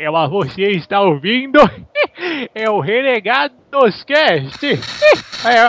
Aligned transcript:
Ela, 0.00 0.28
você 0.28 0.62
está 0.70 1.00
ouvindo? 1.00 1.58
É 2.54 2.70
o 2.70 2.78
Renegados 2.78 4.04
Cast. 4.04 4.60
É. 5.44 5.68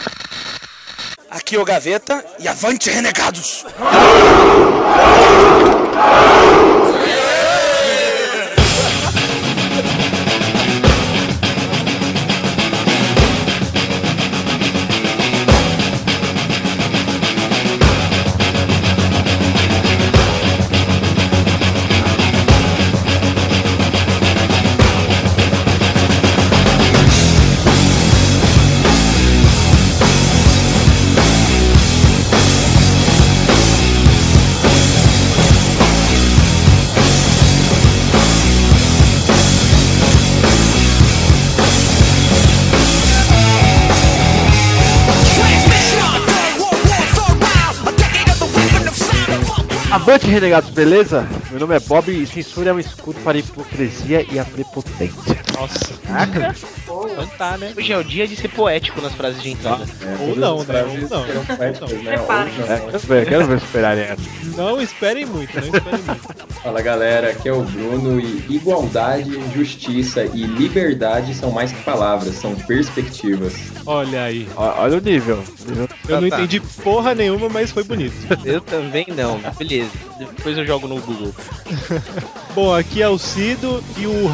Aqui 1.32 1.55
é 1.55 1.59
o 1.59 1.66
Gaveta 1.66 2.24
e 2.39 2.47
avante, 2.47 2.89
renegados! 2.89 3.65
Avante, 50.09 50.25
renegados, 50.25 50.72
beleza? 50.72 51.23
Meu 51.52 51.59
nome 51.59 51.75
é 51.75 51.80
Bob 51.80 52.11
e 52.11 52.25
censura 52.25 52.72
é 52.72 52.73
um 52.73 52.80
escudo 52.80 53.19
para 53.19 53.38
a 53.38 53.39
hipocrisia 53.39 54.25
e 54.31 54.39
a 54.39 54.44
prepotência. 54.44 55.38
Nossa. 55.55 55.94
Caraca, 56.03 56.55
Então 56.88 57.27
tá, 57.38 57.58
né? 57.58 57.73
Hoje 57.77 57.94
é 57.94 57.97
o 57.97 58.03
dia 58.03 58.27
de 58.27 58.35
ser 58.35 58.47
poético 58.47 58.99
nas 59.01 59.13
frases 59.13 59.39
de 59.43 59.51
entrada. 59.51 59.85
Ou 60.21 60.35
não, 60.35 60.63
né? 60.63 60.83
Ou 60.83 60.97
não. 61.07 61.45
Preparem. 62.03 62.53
é, 62.67 62.79
quero 62.79 62.99
ver, 62.99 63.25
quero 63.27 63.45
ver 63.45 63.57
esperarem 63.57 64.03
essa. 64.03 64.21
Não 64.57 64.81
esperem 64.81 65.27
muito, 65.27 65.53
não 65.53 65.67
esperem 65.67 66.01
muito. 66.03 66.49
Fala 66.63 66.81
galera, 66.81 67.29
aqui 67.29 67.47
é 67.47 67.53
o 67.53 67.61
Bruno 67.61 68.19
e 68.19 68.45
igualdade, 68.49 69.31
justiça 69.53 70.25
e 70.25 70.44
liberdade 70.44 71.35
são 71.35 71.51
mais 71.51 71.71
que 71.71 71.81
palavras, 71.83 72.33
são 72.35 72.55
perspectivas. 72.55 73.53
Olha 73.85 74.23
aí. 74.23 74.47
Olha 74.55 74.97
o 74.97 75.01
nível. 75.01 75.44
Eu 76.07 76.21
não 76.21 76.29
tá. 76.29 76.38
entendi 76.38 76.59
porra 76.83 77.13
nenhuma, 77.13 77.47
mas 77.47 77.71
foi 77.71 77.83
bonito. 77.83 78.16
Eu 78.44 78.59
também 78.59 79.05
não, 79.16 79.39
beleza. 79.57 79.98
Depois 80.17 80.58
eu 80.58 80.66
jogo 80.66 80.88
no 80.88 81.00
Google. 81.02 81.33
Bom, 82.53 82.73
aqui 82.73 83.02
é 83.02 83.08
o 83.08 83.17
Cido 83.17 83.83
e 83.97 84.06
o. 84.06 84.31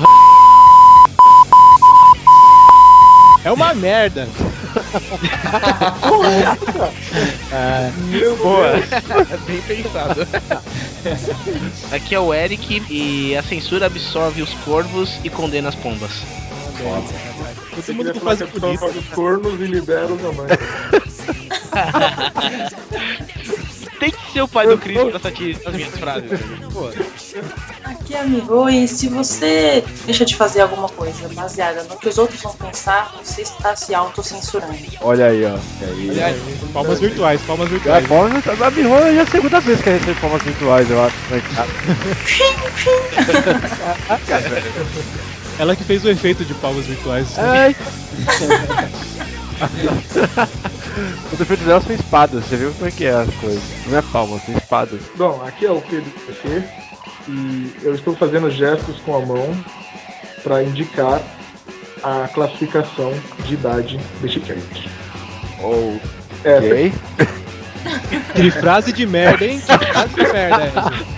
É 3.44 3.52
uma 3.52 3.74
merda. 3.76 4.28
Boa. 8.42 8.74
Bem 9.46 9.62
pensado. 9.62 10.28
Aqui 11.94 12.16
é 12.16 12.20
o 12.20 12.34
Eric 12.34 12.84
e 12.90 13.38
a 13.38 13.44
censura 13.44 13.86
absorve 13.86 14.42
os 14.42 14.54
corvos 14.66 15.20
e 15.24 15.30
condena 15.30 15.70
as 15.70 15.76
pombas. 15.76 16.24
Todo 17.76 17.94
mundo 17.94 18.14
que 18.14 18.20
faz 18.20 18.40
bonito. 18.42 18.86
os 18.86 19.08
cornos 19.10 19.62
e 19.62 19.66
libera 19.66 20.08
os 20.08 20.26
amantes. 20.26 20.58
Tem 24.00 24.12
que 24.12 24.32
ser 24.32 24.42
o 24.42 24.48
pai 24.48 24.68
do 24.68 24.78
Cristo 24.78 25.08
pra 25.08 25.20
satirizar 25.20 25.68
as 25.68 25.76
minhas 25.76 25.94
frases. 25.98 26.40
Aqui 27.84 28.14
é 28.14 28.20
amigo, 28.20 28.70
e 28.70 28.88
se 28.88 29.08
você 29.08 29.84
deixa 30.06 30.26
de 30.26 30.36
fazer 30.36 30.62
alguma 30.62 30.88
coisa 30.90 31.28
baseada 31.30 31.84
no 31.84 31.98
que 31.98 32.10
os 32.10 32.18
outros 32.18 32.42
vão 32.42 32.54
pensar, 32.54 33.14
você 33.24 33.42
está 33.42 33.76
se 33.76 33.94
autocensurando. 33.96 34.76
Olha 35.02 35.28
aí, 35.28 35.46
ó. 35.46 35.58
E 35.82 36.22
aí, 36.22 36.42
Palmas 36.74 37.00
virtuais, 37.00 37.42
palmas 37.42 37.70
virtuais. 37.70 38.08
palma 38.08 38.44
a 38.66 38.72
Mirro 38.72 39.00
já 39.00 39.08
é 39.08 39.20
a 39.20 39.26
segunda 39.26 39.60
vez 39.60 39.82
que 39.82 39.90
a 39.90 39.94
gente 39.94 40.02
recebe 40.02 40.20
palmas 40.22 40.44
virtuais, 40.44 40.90
eu 40.90 41.04
acho. 41.04 41.16
Ah, 41.58 41.68
Ela 45.58 45.76
que 45.76 45.84
fez 45.86 46.04
o 46.04 46.10
efeito 46.10 46.44
de 46.44 46.54
palmas 46.56 46.86
virtuais. 46.86 47.28
Ai. 47.38 47.76
o 51.32 51.36
defeito 51.36 51.64
dela 51.64 51.82
são 51.82 51.96
espadas, 51.96 52.46
você 52.46 52.56
viu 52.56 52.72
como 52.74 52.88
é 52.88 52.92
que 52.92 53.06
é 53.06 53.12
as 53.12 53.34
coisas. 53.36 53.64
Não 53.88 53.98
é 53.98 54.02
palmas, 54.02 54.44
são 54.44 54.56
espadas. 54.56 55.02
Bom, 55.16 55.44
aqui 55.46 55.66
é 55.66 55.72
o 55.72 55.82
Pedro 55.82 56.12
PC 56.26 56.64
e 57.28 57.76
eu 57.84 57.96
estou 57.96 58.16
fazendo 58.16 58.50
gestos 58.52 58.98
com 59.02 59.16
a 59.16 59.26
mão 59.26 59.56
para 60.44 60.64
indicar 60.64 61.22
a 62.04 62.28
classificação 62.28 63.14
de 63.46 63.54
idade 63.56 64.00
deste 64.22 64.40
cast. 64.40 64.90
Ou. 65.62 66.00
É, 66.44 66.58
Ok. 66.58 66.94
Que 68.34 68.52
frase 68.52 68.92
de 68.92 69.06
merda, 69.06 69.46
hein? 69.46 69.60
Que 69.60 69.86
frase 69.86 70.16
de 70.16 70.24
merda 70.24 70.64
é 70.64 70.68
essa? 70.68 71.16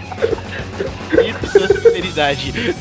isso 1.22 1.60
da 1.60 1.68
sinceridade. 1.68 2.76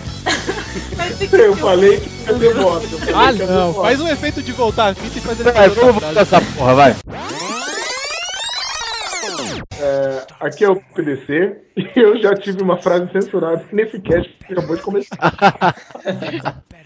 Eu 1.32 1.56
falei 1.56 1.98
que 2.00 2.08
ia 2.08 2.26
fazer 2.26 2.46
eu 2.46 2.98
falei 2.98 3.14
Ah, 3.14 3.32
não. 3.32 3.72
fazer 3.74 3.86
Faz 3.86 4.00
um 4.00 4.08
efeito 4.08 4.42
de 4.42 4.52
voltar 4.52 4.88
a 4.88 4.94
fita 4.94 5.18
e 5.18 5.20
faz 5.20 5.40
ele 5.40 5.52
Vai, 5.52 5.68
fazer 5.68 5.80
vamos 5.80 6.02
voltar 6.02 6.20
essa 6.20 6.40
porra, 6.56 6.74
vai. 6.74 6.96
É, 9.78 10.22
aqui 10.40 10.64
é 10.64 10.70
o 10.70 10.76
PDC 10.94 11.56
e 11.76 11.90
eu 12.00 12.20
já 12.20 12.34
tive 12.34 12.62
uma 12.62 12.78
frase 12.78 13.10
censurada 13.12 13.62
nesse 13.72 13.98
cast 14.00 14.32
que 14.46 14.52
acabou 14.52 14.76
de 14.76 14.82
começar. 14.82 15.16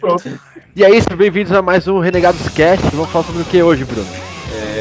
Pronto. 0.01 0.25
E 0.77 0.85
é 0.85 0.91
isso, 0.97 1.09
bem-vindos 1.17 1.51
a 1.51 1.61
mais 1.61 1.89
um 1.89 1.99
Renegados 1.99 2.49
Cast. 2.51 2.87
Vamos 2.93 3.11
falar 3.11 3.25
sobre 3.25 3.43
o 3.43 3.45
que 3.45 3.61
hoje, 3.61 3.85
Bruno? 3.85 4.07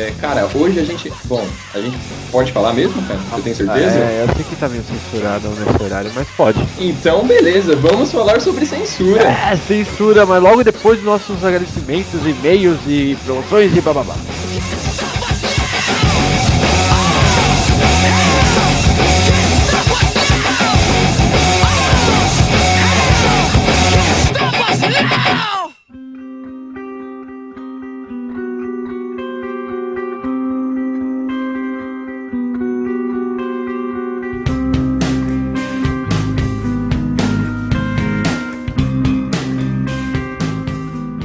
É, 0.09 0.11
cara, 0.19 0.49
hoje 0.53 0.79
a 0.79 0.83
gente. 0.83 1.11
Bom, 1.25 1.45
a 1.73 1.79
gente 1.79 1.97
pode 2.31 2.51
falar 2.51 2.73
mesmo, 2.73 3.01
cara? 3.03 3.19
Você 3.31 3.41
tem 3.41 3.53
certeza? 3.53 3.99
É, 3.99 4.25
eu 4.27 4.35
sei 4.35 4.43
que 4.43 4.55
tá 4.55 4.67
meio 4.67 4.83
censurado 4.83 5.49
nesse 5.49 5.83
horário, 5.83 6.11
mas 6.15 6.27
pode. 6.35 6.59
Então, 6.79 7.25
beleza, 7.25 7.75
vamos 7.75 8.11
falar 8.11 8.41
sobre 8.41 8.65
censura. 8.65 9.23
É, 9.23 9.55
censura, 9.55 10.25
mas 10.25 10.41
logo 10.41 10.63
depois 10.63 10.97
dos 10.97 11.05
nossos 11.05 11.43
agradecimentos, 11.45 12.25
e-mails 12.25 12.79
e 12.87 13.17
promoções 13.23 13.75
e 13.75 13.81
bababá. 13.81 14.15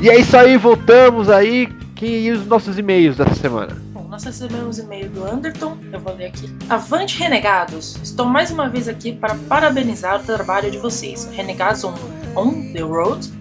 E 0.04 0.10
é 0.10 0.20
isso 0.20 0.37
aí, 0.37 0.59
voltamos 0.59 1.31
aí. 1.31 1.66
Que 1.97 2.04
e 2.04 2.31
os 2.31 2.47
nossos 2.47 2.78
e-mails 2.78 3.16
dessa 3.16 3.34
semana? 3.37 3.75
Bom, 3.94 4.03
nós 4.03 4.22
recebemos 4.22 4.78
e-mail 4.78 5.09
do 5.09 5.25
Anderton, 5.25 5.78
eu 5.91 5.98
vou 5.98 6.15
ler 6.15 6.26
aqui. 6.26 6.54
Avante, 6.69 7.19
Renegados! 7.19 7.97
Estou 8.03 8.26
mais 8.26 8.50
uma 8.50 8.69
vez 8.69 8.87
aqui 8.87 9.12
para 9.15 9.34
parabenizar 9.48 10.20
o 10.20 10.22
trabalho 10.22 10.70
de 10.70 10.76
vocês. 10.76 11.26
Renegados 11.32 11.84
on, 11.84 11.94
on 12.37 12.70
the 12.75 12.82
Road, 12.82 13.32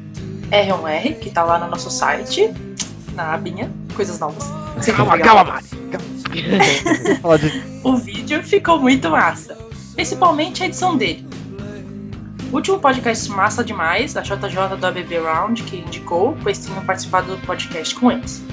R1R, 0.51 1.19
que 1.19 1.31
tá 1.31 1.43
lá 1.43 1.59
no 1.59 1.69
nosso 1.69 1.91
site, 1.91 2.53
na 3.13 3.33
abinha, 3.33 3.69
coisas 3.93 4.17
novas. 4.17 4.45
Calma, 4.95 5.19
calma, 5.19 5.43
Mari. 5.43 5.65
calma. 5.91 7.39
O 7.83 7.97
vídeo 7.97 8.41
ficou 8.41 8.79
muito 8.79 9.09
massa, 9.09 9.57
principalmente 9.95 10.63
a 10.63 10.67
edição 10.67 10.95
dele. 10.95 11.27
Último 12.53 12.77
podcast 12.77 13.31
massa 13.31 13.63
demais, 13.63 14.15
a 14.15 14.21
JJ 14.21 14.77
do 14.79 14.85
ABB 14.85 15.17
Round, 15.17 15.63
que 15.63 15.77
indicou, 15.77 16.37
pois 16.43 16.63
tinham 16.63 16.85
participado 16.85 17.35
do 17.35 17.47
podcast 17.47 17.95
com 17.95 18.11
eles. 18.11 18.43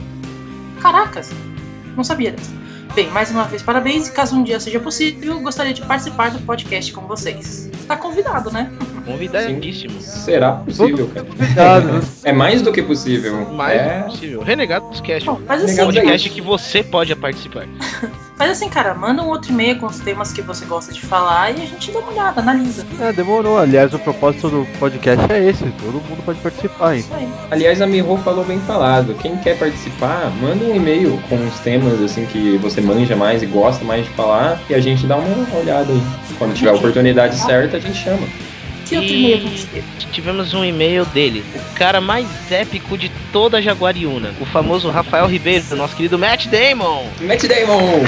Caracas, 0.80 1.30
não 1.94 2.02
sabia 2.02 2.32
dessa. 2.32 2.50
Bem, 2.94 3.10
mais 3.10 3.30
uma 3.30 3.44
vez 3.44 3.62
parabéns 3.62 4.08
e 4.08 4.12
caso 4.12 4.34
um 4.34 4.42
dia 4.42 4.58
seja 4.58 4.80
possível, 4.80 5.38
gostaria 5.40 5.74
de 5.74 5.82
participar 5.82 6.30
do 6.30 6.38
podcast 6.46 6.90
com 6.94 7.02
vocês. 7.02 7.70
Tá 7.86 7.94
convidado, 7.94 8.50
né? 8.50 8.72
Convidadíssimo. 9.04 10.00
Será 10.00 10.52
possível, 10.52 11.06
cara? 11.08 11.26
cuidado. 11.26 12.00
É 12.24 12.32
mais 12.32 12.62
do 12.62 12.72
que 12.72 12.82
possível. 12.82 13.50
Mais 13.50 13.78
é... 13.78 13.84
do 13.84 14.04
que 14.04 14.10
possível. 14.12 14.40
Renegado 14.40 14.88
dos 14.88 15.02
Cast. 15.02 15.26
Bom, 15.26 15.42
faz 15.46 15.62
assim, 15.62 15.76
Renegado 15.76 15.94
Podcast 16.00 16.30
que 16.30 16.40
você 16.40 16.82
pode 16.82 17.14
participar. 17.14 17.68
faz 18.40 18.52
assim, 18.52 18.70
cara, 18.70 18.94
manda 18.94 19.22
um 19.22 19.28
outro 19.28 19.52
e-mail 19.52 19.78
com 19.78 19.84
os 19.84 19.98
temas 19.98 20.32
que 20.32 20.40
você 20.40 20.64
gosta 20.64 20.94
de 20.94 21.02
falar 21.02 21.50
e 21.50 21.62
a 21.62 21.66
gente 21.66 21.92
dá 21.92 21.98
uma 21.98 22.10
olhada, 22.10 22.40
analisa. 22.40 22.86
É, 22.98 23.12
demorou. 23.12 23.58
Aliás, 23.58 23.92
o 23.92 23.98
propósito 23.98 24.48
do 24.48 24.66
podcast 24.78 25.30
é 25.30 25.46
esse. 25.46 25.70
Todo 25.72 26.00
mundo 26.08 26.24
pode 26.24 26.40
participar, 26.40 26.94
hein? 26.94 27.00
Isso 27.00 27.12
aí. 27.12 27.28
Aliás, 27.50 27.82
a 27.82 27.86
Miho 27.86 28.16
falou 28.24 28.42
bem 28.42 28.58
falado. 28.60 29.14
Quem 29.20 29.36
quer 29.36 29.58
participar, 29.58 30.32
manda 30.40 30.64
um 30.64 30.74
e-mail 30.74 31.22
com 31.28 31.36
os 31.36 31.60
temas 31.60 32.00
assim 32.00 32.24
que 32.24 32.56
você 32.56 32.80
manja 32.80 33.14
mais 33.14 33.42
e 33.42 33.46
gosta 33.46 33.84
mais 33.84 34.06
de 34.06 34.10
falar 34.12 34.58
e 34.70 34.74
a 34.74 34.80
gente 34.80 35.06
dá 35.06 35.18
uma 35.18 35.58
olhada 35.58 35.92
aí. 35.92 36.02
Quando 36.38 36.54
tiver 36.54 36.70
a 36.70 36.74
oportunidade 36.74 37.36
certa, 37.36 37.76
a 37.76 37.80
gente 37.80 37.98
chama. 38.02 38.26
Que 38.90 38.96
outro 38.96 39.14
e-mail 39.14 39.38
teve? 39.72 39.84
Tivemos 40.10 40.52
um 40.52 40.64
e-mail 40.64 41.04
dele, 41.06 41.44
o 41.54 41.74
cara 41.76 42.00
mais 42.00 42.26
épico 42.50 42.98
de 42.98 43.08
toda 43.32 43.58
a 43.58 43.60
Jaguariúna, 43.60 44.34
o 44.40 44.44
famoso 44.44 44.90
Rafael 44.90 45.26
Ribeiro, 45.26 45.76
nosso 45.76 45.94
querido 45.94 46.18
Matt 46.18 46.46
Damon. 46.48 47.08
Matt 47.20 47.44
Damon! 47.44 48.02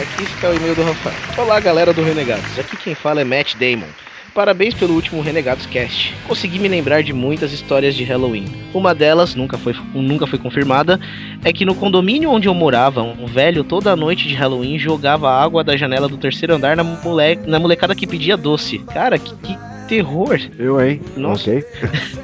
Aqui 0.00 0.22
está 0.22 0.48
o 0.48 0.54
e-mail 0.54 0.76
do 0.76 0.84
Rafael. 0.84 1.16
Olá, 1.36 1.58
galera 1.58 1.92
do 1.92 2.04
Renegados. 2.04 2.56
Aqui 2.56 2.76
quem 2.76 2.94
fala 2.94 3.20
é 3.20 3.24
Matt 3.24 3.56
Damon. 3.56 3.88
Parabéns 4.34 4.74
pelo 4.74 4.94
último 4.94 5.22
Renegados 5.22 5.64
Cast. 5.64 6.12
Consegui 6.26 6.58
me 6.58 6.66
lembrar 6.66 7.04
de 7.04 7.12
muitas 7.12 7.52
histórias 7.52 7.94
de 7.94 8.02
Halloween. 8.02 8.46
Uma 8.74 8.92
delas, 8.92 9.36
nunca 9.36 9.56
foi, 9.56 9.76
nunca 9.94 10.26
foi 10.26 10.40
confirmada, 10.40 10.98
é 11.44 11.52
que 11.52 11.64
no 11.64 11.72
condomínio 11.72 12.30
onde 12.30 12.48
eu 12.48 12.54
morava, 12.54 13.00
um 13.00 13.26
velho 13.26 13.62
toda 13.62 13.94
noite 13.94 14.26
de 14.26 14.34
Halloween 14.34 14.76
jogava 14.76 15.30
água 15.30 15.62
da 15.62 15.76
janela 15.76 16.08
do 16.08 16.16
terceiro 16.16 16.52
andar 16.52 16.76
na, 16.76 16.82
mole 16.82 17.36
na 17.46 17.60
molecada 17.60 17.94
que 17.94 18.08
pedia 18.08 18.36
doce. 18.36 18.78
Cara, 18.78 19.20
que, 19.20 19.36
que 19.36 19.56
terror. 19.86 20.40
Eu, 20.58 20.84
hein? 20.84 21.00
Nossa. 21.16 21.50
Ok. 21.50 21.64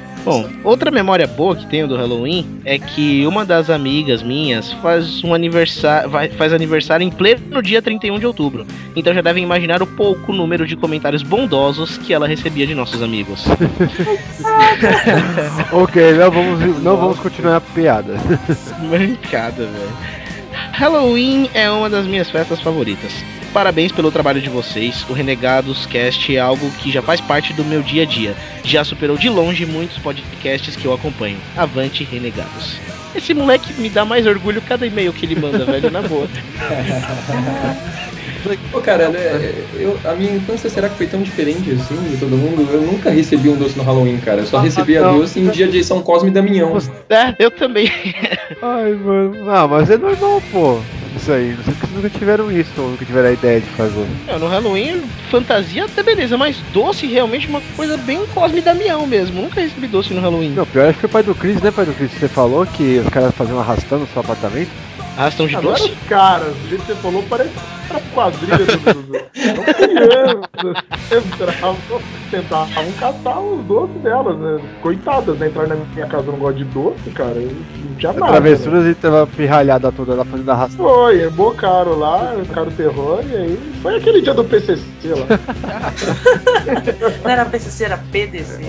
Bom, 0.23 0.47
outra 0.63 0.91
memória 0.91 1.25
boa 1.25 1.55
que 1.55 1.65
tenho 1.65 1.87
do 1.87 1.95
Halloween 1.95 2.45
é 2.63 2.77
que 2.77 3.25
uma 3.25 3.43
das 3.43 3.71
amigas 3.71 4.21
minhas 4.21 4.71
faz 4.73 5.23
um 5.23 5.33
aniversário, 5.33 6.09
faz 6.37 6.53
aniversário 6.53 7.03
em 7.03 7.09
pleno 7.09 7.61
dia 7.61 7.81
31 7.81 8.19
de 8.19 8.27
outubro. 8.27 8.65
Então 8.95 9.13
já 9.13 9.21
devem 9.21 9.43
imaginar 9.43 9.81
o 9.81 9.87
pouco 9.87 10.31
número 10.31 10.67
de 10.67 10.75
comentários 10.75 11.23
bondosos 11.23 11.97
que 11.97 12.13
ela 12.13 12.27
recebia 12.27 12.67
de 12.67 12.75
nossos 12.75 13.01
amigos. 13.01 13.45
ok, 15.71 16.13
não 16.13 16.31
vamos, 16.31 16.83
não 16.83 16.97
vamos 16.97 17.19
continuar 17.19 17.55
a 17.55 17.61
piada. 17.61 18.13
Mancada, 18.79 19.65
velho. 19.65 20.21
Halloween 20.73 21.49
é 21.53 21.69
uma 21.69 21.89
das 21.89 22.05
minhas 22.05 22.29
festas 22.29 22.61
favoritas. 22.61 23.11
Parabéns 23.53 23.91
pelo 23.91 24.11
trabalho 24.11 24.41
de 24.41 24.49
vocês. 24.49 25.05
O 25.09 25.13
Renegados 25.13 25.85
Cast 25.85 26.33
é 26.35 26.39
algo 26.39 26.69
que 26.79 26.89
já 26.89 27.01
faz 27.01 27.19
parte 27.19 27.51
do 27.53 27.65
meu 27.65 27.81
dia 27.81 28.03
a 28.03 28.05
dia. 28.05 28.33
Já 28.63 28.83
superou 28.83 29.17
de 29.17 29.27
longe 29.29 29.65
muitos 29.65 29.97
podcasts 29.97 30.75
que 30.75 30.85
eu 30.85 30.93
acompanho. 30.93 31.37
Avante, 31.57 32.03
Renegados. 32.05 32.77
Esse 33.13 33.33
moleque 33.33 33.73
me 33.73 33.89
dá 33.89 34.05
mais 34.05 34.25
orgulho 34.25 34.61
cada 34.61 34.87
e-mail 34.87 35.11
que 35.11 35.25
ele 35.25 35.35
manda, 35.35 35.65
velho, 35.65 35.91
na 35.91 36.01
boa. 36.01 36.29
Pô, 38.71 38.79
cara, 38.79 39.09
né, 39.09 39.53
eu, 39.75 39.99
a 40.05 40.13
minha 40.13 40.31
infância 40.33 40.69
será 40.69 40.87
que 40.89 40.95
foi 40.95 41.05
tão 41.07 41.21
diferente 41.21 41.69
assim 41.71 41.95
de 42.09 42.17
todo 42.17 42.31
mundo? 42.37 42.67
Eu 42.71 42.81
nunca 42.81 43.09
recebi 43.11 43.49
um 43.49 43.55
doce 43.57 43.77
no 43.77 43.83
Halloween, 43.83 44.17
cara. 44.19 44.39
Eu 44.41 44.45
só 44.47 44.57
Ah, 44.57 44.61
recebia 44.61 45.01
não. 45.01 45.19
doce 45.19 45.39
em 45.41 45.49
dia 45.49 45.67
de 45.67 45.83
São 45.83 46.01
Cosme 46.01 46.29
e 46.29 46.33
Damião. 46.33 46.75
É, 47.09 47.35
eu 47.37 47.51
também. 47.51 47.91
Ai, 48.61 48.93
mano. 48.93 49.51
Ah, 49.51 49.67
mas 49.67 49.89
é 49.89 49.97
normal, 49.97 50.41
pô. 50.51 50.79
Isso 51.15 51.31
aí. 51.31 51.53
Não 51.55 51.63
sei 51.63 51.73
que 51.73 51.79
vocês 51.81 51.93
nunca 51.93 52.09
tiveram 52.09 52.51
isso 52.51 52.71
ou 52.77 52.89
nunca 52.91 53.05
tiveram 53.05 53.29
a 53.29 53.33
ideia 53.33 53.59
de 53.59 53.67
fazer. 53.69 54.05
Não, 54.27 54.39
no 54.39 54.47
Halloween, 54.47 55.01
fantasia 55.29 55.85
até 55.85 56.01
beleza, 56.01 56.37
mas 56.37 56.57
doce 56.73 57.05
realmente 57.05 57.47
é 57.47 57.49
uma 57.49 57.61
coisa 57.75 57.97
bem 57.97 58.25
Cosme 58.27 58.61
Damião 58.61 59.05
mesmo. 59.05 59.41
Nunca 59.41 59.61
recebi 59.61 59.87
doce 59.87 60.13
no 60.13 60.21
Halloween. 60.21 60.51
Não, 60.51 60.65
pior 60.65 60.87
acho 60.87 60.99
que 60.99 61.01
foi 61.01 61.09
o 61.09 61.11
pai 61.11 61.23
do 61.23 61.35
Chris, 61.35 61.61
né, 61.61 61.71
pai 61.71 61.85
do 61.85 61.93
Chris? 61.93 62.11
Você 62.11 62.27
falou 62.27 62.65
que 62.65 62.99
os 62.99 63.09
caras 63.09 63.35
faziam 63.35 63.59
arrastando 63.59 64.01
no 64.01 64.07
seu 64.07 64.21
apartamento? 64.21 64.71
Arrastão 65.17 65.45
de 65.47 65.55
Agora 65.55 65.77
doce? 65.77 65.91
os 65.91 66.07
caras, 66.07 66.53
do 66.55 66.69
jeito 66.69 66.81
que 66.85 66.93
você 66.93 66.95
falou, 67.01 67.23
parece 67.29 67.51
a 67.89 67.99
quadrilha 68.13 68.57
do. 68.57 68.63
do... 69.03 69.21
São 69.33 69.63
crianças, 69.73 70.83
entravam, 71.11 71.77
tentavam 72.31 72.91
catar 72.93 73.39
os 73.41 73.65
doces 73.65 74.01
delas, 74.01 74.37
né? 74.37 74.61
Coitadas, 74.81 75.37
né? 75.37 75.47
Entrar 75.47 75.67
na 75.67 75.75
minha 75.75 76.07
casa 76.07 76.31
não 76.31 76.39
gosto 76.39 76.57
de 76.57 76.63
doce, 76.65 77.09
cara. 77.13 77.33
Não 77.35 77.95
tinha 77.97 78.13
nada. 78.13 78.25
né? 78.25 78.31
Travessuras 78.31 78.85
e 78.87 78.95
tava 78.95 79.27
pirralhada 79.27 79.91
toda 79.91 80.13
lá 80.13 80.23
fazendo 80.23 80.49
arrastão. 80.49 80.85
Foi, 80.85 81.25
embocaram 81.25 81.99
lá, 81.99 82.33
ficaram 82.45 82.71
terror, 82.71 83.21
e 83.29 83.35
aí 83.35 83.59
foi 83.81 83.97
aquele 83.97 84.21
dia 84.21 84.33
do 84.33 84.45
PCC 84.45 84.81
lá. 85.07 85.25
Não 87.23 87.29
era 87.29 87.43
PCC, 87.45 87.83
era 87.83 87.97
PDC. 88.11 88.63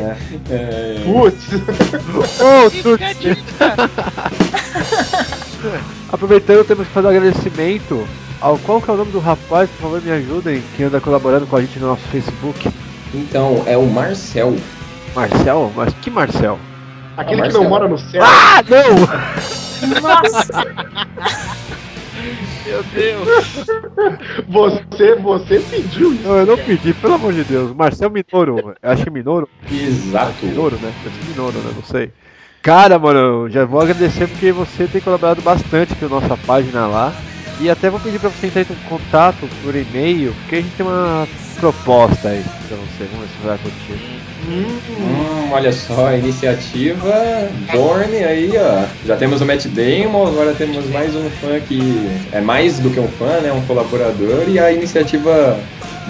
É, 0.51 0.97
Putz, 1.05 1.53
Ô, 2.41 2.71
Tuti! 2.83 3.39
Aproveitando, 6.11 6.67
temos 6.67 6.87
que 6.87 6.93
fazer 6.93 7.07
um 7.07 7.11
agradecimento 7.11 8.07
ao 8.41 8.59
qual 8.59 8.81
que 8.81 8.91
é 8.91 8.95
o 8.95 8.97
nome 8.97 9.13
do 9.13 9.21
rapaz, 9.21 9.71
por 9.71 9.83
favor 9.83 10.03
me 10.03 10.11
ajudem, 10.11 10.63
que 10.77 10.83
anda 10.83 11.01
colaborando 11.01 11.47
com 11.47 11.57
a 11.57 11.61
gente 11.61 11.79
no 11.79 11.87
nosso 11.89 12.03
Facebook. 12.09 12.69
Então, 13.15 13.63
é 13.67 13.77
o 13.77 13.87
Marcel. 13.87 14.57
Marcel? 15.15 15.73
Mas 15.77 15.95
que 15.95 16.11
Marcel? 16.11 16.59
aquele 17.17 17.43
Ah, 17.43 17.49
que 17.49 17.53
não 17.53 17.69
mora 17.69 17.89
no 17.89 17.99
céu. 17.99 18.23
Ah, 18.25 18.63
não! 18.69 20.01
Nossa! 20.01 20.65
Meu 22.65 22.83
Deus. 22.85 23.29
Você, 24.49 25.17
você 25.17 25.61
pediu 25.61 26.15
isso. 26.15 26.23
Não, 26.23 26.37
eu 26.37 26.47
não 26.47 26.57
pedi, 26.57 26.95
pelo 26.95 27.15
amor 27.15 27.33
de 27.33 27.45
Deus. 27.45 27.75
Marcel 27.75 28.11
Minoro. 28.11 28.75
Eu 28.81 28.91
acho 28.91 29.03
que 29.03 29.09
é 29.09 29.13
Minoro. 29.13 29.49
Exato. 29.71 30.47
Minoro, 30.47 30.77
né? 30.77 30.93
Ser 31.03 31.11
Minoro, 31.29 31.59
né? 31.59 31.73
Não 31.75 31.83
sei. 31.83 32.13
Cara, 32.63 32.97
mano, 32.97 33.51
já 33.51 33.65
vou 33.65 33.81
agradecer 33.81 34.29
porque 34.29 34.53
você 34.53 34.87
tem 34.87 35.01
colaborado 35.01 35.43
bastante 35.43 35.97
com 35.97 36.07
a 36.07 36.09
nossa 36.09 36.37
página 36.37 36.87
lá. 36.87 37.13
E 37.61 37.69
até 37.69 37.91
vou 37.91 37.99
pedir 37.99 38.21
pra 38.21 38.31
você 38.31 38.47
entrar 38.47 38.63
em 38.63 38.89
contato 38.89 39.49
por 39.63 39.75
e-mail, 39.75 40.33
porque 40.41 40.57
a 40.57 40.61
gente 40.61 40.77
tem 40.77 40.87
uma 40.87 41.27
proposta 41.59 42.29
aí 42.29 42.43
pra 42.69 42.77
você. 42.77 43.05
Vamos 43.11 43.27
ver 43.27 43.33
se 43.33 43.47
vai 43.47 43.59
curtir. 43.59 44.21
Hum, 44.49 45.51
olha 45.53 45.73
só, 45.73 46.07
a 46.07 46.17
iniciativa 46.17 47.13
Born 47.73 48.17
aí, 48.17 48.53
ó. 48.57 48.87
Já 49.05 49.17
temos 49.17 49.41
o 49.41 49.45
Matt 49.45 49.67
Damon, 49.67 50.29
agora 50.29 50.55
temos 50.55 50.89
mais 50.91 51.17
um 51.17 51.29
fã 51.31 51.59
que 51.61 51.81
é 52.31 52.41
mais 52.41 52.79
do 52.79 52.91
que 52.91 53.01
um 53.01 53.09
fã, 53.09 53.41
né? 53.41 53.53
Um 53.53 53.67
colaborador. 53.67 54.49
E 54.49 54.61
a 54.61 54.71
iniciativa 54.71 55.59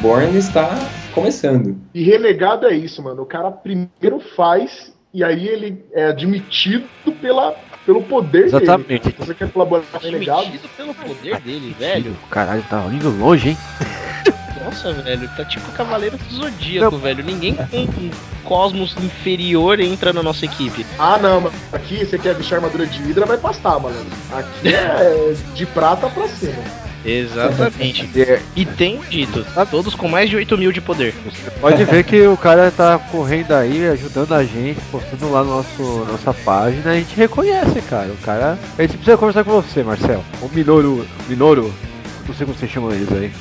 Born 0.02 0.36
está 0.36 0.78
começando. 1.14 1.76
E 1.94 2.02
renegado 2.02 2.66
é 2.66 2.74
isso, 2.74 3.02
mano. 3.02 3.22
O 3.22 3.26
cara 3.26 3.50
primeiro 3.50 4.20
faz 4.36 4.91
e 5.12 5.22
aí 5.22 5.46
ele 5.46 5.84
é 5.92 6.06
admitido 6.06 6.86
pela, 7.20 7.54
pelo 7.84 8.02
poder 8.02 8.50
dele. 8.50 8.56
Exatamente. 8.56 9.14
Você 9.18 9.34
quer 9.34 9.50
colaborar 9.50 9.84
com 9.92 9.98
renegado, 9.98 10.40
Admitido 10.40 10.68
pelo 10.76 10.94
poder 10.94 11.40
dele, 11.40 11.76
velho. 11.78 12.16
Caralho, 12.30 12.64
tá 12.68 12.84
indo 12.86 13.10
longe, 13.10 13.50
hein? 13.50 13.58
Nossa, 14.64 14.92
velho, 14.92 15.28
tá 15.36 15.44
tipo 15.44 15.70
Cavaleiro 15.72 16.16
do 16.16 16.34
Zodíaco, 16.34 16.96
velho. 16.96 17.24
Ninguém 17.24 17.54
com 17.54 17.78
um 17.78 18.10
cosmos 18.44 18.96
inferior 18.98 19.80
entra 19.80 20.12
na 20.12 20.22
nossa 20.22 20.44
equipe. 20.44 20.86
ah 20.98 21.18
não, 21.18 21.40
mano. 21.42 21.56
Aqui 21.72 22.04
você 22.04 22.18
quer 22.18 22.34
vestir 22.34 22.54
armadura 22.54 22.86
de 22.86 23.02
Hydra, 23.02 23.26
vai 23.26 23.38
pastar, 23.38 23.78
mano. 23.80 23.96
Aqui 24.32 24.68
é 24.74 25.34
de 25.54 25.66
prata 25.66 26.08
pra 26.08 26.28
cima. 26.28 26.62
Exatamente. 27.04 28.08
E 28.54 28.64
tenho 28.64 29.02
dito, 29.08 29.44
todos 29.70 29.94
com 29.94 30.08
mais 30.08 30.30
de 30.30 30.36
8 30.36 30.58
mil 30.58 30.72
de 30.72 30.80
poder. 30.80 31.14
Você 31.24 31.50
pode 31.52 31.84
ver 31.84 32.04
que 32.04 32.26
o 32.26 32.36
cara 32.36 32.70
tá 32.70 32.98
correndo 32.98 33.52
aí, 33.52 33.88
ajudando 33.88 34.34
a 34.34 34.44
gente, 34.44 34.80
postando 34.90 35.30
lá 35.30 35.42
no 35.42 35.56
nosso 35.56 35.82
nossa 36.10 36.32
página, 36.32 36.92
a 36.92 36.94
gente 36.94 37.16
reconhece, 37.16 37.80
cara. 37.82 38.08
O 38.08 38.16
cara. 38.18 38.58
A 38.78 38.82
gente 38.82 38.96
precisa 38.96 39.16
conversar 39.16 39.44
com 39.44 39.50
você, 39.50 39.82
Marcel. 39.82 40.22
O 40.40 40.48
Minoru. 40.48 41.06
Minoru. 41.28 41.72
Não 42.26 42.34
sei 42.34 42.46
como 42.46 42.56
você 42.56 42.68
chama 42.68 42.94
eles 42.94 43.10
aí. 43.12 43.32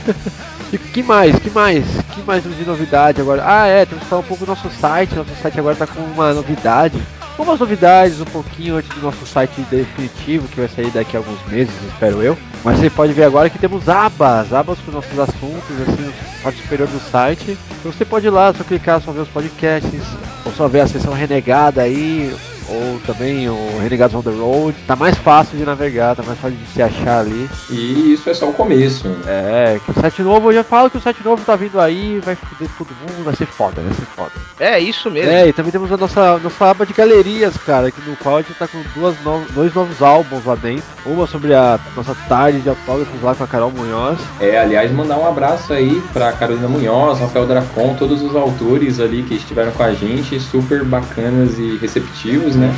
e 0.72 0.78
que 0.78 1.02
mais? 1.02 1.38
Que 1.38 1.50
mais? 1.50 1.84
Que 2.14 2.22
mais 2.22 2.42
de 2.42 2.64
novidade 2.66 3.20
agora? 3.20 3.42
Ah 3.46 3.66
é, 3.66 3.86
temos 3.86 4.04
que 4.04 4.10
falar 4.10 4.20
um 4.20 4.24
pouco 4.24 4.44
do 4.44 4.50
nosso 4.50 4.68
site. 4.70 5.14
Nosso 5.14 5.34
site 5.40 5.58
agora 5.58 5.74
tá 5.74 5.86
com 5.86 6.00
uma 6.00 6.34
novidade. 6.34 7.00
Algumas 7.40 7.58
novidades 7.58 8.20
um 8.20 8.26
pouquinho 8.26 8.76
antes 8.76 8.90
do 8.90 9.00
nosso 9.00 9.24
site 9.24 9.62
definitivo, 9.62 10.46
que 10.46 10.60
vai 10.60 10.68
sair 10.68 10.90
daqui 10.90 11.16
a 11.16 11.20
alguns 11.20 11.42
meses, 11.46 11.72
espero 11.90 12.22
eu. 12.22 12.36
Mas 12.62 12.78
você 12.78 12.90
pode 12.90 13.14
ver 13.14 13.24
agora 13.24 13.48
que 13.48 13.58
temos 13.58 13.88
abas, 13.88 14.52
abas 14.52 14.78
com 14.80 14.92
nossos 14.92 15.18
assuntos, 15.18 15.80
assim, 15.80 16.04
na 16.04 16.42
parte 16.42 16.60
superior 16.60 16.86
do 16.86 17.00
site. 17.00 17.56
Então 17.78 17.90
você 17.90 18.04
pode 18.04 18.26
ir 18.26 18.30
lá, 18.30 18.52
só 18.52 18.62
clicar, 18.62 19.00
só 19.00 19.10
ver 19.10 19.20
os 19.20 19.28
podcasts, 19.28 20.02
ou 20.44 20.52
só 20.52 20.68
ver 20.68 20.80
a 20.80 20.86
seção 20.86 21.14
renegada 21.14 21.80
aí, 21.80 22.30
ou 22.70 23.00
também 23.06 23.48
o 23.48 23.78
Renegados 23.82 24.14
on 24.14 24.22
the 24.22 24.30
Road. 24.30 24.76
Tá 24.86 24.94
mais 24.96 25.16
fácil 25.16 25.58
de 25.58 25.64
navegar, 25.64 26.14
tá 26.16 26.22
mais 26.22 26.38
fácil 26.38 26.56
de 26.56 26.66
se 26.68 26.82
achar 26.82 27.20
ali. 27.20 27.48
E 27.70 28.12
isso 28.12 28.28
é 28.30 28.34
só 28.34 28.48
o 28.48 28.52
começo. 28.52 29.08
É, 29.26 29.78
que 29.84 29.90
o 29.90 29.94
site 29.94 30.22
novo, 30.22 30.50
eu 30.50 30.54
já 30.54 30.64
falo 30.64 30.88
que 30.90 30.96
o 30.96 31.00
site 31.00 31.22
novo 31.24 31.42
tá 31.44 31.56
vindo 31.56 31.80
aí, 31.80 32.20
vai 32.24 32.34
foder 32.34 32.68
todo 32.78 32.88
mundo, 33.00 33.24
vai 33.24 33.34
ser 33.34 33.46
foda, 33.46 33.80
vai 33.82 33.92
ser 33.94 34.06
foda. 34.16 34.32
É, 34.58 34.78
isso 34.78 35.10
mesmo. 35.10 35.30
É, 35.30 35.48
e 35.48 35.52
também 35.52 35.72
temos 35.72 35.90
a 35.92 35.96
nossa, 35.96 36.38
nossa 36.38 36.70
aba 36.70 36.86
de 36.86 36.92
galerias, 36.92 37.56
cara, 37.58 37.90
que 37.90 38.00
no 38.08 38.16
qual 38.16 38.36
a 38.38 38.42
gente 38.42 38.54
tá 38.54 38.68
com 38.68 38.80
duas 38.94 39.14
no- 39.24 39.44
dois 39.54 39.74
novos 39.74 40.00
álbuns 40.02 40.44
lá 40.44 40.54
dentro. 40.54 40.84
Uma 41.06 41.26
sobre 41.26 41.54
a 41.54 41.78
nossa 41.96 42.14
tarde 42.28 42.60
de 42.60 42.68
autógrafos 42.68 43.22
lá 43.22 43.34
com 43.34 43.44
a 43.44 43.46
Carol 43.46 43.70
Munhoz. 43.72 44.18
É, 44.38 44.58
aliás, 44.58 44.92
mandar 44.92 45.16
um 45.18 45.26
abraço 45.26 45.72
aí 45.72 46.00
pra 46.12 46.32
Carolina 46.32 46.68
Munhoz, 46.68 47.18
Rafael 47.18 47.46
Dracon, 47.46 47.94
todos 47.98 48.22
os 48.22 48.36
autores 48.36 49.00
ali 49.00 49.22
que 49.22 49.34
estiveram 49.34 49.72
com 49.72 49.82
a 49.82 49.92
gente, 49.92 50.38
super 50.38 50.84
bacanas 50.84 51.58
e 51.58 51.76
receptivos, 51.80 52.54
né? 52.60 52.74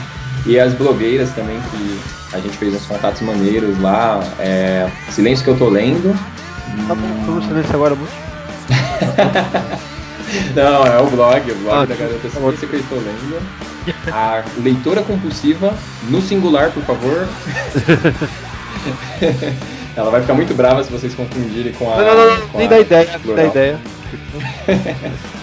E 0.46 0.58
as 0.58 0.72
blogueiras 0.74 1.30
também, 1.30 1.60
que 1.70 2.00
a 2.32 2.40
gente 2.40 2.56
fez 2.56 2.74
uns 2.74 2.86
contatos 2.86 3.20
maneiros 3.22 3.78
lá. 3.80 4.20
É, 4.38 4.88
Silêncio 5.10 5.44
que 5.44 5.50
eu 5.50 5.58
tô 5.58 5.68
lendo. 5.68 6.18
Tá 6.88 6.94
bom, 6.94 7.24
vamos 7.26 7.44
fazer 7.44 7.60
isso 7.60 7.74
agora 7.74 7.94
muito. 7.94 8.12
Não, 10.56 10.86
é 10.86 10.98
o 10.98 11.06
blog, 11.10 11.50
o 11.50 11.54
blog 11.56 11.82
Ah, 11.82 11.84
da 11.84 11.94
garota 11.94 12.28
tá 12.28 12.40
bom. 12.40 12.50
Silêncio 12.50 12.68
que 12.68 12.76
eu 12.76 12.80
estou 12.80 12.98
lendo. 12.98 13.42
A 14.12 14.42
leitora 14.62 15.02
compulsiva, 15.02 15.74
no 16.08 16.22
singular, 16.22 16.70
por 16.70 16.82
favor. 16.84 17.28
Ela 19.94 20.10
vai 20.10 20.22
ficar 20.22 20.34
muito 20.34 20.54
brava 20.54 20.82
se 20.82 20.90
vocês 20.90 21.14
confundirem 21.14 21.72
com 21.74 21.92
a. 21.92 21.96
Não, 21.96 22.14
não, 22.16 22.38
não, 22.38 22.48
nem 22.54 22.66
dá 22.68 22.80
ideia, 22.80 23.20
nem 23.24 23.34
dá 23.36 23.44
ideia. 23.44 23.78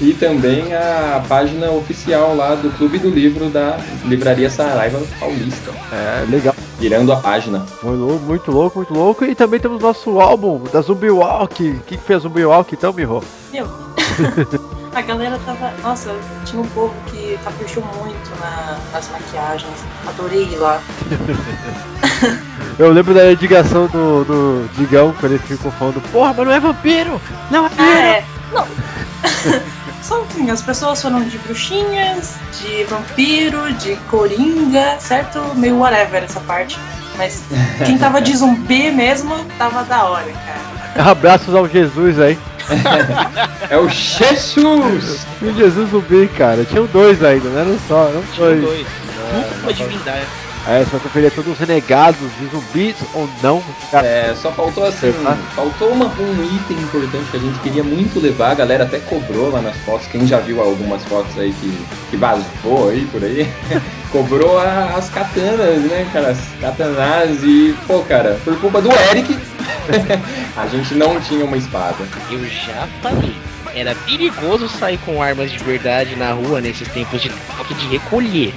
E 0.00 0.12
também 0.14 0.72
a 0.74 1.22
página 1.28 1.70
oficial 1.72 2.36
lá 2.36 2.54
do 2.54 2.70
Clube 2.78 2.98
do 2.98 3.10
Livro 3.10 3.48
da 3.50 3.78
Livraria 4.04 4.48
Saraiva 4.48 5.00
Paulista. 5.18 5.72
É, 5.92 6.24
legal. 6.30 6.54
Virando 6.78 7.12
a 7.12 7.16
página. 7.16 7.66
Muito 7.82 7.98
louco, 8.00 8.24
muito 8.24 8.50
louco, 8.52 8.78
muito 8.78 8.94
louco. 8.94 9.24
E 9.24 9.34
também 9.34 9.58
temos 9.58 9.82
nosso 9.82 10.20
álbum 10.20 10.62
da 10.72 10.80
Zumbi 10.80 11.10
Walk. 11.10 11.68
O 11.70 11.80
que, 11.80 11.96
que 11.96 12.04
fez 12.04 12.18
a 12.18 12.22
Zumbi 12.22 12.44
Walk 12.44 12.72
então, 12.76 12.92
Miho? 12.92 13.20
Meu, 13.52 13.66
a 14.94 15.00
galera 15.02 15.36
tava. 15.44 15.72
Nossa, 15.82 16.14
tinha 16.44 16.62
um 16.62 16.66
povo 16.68 16.94
que 17.08 17.36
caprichou 17.42 17.82
muito 18.00 18.30
na- 18.40 18.78
nas 18.92 19.10
maquiagens. 19.10 19.74
Adorei 20.06 20.44
ir 20.44 20.56
lá. 20.58 20.80
Eu 22.78 22.92
lembro 22.92 23.12
da 23.12 23.32
indicação 23.32 23.88
do, 23.88 24.24
do 24.24 24.70
Digão, 24.76 25.12
quando 25.18 25.32
ele 25.32 25.42
ficou 25.42 25.72
falando, 25.72 26.00
porra, 26.12 26.32
mas 26.36 26.46
não 26.46 26.52
é 26.54 26.60
vampiro! 26.60 27.20
Não 27.50 27.66
é 27.66 27.66
Ah, 27.66 27.70
vampiro! 27.70 27.98
é. 27.98 28.24
Não. 28.54 28.66
Só 30.08 30.22
assim, 30.22 30.50
as 30.50 30.62
pessoas 30.62 31.02
foram 31.02 31.22
de 31.22 31.36
bruxinhas, 31.36 32.36
de 32.58 32.84
vampiro, 32.84 33.70
de 33.74 33.94
coringa, 34.08 34.96
certo? 34.98 35.38
Meio 35.54 35.76
whatever 35.78 36.24
essa 36.24 36.40
parte. 36.40 36.78
Mas 37.18 37.42
quem 37.84 37.98
tava 37.98 38.18
de 38.22 38.34
zumbi 38.34 38.90
mesmo 38.90 39.36
tava 39.58 39.84
da 39.84 40.04
hora, 40.04 40.32
cara. 40.32 41.10
Abraços 41.10 41.54
ao 41.54 41.68
Jesus 41.68 42.18
aí. 42.18 42.38
É 43.68 43.76
o 43.76 43.86
Jesus! 43.90 45.26
E 45.42 45.44
o 45.44 45.54
Jesus 45.54 45.90
zumbi, 45.90 46.26
cara. 46.28 46.64
Tinham 46.64 46.86
dois 46.86 47.22
ainda, 47.22 47.50
não 47.50 47.60
era 47.60 47.78
só, 47.86 48.08
não 48.08 48.22
Tinha 48.32 48.46
dois. 48.46 48.62
dois. 48.62 48.86
Dupla 49.56 49.74
divindade. 49.74 50.26
É, 50.66 50.84
vai 50.84 51.00
conferir 51.00 51.30
todos 51.32 51.52
os 51.52 51.58
renegados 51.58 52.18
de 52.38 52.46
zumbis 52.48 52.94
ou 53.14 53.28
não. 53.42 53.62
É, 53.92 54.34
só 54.34 54.52
faltou 54.52 54.84
assim, 54.84 55.12
faltou 55.56 55.88
uma- 55.92 56.06
um 56.06 56.44
item 56.56 56.76
importante 56.82 57.30
que 57.30 57.36
a 57.38 57.40
gente 57.40 57.58
queria 57.60 57.82
muito 57.82 58.20
levar, 58.20 58.50
a 58.50 58.54
galera 58.54 58.84
até 58.84 58.98
cobrou 58.98 59.50
lá 59.50 59.62
nas 59.62 59.76
fotos, 59.78 60.06
quem 60.08 60.26
já 60.26 60.38
viu 60.40 60.60
algumas 60.60 61.02
fotos 61.04 61.38
aí 61.38 61.54
que, 61.58 61.86
que 62.10 62.16
vazou 62.18 62.90
aí 62.90 63.06
por 63.10 63.24
aí, 63.24 63.48
cobrou 64.12 64.58
a- 64.58 64.92
as 64.96 65.08
katanas, 65.08 65.80
né, 65.84 66.06
cara, 66.12 66.28
as 66.32 66.40
katanas 66.60 67.42
e, 67.42 67.74
pô, 67.86 68.00
cara, 68.00 68.38
por 68.44 68.58
culpa 68.60 68.82
do 68.82 68.90
Eric, 68.92 69.38
a 70.54 70.66
gente 70.66 70.94
não 70.94 71.18
tinha 71.18 71.46
uma 71.46 71.56
espada. 71.56 71.96
Eu 72.30 72.44
já 72.46 72.86
falei. 73.02 73.34
Era 73.74 73.94
perigoso 73.94 74.68
sair 74.68 74.98
com 74.98 75.22
armas 75.22 75.50
de 75.50 75.58
verdade 75.58 76.16
na 76.16 76.32
rua 76.32 76.60
nesses 76.60 76.88
tempos 76.88 77.22
de 77.22 77.30
toque 77.56 77.74
de 77.74 77.86
recolher. 77.86 78.52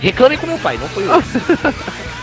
Reclame 0.00 0.36
com 0.36 0.46
meu 0.46 0.58
pai, 0.58 0.78
não 0.78 0.88
foi 0.88 1.04
eu. 1.04 1.22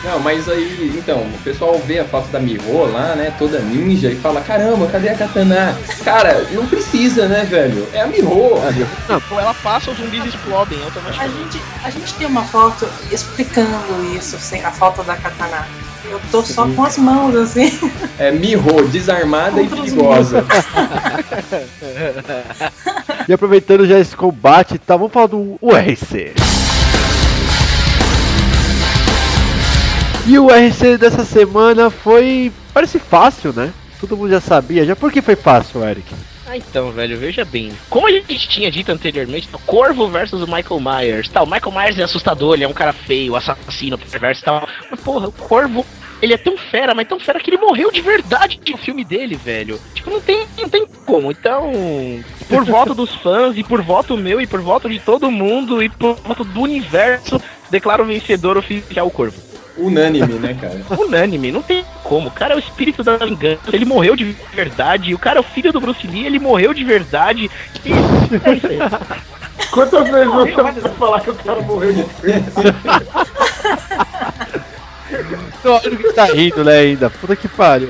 Não, 0.05 0.19
mas 0.19 0.47
aí, 0.47 0.93
então, 0.95 1.17
o 1.17 1.39
pessoal 1.43 1.79
vê 1.79 1.97
a 1.99 2.05
foto 2.05 2.27
da 2.27 2.39
Miho 2.39 2.85
lá, 2.91 3.15
né, 3.15 3.33
toda 3.39 3.57
ninja 3.59 4.11
e 4.11 4.15
fala, 4.15 4.39
caramba, 4.39 4.85
cadê 4.87 5.09
a 5.09 5.15
katana? 5.15 5.75
Cara, 6.03 6.47
não 6.51 6.67
precisa, 6.67 7.27
né, 7.27 7.43
velho? 7.43 7.87
É 7.91 8.01
a 8.01 8.07
Miho. 8.07 8.51
Pô, 9.27 9.39
ela 9.39 9.53
passa, 9.55 9.89
os 9.89 9.97
zumbis 9.97 10.23
explodem 10.25 10.79
A 10.79 10.85
automaticamente. 10.85 11.53
gente, 11.53 11.61
a 11.83 11.89
gente 11.89 12.13
tem 12.13 12.27
uma 12.27 12.43
foto 12.43 12.87
explicando 13.11 14.15
isso, 14.15 14.37
sem 14.39 14.63
a 14.63 14.69
falta 14.69 15.01
da 15.03 15.15
katana. 15.15 15.67
Eu 16.07 16.21
tô 16.31 16.43
só 16.43 16.67
com 16.67 16.83
as 16.85 16.99
mãos 16.99 17.35
assim. 17.35 17.91
É 18.19 18.31
Miho, 18.31 18.87
desarmada 18.89 19.59
e 19.59 19.67
Contra 19.67 19.85
os 19.85 19.91
perigosa. 19.91 20.45
E 23.27 23.33
aproveitando 23.33 23.87
já 23.87 23.97
esse 23.97 24.15
combate, 24.15 24.77
tá, 24.77 24.95
vamos 24.95 25.11
falar 25.11 25.25
do 25.25 25.57
URC. 25.59 26.31
E 30.27 30.39
o 30.39 30.45
URC 30.45 30.97
dessa 30.97 31.23
semana 31.23 31.91
foi. 31.91 32.51
parece 32.73 32.97
fácil, 32.97 33.53
né? 33.53 33.71
Todo 33.99 34.17
mundo 34.17 34.31
já 34.31 34.41
sabia. 34.41 34.83
Já 34.83 34.95
por 34.95 35.11
que 35.11 35.21
foi 35.21 35.35
fácil, 35.35 35.87
Eric? 35.87 36.15
Ah, 36.47 36.57
então, 36.57 36.91
velho, 36.91 37.17
veja 37.17 37.45
bem. 37.45 37.71
Como 37.89 38.07
a 38.07 38.11
gente 38.11 38.47
tinha 38.49 38.71
dito 38.71 38.91
anteriormente, 38.91 39.47
o 39.53 39.59
Corvo 39.59 40.07
versus 40.07 40.41
o 40.41 40.47
Michael 40.47 40.79
Myers. 40.79 41.29
Tal, 41.29 41.43
o 41.43 41.49
Michael 41.49 41.71
Myers 41.71 41.99
é 41.99 42.03
assustador, 42.03 42.55
ele 42.55 42.63
é 42.63 42.67
um 42.67 42.73
cara 42.73 42.91
feio, 42.91 43.35
assassino, 43.35 43.99
perverso 43.99 44.41
e 44.41 44.45
tal. 44.45 44.67
Mas, 44.89 44.99
porra, 44.99 45.27
o 45.27 45.31
Corvo, 45.31 45.85
ele 46.21 46.33
é 46.33 46.37
tão 46.37 46.57
fera, 46.57 46.95
mas 46.95 47.07
tão 47.07 47.19
fera 47.19 47.39
que 47.39 47.51
ele 47.51 47.57
morreu 47.57 47.91
de 47.91 48.01
verdade 48.01 48.59
no 48.67 48.77
filme 48.77 49.03
dele, 49.03 49.35
velho. 49.35 49.79
Tipo, 49.93 50.09
não 50.09 50.21
tem, 50.21 50.47
não 50.57 50.69
tem 50.69 50.87
como. 51.05 51.31
Então, 51.31 51.71
por 52.49 52.65
voto 52.65 52.95
dos 52.95 53.13
fãs, 53.15 53.55
e 53.57 53.63
por 53.63 53.83
voto 53.83 54.17
meu, 54.17 54.41
e 54.41 54.47
por 54.47 54.61
voto 54.61 54.89
de 54.89 54.99
todo 54.99 55.29
mundo, 55.29 55.83
e 55.83 55.89
por 55.89 56.15
voto 56.15 56.43
do 56.43 56.61
universo, 56.61 57.39
declaro 57.69 58.05
vencedor 58.05 58.57
oficial 58.57 59.05
o 59.05 59.11
Corvo. 59.11 59.44
Unânime, 59.77 60.33
né, 60.33 60.57
cara? 60.59 60.81
Unânime, 61.01 61.51
não 61.51 61.61
tem 61.61 61.83
como. 62.03 62.29
O 62.29 62.31
cara 62.31 62.53
é 62.53 62.57
o 62.57 62.59
espírito 62.59 63.03
da 63.03 63.17
vingança, 63.17 63.61
ele 63.73 63.85
morreu 63.85 64.15
de 64.15 64.35
verdade. 64.53 65.13
O 65.13 65.19
cara 65.19 65.37
é 65.37 65.41
o 65.41 65.43
filho 65.43 65.71
do 65.71 65.81
Bruce 65.81 66.07
Lee, 66.07 66.25
ele 66.25 66.39
morreu 66.39 66.73
de 66.73 66.83
verdade. 66.83 67.49
E 67.83 67.91
é 67.91 68.53
isso 68.53 68.67
aí. 68.67 68.79
Quantas 69.71 70.09
vezes 70.09 70.33
você 70.33 70.61
vai 70.61 70.73
falar 70.73 71.21
que 71.21 71.29
o 71.29 71.35
cara 71.35 71.61
morreu 71.61 71.93
de 71.93 72.05
Não, 75.63 75.75
o 75.77 75.81
que 75.81 76.13
tá 76.13 76.25
rindo, 76.25 76.63
né, 76.63 76.79
ainda? 76.79 77.09
Puta 77.09 77.35
que 77.35 77.47
pariu. 77.47 77.89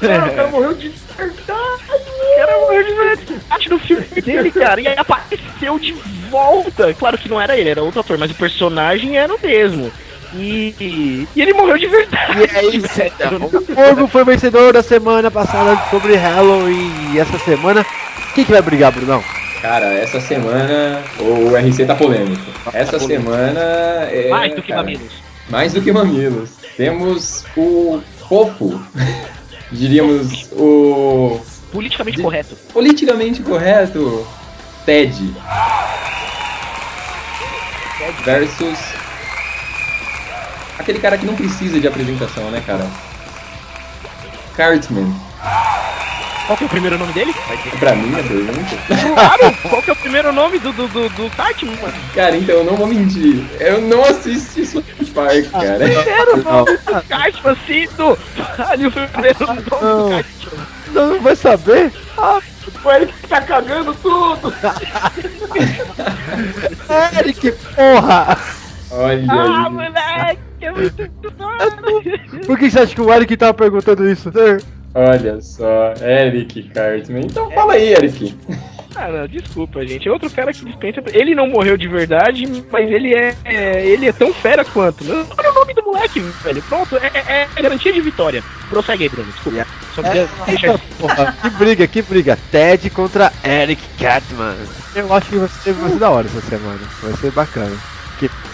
Cara, 0.00 0.26
o 0.26 0.34
cara 0.34 0.48
morreu 0.48 0.74
de 0.74 0.92
verdade. 1.16 1.48
O 1.48 2.36
cara 2.36 2.60
morreu 2.60 2.84
de 2.84 2.94
verdade 2.94 3.68
no 3.68 3.78
filme 3.78 4.06
dele, 4.22 4.50
cara. 4.50 4.80
E 4.80 4.88
aí 4.88 4.98
apareceu 4.98 5.78
de 5.78 5.92
volta. 6.30 6.94
Claro 6.94 7.18
que 7.18 7.28
não 7.28 7.40
era 7.40 7.56
ele, 7.56 7.70
era 7.70 7.82
outro 7.82 8.00
ator, 8.00 8.18
mas 8.18 8.30
o 8.30 8.34
personagem 8.34 9.16
era 9.16 9.34
o 9.34 9.40
mesmo. 9.40 9.92
E, 10.34 11.26
e 11.34 11.40
ele 11.40 11.52
morreu 11.54 11.78
de 11.78 11.86
verdade. 11.86 12.38
E 12.40 12.56
é 12.56 12.64
isso, 12.76 13.02
então. 13.02 14.08
Foi 14.08 14.24
vencedor 14.24 14.72
da 14.72 14.82
semana 14.82 15.30
passada 15.30 15.80
sobre 15.90 16.14
Halloween. 16.16 16.92
E 17.14 17.18
essa 17.18 17.38
semana, 17.38 17.84
quem 18.34 18.44
que 18.44 18.52
vai 18.52 18.60
brigar, 18.62 18.92
Brunão? 18.92 19.22
Cara, 19.62 19.86
essa 19.86 20.20
semana 20.20 21.02
o 21.18 21.56
RC 21.56 21.84
tá 21.86 21.94
polêmico. 21.94 22.42
Essa 22.72 22.98
semana 22.98 23.60
é. 24.10 24.28
Mais 24.30 24.54
do 24.54 24.62
que 24.62 24.68
cara, 24.68 24.82
mamilos. 24.82 25.12
Mais 25.48 25.72
do 25.72 25.82
que 25.82 25.90
mamilos. 25.92 26.50
Temos 26.76 27.44
o 27.56 28.00
fofo. 28.28 28.80
Diríamos 29.72 30.48
o 30.52 31.40
Politicamente 31.70 32.22
correto. 32.22 32.56
politicamente 32.72 33.42
correto 33.42 34.26
Ted 34.86 35.14
versus 38.24 38.78
aquele 40.78 40.98
cara 40.98 41.18
que 41.18 41.26
não 41.26 41.34
precisa 41.34 41.78
de 41.80 41.86
apresentação, 41.88 42.50
né, 42.50 42.62
cara? 42.66 42.86
Cartman. 44.56 45.14
Qual 46.46 46.56
que 46.56 46.64
é 46.64 46.66
o 46.66 46.70
primeiro 46.70 46.96
nome 46.96 47.12
dele? 47.12 47.34
Pra 47.78 47.94
mim, 47.94 48.14
a 48.18 48.22
pergunta. 48.22 48.78
Claro! 49.14 49.54
Qual 49.68 49.82
que 49.82 49.90
é 49.90 49.92
o 49.92 49.96
primeiro 49.96 50.32
nome 50.32 50.58
do, 50.58 50.72
do, 50.72 50.88
do, 50.88 51.08
do 51.10 51.30
Cartman, 51.36 51.76
mano? 51.76 51.92
Cara, 52.14 52.34
então 52.38 52.54
eu 52.56 52.64
não 52.64 52.74
vou 52.74 52.86
mentir. 52.86 53.44
Eu 53.60 53.82
não 53.82 54.02
assisti 54.02 54.64
South 54.64 54.82
Park, 55.14 55.50
cara. 55.50 55.76
Primeiro 55.78 56.36
Não. 56.38 56.64
nome 56.64 56.78
do 56.78 57.02
Cartman, 57.06 57.56
Cito! 57.66 58.18
Olha 58.58 58.88
o 58.88 58.92
primeiro 58.92 59.46
nome 59.46 59.60
do. 59.60 59.70
Cartman. 59.70 60.24
Não, 60.94 61.06
não 61.10 61.20
vai 61.20 61.36
saber? 61.36 61.92
Ah, 62.16 62.40
O 62.82 62.90
Eric 62.92 63.12
tá 63.28 63.42
cagando 63.42 63.92
tudo. 63.96 64.54
Eric, 67.18 67.52
porra! 67.74 68.38
Olha 68.90 69.26
Ah, 69.30 69.64
aí. 69.66 69.72
moleque! 69.72 70.40
É 70.60 70.70
muito 70.72 70.96
doido! 71.36 72.42
Por 72.46 72.58
que 72.58 72.70
você 72.70 72.80
acha 72.80 72.94
que 72.94 73.00
o 73.00 73.12
Eric 73.12 73.36
tava 73.36 73.54
perguntando 73.54 74.08
isso? 74.08 74.30
Olha 74.94 75.40
só, 75.40 75.92
Eric 76.02 76.62
Cartman. 76.70 77.20
Então 77.24 77.50
fala 77.52 77.74
aí, 77.74 77.92
Eric. 77.92 78.34
Ah, 78.96 79.08
não, 79.08 79.28
desculpa, 79.28 79.86
gente. 79.86 80.08
É 80.08 80.10
outro 80.10 80.28
cara 80.30 80.52
que 80.52 80.64
dispensa. 80.64 81.00
Ele 81.12 81.34
não 81.34 81.46
morreu 81.48 81.76
de 81.76 81.86
verdade, 81.86 82.44
mas 82.72 82.90
ele 82.90 83.14
é, 83.14 83.36
é- 83.44 83.86
ele 83.86 84.08
é 84.08 84.12
tão 84.12 84.32
fera 84.32 84.64
quanto. 84.64 85.04
Olha 85.08 85.50
o 85.50 85.54
nome 85.54 85.74
do 85.74 85.82
moleque, 85.84 86.18
velho. 86.18 86.62
Pronto, 86.62 86.96
é, 86.96 87.06
é- 87.14 87.48
é 87.54 87.62
garantia 87.62 87.92
de 87.92 88.00
vitória. 88.00 88.42
Prossegue 88.68 89.04
aí, 89.04 89.08
Bruno. 89.08 89.30
Desculpa. 89.30 89.66
Só 89.94 90.02
queria 90.02 90.28
deixar 90.46 90.78
Porra, 90.98 91.32
que 91.42 91.50
briga, 91.50 91.86
que 91.86 92.02
briga. 92.02 92.38
Ted 92.50 92.90
contra 92.90 93.32
Eric 93.44 93.82
Catman. 94.00 94.56
Eu 94.96 95.12
acho 95.12 95.28
que 95.30 95.36
vai 95.36 95.48
ser, 95.48 95.72
vai 95.74 95.90
ser 95.90 95.98
da 95.98 96.10
hora 96.10 96.26
essa 96.26 96.40
semana. 96.40 96.80
Vai 97.02 97.12
ser 97.12 97.30
bacana. 97.30 97.76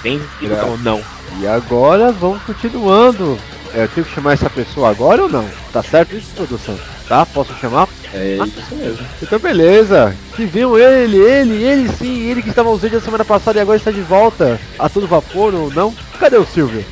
Bem 0.03 0.21
ou 0.67 0.79
não. 0.79 1.03
E 1.41 1.47
agora 1.47 2.13
vamos 2.13 2.43
continuando. 2.43 3.39
É, 3.75 3.85
Eu 3.85 3.89
tenho 3.89 4.07
que 4.07 4.15
chamar 4.15 4.35
essa 4.35 4.49
pessoa 4.51 4.91
agora 4.91 5.23
ou 5.23 5.29
não? 5.29 5.49
Tá 5.73 5.83
certo 5.83 6.15
isso, 6.17 6.31
produção? 6.35 6.79
Tá? 7.09 7.27
Posso 7.27 7.53
chamar? 7.61 7.89
É 8.13 8.39
isso 8.47 8.75
mesmo. 8.75 9.07
Então 9.23 9.39
beleza. 9.39 10.15
Que 10.37 10.47
viu 10.47 10.79
ele, 10.79 11.19
ele, 11.19 11.63
ele 11.63 11.89
sim, 11.89 12.23
ele 12.31 12.43
que 12.43 12.49
estava 12.51 12.69
ausente 12.69 12.97
a 12.97 13.01
semana 13.01 13.25
passada 13.25 13.59
e 13.59 13.63
agora 13.63 13.77
está 13.77 13.91
de 13.91 14.01
volta 14.01 14.61
a 14.79 14.89
todo 14.89 15.07
vapor 15.09 15.55
ou 15.55 15.71
não? 15.73 15.95
Cadê 16.19 16.37
o 16.37 16.47
Silvio? 16.47 16.85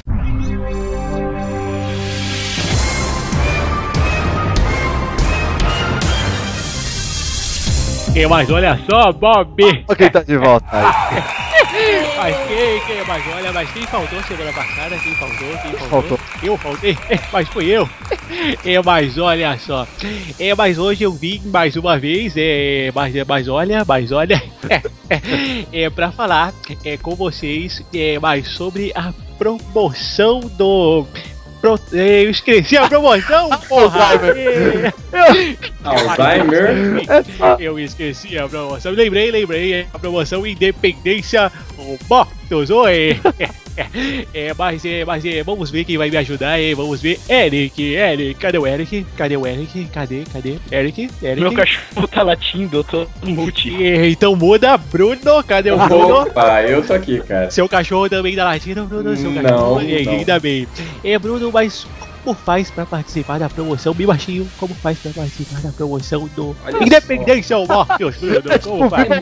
E, 8.15 8.27
mas 8.27 8.51
olha 8.51 8.79
só, 8.89 9.11
Bob. 9.13 9.57
Olha 9.89 9.97
quem 9.97 10.11
tá 10.11 10.23
de 10.23 10.37
volta 10.37 10.67
aí. 10.71 11.43
Mas 12.17 12.37
quem, 12.47 12.81
quem, 12.87 13.05
mas 13.07 13.23
olha, 13.35 13.53
mas 13.53 13.71
quem 13.73 13.87
faltou 13.87 14.23
semana 14.23 14.53
passada? 14.53 14.97
Quem 14.99 15.15
faltou? 15.15 15.49
Quem 15.63 15.73
faltou? 15.73 15.89
Faltou. 15.89 16.21
Eu 16.43 16.57
faltei? 16.57 16.99
Mas 17.33 17.49
fui 17.49 17.67
eu. 17.67 17.89
É, 18.65 18.81
mas 18.83 19.19
olha 19.19 19.59
só. 19.59 19.87
É, 20.39 20.55
mas 20.55 20.79
hoje 20.79 21.05
eu 21.05 21.13
vim 21.13 21.41
mais 21.47 21.77
uma 21.77 21.99
vez, 21.99 22.35
é, 22.37 22.91
mas, 22.95 23.15
mas 23.27 23.49
olha, 23.49 23.85
mas 23.87 24.11
olha, 24.11 24.43
é, 25.73 25.91
pra 25.91 26.11
falar 26.13 26.53
é, 26.85 26.97
com 26.97 27.15
vocês 27.15 27.83
é, 27.93 28.19
mais 28.19 28.49
sobre 28.49 28.91
a 28.95 29.13
promoção 29.39 30.41
do. 30.41 31.07
Pro, 31.61 31.79
é, 31.93 32.25
eu 32.25 32.31
esqueci 32.31 32.77
a 32.77 32.89
promoção, 32.89 33.51
porra! 33.69 34.15
É. 34.35 34.93
Alzheimer. 35.85 37.03
Eu 37.59 37.79
esqueci 37.79 38.39
a 38.39 38.49
promoção. 38.49 38.93
Lembrei, 38.93 39.31
lembrei. 39.31 39.75
é 39.75 39.87
A 39.93 39.99
promoção 39.99 40.47
Independência 40.47 41.53
Motos. 42.09 42.71
Oi! 42.71 43.21
É, 44.35 44.53
mas, 44.53 44.85
é, 44.85 45.03
mas 45.03 45.25
é, 45.25 45.43
vamos 45.43 45.71
ver 45.71 45.85
quem 45.85 45.97
vai 45.97 46.11
me 46.11 46.17
ajudar, 46.19 46.61
hein? 46.61 46.75
Vamos 46.75 47.01
ver. 47.01 47.19
Eric, 47.27 47.83
Eric, 47.95 48.35
cadê 48.35 48.59
o 48.59 48.67
Eric? 48.67 49.07
Cadê 49.17 49.35
o 49.35 49.47
Eric? 49.47 49.85
Cadê, 49.87 50.25
cadê? 50.31 50.59
Eric, 50.71 51.09
Eric. 51.23 51.41
Meu 51.41 51.53
cachorro 51.55 52.07
tá 52.07 52.23
latindo, 52.23 52.77
eu 52.77 52.85
tô 52.85 53.07
mute. 53.25 53.75
É, 53.83 54.11
Então 54.11 54.37
muda, 54.37 54.77
Bruno. 54.77 55.43
Cadê 55.45 55.71
o 55.71 55.79
Bruno? 55.79 56.21
Opa, 56.23 56.63
eu 56.65 56.87
tô 56.87 56.93
aqui, 56.93 57.19
cara. 57.21 57.51
Seu 57.51 57.67
cachorro 57.67 58.11
também 58.11 58.37
tá 58.37 58.45
latindo, 58.45 58.85
Bruno? 58.85 59.17
Seu 59.17 59.31
Não, 59.31 59.43
cachorro 59.43 59.81
não. 59.81 59.89
ainda 60.13 60.39
bem. 60.39 60.69
É, 61.03 61.19
Bruno, 61.19 61.51
mas 61.51 61.87
como 62.25 62.37
faz 62.37 62.71
pra 62.71 62.87
participar 62.87 63.39
da 63.39 63.49
promoção? 63.49 63.95
Me 63.95 64.07
baixinho, 64.07 64.49
como 64.59 64.75
faz 64.75 64.99
pra 64.99 65.11
participar 65.13 65.61
da 65.61 65.71
promoção 65.73 66.29
do 66.35 66.57
Olha. 66.65 66.85
Independência 66.85 67.57
ou 67.59 67.67
Mortos, 67.67 68.17
Bruno? 68.17 68.43
Como 68.63 68.91
faz? 68.91 69.09
Né, 69.09 69.21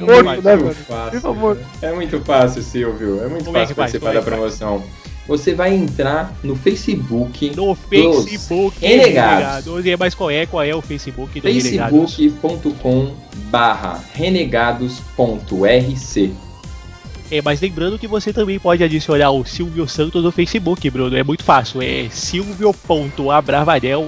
muito 0.57 0.75
fácil. 0.85 1.21
Favor. 1.21 1.59
É 1.83 1.92
muito 1.92 2.21
fácil, 2.21 2.62
Silvio. 2.62 3.23
É 3.25 3.28
muito 3.28 3.45
Como 3.45 3.57
é 3.57 3.61
fácil 3.61 3.75
faz? 3.75 3.92
participar 3.92 4.11
é 4.11 4.14
da 4.14 4.23
promoção. 4.23 4.83
Você 5.28 5.54
vai 5.54 5.75
entrar 5.75 6.33
no 6.42 6.57
Facebook, 6.57 7.52
No 7.54 7.75
Facebook 7.75 8.76
Renegados. 8.80 9.66
Renegados. 9.66 9.87
E 9.87 9.97
mas 9.97 10.14
qual 10.14 10.30
é, 10.30 10.47
qual 10.47 10.62
é 10.64 10.75
o 10.75 10.83
Facebook 10.83 11.40
do 11.40 11.47
Renegados? 11.47 12.14
facebook.com 12.14 13.14
barra 13.50 14.02
renegados.rc. 14.12 16.33
É, 17.30 17.40
mas 17.40 17.60
lembrando 17.60 17.99
que 17.99 18.06
você 18.06 18.32
também 18.32 18.58
pode 18.58 18.82
adicionar 18.82 19.30
o 19.30 19.44
Silvio 19.44 19.87
Santos 19.88 20.25
no 20.25 20.32
Facebook, 20.32 20.88
Bruno. 20.90 21.16
É 21.16 21.22
muito 21.22 21.44
fácil. 21.44 21.80
É 21.80 22.08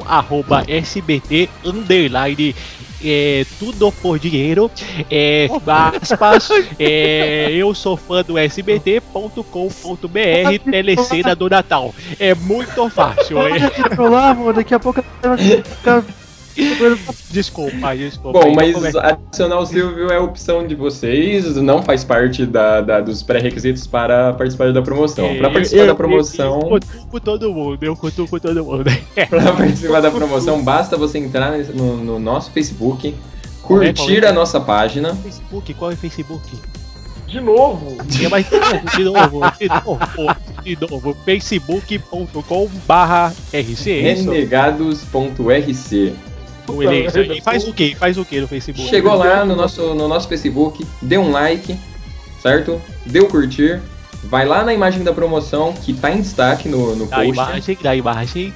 arroba 0.07 0.64
sbt, 0.83 1.49
underline, 1.64 2.55
é, 3.05 3.45
tudo 3.59 3.93
por 3.93 4.19
dinheiro. 4.19 4.71
É, 5.11 5.49
aspas, 5.67 6.49
é, 6.79 7.50
eu 7.55 7.75
sou 7.75 7.97
fã 7.97 8.23
do 8.23 8.38
sbt.com.br, 8.38 9.41
telecena 10.71 11.35
do 11.35 11.49
Natal. 11.49 11.95
É 12.19 12.35
muito 12.35 12.88
fácil. 12.91 13.38
É. 13.52 13.97
Mano, 13.97 14.52
daqui 14.52 14.75
a 14.75 14.81
pouco. 14.81 15.02
Desculpa, 17.30 17.97
desculpa. 17.97 18.40
Bom, 18.40 18.54
mas 18.54 18.94
é 18.94 18.99
adicionar 19.12 19.59
o 19.59 19.66
Silvio 19.66 20.11
é 20.11 20.18
opção 20.18 20.66
de 20.66 20.75
vocês, 20.75 21.56
não 21.56 21.82
faz 21.82 22.04
parte 22.04 22.44
da, 22.44 22.80
da- 22.80 23.00
dos 23.00 23.23
pré-requisitos 23.23 23.87
para 23.87 24.32
participar 24.35 24.73
da 24.73 24.82
promoção. 24.82 25.25
É, 25.26 25.38
Para 25.38 25.50
participar 25.50 25.82
eu- 25.82 25.87
da 25.87 25.94
promoção, 25.94 26.61
Eu, 26.61 26.76
eu 26.76 26.80
cutuco 26.80 27.21
todo 27.21 27.52
mundo, 27.52 27.78
eu 27.82 27.97
cutuco 27.97 28.40
todo 28.40 28.64
mundo. 28.64 28.85
para 29.30 29.52
participar 29.52 30.00
da 30.00 30.11
promoção, 30.11 30.62
basta 30.62 30.97
você 30.97 31.18
entrar 31.18 31.56
no, 31.59 31.97
no 31.97 32.18
nosso 32.18 32.50
Facebook, 32.50 33.09
é, 33.09 33.12
curtir 33.66 33.94
qual 33.94 34.11
é? 34.11 34.26
a 34.28 34.32
nossa 34.32 34.61
página. 34.61 35.14
Facebook, 35.16 35.73
qual 35.75 35.90
é 35.90 35.94
o 35.94 35.97
Facebook? 35.97 36.42
De 37.26 37.40
novo. 37.40 37.97
É, 38.23 38.28
mas 38.28 38.47
de 38.50 38.59
novo, 38.59 38.97
de 38.97 39.04
novo, 39.04 39.40
de 39.59 39.68
novo, 39.68 39.99
de 40.62 40.76
novo, 40.78 41.16
facebook.com 41.25 42.68
barra 42.87 43.32
RC, 43.54 43.90
é 43.90 44.12
renegados.rc. 44.12 46.12
Isso 46.69 47.19
aí. 47.19 47.40
Faz 47.40 47.66
o 47.66 47.73
que? 47.73 47.95
Faz 47.95 48.19
o 48.19 48.25
que 48.25 48.40
no 48.40 48.49
Facebook? 48.49 48.88
Chegou 48.88 49.14
lá 49.14 49.45
no 49.45 49.57
nosso, 49.57 49.95
no 49.95 50.09
nosso 50.09 50.28
Facebook, 50.28 50.85
dê 51.00 51.19
um 51.19 51.31
like, 51.31 51.76
certo? 52.42 52.81
Dê 53.07 53.21
um 53.21 53.28
curtir. 53.28 53.81
Vai 54.25 54.47
lá 54.47 54.62
na 54.62 54.73
imagem 54.73 55.02
da 55.02 55.12
promoção 55.12 55.73
que 55.73 55.92
tá 55.92 56.12
em 56.12 56.21
destaque 56.21 56.69
no, 56.69 56.95
no 56.95 57.06
Da 57.06 57.17
post. 57.17 57.32
imagem, 57.32 57.78
da 57.82 57.97
imagem. 57.97 58.54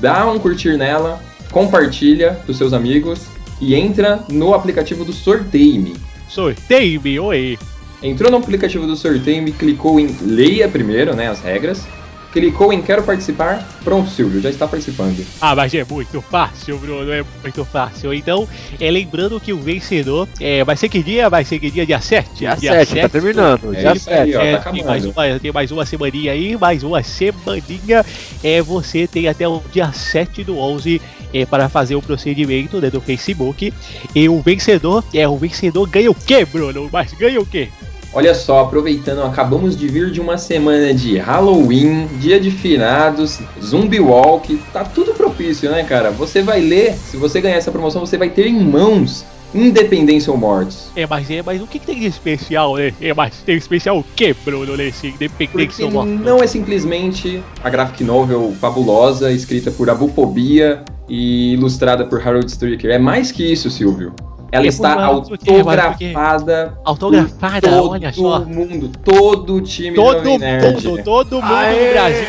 Dá 0.00 0.26
um 0.30 0.38
curtir 0.38 0.78
nela, 0.78 1.20
compartilha 1.50 2.32
pros 2.44 2.56
seus 2.56 2.72
amigos 2.72 3.20
e 3.60 3.74
entra 3.74 4.24
no 4.28 4.54
aplicativo 4.54 5.04
do 5.04 5.12
Sorteio-me. 5.12 5.96
Sorteio-me, 6.28 7.18
oi. 7.20 7.58
Entrou 8.02 8.30
no 8.30 8.36
aplicativo 8.36 8.86
do 8.86 8.96
Sorteio-me, 8.96 9.52
clicou 9.52 9.98
em 9.98 10.06
leia 10.22 10.68
primeiro, 10.68 11.14
né, 11.14 11.28
as 11.28 11.40
regras. 11.40 11.84
Clicou 12.32 12.72
em 12.72 12.82
quero 12.82 13.02
participar, 13.02 13.66
pronto, 13.82 14.10
Silvio, 14.10 14.40
já 14.40 14.50
está 14.50 14.68
participando. 14.68 15.24
Ah, 15.40 15.56
mas 15.56 15.72
é 15.72 15.82
muito 15.82 16.20
fácil, 16.20 16.76
Bruno, 16.78 17.10
é 17.10 17.24
muito 17.42 17.64
fácil. 17.64 18.12
Então, 18.12 18.46
é, 18.78 18.90
lembrando 18.90 19.40
que 19.40 19.50
o 19.52 19.58
vencedor 19.58 20.28
é, 20.38 20.62
vai 20.62 20.76
ser 20.76 20.90
que 20.90 21.02
dia? 21.02 21.30
Vai 21.30 21.44
ser 21.44 21.58
que 21.58 21.70
dia? 21.70 21.86
Dia 21.86 22.00
7? 22.00 22.28
Dia 22.34 22.56
7, 22.56 23.00
tá 23.00 23.08
terminando. 23.08 23.74
É 23.74 23.80
Dia 23.80 23.92
isso 23.94 24.10
aí, 24.10 24.32
7. 24.32 24.36
ó, 24.36 24.40
É, 24.42 24.56
tá 24.58 24.70
tem, 24.70 24.84
mais 24.84 25.04
uma, 25.06 25.38
tem 25.40 25.52
mais 25.52 25.70
uma 25.70 25.86
semaninha 25.86 26.32
aí, 26.32 26.56
mais 26.56 26.82
uma 26.82 27.02
semaninha. 27.02 28.04
É, 28.44 28.60
você 28.60 29.06
tem 29.06 29.26
até 29.26 29.48
o 29.48 29.62
dia 29.72 29.90
7 29.90 30.44
do 30.44 30.58
11 30.58 31.00
é, 31.32 31.46
para 31.46 31.68
fazer 31.68 31.94
o 31.94 32.02
procedimento 32.02 32.78
né, 32.78 32.90
do 32.90 33.00
Facebook. 33.00 33.72
E 34.14 34.28
o 34.28 34.40
vencedor, 34.40 35.02
é, 35.14 35.26
o 35.26 35.36
vencedor 35.36 35.88
ganha 35.88 36.10
o 36.10 36.14
quê, 36.14 36.44
Bruno? 36.44 36.88
Mas 36.92 37.12
ganha 37.14 37.40
o 37.40 37.46
quê? 37.46 37.68
Olha 38.12 38.34
só, 38.34 38.60
aproveitando, 38.60 39.22
acabamos 39.22 39.76
de 39.76 39.86
vir 39.86 40.10
de 40.10 40.20
uma 40.20 40.38
semana 40.38 40.94
de 40.94 41.18
Halloween, 41.18 42.06
dia 42.18 42.40
de 42.40 42.50
finados, 42.50 43.38
Zumbi 43.62 44.00
Walk, 44.00 44.56
tá 44.72 44.82
tudo 44.82 45.12
propício, 45.12 45.70
né, 45.70 45.84
cara? 45.84 46.10
Você 46.10 46.42
vai 46.42 46.60
ler, 46.60 46.94
se 46.94 47.16
você 47.16 47.40
ganhar 47.40 47.56
essa 47.56 47.70
promoção, 47.70 48.04
você 48.04 48.16
vai 48.16 48.30
ter 48.30 48.46
em 48.46 48.58
mãos 48.58 49.24
Independência 49.54 50.30
ou 50.30 50.38
Mortos. 50.38 50.90
É, 50.94 51.06
mas, 51.06 51.30
é, 51.30 51.42
mas 51.42 51.62
o 51.62 51.66
que, 51.66 51.78
que 51.78 51.86
tem 51.86 52.00
de 52.00 52.06
especial, 52.06 52.76
né? 52.76 52.92
É, 53.00 53.14
mas 53.14 53.38
tem 53.44 53.56
especial 53.56 53.98
o 53.98 54.04
quê, 54.14 54.34
Bruno, 54.44 54.76
nesse 54.76 55.08
Independência 55.08 55.86
ou 55.86 55.90
Mortos? 55.90 56.20
não 56.20 56.42
é 56.42 56.46
simplesmente 56.46 57.42
a 57.62 57.70
graphic 57.70 58.04
novel 58.04 58.54
fabulosa, 58.60 59.32
escrita 59.32 59.70
por 59.70 59.88
Abufobia 59.88 60.84
e 61.08 61.54
ilustrada 61.54 62.04
por 62.04 62.20
Harold 62.20 62.46
Stricker. 62.50 62.90
É 62.90 62.98
mais 62.98 63.32
que 63.32 63.50
isso, 63.50 63.70
Silvio. 63.70 64.12
Ela 64.50 64.64
É, 64.64 64.68
está 64.68 64.94
por 64.96 65.00
mais 65.14 65.28
do 65.28 65.38
que, 65.38 65.62
mais 65.62 65.92
do 65.92 65.98
que. 65.98 66.04
autografada 66.14 66.78
Autografada, 66.84 67.68
todo 67.68 67.90
olha 67.90 68.12
só. 68.12 68.40
mundo, 68.40 68.90
todo 69.04 69.54
o 69.56 69.60
time 69.60 69.94
Todo 69.94 70.14
Jovem 70.24 70.38
Nerd. 70.38 70.86
mundo, 70.86 71.02
todo 71.04 71.34
mundo 71.42 71.54
Aê! 71.54 71.86
do 71.86 71.92
Brasil 71.92 72.24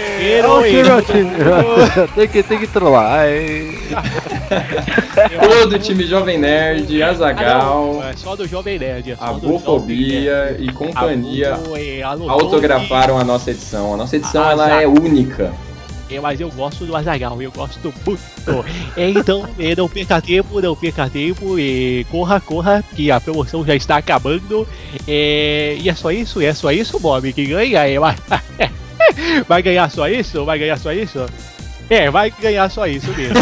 time. 1.01 1.29
tem, 2.15 2.27
que, 2.27 2.43
tem 2.43 2.60
que 2.60 2.67
trollar. 2.67 3.25
Todo 5.41 5.73
o 5.75 5.79
time 5.79 6.03
Jovem 6.03 6.38
Nerd, 6.38 7.01
Ah, 7.01 7.10
Azagal, 7.10 7.93
não, 7.93 8.03
é 8.03 8.13
só 8.17 8.36
do 8.36 8.47
Jovem 8.47 8.77
Nerd. 8.79 9.12
É 9.12 9.17
a 9.19 9.32
do 9.32 9.47
Bufobia 9.47 10.58
e 10.60 10.71
companhia 10.73 11.53
A 11.53 11.58
a 12.12 12.32
autografaram 12.32 13.17
a 13.17 13.23
nossa 13.23 13.51
edição. 13.51 13.93
A 13.93 13.97
nossa 13.97 14.15
edição 14.17 14.43
Ah, 14.43 14.51
ela 14.51 14.82
é 14.82 14.88
única. 14.88 15.53
É, 16.10 16.19
mas 16.19 16.39
eu 16.41 16.50
gosto 16.50 16.86
do 16.86 16.95
Azagal, 16.95 17.39
eu 17.39 17.52
gosto 17.52 17.93
muito. 18.06 18.19
É, 18.98 19.10
então, 19.10 19.48
é, 19.60 19.76
não 19.76 19.88
perca 19.88 20.19
tempo, 20.19 20.60
não 20.60 20.76
perca 20.76 21.08
tempo, 21.08 21.56
é, 21.60 22.04
corra, 22.10 22.39
corra, 22.39 22.84
que 22.95 23.12
a 23.12 23.19
promoção 23.19 23.63
já 23.63 23.76
está 23.76 23.98
acabando. 23.98 24.67
É, 25.08 25.78
e 25.80 25.88
é 25.88 25.93
só 25.93 26.12
isso, 26.12 26.41
é 26.41 26.52
só 26.54 26.72
isso, 26.72 27.00
Bob, 27.00 27.32
que 27.32 27.45
ganha. 27.45 27.88
É, 27.88 28.00
vai, 28.00 28.15
vai 29.48 29.62
ganhar 29.62 29.89
só 29.91 30.08
isso? 30.10 30.43
Vai 30.43 30.58
ganhar 30.58 30.78
só 30.78 30.91
isso? 30.91 31.26
É, 31.89 32.10
vai 32.10 32.32
ganhar 32.41 32.69
só 32.69 32.88
isso 32.88 33.10
mesmo. 33.15 33.36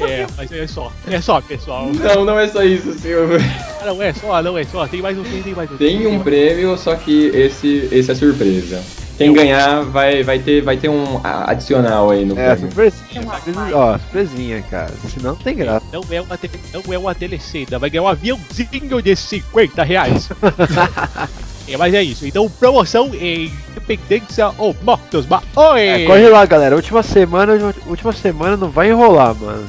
É, 0.00 0.26
mas 0.36 0.50
é 0.50 0.66
só, 0.66 0.92
é 1.06 1.20
só, 1.20 1.40
pessoal. 1.40 1.90
Não, 1.92 2.24
não 2.24 2.38
é 2.38 2.48
só 2.48 2.62
isso, 2.62 2.92
Silvio. 2.94 3.38
Não 3.84 4.02
é 4.02 4.12
só, 4.12 4.42
não 4.42 4.58
é 4.58 4.64
só, 4.64 4.86
tem 4.88 5.02
mais 5.02 5.16
um, 5.16 5.22
tem, 5.22 5.42
tem 5.42 5.54
mais 5.54 5.70
um. 5.70 5.76
Tem 5.76 6.06
um 6.06 6.18
prêmio, 6.20 6.76
só 6.76 6.96
que 6.96 7.26
esse, 7.26 7.88
esse 7.92 8.10
é 8.10 8.14
surpresa. 8.14 8.82
Quem 9.18 9.28
Eu- 9.28 9.34
ganhar 9.34 9.82
vai, 9.84 10.22
vai, 10.22 10.38
ter, 10.38 10.62
vai 10.62 10.76
ter 10.76 10.88
um 10.88 11.20
adicional 11.22 12.10
aí 12.10 12.24
no 12.24 12.32
É, 12.38 12.54
prêmio. 12.54 12.58
surpresinha. 12.72 13.22
surpresinha, 13.22 13.76
Ó, 13.76 13.98
surpresinha, 13.98 14.62
cara. 14.62 14.92
Senão 15.12 15.30
não 15.32 15.36
tem 15.36 15.54
graça. 15.54 15.84
Não 15.92 16.02
é 16.10 16.20
uma, 16.20 16.38
tele, 16.38 16.60
não 16.72 16.82
é 16.94 16.98
uma 16.98 17.14
telecena, 17.14 17.78
vai 17.78 17.90
ganhar 17.90 18.02
um 18.04 18.08
aviãozinho 18.08 19.02
de 19.02 19.14
50 19.16 19.82
reais. 19.84 20.28
é, 21.68 21.76
mas 21.76 21.94
é 21.94 22.02
isso. 22.02 22.26
Então, 22.26 22.48
promoção 22.48 23.10
em 23.14 23.52
Independência 23.70 24.50
ou 24.58 24.74
Mortos. 24.82 25.26
Oi! 25.56 25.80
É, 25.86 26.06
corre 26.06 26.28
lá, 26.28 26.44
galera. 26.46 26.74
Última 26.74 27.02
semana, 27.02 27.52
última 27.86 28.12
semana 28.12 28.56
não 28.56 28.70
vai 28.70 28.90
enrolar, 28.90 29.34
mano. 29.34 29.66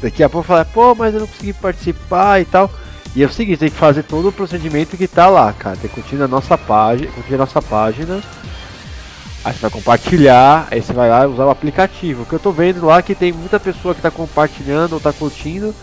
Daqui 0.00 0.22
a 0.22 0.28
pouco 0.28 0.46
falar, 0.46 0.64
pô, 0.66 0.94
mas 0.94 1.12
eu 1.14 1.20
não 1.20 1.26
consegui 1.26 1.52
participar 1.52 2.40
e 2.40 2.44
tal. 2.44 2.70
E 3.16 3.22
é 3.22 3.26
o 3.26 3.32
seguinte, 3.32 3.58
tem 3.58 3.70
que 3.70 3.76
fazer 3.76 4.04
todo 4.04 4.28
o 4.28 4.32
procedimento 4.32 4.96
que 4.96 5.08
tá 5.08 5.26
lá, 5.28 5.52
cara. 5.52 5.76
Tem 5.76 5.88
que 5.90 6.00
curtir 6.00 6.22
a 6.22 6.28
nossa 6.28 6.56
página, 6.56 7.10
curtir 7.10 7.34
a 7.34 7.38
nossa 7.38 7.60
página. 7.60 8.20
Aí 9.44 9.52
você 9.52 9.60
vai 9.60 9.70
compartilhar, 9.70 10.66
aí 10.70 10.82
você 10.82 10.92
vai 10.92 11.08
lá 11.08 11.26
usar 11.26 11.46
o 11.46 11.50
aplicativo. 11.50 12.26
Que 12.26 12.34
eu 12.34 12.38
tô 12.38 12.50
vendo 12.52 12.84
lá 12.84 12.98
é 12.98 13.02
que 13.02 13.14
tem 13.14 13.32
muita 13.32 13.58
pessoa 13.60 13.94
que 13.94 14.02
tá 14.02 14.10
compartilhando 14.10 14.94
ou 14.94 15.00
tá 15.00 15.12
curtindo, 15.12 15.74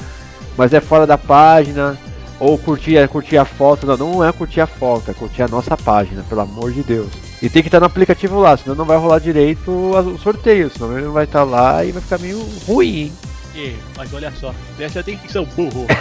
mas 0.57 0.73
é 0.73 0.79
fora 0.81 1.07
da 1.07 1.17
página. 1.17 1.97
ou 2.39 2.57
curtir, 2.57 3.07
curtir 3.07 3.37
a 3.37 3.45
foto. 3.45 3.87
Não, 3.87 3.95
não 3.97 4.23
é 4.23 4.31
curtir 4.31 4.59
a 4.61 4.67
foto, 4.67 5.09
é 5.09 5.13
curtir 5.13 5.41
a 5.41 5.47
nossa 5.47 5.77
página, 5.77 6.23
pelo 6.27 6.41
amor 6.41 6.71
de 6.71 6.83
Deus. 6.83 7.07
E 7.41 7.49
tem 7.49 7.61
que 7.61 7.69
estar 7.69 7.79
no 7.79 7.85
aplicativo 7.85 8.39
lá, 8.39 8.57
senão 8.57 8.75
não 8.75 8.85
vai 8.85 8.97
rolar 8.97 9.19
direito 9.19 9.71
o 9.71 10.17
sorteio, 10.17 10.69
senão 10.69 10.97
ele 10.97 11.05
não 11.05 11.13
vai 11.13 11.23
estar 11.25 11.43
lá 11.43 11.83
e 11.85 11.91
vai 11.91 12.01
ficar 12.01 12.17
meio 12.17 12.45
ruim, 12.67 12.97
hein? 12.97 13.13
É, 13.55 13.73
mas 13.95 14.13
olha 14.13 14.33
só, 14.37 14.53
presta 14.75 14.99
atenção, 14.99 15.45
burro. 15.55 15.85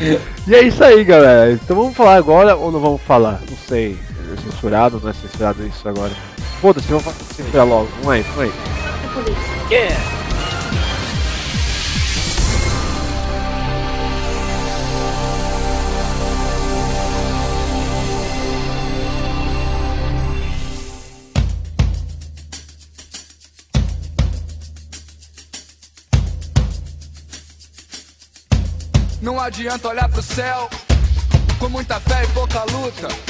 E 0.46 0.54
é 0.54 0.62
isso 0.62 0.82
aí, 0.82 1.04
galera. 1.04 1.52
Então 1.52 1.76
vamos 1.76 1.94
falar 1.94 2.16
agora 2.16 2.56
ou 2.56 2.72
não 2.72 2.80
vamos 2.80 3.02
falar? 3.02 3.40
Não 3.48 3.56
sei. 3.68 3.98
Censurado 4.36 5.00
não 5.00 5.10
é 5.10 5.12
censurado 5.12 5.66
isso 5.66 5.88
agora? 5.88 6.12
Foda-se, 6.60 6.88
vamos 6.88 7.14
censurar 7.36 7.66
logo. 7.66 7.88
Vamos 7.96 8.08
aí, 8.08 8.22
vamos 8.22 8.40
aí. 8.40 8.52
Não 29.22 29.38
adianta 29.38 29.88
olhar 29.88 30.08
pro 30.08 30.22
céu 30.22 30.68
com 31.58 31.68
muita 31.68 32.00
fé 32.00 32.24
e 32.24 32.28
pouca 32.28 32.64
luta. 32.64 33.29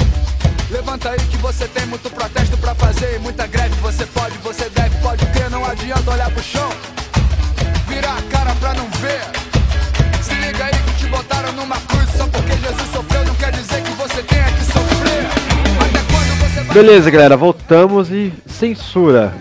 Levanta 0.71 1.09
aí 1.09 1.19
que 1.19 1.37
você 1.37 1.67
tem 1.67 1.85
muito 1.87 2.09
protesto 2.09 2.57
pra 2.57 2.73
fazer 2.75 3.15
e 3.15 3.19
muita 3.19 3.45
greve. 3.47 3.75
Você 3.81 4.05
pode, 4.07 4.37
você 4.37 4.69
deve, 4.69 4.95
pode 5.01 5.25
ter. 5.27 5.49
Não 5.49 5.65
adianta 5.65 6.11
olhar 6.11 6.31
pro 6.31 6.41
chão, 6.41 6.69
virar 7.87 8.17
a 8.17 8.21
cara 8.31 8.55
pra 8.55 8.73
não 8.73 8.85
ver. 8.91 9.21
Se 10.23 10.33
liga 10.35 10.63
aí 10.65 10.71
que 10.73 10.91
te 10.99 11.05
botaram 11.07 11.51
numa 11.53 11.75
cruz 11.81 12.09
só 12.15 12.25
porque 12.27 12.53
Jesus 12.53 12.89
sofreu. 12.93 13.25
Não 13.25 13.35
quer 13.35 13.51
dizer 13.51 13.81
que 13.83 13.91
você 13.91 14.23
tenha 14.23 14.45
que 14.45 14.63
sofrer. 14.63 15.25
Até 15.81 15.99
quando 16.11 16.39
você 16.39 16.61
vai. 16.63 16.73
Beleza, 16.73 17.11
galera, 17.11 17.35
voltamos 17.37 18.09
e 18.09 18.33
censura. 18.47 19.33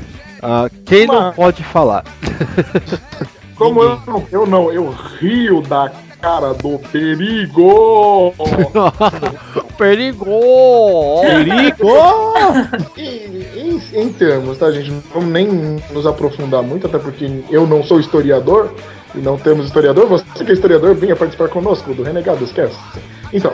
Ah, 0.42 0.68
quem 0.84 1.06
não 1.06 1.26
Mas- 1.28 1.36
pode 1.36 1.62
falar? 1.62 2.04
Como 3.54 3.82
eu 3.82 4.00
não, 4.06 4.26
eu 4.32 4.46
não, 4.46 4.72
eu 4.72 4.90
rio 5.20 5.60
da 5.60 5.92
cara 6.20 6.52
do 6.54 6.78
perigo. 6.90 8.34
Perigou! 9.76 11.20
Perigo! 11.22 11.88
em, 12.96 13.42
em- 13.56 13.80
em 14.02 14.12
termos, 14.12 14.58
tá, 14.58 14.70
gente? 14.70 14.90
Não 14.90 15.02
vamos 15.14 15.30
nem 15.30 15.46
nos 15.90 16.06
aprofundar 16.06 16.62
muito, 16.62 16.86
até 16.86 16.98
porque 16.98 17.42
eu 17.50 17.66
não 17.66 17.82
sou 17.82 17.98
historiador 17.98 18.74
e 19.14 19.18
não 19.18 19.38
temos 19.38 19.66
historiador. 19.66 20.06
Você 20.06 20.24
que 20.44 20.50
é 20.50 20.54
historiador, 20.54 20.94
venha 20.94 21.16
participar 21.16 21.48
conosco 21.48 21.94
do 21.94 22.02
Renegado, 22.02 22.44
esquece. 22.44 22.76
Então, 23.32 23.52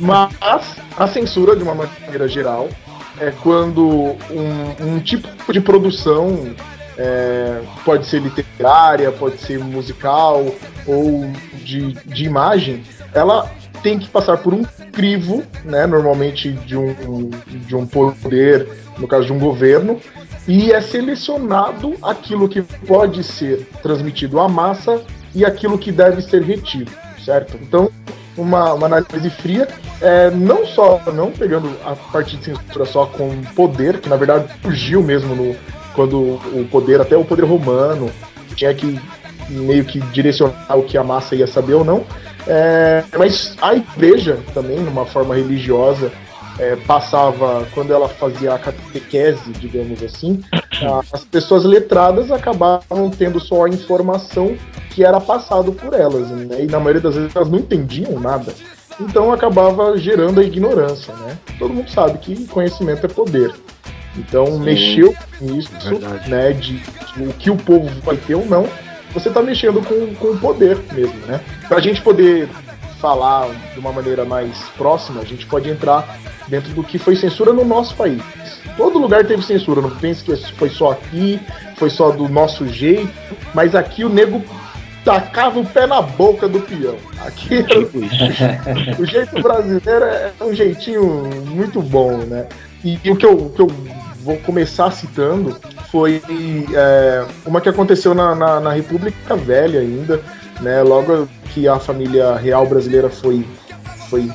mas 0.00 0.76
a 0.96 1.06
censura, 1.06 1.54
de 1.54 1.62
uma 1.62 1.74
maneira 1.74 2.26
geral, 2.26 2.68
é 3.20 3.32
quando 3.42 3.86
um, 4.30 4.94
um 4.94 5.00
tipo 5.00 5.52
de 5.52 5.60
produção 5.60 6.54
é, 6.96 7.60
pode 7.84 8.06
ser 8.06 8.20
literária, 8.22 9.12
pode 9.12 9.38
ser 9.38 9.58
musical 9.58 10.44
ou 10.86 11.30
de, 11.68 11.92
de 11.92 12.24
imagem, 12.24 12.82
ela 13.12 13.50
tem 13.82 13.98
que 13.98 14.08
passar 14.08 14.38
por 14.38 14.54
um 14.54 14.64
crivo, 14.90 15.44
né, 15.64 15.86
normalmente 15.86 16.50
de 16.50 16.76
um, 16.76 17.30
de 17.66 17.76
um 17.76 17.86
poder, 17.86 18.66
no 18.96 19.06
caso 19.06 19.26
de 19.26 19.32
um 19.32 19.38
governo, 19.38 20.00
e 20.46 20.72
é 20.72 20.80
selecionado 20.80 21.94
aquilo 22.02 22.48
que 22.48 22.62
pode 22.62 23.22
ser 23.22 23.68
transmitido 23.82 24.40
à 24.40 24.48
massa 24.48 25.02
e 25.34 25.44
aquilo 25.44 25.78
que 25.78 25.92
deve 25.92 26.22
ser 26.22 26.42
retido, 26.42 26.90
certo? 27.22 27.58
Então, 27.60 27.90
uma, 28.34 28.72
uma 28.72 28.86
análise 28.86 29.28
fria, 29.28 29.68
é, 30.00 30.30
não 30.30 30.66
só, 30.66 31.02
não 31.12 31.30
pegando 31.30 31.70
a 31.84 31.94
parte 31.94 32.36
de 32.38 32.46
censura 32.46 32.86
só 32.86 33.04
com 33.04 33.42
poder, 33.54 34.00
que 34.00 34.08
na 34.08 34.16
verdade 34.16 34.48
surgiu 34.62 35.02
mesmo 35.02 35.34
no, 35.34 35.54
quando 35.94 36.18
o 36.18 36.66
poder, 36.70 37.00
até 37.00 37.16
o 37.16 37.24
poder 37.24 37.44
romano, 37.44 38.10
tinha 38.54 38.72
que 38.74 38.98
meio 39.48 39.84
que 39.84 40.00
direcionar 40.12 40.76
o 40.76 40.82
que 40.82 40.96
a 40.98 41.04
massa 41.04 41.34
ia 41.34 41.46
saber 41.46 41.74
ou 41.74 41.84
não, 41.84 42.04
é, 42.46 43.04
mas 43.16 43.56
a 43.60 43.74
igreja 43.74 44.38
também, 44.54 44.78
numa 44.78 45.04
forma 45.06 45.34
religiosa, 45.34 46.10
é, 46.58 46.74
passava, 46.74 47.66
quando 47.72 47.92
ela 47.92 48.08
fazia 48.08 48.52
a 48.54 48.58
catequese, 48.58 49.50
digamos 49.60 50.02
assim, 50.02 50.42
a- 50.82 51.02
as 51.12 51.24
pessoas 51.24 51.64
letradas 51.64 52.32
acabavam 52.32 53.10
tendo 53.10 53.38
só 53.38 53.64
a 53.64 53.68
informação 53.68 54.56
que 54.90 55.04
era 55.04 55.20
passado 55.20 55.70
por 55.72 55.94
elas, 55.94 56.28
né? 56.30 56.64
e 56.64 56.66
na 56.66 56.78
maioria 56.80 57.00
das 57.00 57.14
vezes 57.14 57.34
elas 57.36 57.48
não 57.48 57.58
entendiam 57.60 58.18
nada. 58.18 58.52
Então 59.00 59.32
acabava 59.32 59.96
gerando 59.96 60.40
a 60.40 60.42
ignorância, 60.42 61.14
né? 61.14 61.38
Todo 61.56 61.72
mundo 61.72 61.88
sabe 61.88 62.18
que 62.18 62.46
conhecimento 62.48 63.06
é 63.06 63.08
poder. 63.08 63.52
Então 64.16 64.58
mexeu 64.58 65.14
nisso, 65.40 65.70
Verdade. 65.80 66.28
né? 66.28 66.52
De, 66.52 66.78
de 66.78 67.22
o 67.22 67.32
que 67.34 67.48
o 67.48 67.56
povo 67.56 67.88
vai 68.02 68.16
ter 68.16 68.34
ou 68.34 68.44
não, 68.44 68.66
você 69.12 69.28
está 69.28 69.42
mexendo 69.42 69.82
com, 69.84 70.14
com 70.14 70.28
o 70.28 70.38
poder 70.38 70.78
mesmo, 70.92 71.18
né? 71.26 71.40
Pra 71.68 71.80
gente 71.80 72.00
poder 72.02 72.48
falar 73.00 73.48
de 73.72 73.78
uma 73.78 73.92
maneira 73.92 74.24
mais 74.24 74.58
próxima, 74.76 75.20
a 75.20 75.24
gente 75.24 75.46
pode 75.46 75.70
entrar 75.70 76.18
dentro 76.48 76.72
do 76.72 76.82
que 76.82 76.98
foi 76.98 77.14
censura 77.16 77.52
no 77.52 77.64
nosso 77.64 77.94
país. 77.94 78.22
Todo 78.76 78.98
lugar 78.98 79.24
teve 79.24 79.42
censura, 79.42 79.80
não 79.80 79.90
pense 79.90 80.22
que 80.24 80.34
foi 80.54 80.70
só 80.70 80.92
aqui, 80.92 81.40
foi 81.76 81.90
só 81.90 82.10
do 82.10 82.28
nosso 82.28 82.66
jeito, 82.68 83.12
mas 83.54 83.74
aqui 83.74 84.04
o 84.04 84.08
nego 84.08 84.42
tacava 85.04 85.58
o 85.58 85.64
pé 85.64 85.86
na 85.86 86.02
boca 86.02 86.48
do 86.48 86.60
peão. 86.60 86.96
Aqui 87.24 87.62
Tipo 87.62 88.04
isso. 88.04 89.00
o 89.00 89.06
jeito 89.06 89.40
brasileiro 89.42 90.04
é 90.04 90.32
um 90.40 90.52
jeitinho 90.52 91.30
muito 91.46 91.80
bom, 91.80 92.18
né? 92.18 92.46
E, 92.84 92.98
e 93.02 93.10
o 93.10 93.16
que 93.16 93.26
eu, 93.26 93.32
o 93.32 93.50
que 93.50 93.60
eu 93.62 93.68
vou 94.28 94.36
começar 94.36 94.90
citando 94.90 95.56
foi 95.90 96.22
é, 96.74 97.24
uma 97.46 97.62
que 97.62 97.68
aconteceu 97.70 98.14
na, 98.14 98.34
na, 98.34 98.60
na 98.60 98.72
República 98.74 99.34
Velha 99.34 99.80
ainda, 99.80 100.20
né? 100.60 100.82
Logo 100.82 101.26
que 101.46 101.66
a 101.66 101.78
família 101.78 102.36
real 102.36 102.66
brasileira 102.66 103.08
foi, 103.08 103.42
foi 104.10 104.30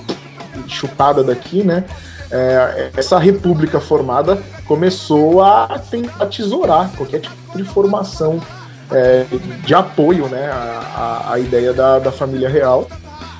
chutada 0.68 1.24
daqui, 1.24 1.62
né? 1.64 1.84
É, 2.32 2.90
essa 2.98 3.20
república 3.20 3.80
formada 3.80 4.42
começou 4.66 5.44
a 5.44 5.78
tentar 5.92 6.26
tesourar 6.26 6.90
qualquer 6.98 7.20
tipo 7.22 7.56
de 7.56 7.64
formação 7.64 8.42
é, 8.92 9.26
de 9.64 9.76
apoio 9.76 10.28
né, 10.28 10.50
à, 10.52 11.34
à- 11.34 11.40
ideia 11.40 11.72
da, 11.72 12.00
da 12.00 12.12
família 12.12 12.50
real. 12.50 12.88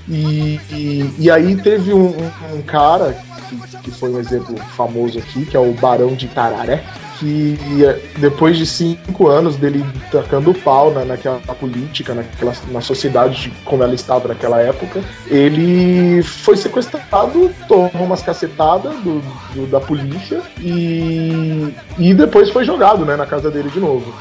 E, 0.08 0.60
e, 0.70 1.16
e 1.18 1.32
aí 1.32 1.56
teve 1.56 1.92
um- 1.94 2.16
um 2.54 2.62
cara 2.62 3.16
que, 3.50 3.78
que 3.78 3.92
foi 3.92 4.10
um 4.12 4.20
exemplo 4.20 4.56
famoso 4.76 5.20
aqui, 5.20 5.46
que 5.46 5.56
é 5.56 5.60
o 5.60 5.74
Barão 5.74 6.16
de 6.16 6.28
Tararé, 6.28 6.84
que 7.20 7.58
eh, 7.84 8.00
depois 8.18 8.58
de 8.58 8.66
cinco 8.66 9.28
anos 9.30 9.56
dele 9.56 9.86
tacando 10.12 10.54
pau 10.54 10.92
na, 10.92 11.06
naquela 11.06 11.40
política, 11.40 12.14
naquela, 12.14 12.54
na 12.72 12.82
sociedade 12.82 13.42
de 13.44 13.50
como 13.64 13.84
ela 13.84 13.94
estava 13.94 14.28
naquela 14.30 14.60
época, 14.60 15.02
ele 15.28 16.22
foi 16.24 16.58
sequestrado, 16.58 17.52
tomou 17.68 17.92
umas 18.06 18.22
cacetadas 18.22 18.94
do, 19.02 19.22
do- 19.54 19.68
da 19.68 19.80
polícia 19.80 20.42
e, 20.60 21.74
e 21.98 22.14
depois 22.14 22.50
foi 22.50 22.66
jogado 22.66 23.06
né, 23.06 23.16
na 23.16 23.26
casa 23.26 23.50
dele 23.52 23.70
de 23.70 23.80
novo. 23.80 24.14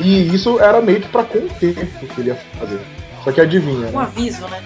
E 0.00 0.34
isso 0.34 0.58
era 0.60 0.80
meio 0.82 1.00
que 1.00 1.08
pra 1.08 1.22
conter 1.22 1.88
o 2.02 2.06
que 2.06 2.20
ele 2.20 2.30
ia 2.30 2.38
fazer. 2.58 2.80
Só 3.22 3.32
que 3.32 3.40
adivinha, 3.40 3.86
Um 3.88 3.92
né? 3.92 4.02
aviso, 4.02 4.46
né? 4.48 4.60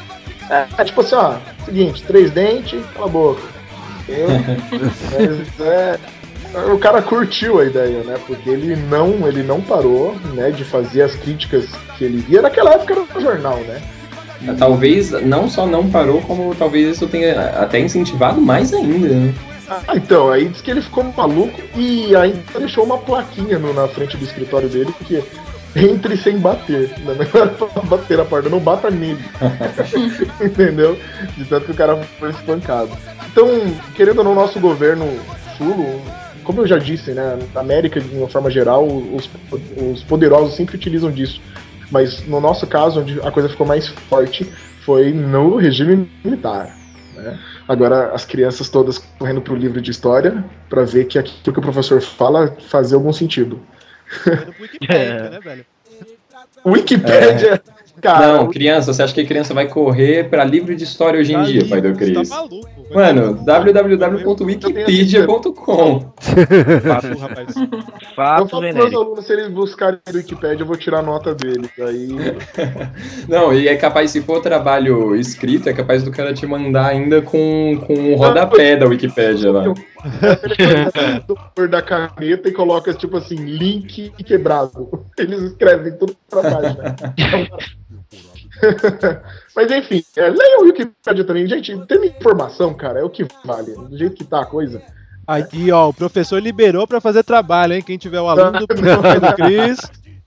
É, 0.51 0.85
tipo 0.85 1.01
assim, 1.01 1.15
ó, 1.15 1.35
seguinte, 1.65 2.03
três 2.05 2.31
dentes, 2.31 2.81
cala 2.95 3.07
a 3.07 3.09
boca. 3.09 3.43
Mas, 5.13 5.67
é, 5.67 5.99
o 6.73 6.79
cara 6.79 7.03
curtiu 7.03 7.61
a 7.61 7.65
ideia, 7.67 8.03
né? 8.05 8.17
Porque 8.27 8.49
ele 8.49 8.75
não, 8.77 9.29
ele 9.29 9.43
não 9.43 9.61
parou, 9.61 10.17
né, 10.35 10.51
de 10.51 10.65
fazer 10.65 11.03
as 11.03 11.15
críticas 11.15 11.67
que 11.97 12.05
ele 12.05 12.19
via. 12.27 12.41
Naquela 12.41 12.73
época 12.75 12.95
era 12.95 13.03
no 13.15 13.21
jornal, 13.21 13.59
né? 13.59 13.81
Talvez 14.59 15.11
não 15.11 15.49
só 15.51 15.67
não 15.67 15.91
parou, 15.91 16.23
como 16.23 16.55
talvez 16.55 16.97
isso 16.97 17.07
tenha 17.09 17.41
até 17.61 17.81
incentivado 17.81 18.41
mais 18.41 18.73
ainda. 18.73 19.09
né? 19.09 19.35
Ah, 19.69 19.97
então, 19.97 20.31
aí 20.31 20.49
diz 20.49 20.63
que 20.63 20.71
ele 20.71 20.81
ficou 20.81 21.05
maluco 21.15 21.61
e 21.77 22.15
ainda 22.17 22.39
deixou 22.59 22.85
uma 22.85 22.97
plaquinha 22.97 23.59
no- 23.59 23.75
na 23.75 23.87
frente 23.89 24.17
do 24.17 24.25
escritório 24.25 24.69
dele, 24.69 24.95
porque 24.97 25.23
entre 25.75 26.17
sem 26.17 26.39
bater. 26.39 26.91
Não 27.01 27.13
é 27.13 27.17
melhor 27.17 27.55
bater 27.85 28.21
a 28.21 28.25
porta, 28.25 28.49
não 28.49 28.61
bata 28.61 28.91
nele. 28.91 29.23
Entendeu? 30.41 30.99
De 31.37 31.45
tanto 31.45 31.67
que 31.67 31.73
o 31.73 31.77
cara 31.77 31.97
foi 32.19 32.31
espancado. 32.31 32.91
Então, 33.31 33.49
querendo 33.95 34.19
ou 34.19 34.25
não, 34.25 34.35
nosso 34.35 34.59
governo 34.61 35.07
Sulo, 35.57 36.01
como 36.45 36.63
eu 36.63 36.67
já 36.67 36.79
disse, 36.79 37.13
né, 37.13 37.39
na 37.55 37.61
América, 37.61 38.01
de 38.01 38.17
uma 38.17 38.29
forma 38.29 38.51
geral, 38.51 38.87
os, 38.87 39.29
os 39.77 40.03
poderosos 40.05 40.55
sempre 40.55 40.77
utilizam 40.77 41.11
disso. 41.11 41.41
Mas 41.91 42.27
no 42.27 42.41
nosso 42.41 42.67
caso, 42.67 43.01
onde 43.01 43.21
a 43.21 43.31
coisa 43.31 43.49
ficou 43.49 43.67
mais 43.67 43.89
forte, 43.89 44.51
foi 44.85 45.13
no 45.13 45.57
regime 45.57 46.11
militar. 46.25 46.75
Né? 47.15 47.39
Agora 47.67 48.15
as 48.15 48.25
crianças 48.25 48.69
todas 48.69 48.99
correndo 49.19 49.41
pro 49.43 49.55
livro 49.55 49.81
de 49.81 49.91
história 49.91 50.45
para 50.69 50.85
ver 50.85 51.07
que 51.07 51.19
aquilo 51.19 51.53
que 51.53 51.59
o 51.59 51.63
professor 51.63 52.01
fala 52.01 52.57
fazia 52.69 52.97
algum 52.97 53.13
sentido. 53.13 53.61
Wikipedia, 54.61 55.31
né, 55.31 55.41
velho? 55.41 55.67
Wikipédia 56.65 57.63
Cara, 58.01 58.29
Não, 58.29 58.49
criança, 58.49 58.93
você 58.93 59.03
acha 59.03 59.13
que 59.13 59.25
criança 59.25 59.53
vai 59.53 59.67
correr 59.67 60.29
pra 60.29 60.45
livro 60.45 60.73
de 60.75 60.85
história 60.85 61.21
hoje 61.21 61.33
em 61.33 61.37
Tá 61.37 61.43
dia, 61.43 61.67
pai 61.67 61.81
do 61.81 61.89
livre, 61.89 62.13
Cris? 62.13 62.29
Tá 62.29 62.37
maluco. 62.37 62.69
Mano, 62.95 63.35
www.wikipedia.com. 63.45 66.13
Fato, 66.81 67.19
rapaz. 67.19 67.57
eu 67.57 67.67
Fato, 68.15 68.49
falo 68.49 68.63
pros 68.63 68.75
meus 68.75 68.95
alunos, 68.95 69.27
se 69.27 69.33
eles 69.33 69.49
buscarem 69.49 69.99
no 70.09 70.17
Wikipedia, 70.17 70.63
eu 70.63 70.67
vou 70.67 70.77
tirar 70.77 71.01
a 71.01 71.03
nota 71.03 71.35
deles. 71.35 71.71
Aí. 71.79 72.09
Não, 73.29 73.53
e 73.53 73.67
é 73.69 73.77
capaz, 73.77 74.13
se 74.13 74.23
for 74.23 74.41
trabalho 74.41 75.17
escrito, 75.17 75.69
é 75.69 75.73
capaz 75.73 76.05
do 76.05 76.13
cara 76.13 76.33
te 76.33 76.47
mandar 76.47 76.87
ainda 76.87 77.21
com, 77.21 77.83
com 77.87 77.95
um 77.95 78.15
rodapé 78.15 78.77
da 78.77 78.87
Wikipédia 78.87 79.51
lá. 79.51 79.65
Ele 81.57 81.69
da 81.69 81.83
caneta 81.83 82.49
e 82.49 82.53
coloca, 82.53 82.95
tipo 82.95 83.17
assim, 83.17 83.37
link 83.37 84.11
quebrado. 84.25 85.07
Eles 85.19 85.43
escrevem 85.43 85.97
tudo 85.97 86.17
pra 86.29 86.43
baixo. 86.43 86.79
né? 86.79 86.95
Mas 89.55 89.71
enfim, 89.71 90.03
é, 90.17 90.29
leia 90.29 90.61
o 90.61 90.65
Wikipedia 90.65 91.25
também. 91.25 91.47
Gente, 91.47 91.77
tem 91.87 92.07
informação, 92.07 92.75
cara, 92.75 93.01
é 93.01 93.05
o 93.05 93.11
que 93.11 93.27
vale. 93.45 93.75
Do 93.75 93.97
jeito 93.97 94.17
que 94.17 94.25
tá 94.25 94.41
a 94.43 94.47
coisa. 94.47 94.83
Aqui, 95.27 95.71
ó, 95.71 95.91
o 95.91 95.95
professor 95.95 96.41
liberou 96.41 96.87
pra 96.87 97.03
fazer 97.03 97.23
trabalho, 97.23 97.75
hein? 97.75 97.83
Quem 97.83 97.99
tiver 97.99 98.21
o 98.21 98.29
aluno 98.29 98.61
do 98.61 98.67
professor 98.67 99.35
Cris, 99.35 99.79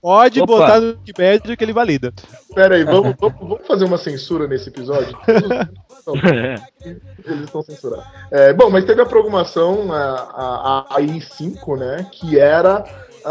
pode 0.02 0.40
Opa. 0.40 0.52
botar 0.52 0.80
no 0.80 0.88
Wikipedia 0.88 1.56
que 1.56 1.64
ele 1.64 1.72
valida. 1.72 2.12
Pera 2.54 2.74
aí, 2.74 2.84
vamos, 2.84 3.14
vamos, 3.18 3.38
vamos 3.40 3.66
fazer 3.66 3.84
uma 3.84 3.96
censura 3.96 4.46
nesse 4.48 4.68
episódio? 4.68 5.16
Eles 7.24 7.44
estão 7.44 7.62
censurados. 7.62 8.04
É, 8.30 8.52
bom, 8.52 8.68
mas 8.68 8.84
teve 8.84 9.00
a 9.00 9.06
programação, 9.06 9.92
a, 9.92 10.84
a, 10.90 10.96
a 10.96 11.00
I5, 11.00 11.78
né? 11.78 12.06
Que 12.10 12.38
era 12.38 12.84
a- 13.24 13.30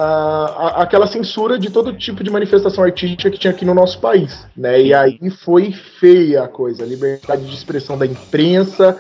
a- 0.80 0.82
aquela 0.84 1.06
censura 1.08 1.60
de 1.60 1.70
todo 1.70 1.92
tipo 1.98 2.24
de 2.24 2.30
manifestação 2.30 2.84
artística 2.84 3.30
que 3.30 3.38
tinha 3.38 3.52
aqui 3.52 3.66
no 3.66 3.74
nosso 3.74 4.00
país, 4.00 4.46
né? 4.56 4.82
E 4.82 4.94
aí 4.94 5.20
foi 5.44 5.74
feia 6.00 6.44
a 6.44 6.48
coisa, 6.48 6.84
a 6.84 6.88
liberdade 6.88 7.46
de 7.46 7.54
expressão 7.54 7.98
da 7.98 8.06
imprensa. 8.06 8.98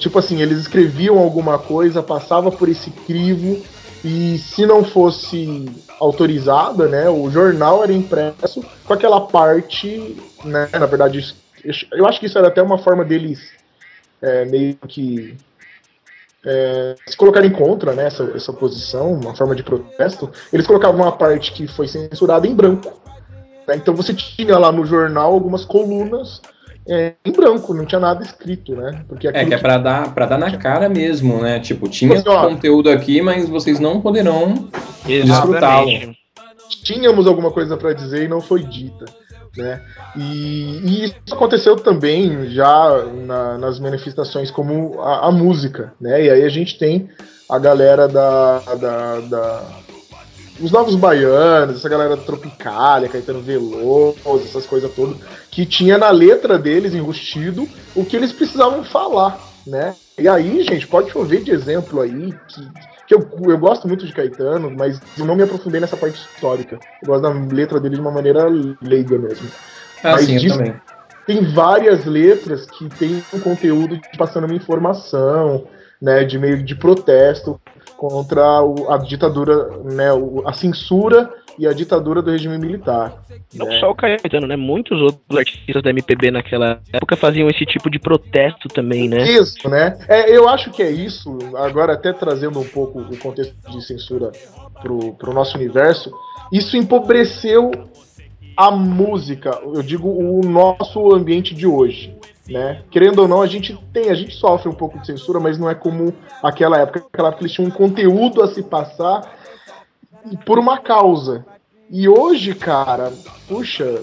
Tipo 0.00 0.18
assim, 0.18 0.40
eles 0.42 0.58
escreviam 0.58 1.18
alguma 1.18 1.58
coisa, 1.58 2.02
passava 2.02 2.50
por 2.50 2.68
esse 2.68 2.90
crivo, 2.90 3.62
e 4.04 4.38
se 4.38 4.64
não 4.66 4.82
fosse 4.82 5.66
autorizada, 6.00 6.86
né, 6.88 7.08
o 7.08 7.30
jornal 7.30 7.82
era 7.82 7.92
impresso 7.92 8.64
com 8.84 8.92
aquela 8.92 9.20
parte, 9.20 10.16
né, 10.44 10.68
na 10.72 10.86
verdade, 10.86 11.34
eu 11.92 12.06
acho 12.06 12.20
que 12.20 12.26
isso 12.26 12.38
era 12.38 12.48
até 12.48 12.62
uma 12.62 12.78
forma 12.78 13.04
deles 13.04 13.40
é, 14.22 14.44
meio 14.44 14.76
que 14.86 15.36
é, 16.44 16.94
se 17.06 17.16
colocarem 17.16 17.50
contra, 17.50 17.92
né, 17.92 18.06
essa, 18.06 18.24
essa 18.34 18.52
posição, 18.52 19.12
uma 19.12 19.34
forma 19.34 19.54
de 19.54 19.62
protesto, 19.62 20.30
eles 20.52 20.66
colocavam 20.66 21.02
uma 21.02 21.12
parte 21.12 21.52
que 21.52 21.66
foi 21.66 21.88
censurada 21.88 22.46
em 22.46 22.54
branco. 22.54 22.92
né, 23.66 23.76
Então 23.76 23.94
você 23.94 24.14
tinha 24.14 24.56
lá 24.58 24.70
no 24.70 24.84
jornal 24.84 25.32
algumas 25.32 25.64
colunas 25.64 26.40
é, 26.88 27.14
em 27.24 27.32
branco, 27.32 27.74
não 27.74 27.84
tinha 27.84 28.00
nada 28.00 28.22
escrito, 28.24 28.74
né? 28.74 29.04
Porque 29.08 29.28
É, 29.28 29.44
que 29.44 29.54
é 29.54 29.58
pra 29.58 29.78
dar, 29.78 30.14
pra 30.14 30.26
dar 30.26 30.38
na 30.38 30.56
cara 30.56 30.88
mesmo, 30.88 31.40
né? 31.42 31.60
Tipo, 31.60 31.88
tinha 31.88 32.14
Assim, 32.18 32.28
ó. 32.28 32.48
conteúdo 32.48 32.90
aqui, 32.90 33.20
mas 33.20 33.48
vocês 33.48 33.78
não 33.78 34.00
poderão 34.00 34.68
desfrutá-lo. 35.06 35.88
Tínhamos 36.82 37.26
alguma 37.26 37.50
coisa 37.50 37.76
para 37.76 37.92
dizer 37.92 38.24
e 38.24 38.28
não 38.28 38.40
foi 38.40 38.62
dita. 38.62 39.04
Né? 39.56 39.80
E, 40.16 40.80
e 40.84 41.04
isso 41.06 41.14
aconteceu 41.32 41.74
também 41.76 42.48
já 42.50 43.04
na- 43.26 43.58
nas 43.58 43.80
manifestações 43.80 44.50
como 44.50 45.00
a, 45.00 45.26
a 45.28 45.32
música. 45.32 45.92
Né? 46.00 46.26
E 46.26 46.30
aí 46.30 46.42
a 46.44 46.48
gente 46.48 46.78
tem 46.78 47.08
a 47.50 47.58
galera 47.58 48.06
da, 48.06 48.58
da, 48.78 49.20
da- 49.20 49.64
os 50.60 50.70
Novos 50.70 50.94
Baianos, 50.94 51.76
essa 51.76 51.88
galera 51.88 52.16
da 52.16 52.22
Tropicália, 52.22 53.08
Caetano 53.08 53.40
Veloso, 53.40 54.16
essas 54.44 54.66
coisas 54.66 54.90
todas, 54.92 55.16
que 55.50 55.64
tinha 55.64 55.96
na 55.98 56.10
letra 56.10 56.58
deles, 56.58 56.94
enrustido, 56.94 57.68
o 57.94 58.04
que 58.04 58.16
eles 58.16 58.32
precisavam 58.32 58.84
falar. 58.84 59.38
Né? 59.66 59.94
E 60.18 60.26
aí, 60.28 60.62
gente, 60.64 60.86
pode 60.86 61.10
chover 61.10 61.42
de 61.42 61.50
exemplo 61.50 62.00
aí 62.00 62.34
que, 62.48 62.68
que 63.06 63.14
eu, 63.14 63.28
eu 63.48 63.58
gosto 63.58 63.86
muito 63.86 64.06
de 64.06 64.12
Caetano, 64.12 64.70
mas 64.70 65.00
eu 65.16 65.24
não 65.24 65.36
me 65.36 65.42
aprofundei 65.42 65.80
nessa 65.80 65.96
parte 65.96 66.18
histórica. 66.34 66.78
Eu 67.02 67.06
gosto 67.08 67.22
da 67.22 67.54
letra 67.54 67.78
dele 67.78 67.96
de 67.96 68.00
uma 68.00 68.10
maneira 68.10 68.46
leiga 68.82 69.18
mesmo. 69.18 69.48
Ah, 70.02 70.12
Mas 70.12 70.24
sim, 70.24 70.34
eu 70.34 70.40
diz- 70.40 70.56
também. 70.56 70.74
Tem 71.26 71.44
várias 71.52 72.06
letras 72.06 72.64
que 72.64 72.88
tem 72.98 73.22
um 73.34 73.38
conteúdo 73.40 73.96
de 73.98 74.16
passando 74.16 74.44
uma 74.44 74.54
informação, 74.54 75.66
né, 76.00 76.24
de 76.24 76.38
meio 76.38 76.62
de 76.62 76.74
protesto 76.74 77.60
contra 77.98 78.62
o- 78.62 78.90
a 78.90 78.96
ditadura, 78.96 79.70
né, 79.84 80.12
o- 80.12 80.44
a 80.46 80.52
censura 80.52 81.28
e 81.58 81.66
a 81.66 81.72
ditadura 81.72 82.22
do 82.22 82.30
regime 82.30 82.56
militar. 82.56 83.20
Não 83.52 83.66
né? 83.66 83.80
só 83.80 83.90
o 83.90 83.94
Caetano, 83.94 84.46
né? 84.46 84.54
Muitos 84.54 85.02
outros 85.02 85.36
artistas 85.36 85.82
da 85.82 85.90
MPB 85.90 86.30
naquela 86.30 86.80
época 86.92 87.16
faziam 87.16 87.48
esse 87.48 87.66
tipo 87.66 87.90
de 87.90 87.98
protesto 87.98 88.68
também, 88.68 89.08
né? 89.08 89.28
Isso, 89.28 89.68
né? 89.68 89.98
É, 90.08 90.30
eu 90.30 90.48
acho 90.48 90.70
que 90.70 90.80
é 90.80 90.90
isso, 90.90 91.36
agora 91.56 91.94
até 91.94 92.12
trazendo 92.12 92.60
um 92.60 92.68
pouco 92.68 93.00
o 93.00 93.16
contexto 93.18 93.56
de 93.68 93.84
censura 93.84 94.30
pro, 94.80 95.14
pro 95.14 95.34
nosso 95.34 95.56
universo, 95.56 96.12
isso 96.52 96.76
empobreceu 96.76 97.72
a 98.56 98.70
música, 98.70 99.58
eu 99.64 99.82
digo 99.82 100.08
o 100.08 100.40
nosso 100.44 101.12
ambiente 101.12 101.52
de 101.52 101.66
hoje. 101.66 102.16
Né? 102.48 102.82
Querendo 102.90 103.20
ou 103.20 103.28
não, 103.28 103.42
a 103.42 103.46
gente 103.46 103.78
tem, 103.92 104.10
a 104.10 104.14
gente 104.14 104.34
sofre 104.34 104.68
um 104.68 104.74
pouco 104.74 104.98
de 104.98 105.06
censura, 105.06 105.38
mas 105.38 105.58
não 105.58 105.68
é 105.68 105.74
como 105.74 106.14
aquela 106.42 106.78
época. 106.78 107.04
Aquela 107.12 107.28
época 107.28 107.42
eles 107.42 107.52
tinham 107.52 107.68
um 107.68 107.70
conteúdo 107.70 108.42
a 108.42 108.48
se 108.48 108.62
passar 108.62 109.36
por 110.46 110.58
uma 110.58 110.78
causa. 110.78 111.44
E 111.90 112.08
hoje, 112.08 112.54
cara, 112.54 113.12
puxa, 113.46 114.02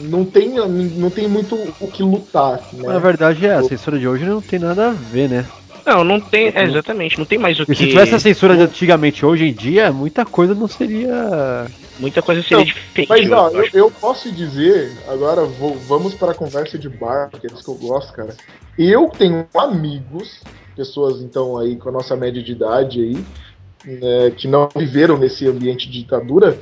não 0.00 0.24
tem, 0.24 0.50
não 0.50 1.10
tem 1.10 1.28
muito 1.28 1.54
o 1.80 1.88
que 1.88 2.02
lutar. 2.02 2.60
Né? 2.72 2.88
Na 2.88 2.98
verdade, 2.98 3.46
é, 3.46 3.54
a 3.54 3.62
censura 3.62 3.98
de 3.98 4.06
hoje 4.06 4.24
não 4.24 4.40
tem 4.40 4.58
nada 4.58 4.88
a 4.88 4.92
ver, 4.92 5.28
né? 5.28 5.46
Não, 5.86 6.02
não 6.02 6.20
tem. 6.20 6.48
É, 6.52 6.64
exatamente, 6.64 7.16
não 7.16 7.24
tem 7.24 7.38
mais 7.38 7.56
o 7.60 7.64
Porque 7.64 7.74
que. 7.78 7.84
se 7.84 7.90
tivesse 7.90 8.14
a 8.14 8.18
censura 8.18 8.56
de 8.56 8.62
antigamente 8.62 9.24
hoje 9.24 9.44
em 9.46 9.52
dia, 9.52 9.92
muita 9.92 10.24
coisa 10.24 10.52
não 10.54 10.66
seria. 10.66 11.66
Muita 11.98 12.20
coisa 12.20 12.42
seria 12.42 12.58
Não, 12.58 12.64
diferente. 12.64 13.08
Mas 13.08 13.30
ó, 13.30 13.48
eu 13.50 13.68
eu 13.72 13.90
posso 13.90 14.30
dizer, 14.32 14.90
agora 15.08 15.44
vou- 15.44 15.76
vamos 15.86 16.14
para 16.14 16.32
a 16.32 16.34
conversa 16.34 16.76
de 16.76 16.88
bar, 16.88 17.30
que 17.30 17.46
é 17.46 17.50
isso 17.50 17.62
que 17.62 17.70
eu 17.70 17.74
gosto, 17.76 18.12
cara. 18.12 18.34
Eu 18.76 19.08
tenho 19.08 19.46
amigos, 19.56 20.40
pessoas 20.74 21.22
então 21.22 21.56
aí 21.56 21.76
com 21.76 21.88
a 21.88 21.92
nossa 21.92 22.16
média 22.16 22.42
de 22.42 22.52
idade 22.52 23.00
aí, 23.00 23.24
né, 23.86 24.30
que 24.36 24.48
não 24.48 24.68
viveram 24.76 25.16
nesse 25.16 25.46
ambiente 25.46 25.88
de 25.88 26.00
ditadura, 26.00 26.58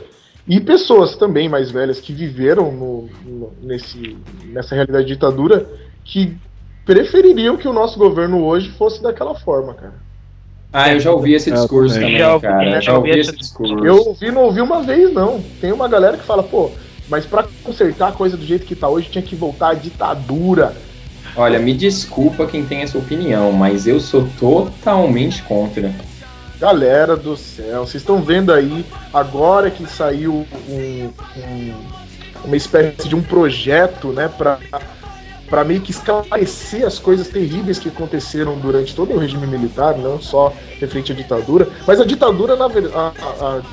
e 0.47 0.61
pessoas 0.61 1.17
também 1.17 1.49
mais 1.49 1.71
velhas 1.71 1.99
que 1.99 2.13
viveram 2.13 2.71
no- 2.71 3.09
no- 3.25 3.53
nesse, 3.63 4.17
nessa 4.53 4.75
realidade 4.75 5.07
de 5.07 5.15
ditadura, 5.15 5.67
que 6.05 6.37
prefeririam 6.85 7.57
que 7.57 7.67
o 7.69 7.73
nosso 7.73 7.99
governo 7.99 8.45
hoje 8.45 8.71
fosse 8.71 9.03
daquela 9.03 9.35
forma, 9.35 9.75
cara. 9.75 9.95
Ah, 10.73 10.93
eu 10.93 10.99
já 11.01 11.13
ouvi 11.13 11.35
esse 11.35 11.51
Eu 11.51 11.55
discurso 11.55 11.95
também. 11.95 12.19
também, 12.19 12.19
Já 12.19 12.35
ouvi, 12.35 12.47
cara. 12.47 12.71
né? 12.71 12.81
Já 12.81 12.97
ouvi 12.97 13.11
esse 13.11 13.37
discurso. 13.37 13.85
Eu 13.85 13.97
ouvi, 14.09 14.31
não 14.33 14.43
ouvi 14.43 14.61
uma 14.61 14.83
vez, 14.83 15.13
não. 15.13 15.41
Tem 15.61 15.73
uma 15.73 15.87
galera 15.89 16.17
que 16.17 16.25
fala, 16.25 16.43
pô, 16.43 16.71
mas 17.09 17.25
pra 17.25 17.45
consertar 17.63 18.09
a 18.09 18.13
coisa 18.13 18.37
do 18.37 18.45
jeito 18.45 18.67
que 18.67 18.75
tá 18.75 18.89
hoje, 18.89 19.09
tinha 19.09 19.23
que 19.23 19.37
voltar 19.37 19.71
à 19.71 19.75
ditadura. 19.75 20.75
Olha, 21.37 21.59
me 21.59 21.73
desculpa 21.75 22.47
quem 22.47 22.65
tem 22.65 22.83
essa 22.83 22.99
opinião, 22.99 23.53
mas 23.53 23.87
eu 23.87 24.01
sou 24.01 24.29
totalmente 24.39 25.43
contra. 25.43 25.93
Galera 26.61 27.17
do 27.17 27.37
céu, 27.37 27.81
vocês 27.87 28.03
estão 28.03 28.21
vendo 28.23 28.53
aí, 28.53 28.85
agora 29.13 29.71
que 29.71 29.87
saiu 29.87 30.45
um- 30.69 31.11
um- 31.37 31.75
uma 32.45 32.57
espécie 32.57 33.09
de 33.09 33.15
um 33.17 33.23
projeto, 33.23 34.09
né, 34.09 34.29
pra, 34.29 34.59
pra 35.49 35.65
meio 35.65 35.81
que 35.81 35.91
esclarecer 35.91 36.87
as 36.87 36.99
coisas 36.99 37.29
terríveis 37.29 37.79
que 37.79 37.89
aconteceram 37.89 38.59
durante 38.59 38.95
todo 38.95 39.13
o 39.15 39.19
regime 39.19 39.47
militar, 39.47 39.97
não 39.99 40.21
só 40.21 40.53
referente 40.81 41.13
à 41.13 41.15
ditadura, 41.15 41.69
mas 41.87 42.01
a 42.01 42.05
ditadura, 42.05 42.57
na 42.57 42.67
verdade, 42.69 43.15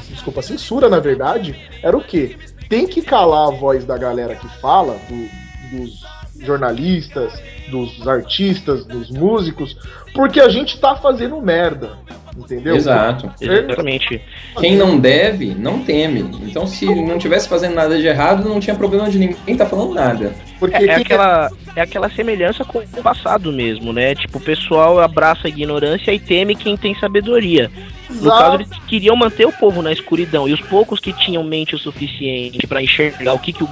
desculpa, 0.09 0.39
a 0.41 0.43
censura, 0.43 0.89
na 0.89 0.99
verdade, 0.99 1.55
era 1.81 1.95
o 1.97 2.03
quê? 2.03 2.37
Tem 2.69 2.87
que 2.87 3.01
calar 3.01 3.47
a 3.49 3.51
voz 3.51 3.83
da 3.85 3.97
galera 3.97 4.35
que 4.35 4.47
fala, 4.59 4.97
do- 5.09 5.41
dos 5.77 6.03
jornalistas, 6.45 7.33
dos 7.69 8.05
artistas, 8.07 8.85
dos 8.85 9.09
músicos, 9.09 9.77
porque 10.13 10.39
a 10.39 10.49
gente 10.49 10.79
tá 10.79 10.95
fazendo 10.95 11.39
merda, 11.41 11.97
entendeu? 12.37 12.75
Exato. 12.75 13.31
Exatamente. 13.39 14.21
Quem 14.59 14.75
não 14.75 14.99
deve, 14.99 15.53
não 15.53 15.83
teme. 15.83 16.21
Então, 16.43 16.67
se 16.67 16.85
não 16.85 17.17
tivesse 17.17 17.47
fazendo 17.47 17.75
nada 17.75 17.97
de 17.97 18.07
errado, 18.07 18.47
não 18.47 18.59
tinha 18.59 18.75
problema 18.75 19.09
de 19.09 19.19
ninguém 19.19 19.57
tá 19.57 19.65
falando 19.65 19.93
nada. 19.93 20.33
Porque 20.59 20.75
É, 20.75 20.85
é 20.85 20.95
aquela, 20.95 21.51
é 21.75 21.81
aquela 21.81 22.09
semelhança 22.09 22.63
com 22.63 22.79
o 22.79 23.03
passado 23.03 23.51
mesmo, 23.51 23.91
né? 23.91 24.15
Tipo, 24.15 24.37
o 24.37 24.41
pessoal 24.41 24.99
abraça 24.99 25.47
a 25.47 25.49
ignorância 25.49 26.11
e 26.13 26.19
teme 26.19 26.55
quem 26.55 26.77
tem 26.77 26.95
sabedoria. 26.95 27.71
No 28.09 28.27
Exato. 28.27 28.37
caso, 28.37 28.55
eles 28.57 28.69
queriam 28.87 29.15
manter 29.15 29.45
o 29.45 29.51
povo 29.51 29.81
na 29.81 29.91
escuridão. 29.91 30.47
E 30.47 30.53
os 30.53 30.61
poucos 30.61 30.99
que 30.99 31.13
tinham 31.13 31.43
mente 31.43 31.75
o 31.75 31.79
suficiente 31.79 32.67
pra 32.67 32.81
enxergar 32.81 33.33
o 33.33 33.39
que, 33.39 33.53
que 33.53 33.63
o, 33.63 33.69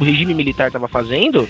o 0.00 0.04
regime 0.04 0.34
militar 0.34 0.68
estava 0.68 0.88
fazendo, 0.88 1.48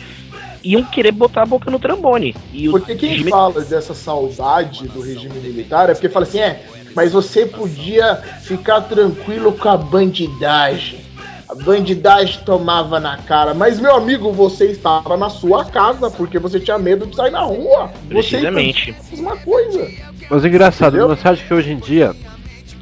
iam 0.64 0.85
querer 0.85 1.12
botar 1.12 1.42
a 1.42 1.46
boca 1.46 1.70
no 1.70 1.79
trambone. 1.79 2.35
E 2.53 2.68
Porque 2.68 2.94
quem 2.94 3.11
regime 3.11 3.31
fala 3.31 3.61
dessa 3.62 3.94
saudade 3.94 4.87
do 4.88 5.01
regime 5.01 5.38
militar 5.40 5.90
é 5.90 5.94
porque 5.94 6.09
fala 6.09 6.25
assim, 6.25 6.40
é, 6.40 6.62
mas 6.94 7.12
você 7.12 7.46
podia 7.46 8.16
ficar 8.42 8.83
tranquilo 8.83 9.53
com 9.53 9.68
a 9.68 9.77
bandidagem. 9.77 11.01
a 11.48 11.55
bandidagem 11.55 12.40
tomava 12.46 12.98
na 12.98 13.18
cara. 13.18 13.53
Mas, 13.53 13.79
meu 13.79 13.94
amigo, 13.94 14.33
você 14.33 14.66
estava 14.70 15.16
na 15.18 15.29
sua 15.29 15.64
casa 15.66 16.11
porque 16.11 16.38
você 16.38 16.59
tinha 16.59 16.79
medo 16.79 17.07
de 17.07 17.14
sair 17.14 17.31
na 17.31 17.42
rua. 17.42 17.90
Precisamente. 18.09 18.92
Você 18.92 18.92
fez 18.92 19.20
a 19.20 19.22
mesma 19.33 19.37
coisa. 19.38 19.90
Mas 20.31 20.44
engraçado, 20.44 20.96
Entendeu? 20.96 21.14
você 21.16 21.29
acha 21.29 21.44
que 21.44 21.53
hoje 21.53 21.72
em 21.72 21.77
dia 21.79 22.14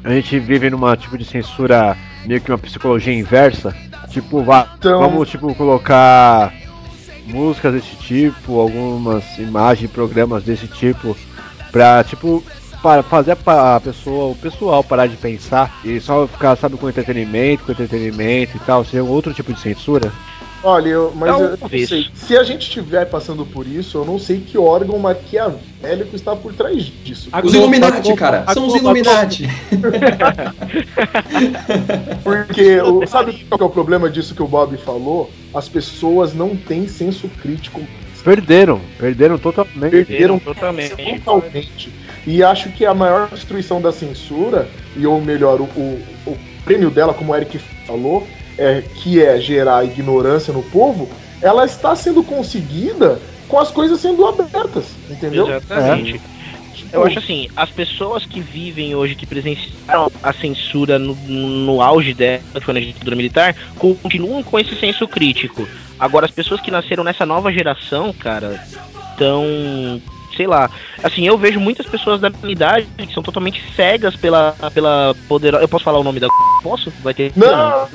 a 0.03 0.09
gente 0.13 0.39
vive 0.39 0.69
numa 0.69 0.95
tipo 0.95 1.17
de 1.17 1.25
censura 1.25 1.97
meio 2.25 2.39
que 2.39 2.49
uma 2.51 2.57
psicologia 2.57 3.13
inversa? 3.13 3.75
Tipo, 4.09 4.41
vá, 4.43 4.67
Então- 4.77 4.99
vamos 4.99 5.29
tipo 5.29 5.53
colocar 5.55 6.53
músicas 7.31 7.73
desse 7.73 7.95
tipo, 7.95 8.59
algumas 8.59 9.37
imagens, 9.37 9.89
programas 9.89 10.43
desse 10.43 10.67
tipo, 10.67 11.15
pra 11.71 12.03
tipo 12.03 12.43
para 12.81 13.03
fazer 13.03 13.37
a 13.45 13.79
pessoa, 13.79 14.31
o 14.31 14.35
pessoal 14.35 14.83
parar 14.83 15.05
de 15.05 15.15
pensar 15.15 15.79
e 15.85 15.99
só 15.99 16.27
ficar, 16.27 16.55
sabe, 16.55 16.77
com 16.77 16.89
entretenimento, 16.89 17.63
com 17.63 17.71
entretenimento 17.71 18.57
e 18.57 18.59
tal, 18.61 18.83
seria 18.83 19.03
um 19.03 19.09
outro 19.09 19.33
tipo 19.33 19.53
de 19.53 19.59
censura? 19.59 20.11
Olha, 20.63 20.89
eu, 20.89 21.11
mas 21.15 21.29
eu 21.31 21.49
não 21.49 21.57
Talvez. 21.57 21.89
sei. 21.89 22.07
Se 22.13 22.37
a 22.37 22.43
gente 22.43 22.61
estiver 22.61 23.05
passando 23.05 23.43
por 23.45 23.65
isso, 23.65 23.97
eu 23.97 24.05
não 24.05 24.19
sei 24.19 24.39
que 24.39 24.57
órgão 24.59 24.99
maquiavélico 24.99 26.15
está 26.15 26.35
por 26.35 26.53
trás 26.53 26.83
disso. 27.03 27.29
A 27.31 27.39
Os 27.43 27.53
Illuminati, 27.53 28.01
Globo- 28.01 28.17
cara. 28.17 28.43
a 28.45 28.53
São 28.53 28.67
os 28.67 28.73
Globo- 28.73 28.85
Illuminati. 28.97 29.47
Porque, 32.23 32.79
o- 32.81 33.05
sabe 33.07 33.45
qual 33.49 33.57
que 33.57 33.63
é 33.63 33.67
o 33.67 33.69
problema 33.69 34.09
disso 34.09 34.35
que 34.35 34.43
o 34.43 34.47
Bob 34.47 34.77
falou? 34.77 35.31
As 35.53 35.67
pessoas 35.67 36.33
não 36.33 36.55
têm 36.55 36.87
senso 36.87 37.27
crítico. 37.41 37.81
Perderam, 38.23 38.79
perderam 38.99 39.37
totalmente. 39.39 39.89
Perderam 39.91 40.37
totalmente. 40.37 40.95
totalmente. 40.95 41.91
E 42.27 42.43
acho 42.43 42.69
que 42.71 42.85
a 42.85 42.93
maior 42.93 43.27
destruição 43.29 43.81
da 43.81 43.91
censura, 43.91 44.67
e 44.95 45.07
ou 45.07 45.19
melhor, 45.19 45.59
o, 45.59 45.63
o, 45.63 46.03
o 46.27 46.37
prêmio 46.63 46.91
dela, 46.91 47.15
como 47.15 47.31
o 47.31 47.35
Eric 47.35 47.57
falou, 47.87 48.27
é, 48.61 48.81
que 48.81 49.21
é 49.21 49.39
gerar 49.39 49.83
ignorância 49.83 50.53
no 50.53 50.61
povo, 50.61 51.09
ela 51.41 51.65
está 51.65 51.95
sendo 51.95 52.23
conseguida 52.23 53.19
com 53.47 53.59
as 53.59 53.71
coisas 53.71 53.99
sendo 53.99 54.25
abertas, 54.25 54.85
entendeu? 55.09 55.47
Exatamente. 55.47 56.21
Eu 56.93 57.05
acho 57.05 57.19
assim, 57.19 57.47
as 57.55 57.69
pessoas 57.69 58.25
que 58.25 58.41
vivem 58.41 58.93
hoje, 58.95 59.15
que 59.15 59.25
presenciaram 59.25 60.11
a 60.21 60.33
censura 60.33 60.99
no, 60.99 61.15
no 61.15 61.81
auge 61.81 62.13
dela, 62.13 62.41
que 62.53 62.61
foi 62.61 62.73
na 62.73 62.79
ditadura 62.79 63.15
militar, 63.15 63.55
continuam 63.77 64.43
com 64.43 64.59
esse 64.59 64.75
senso 64.75 65.07
crítico. 65.07 65.67
Agora, 65.97 66.25
as 66.25 66.31
pessoas 66.31 66.59
que 66.59 66.69
nasceram 66.69 67.03
nessa 67.03 67.25
nova 67.25 67.51
geração, 67.51 68.13
cara, 68.13 68.61
estão. 69.11 69.45
Sei 70.41 70.47
lá. 70.47 70.71
Assim, 71.03 71.27
eu 71.27 71.37
vejo 71.37 71.59
muitas 71.59 71.85
pessoas 71.85 72.19
da 72.19 72.31
minha 72.31 72.51
idade 72.51 72.87
que 72.97 73.13
são 73.13 73.21
totalmente 73.21 73.61
cegas 73.75 74.15
pela, 74.15 74.55
pela 74.73 75.15
poderosa. 75.27 75.63
Eu 75.63 75.69
posso 75.69 75.85
falar 75.85 75.99
o 75.99 76.03
nome 76.03 76.19
da. 76.19 76.27
Posso? 76.63 76.91
Vai 77.03 77.13
ter. 77.13 77.31
Não, 77.35 77.87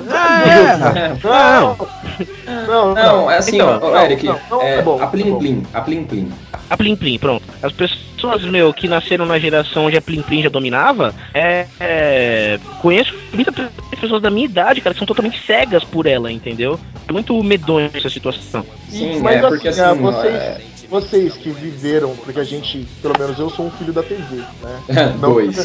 Não, 2.46 2.66
não, 2.66 2.94
Não, 2.94 3.30
é 3.30 3.38
assim, 3.38 3.56
Então, 3.56 3.80
ó, 3.82 3.90
não, 3.90 4.04
Eric, 4.04 4.26
não, 4.26 4.40
não, 4.48 4.62
é, 4.62 4.76
tá 4.76 4.82
bom, 4.82 4.94
a 4.94 4.98
tá 5.00 5.06
Plim 5.08 5.30
bom. 5.32 5.38
Plim, 5.38 5.62
a 5.74 5.80
Plim 5.80 6.04
Plim. 6.04 6.32
A 6.70 6.76
Plim 6.76 6.94
Plim, 6.94 7.18
pronto. 7.18 7.42
As 7.60 7.72
pessoas, 7.72 8.44
meu, 8.44 8.72
que 8.72 8.86
nasceram 8.86 9.26
na 9.26 9.40
geração 9.40 9.86
onde 9.86 9.96
a 9.96 10.02
Plim 10.02 10.22
Plim 10.22 10.42
já 10.42 10.48
dominava, 10.48 11.12
é, 11.34 11.66
é, 11.80 12.60
conheço 12.80 13.12
muitas 13.32 13.54
pessoas 14.00 14.22
da 14.22 14.30
minha 14.30 14.44
idade, 14.46 14.80
cara, 14.80 14.94
que 14.94 15.00
são 15.00 15.06
totalmente 15.06 15.44
cegas 15.44 15.82
por 15.82 16.06
ela, 16.06 16.30
entendeu? 16.30 16.78
É 17.08 17.12
muito 17.12 17.42
medonho 17.42 17.90
essa 17.92 18.08
situação. 18.08 18.64
Sim, 18.88 19.20
Mas 19.20 19.36
é 19.36 19.48
porque 19.48 19.68
assim, 19.68 19.80
assim, 19.80 20.00
vocês, 20.00 20.34
é, 20.34 20.60
vocês 20.88 21.34
que 21.34 21.50
viveram, 21.50 22.14
porque 22.16 22.38
a 22.40 22.44
gente, 22.44 22.86
pelo 23.02 23.14
menos 23.18 23.38
eu 23.38 23.50
sou 23.50 23.66
um 23.66 23.70
filho 23.70 23.92
da 23.92 24.02
TV, 24.02 24.36
né? 24.62 25.14
Não- 25.20 25.32
dois. 25.32 25.56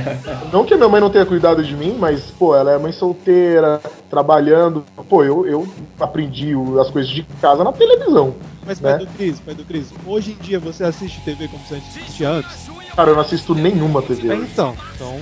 Não 0.52 0.64
que 0.64 0.74
a 0.74 0.76
minha 0.76 0.88
mãe 0.88 1.00
não 1.00 1.10
tenha 1.10 1.26
cuidado 1.26 1.62
de 1.62 1.74
mim, 1.76 1.96
mas, 1.98 2.30
pô, 2.38 2.54
ela 2.56 2.72
é 2.72 2.78
mãe 2.78 2.92
solteira, 2.92 3.80
trabalhando. 4.08 4.84
Pô, 5.08 5.24
eu, 5.24 5.46
eu 5.46 5.68
aprendi 5.98 6.54
o- 6.54 6.80
as 6.80 6.90
coisas 6.90 7.10
de 7.10 7.22
casa 7.40 7.62
na 7.64 7.72
televisão. 7.72 8.34
Mas, 8.66 8.78
pai 8.78 8.92
né? 8.92 8.98
do 8.98 9.06
Cris, 9.08 9.40
pai 9.40 9.54
do 9.54 9.64
Cris, 9.64 9.86
hoje 10.06 10.32
em 10.38 10.42
dia 10.42 10.58
você 10.58 10.84
assiste 10.84 11.20
TV 11.24 11.48
como 11.48 11.62
você 11.66 11.76
assistia 11.76 12.30
antes? 12.30 12.68
Cara, 12.94 13.10
eu 13.10 13.14
não 13.14 13.22
assisto 13.22 13.54
nenhuma 13.54 14.00
É, 14.00 14.02
TV. 14.02 14.34
então, 14.34 14.74
então. 14.94 15.18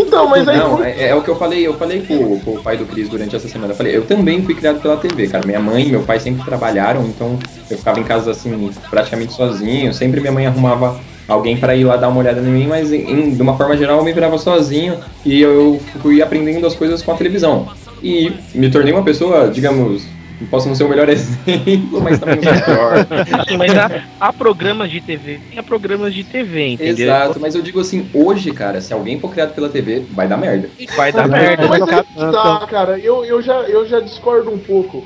Então, 0.00 0.28
mas 0.28 0.46
aí. 0.48 0.56
Não, 0.58 0.82
é, 0.84 1.08
é 1.08 1.14
o 1.14 1.22
que 1.22 1.28
eu 1.28 1.36
falei, 1.36 1.66
eu 1.66 1.74
falei 1.74 2.02
com, 2.06 2.38
com 2.40 2.50
o 2.52 2.62
pai 2.62 2.76
do 2.76 2.84
Cris 2.86 3.08
durante 3.08 3.34
essa 3.34 3.48
semana. 3.48 3.72
Eu 3.72 3.76
falei, 3.76 3.96
eu 3.96 4.04
também 4.04 4.42
fui 4.42 4.54
criado 4.54 4.80
pela 4.80 4.96
TV, 4.96 5.26
cara. 5.28 5.46
Minha 5.46 5.60
mãe 5.60 5.86
e 5.86 5.90
meu 5.90 6.02
pai 6.02 6.20
sempre 6.20 6.44
trabalharam, 6.44 7.02
então 7.06 7.38
eu 7.70 7.76
ficava 7.76 7.98
em 8.00 8.04
casa 8.04 8.30
assim, 8.30 8.70
praticamente 8.90 9.32
sozinho. 9.32 9.92
Sempre 9.92 10.20
minha 10.20 10.32
mãe 10.32 10.46
arrumava 10.46 10.98
alguém 11.26 11.56
pra 11.56 11.74
ir 11.76 11.84
lá 11.84 11.96
dar 11.96 12.08
uma 12.08 12.20
olhada 12.20 12.40
em 12.40 12.44
mim, 12.44 12.66
mas 12.66 12.92
em- 12.92 13.34
de 13.34 13.42
uma 13.42 13.56
forma 13.56 13.76
geral 13.76 13.98
eu 13.98 14.04
me 14.04 14.12
virava 14.12 14.38
sozinho 14.38 14.98
e 15.26 15.40
eu 15.40 15.80
fui 16.00 16.22
aprendendo 16.22 16.66
as 16.66 16.74
coisas 16.74 17.02
com 17.02 17.12
a 17.12 17.16
televisão. 17.16 17.68
E 18.02 18.32
me 18.54 18.70
tornei 18.70 18.92
uma 18.92 19.02
pessoa, 19.02 19.48
digamos, 19.48 20.04
posso 20.46 20.68
não 20.68 20.74
ser 20.74 20.84
o 20.84 20.88
melhor 20.88 21.08
exemplo, 21.10 22.00
mas 22.00 22.18
também 22.18 22.40
não 22.40 22.52
o 22.52 22.60
pior. 22.64 22.94
Assim, 23.40 23.56
mas 23.56 23.76
há, 23.76 24.02
há 24.20 24.32
programas 24.32 24.90
de 24.90 25.00
TV 25.00 25.40
e 25.52 25.58
há 25.58 25.62
programas 25.62 26.14
de 26.14 26.24
TV, 26.24 26.68
entendeu? 26.68 27.06
Exato, 27.06 27.40
mas 27.40 27.54
eu 27.54 27.62
digo 27.62 27.80
assim, 27.80 28.08
hoje, 28.14 28.52
cara, 28.52 28.80
se 28.80 28.92
alguém 28.92 29.18
for 29.20 29.30
criado 29.30 29.54
pela 29.54 29.68
TV, 29.68 30.04
vai 30.10 30.28
dar 30.28 30.36
merda. 30.36 30.68
Vai 30.96 31.12
dar 31.12 31.26
Mas, 31.28 31.40
merda. 31.42 31.66
mas 31.68 31.82
aí 31.82 32.04
Então- 32.16 32.32
tá, 32.32 32.66
cara, 32.66 32.98
eu, 32.98 33.24
eu, 33.24 33.42
já, 33.42 33.54
eu 33.62 33.86
já 33.86 34.00
discordo 34.00 34.50
um 34.50 34.58
pouco. 34.58 35.04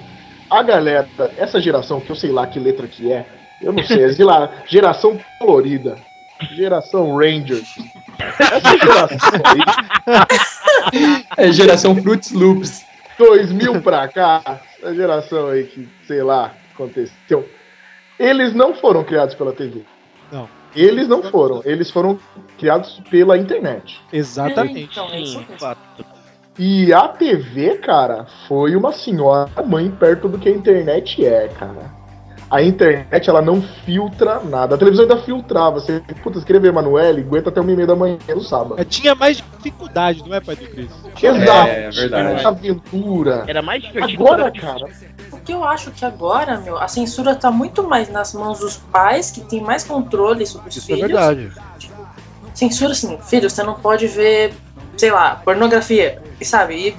A 0.51 0.63
galera, 0.63 1.09
essa 1.39 1.61
geração, 1.61 1.99
que 2.01 2.11
eu 2.11 2.17
sei 2.17 2.31
lá 2.31 2.47
que 2.47 2.61
letra 2.61 2.87
que 2.87 3.11
é, 3.11 3.25
eu 3.63 3.73
não 3.73 3.83
sei, 3.85 4.05
é, 4.05 4.13
sei 4.13 4.25
lá, 4.25 4.51
geração 4.67 5.19
colorida, 5.39 5.97
geração 6.55 7.17
Rangers. 7.17 7.75
Essa 8.19 8.77
geração 8.79 9.41
aí, 9.45 11.25
É 11.39 11.53
geração 11.53 11.97
Fruits 11.97 12.33
Loops. 12.33 12.85
2000 13.19 13.83
pra 13.83 14.09
cá, 14.09 14.61
essa 14.79 14.95
geração 14.95 15.49
aí 15.49 15.65
que, 15.65 15.89
sei 16.07 16.23
lá, 16.23 16.55
aconteceu. 16.73 17.49
Eles 18.19 18.55
não 18.55 18.75
foram 18.75 19.05
criados 19.05 19.35
pela 19.35 19.53
TV. 19.53 19.85
Não. 20.31 20.49
Eles 20.75 21.07
não 21.07 21.23
foram. 21.23 21.63
Eles 21.65 21.91
foram 21.91 22.19
criados 22.59 23.01
pela 23.11 23.37
internet. 23.37 24.01
Exatamente. 24.13 24.91
Então, 24.93 25.09
é 25.11 25.21
isso. 25.21 25.45
E 26.59 26.93
a 26.93 27.09
TV, 27.09 27.79
cara, 27.79 28.27
foi 28.47 28.77
uma 28.77 28.93
senhora 28.93 29.51
mãe 29.67 29.91
perto 29.91 30.29
do 30.29 30.39
que 30.39 30.49
a 30.49 30.53
internet 30.53 31.25
é, 31.25 31.49
cara. 31.49 32.02
A 32.53 32.63
internet, 32.63 33.31
ela 33.31 33.41
não 33.41 33.63
filtra 33.63 34.41
nada. 34.41 34.75
A 34.75 34.79
televisão 34.79 35.05
ainda 35.05 35.17
filtrava. 35.23 35.81
Você, 35.81 36.03
puta, 36.23 36.39
escrever 36.39 36.69
Emanuele, 36.69 37.23
aguenta 37.23 37.49
até 37.49 37.63
uma 37.63 37.73
e 37.73 37.75
meia 37.75 37.87
da 37.87 37.97
manhã 37.97 38.19
no 38.29 38.43
sábado. 38.43 38.75
É, 38.79 38.85
tinha 38.85 39.15
mais 39.15 39.39
dificuldade, 39.39 40.23
não 40.29 40.37
é, 40.37 40.41
pai 40.41 40.57
do 40.57 40.69
Cris? 40.69 40.91
Exato. 41.23 41.69
É, 41.71 41.91
verdade. 41.91 42.37
Tinha 42.37 42.49
Aventura. 42.49 43.45
Era 43.47 43.63
mais 43.63 43.83
divertido. 43.83 44.23
Agora, 44.23 44.51
cara, 44.51 44.87
Porque 45.31 45.51
eu 45.55 45.65
acho 45.65 45.91
que 45.93 46.05
agora, 46.05 46.59
meu, 46.59 46.77
a 46.77 46.89
censura 46.89 47.35
tá 47.35 47.51
muito 47.51 47.83
mais 47.89 48.11
nas 48.11 48.35
mãos 48.35 48.59
dos 48.59 48.77
pais, 48.77 49.31
que 49.31 49.41
tem 49.41 49.63
mais 49.63 49.83
controle 49.83 50.45
sobre 50.47 50.69
os 50.69 50.77
Isso 50.77 50.93
é 50.93 50.97
filhos. 50.97 51.11
verdade. 51.11 51.51
Censura 52.53 52.93
assim, 52.93 53.19
filho, 53.23 53.49
você 53.49 53.63
não 53.63 53.75
pode 53.75 54.07
ver, 54.07 54.53
sei 54.99 55.11
lá, 55.11 55.37
pornografia, 55.37 56.21
e 56.39 56.45
sabe? 56.45 56.89
E 56.89 56.97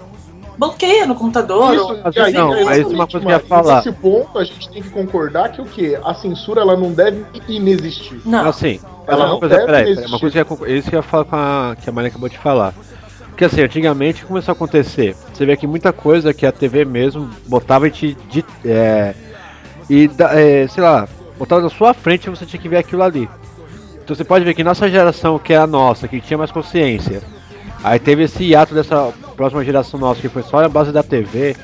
bloqueia 0.58 1.06
no 1.06 1.16
computador. 1.16 1.74
Isso, 1.76 1.84
ou- 1.86 2.24
aí, 2.24 2.34
não, 2.34 2.50
mas 2.50 2.60
exatamente, 2.80 2.94
uma 2.96 3.08
coisa 3.08 3.26
que 3.26 3.32
eu 3.32 3.36
ia 3.36 3.39
falar. 3.39 3.76
Nesse 3.78 3.92
ponto, 3.92 4.39
a 4.39 4.44
gente 4.44 4.70
tem 4.70 4.82
que 4.84 4.89
concordar 4.89 5.52
que 5.52 5.62
o 5.62 5.66
quê? 5.66 5.98
A 6.04 6.13
censura, 6.13 6.62
ela 6.62 6.76
não 6.78 6.92
deve 6.92 7.26
inexistir. 7.48 8.22
Não, 8.26 8.48
Assim, 8.50 8.80
Ela 9.08 9.26
uma 9.26 9.28
não 9.34 9.39
coisa, 9.39 9.56
deve 9.56 9.66
peraí, 9.66 9.82
peraí, 9.84 9.92
existir. 9.94 10.10
uma 10.12 10.20
coisa 10.20 10.46
que 10.46 10.52
eu 10.52 10.78
isso 10.78 10.89
que 10.89 10.96
eu 10.96 11.00
ia 11.00 11.04
falar 11.04 11.26
com 11.26 11.36
a, 11.36 11.76
que 11.82 11.89
a 11.89 11.94
Maria 11.94 12.10
acabou 12.10 12.30
de 12.30 12.38
falar. 12.38 12.74
Porque 13.30 13.46
assim, 13.46 13.62
antigamente 13.62 14.24
começou 14.26 14.52
a 14.52 14.56
acontecer. 14.56 15.16
Você 15.34 15.46
vê 15.46 15.58
que 15.58 15.66
muita 15.66 15.92
coisa 15.92 16.34
que 16.34 16.46
a 16.46 16.52
TV 16.52 16.86
mesmo 16.86 17.30
botava 17.48 17.88
e 17.88 17.92
te. 17.92 18.18
de- 18.30 18.46
é, 18.63 19.16
e 19.89 20.10
é, 20.32 20.68
sei 20.68 20.84
lá, 20.84 21.08
botava 21.38 21.62
na 21.62 21.70
sua 21.70 21.94
frente 21.96 22.28
e 22.28 22.30
você 22.30 22.46
tinha 22.46 22.62
que 22.62 22.70
ver 22.70 22.78
aquilo 22.78 23.02
ali. 23.04 23.28
Então 24.04 24.16
você 24.16 24.24
pode 24.24 24.46
ver 24.46 24.54
que 24.54 24.63
nossa 24.63 24.88
geração, 24.89 25.39
que 25.39 25.52
é 25.54 25.58
a 25.58 25.66
nossa, 25.66 26.08
que 26.08 26.22
tinha 26.22 26.38
mais 26.38 26.52
consciência, 26.52 27.22
aí 27.84 28.00
teve 28.00 28.24
esse 28.24 28.43
hiato 28.43 28.74
dessa 28.74 29.12
próxima 29.36 29.63
geração 29.63 30.00
nossa, 30.00 30.22
que 30.22 30.30
foi 30.30 30.43
só 30.43 30.62
na 30.62 30.69
base 30.69 30.91
da 30.91 31.04
TV, 31.04 31.56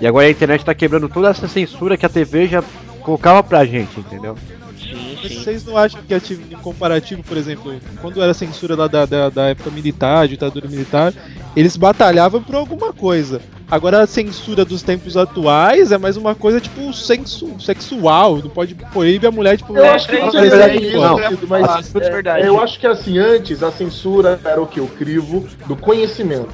e 0.00 0.06
agora 0.06 0.26
a 0.26 0.30
internet 0.30 0.64
tá 0.64 0.74
quebrando 0.74 1.08
toda 1.08 1.28
essa 1.28 1.48
censura 1.48 1.96
que 1.96 2.06
a 2.06 2.08
TV 2.08 2.46
já 2.46 2.62
colocava 3.02 3.42
pra 3.42 3.64
gente, 3.64 3.98
entendeu? 4.00 4.36
Sim, 4.78 5.16
sim. 5.22 5.42
vocês 5.42 5.64
não 5.64 5.76
acham 5.76 6.00
que 6.06 6.14
ati- 6.14 6.34
em 6.50 6.56
comparativo, 6.56 7.22
por 7.22 7.36
exemplo, 7.36 7.74
quando 8.00 8.22
era 8.22 8.32
censura 8.34 8.76
lá 8.76 8.86
da, 8.86 9.06
da, 9.06 9.30
da 9.30 9.48
época 9.48 9.70
militar, 9.70 10.28
ditadura 10.28 10.68
militar, 10.68 11.12
eles 11.56 11.76
batalhavam 11.76 12.42
por 12.42 12.54
alguma 12.54 12.92
coisa. 12.92 13.40
Agora 13.68 14.02
a 14.02 14.06
censura 14.06 14.64
dos 14.64 14.82
tempos 14.82 15.16
atuais 15.16 15.90
é 15.90 15.98
mais 15.98 16.16
uma 16.16 16.36
coisa 16.36 16.60
tipo 16.60 16.92
sensu, 16.92 17.56
sexual, 17.60 18.36
não 18.38 18.48
pode 18.48 18.74
proíbe 18.74 19.26
a 19.26 19.30
mulher 19.32 19.56
tipo 19.56 19.76
Eu 19.76 19.90
acho 19.90 20.08
que 20.08 20.14
é, 20.14 20.20
é, 20.20 20.22
é, 20.22 20.76
é, 20.76 20.96
não. 20.96 21.18
mas 21.48 21.94
É 21.96 21.98
verdade. 22.10 22.46
eu 22.46 22.60
acho 22.60 22.78
que 22.78 22.86
assim, 22.86 23.18
antes 23.18 23.64
a 23.64 23.72
censura 23.72 24.38
era 24.44 24.62
o 24.62 24.66
que? 24.68 24.80
O 24.80 24.86
crivo 24.86 25.46
do 25.66 25.74
conhecimento. 25.74 26.52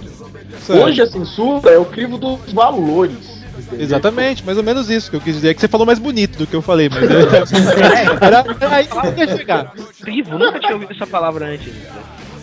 certo. 0.60 0.84
Hoje 0.84 1.02
a 1.02 1.06
censura 1.06 1.70
é 1.70 1.78
o 1.78 1.84
crivo 1.84 2.16
dos 2.16 2.50
valores. 2.50 3.42
entendeu? 3.58 3.84
Exatamente, 3.84 4.42
mais 4.44 4.56
ou 4.56 4.64
menos 4.64 4.88
isso 4.88 5.10
que 5.10 5.16
eu 5.16 5.20
quis 5.20 5.34
dizer. 5.34 5.50
É 5.50 5.54
que 5.54 5.60
você 5.60 5.68
falou 5.68 5.86
mais 5.86 5.98
bonito 5.98 6.38
do 6.38 6.46
que 6.46 6.54
eu 6.56 6.62
falei, 6.62 6.88
mas 6.88 7.02
era, 8.22 8.44
era 8.58 8.74
aí 8.76 8.86
que 8.86 8.96
eu 8.96 9.02
queria 9.02 9.36
chegar. 9.36 9.74
Vivo, 10.02 10.38
nunca 10.38 10.58
tinha 10.58 10.72
ouvido 10.72 10.92
essa 10.92 11.06
palavra 11.06 11.44
antes. 11.46 11.74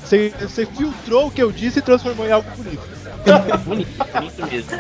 Você, 0.04 0.34
você 0.42 0.66
filtrou 0.66 1.28
o 1.28 1.32
que 1.32 1.42
eu 1.42 1.52
disse 1.52 1.80
e 1.80 1.82
transformou 1.84 2.26
em 2.28 2.32
algo 2.32 2.50
bonito. 2.58 2.99
Bonito, 3.66 3.90
mesmo. 4.50 4.72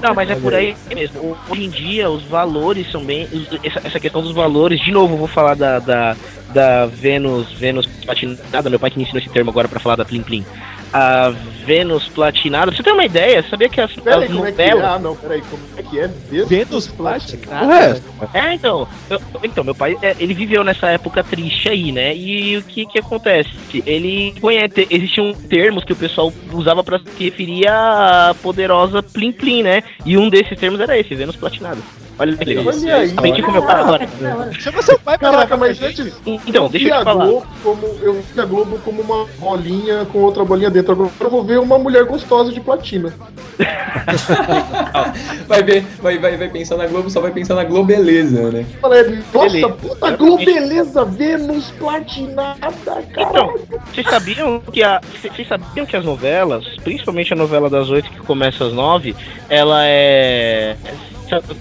Não, 0.00 0.14
mas 0.14 0.30
é 0.30 0.34
por 0.34 0.54
aí 0.54 0.76
mesmo. 0.94 1.36
Hoje 1.48 1.64
em 1.64 1.70
dia 1.70 2.10
os 2.10 2.22
valores 2.24 2.90
são 2.90 3.04
bem. 3.04 3.28
Essa, 3.62 3.80
essa 3.86 4.00
questão 4.00 4.22
dos 4.22 4.32
valores, 4.32 4.80
de 4.80 4.90
novo, 4.90 5.16
vou 5.16 5.28
falar 5.28 5.54
da, 5.54 5.78
da, 5.78 6.16
da 6.52 6.86
Vênus, 6.86 7.52
Vênus 7.52 7.86
platinada, 7.86 8.70
meu 8.70 8.78
pai 8.78 8.90
que 8.90 8.96
me 8.96 9.04
ensinou 9.04 9.20
esse 9.20 9.30
termo 9.30 9.50
agora 9.50 9.68
pra 9.68 9.80
falar 9.80 9.96
da 9.96 10.04
Plim 10.04 10.22
Plim. 10.22 10.44
A 10.92 11.30
Vênus 11.64 12.08
platinada, 12.08 12.72
você 12.72 12.82
ter 12.82 12.90
uma 12.90 13.04
ideia, 13.04 13.44
sabia 13.48 13.68
que 13.68 13.80
as, 13.80 13.92
Peraí, 13.92 14.24
as 14.24 14.24
é 14.24 14.26
que 14.26 14.32
é? 14.32 14.34
novelas. 14.36 14.84
Ah, 14.84 14.98
não, 14.98 15.14
peraí, 15.14 15.40
como 15.42 15.62
é 15.76 15.82
que 15.82 16.00
é? 16.00 16.08
Vênus, 16.08 16.48
Vênus 16.48 16.88
platinada. 16.88 18.02
É, 18.34 18.54
então, 18.54 18.88
eu- 19.08 19.20
então, 19.44 19.62
meu 19.62 19.74
pai, 19.74 19.96
é, 20.02 20.16
ele 20.18 20.34
viveu 20.34 20.64
nessa 20.64 20.88
época 20.88 21.22
triste 21.22 21.68
aí, 21.68 21.92
né? 21.92 22.14
E 22.16 22.56
o 22.56 22.62
que 22.62 22.86
que 22.86 22.98
acontece? 22.98 23.50
Ele 23.86 24.34
conhece, 24.40 24.86
existiam 24.90 25.32
termos 25.32 25.84
que 25.84 25.92
o 25.92 25.96
pessoal 25.96 26.32
usava 26.52 26.82
pra 26.82 26.98
se 26.98 27.24
referir 27.24 27.68
à 27.68 28.34
poderosa 28.42 29.02
Plim 29.02 29.30
Plim, 29.32 29.62
né? 29.62 29.84
E 30.04 30.16
um 30.18 30.28
desses 30.28 30.58
termos 30.58 30.80
era 30.80 30.98
esse, 30.98 31.14
Vênus 31.14 31.36
platinado. 31.36 31.80
Olha 32.20 32.36
que 32.36 32.44
legal. 32.44 32.66
Olha 32.66 32.96
aí. 32.96 33.14
Aprendi 33.16 33.42
com 33.42 33.50
meu 33.50 33.62
pai 33.62 33.80
agora. 33.80 34.08
Chama 34.52 34.82
seu 34.82 34.98
pai 34.98 35.16
pra 35.16 35.30
Caraca, 35.30 35.46
gravar 35.46 35.66
mas 35.66 35.76
gente. 35.78 36.02
antes. 36.02 36.20
Então, 36.46 36.68
deixa 36.68 36.88
eu 36.88 36.98
te 36.98 37.04
falar. 37.04 37.24
Globo 37.24 37.46
como, 37.62 37.86
eu 38.02 38.12
vi 38.22 38.40
a 38.40 38.44
Globo 38.44 38.78
como 38.84 39.00
uma 39.00 39.26
bolinha 39.38 40.04
com 40.04 40.18
outra 40.18 40.44
bolinha 40.44 40.68
dentro. 40.68 40.92
Agora 40.92 41.10
eu 41.18 41.30
vou 41.30 41.42
ver 41.42 41.58
uma 41.58 41.78
mulher 41.78 42.04
gostosa 42.04 42.52
de 42.52 42.60
platina. 42.60 43.14
Vai 45.46 45.62
ver, 45.62 45.84
vai, 46.00 46.18
vai, 46.18 46.36
vai 46.36 46.48
pensar 46.48 46.76
na 46.76 46.86
Globo, 46.86 47.10
só 47.10 47.20
vai 47.20 47.32
pensar 47.32 47.54
na 47.54 47.64
Globeleza, 47.64 48.50
né? 48.50 48.64
Nossa, 48.82 49.48
Beleza. 49.48 49.68
puta, 49.68 50.10
Globeleza, 50.16 51.04
Vênus 51.04 51.70
platinada, 51.72 52.58
cara. 52.60 53.02
Então, 53.16 53.54
vocês 53.92 54.06
sabiam 54.08 54.60
que 54.60 54.82
a, 54.82 55.00
vocês 55.20 55.48
sabiam 55.48 55.84
que 55.84 55.96
as 55.96 56.04
novelas, 56.04 56.64
principalmente 56.84 57.32
a 57.32 57.36
novela 57.36 57.68
das 57.68 57.90
oito 57.90 58.10
que 58.10 58.20
começa 58.20 58.64
às 58.64 58.72
nove, 58.72 59.14
ela 59.48 59.82
é 59.84 60.76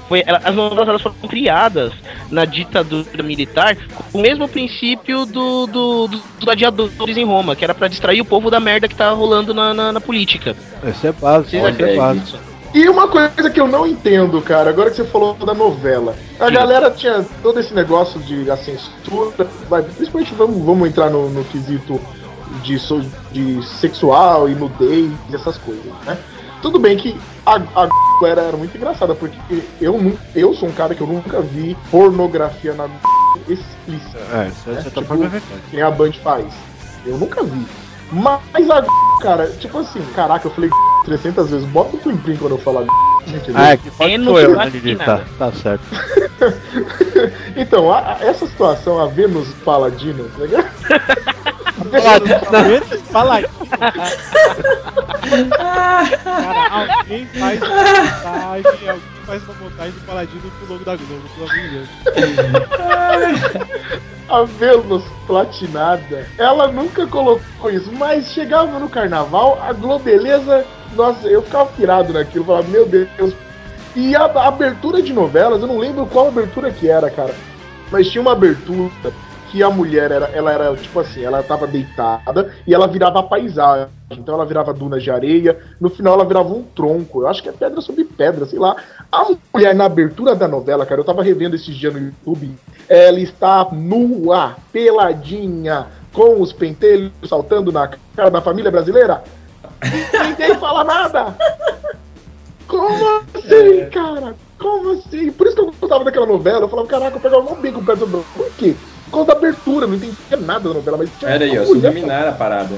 foi, 0.07 0.23
ela- 0.25 0.41
as 0.43 0.55
novelas 0.55 0.87
elas 0.89 1.01
foram 1.01 1.15
criadas 1.27 1.93
na 2.31 2.45
ditadura 2.45 3.23
militar 3.23 3.75
com 4.11 4.17
o 4.17 4.21
mesmo 4.21 4.47
princípio 4.47 5.25
do, 5.25 5.67
do, 5.67 6.07
do- 6.07 6.17
dos 6.17 6.21
gladiadores 6.43 7.17
em 7.17 7.25
Roma, 7.25 7.55
que 7.55 7.63
era 7.63 7.73
pra 7.73 7.87
distrair 7.87 8.21
o 8.21 8.25
povo 8.25 8.49
da 8.49 8.59
merda 8.59 8.87
que 8.87 8.95
tá 8.95 9.11
rolando 9.11 9.53
na, 9.53 9.73
na, 9.73 9.91
na 9.93 10.01
política. 10.01 10.55
Esse 10.83 11.07
é 11.07 11.11
básico, 11.11 11.67
esse 11.67 11.83
é 11.83 11.95
básico. 11.95 12.37
E 12.73 12.87
uma 12.87 13.07
coisa 13.07 13.49
que 13.49 13.59
eu 13.59 13.67
não 13.67 13.87
entendo, 13.87 14.39
cara, 14.43 14.69
agora 14.69 14.91
que 14.91 14.97
você 14.97 15.03
falou 15.05 15.33
da 15.33 15.55
novela. 15.55 16.15
A 16.39 16.47
Sim. 16.47 16.53
galera 16.53 16.91
tinha 16.91 17.25
todo 17.41 17.59
esse 17.59 17.73
negócio 17.73 18.19
de 18.19 18.49
a 18.51 18.55
censura, 18.57 19.47
vai, 19.67 19.81
principalmente 19.81 20.33
vamos, 20.35 20.63
vamos 20.63 20.87
entrar 20.87 21.09
no, 21.09 21.29
no 21.31 21.43
quesito 21.45 21.99
de, 22.63 22.77
de 23.31 23.65
sexual 23.67 24.47
e 24.47 24.53
nudez, 24.53 25.11
essas 25.33 25.57
coisas, 25.57 25.91
né? 26.05 26.15
Tudo 26.61 26.77
bem 26.79 26.97
que 26.97 27.19
a, 27.45 27.55
a 27.55 27.89
era, 28.25 28.41
era 28.41 28.57
muito 28.57 28.75
engraçada, 28.75 29.15
porque 29.15 29.37
eu, 29.79 30.17
eu 30.35 30.53
sou 30.53 30.67
um 30.67 30.73
cara 30.73 30.93
que 30.93 31.01
eu 31.01 31.07
nunca 31.07 31.39
vi 31.41 31.75
pornografia 31.89 32.73
na 32.73 32.87
explícita, 33.47 34.17
É, 34.33 34.47
isso 34.49 34.69
é 34.69 34.73
certa 34.81 34.89
tipo, 34.89 35.05
forma 35.05 35.25
é 35.25 35.29
verdade. 35.29 35.61
que 35.69 35.75
nem 35.77 35.85
a 35.85 35.91
Band 35.91 36.11
faz. 36.23 36.45
Eu 37.05 37.17
nunca 37.17 37.41
vi. 37.43 37.65
Mas 38.11 38.69
a 38.69 38.83
cara, 39.21 39.47
tipo 39.59 39.79
assim, 39.79 40.01
caraca, 40.15 40.47
eu 40.47 40.51
falei 40.51 40.69
300 41.05 41.49
vezes, 41.49 41.65
bota 41.69 41.95
o 41.95 41.99
Plim 41.99 42.17
Plim 42.17 42.35
quando 42.37 42.51
eu 42.55 42.57
falar? 42.59 42.85
Ah, 43.53 43.71
é 43.73 43.77
que 43.77 43.91
pode 43.91 44.09
Vênus 44.11 44.27
sou 44.27 44.39
eu, 44.39 44.55
né? 44.55 44.71
Tá, 45.05 45.21
tá 45.37 45.51
certo. 45.53 45.83
Então, 47.55 47.91
a- 47.91 48.13
a- 48.13 48.17
essa 48.25 48.47
situação, 48.47 48.99
a 48.99 49.05
Vênus 49.07 49.49
Paladina, 49.65 50.23
tá 50.37 50.43
ligado? 50.45 50.69
Fala 53.11 53.35
aí. 53.35 53.45
Cara, 55.57 56.89
alguém 57.01 57.27
faz 59.25 59.43
uma 59.43 59.53
montagem, 59.55 59.91
do 59.91 60.05
Paladino 60.05 60.41
pro 60.41 60.73
logo 60.73 60.83
da 60.83 60.95
Globo, 60.95 61.29
pelo 61.35 61.49
amor 61.49 61.61
de 61.61 61.69
Deus. 61.69 61.89
A 64.29 64.43
Vênus 64.43 65.03
Platinada, 65.25 66.27
ela 66.37 66.71
nunca 66.71 67.07
colocou 67.07 67.71
isso, 67.71 67.91
mas 67.91 68.31
chegava 68.31 68.79
no 68.79 68.87
carnaval, 68.89 69.59
a 69.61 69.73
Globeleza, 69.73 70.65
nossa, 70.95 71.27
eu 71.27 71.41
ficava 71.41 71.65
pirado 71.71 72.13
naquilo, 72.13 72.45
falava, 72.45 72.67
meu 72.67 72.85
Deus. 72.87 73.33
E 73.95 74.15
a, 74.15 74.25
a 74.25 74.47
abertura 74.47 75.01
de 75.01 75.11
novelas, 75.13 75.61
eu 75.61 75.67
não 75.67 75.79
lembro 75.79 76.05
qual 76.05 76.27
abertura 76.27 76.71
que 76.71 76.87
era, 76.87 77.09
cara, 77.09 77.33
mas 77.91 78.07
tinha 78.09 78.21
uma 78.21 78.33
abertura 78.33 78.91
que 79.51 79.63
a 79.63 79.69
mulher 79.69 80.11
era, 80.11 80.25
ela 80.27 80.51
era 80.51 80.75
tipo 80.75 80.99
assim, 80.99 81.23
ela 81.23 81.41
tava 81.43 81.67
deitada 81.67 82.53
e 82.65 82.73
ela 82.73 82.87
virava 82.87 83.19
a 83.19 83.23
paisagem. 83.23 83.87
Então 84.11 84.35
ela 84.35 84.45
virava 84.45 84.73
dunas 84.73 85.03
de 85.03 85.11
areia, 85.11 85.57
no 85.79 85.89
final 85.89 86.15
ela 86.15 86.25
virava 86.25 86.49
um 86.49 86.63
tronco. 86.63 87.21
Eu 87.21 87.27
acho 87.27 87.43
que 87.43 87.49
é 87.49 87.51
pedra 87.51 87.81
sobre 87.81 88.03
pedra, 88.03 88.45
sei 88.45 88.59
lá. 88.59 88.75
A 89.11 89.25
mulher 89.53 89.75
na 89.75 89.85
abertura 89.85 90.35
da 90.35 90.47
novela, 90.47 90.85
cara, 90.85 91.01
eu 91.01 91.05
tava 91.05 91.23
revendo 91.23 91.55
esses 91.55 91.75
dias 91.75 91.93
no 91.93 91.99
YouTube, 91.99 92.55
ela 92.87 93.19
está 93.19 93.67
nua, 93.71 94.55
peladinha, 94.71 95.87
com 96.13 96.41
os 96.41 96.51
pentelhos 96.51 97.11
saltando 97.27 97.71
na 97.71 97.89
cara 98.15 98.31
da 98.31 98.41
família 98.41 98.71
brasileira. 98.71 99.23
Ninguém 100.27 100.55
fala 100.55 100.83
nada. 100.83 101.35
Como 102.67 103.23
assim, 103.33 103.89
cara? 103.91 104.35
Como 104.59 104.91
assim? 104.91 105.31
Por 105.31 105.47
isso 105.47 105.55
que 105.55 105.61
eu 105.61 105.73
gostava 105.79 106.03
daquela 106.03 106.25
novela. 106.25 106.61
Eu 106.61 106.69
falava, 106.69 106.87
caraca, 106.87 107.17
eu 107.17 107.21
pegava 107.21 107.51
um 107.51 107.61
bico 107.61 107.83
perto 107.83 108.05
do 108.05 108.23
Por 108.35 108.51
quê? 108.57 108.75
Por 109.09 109.25
causa 109.25 109.27
da 109.27 109.33
abertura, 109.33 109.87
não 109.87 109.95
entendia 109.95 110.37
nada 110.39 110.67
da 110.69 110.75
novela, 110.75 110.97
mas 110.97 111.09
tinha 111.17 111.31
Era 111.31 111.43
aí, 111.45 111.57
ó, 111.59 111.65
subliminar 111.65 112.27
a 112.27 112.31
parada. 112.31 112.75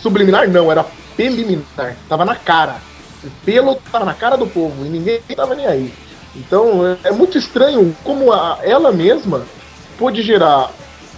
Subliminar 0.00 0.48
não, 0.48 0.70
era 0.70 0.84
preliminar. 1.16 1.96
Tava 2.08 2.24
na 2.24 2.34
cara. 2.36 2.76
O 3.24 3.30
pelo 3.44 3.76
tava 3.90 4.04
na 4.04 4.14
cara 4.14 4.36
do 4.36 4.46
povo 4.46 4.84
e 4.84 4.88
ninguém 4.88 5.20
tava 5.36 5.54
nem 5.54 5.66
aí. 5.66 5.92
Então 6.34 6.86
é, 7.04 7.08
é 7.08 7.12
muito 7.12 7.36
estranho 7.38 7.94
como 8.02 8.32
a- 8.32 8.58
ela 8.62 8.90
mesma 8.90 9.42
pôde 9.98 10.22
gerar 10.22 10.70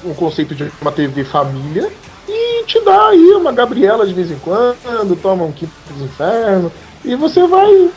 um 0.04 0.12
conceito 0.12 0.54
de 0.54 0.70
uma 0.82 0.92
TV 0.92 1.24
família 1.24 1.90
e 2.28 2.64
te 2.64 2.80
dá 2.84 3.08
aí 3.08 3.30
uma 3.34 3.52
Gabriela 3.52 4.06
de 4.06 4.12
vez 4.12 4.30
em 4.30 4.38
quando, 4.38 5.16
toma 5.22 5.44
um 5.44 5.52
quinto 5.52 5.72
dos 5.90 6.02
infernos 6.02 6.72
e 7.04 7.14
você 7.14 7.46
vai. 7.46 7.90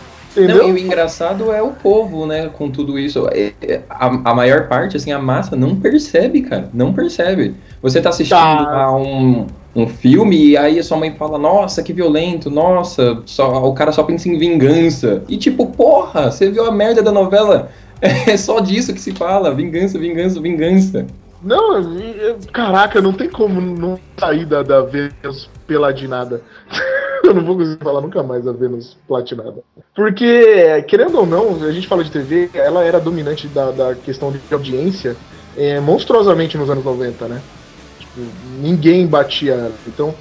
Entendeu? 0.43 0.63
Não, 0.63 0.69
e 0.69 0.73
o 0.73 0.77
engraçado 0.77 1.51
é 1.51 1.61
o 1.61 1.69
povo, 1.71 2.25
né, 2.25 2.49
com 2.53 2.69
tudo 2.69 2.97
isso. 2.99 3.27
É- 3.31 3.53
é- 3.61 3.81
A, 3.89 4.05
a 4.31 4.33
maior 4.35 4.67
parte, 4.67 4.97
assim, 4.97 5.11
a 5.11 5.19
massa 5.19 5.55
não 5.55 5.75
percebe, 5.75 6.41
cara. 6.41 6.69
Não 6.73 6.93
percebe. 6.93 7.55
Você 7.81 8.01
tá 8.01 8.09
assistindo 8.09 8.37
Tá. 8.37 8.83
a 8.85 8.95
um, 8.95 9.47
um 9.75 9.87
filme 9.87 10.49
e 10.49 10.57
aí 10.57 10.79
a 10.79 10.83
sua 10.83 10.97
mãe 10.97 11.13
fala, 11.15 11.37
nossa, 11.37 11.81
que 11.83 11.93
violento, 11.93 12.49
nossa, 12.49 13.21
só, 13.25 13.63
o 13.67 13.73
cara 13.73 13.91
só 13.91 14.03
pensa 14.03 14.27
em 14.29 14.37
vingança. 14.37 15.23
E 15.27 15.37
tipo, 15.37 15.67
porra, 15.67 16.31
você 16.31 16.49
viu 16.49 16.65
a 16.65 16.71
merda 16.71 17.01
da 17.01 17.11
novela? 17.11 17.69
É 18.27 18.37
só 18.37 18.59
disso 18.59 18.93
que 18.93 19.01
se 19.01 19.11
fala, 19.11 19.51
vingança, 19.55 19.97
vingança, 19.97 20.39
vingança. 20.39 21.07
Não, 21.41 21.77
eu- 21.77 21.99
eu- 21.99 22.37
caraca, 22.53 23.01
não 23.01 23.11
tem 23.11 23.27
como 23.27 23.59
não 23.59 23.99
sair 24.19 24.45
da, 24.45 24.61
da 24.61 24.81
Vênus 24.81 25.49
peladinada. 25.65 26.41
eu 27.27 27.33
não 27.33 27.43
vou 27.43 27.57
conseguir 27.57 27.83
falar 27.83 28.01
nunca 28.01 28.23
mais 28.23 28.43
da 28.45 28.51
Vênus 28.51 28.97
platinada. 29.07 29.55
Porque, 29.95 30.83
querendo 30.87 31.17
ou 31.19 31.25
não, 31.25 31.63
a 31.63 31.71
gente 31.71 31.87
fala 31.87 32.03
de 32.03 32.11
TV, 32.11 32.49
ela 32.53 32.83
era 32.83 32.99
dominante 32.99 33.47
da, 33.47 33.71
da 33.71 33.95
questão 33.95 34.31
de 34.31 34.39
audiência 34.51 35.15
é, 35.55 35.79
monstruosamente 35.79 36.57
nos 36.57 36.69
anos 36.69 36.83
90, 36.83 37.27
né? 37.27 37.41
Tipo, 37.99 38.21
ninguém 38.61 39.07
batia 39.07 39.53
ela. 39.53 39.71
Então, 39.87 40.13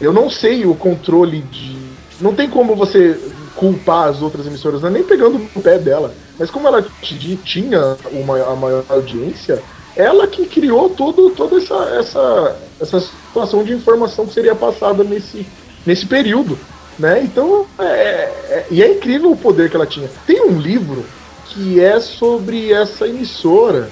eu 0.00 0.12
não 0.12 0.30
sei 0.30 0.64
o 0.66 0.74
controle 0.74 1.42
de. 1.42 1.76
Não 2.20 2.34
tem 2.34 2.48
como 2.48 2.74
você 2.74 3.18
culpar 3.56 4.08
as 4.08 4.22
outras 4.22 4.46
emissoras, 4.46 4.82
não 4.82 4.88
é 4.88 4.92
nem 4.92 5.02
pegando 5.02 5.38
no 5.38 5.62
pé 5.62 5.78
dela. 5.78 6.14
Mas 6.38 6.50
como 6.50 6.68
ela 6.68 6.82
ti- 7.00 7.38
tinha 7.42 7.96
uma, 8.12 8.42
a 8.52 8.54
maior 8.54 8.84
audiência, 8.88 9.62
ela 9.96 10.26
que 10.26 10.46
criou 10.46 10.90
todo, 10.90 11.30
toda 11.30 11.56
essa, 11.56 11.74
essa, 11.98 12.56
essa 12.80 13.00
situação 13.00 13.64
de 13.64 13.72
informação 13.72 14.26
que 14.26 14.34
seria 14.34 14.54
passada 14.54 15.02
nesse, 15.02 15.46
nesse 15.86 16.04
período. 16.06 16.58
Né? 16.98 17.22
Então, 17.22 17.66
é, 17.78 17.84
é- 17.84 18.66
e 18.70 18.82
é 18.82 18.90
incrível 18.94 19.30
o 19.30 19.36
poder 19.36 19.68
que 19.70 19.76
ela 19.76 19.86
tinha. 19.86 20.08
Tem 20.26 20.42
um 20.42 20.58
livro 20.58 21.04
que 21.46 21.78
é 21.78 22.00
sobre 22.00 22.72
essa 22.72 23.06
emissora, 23.06 23.88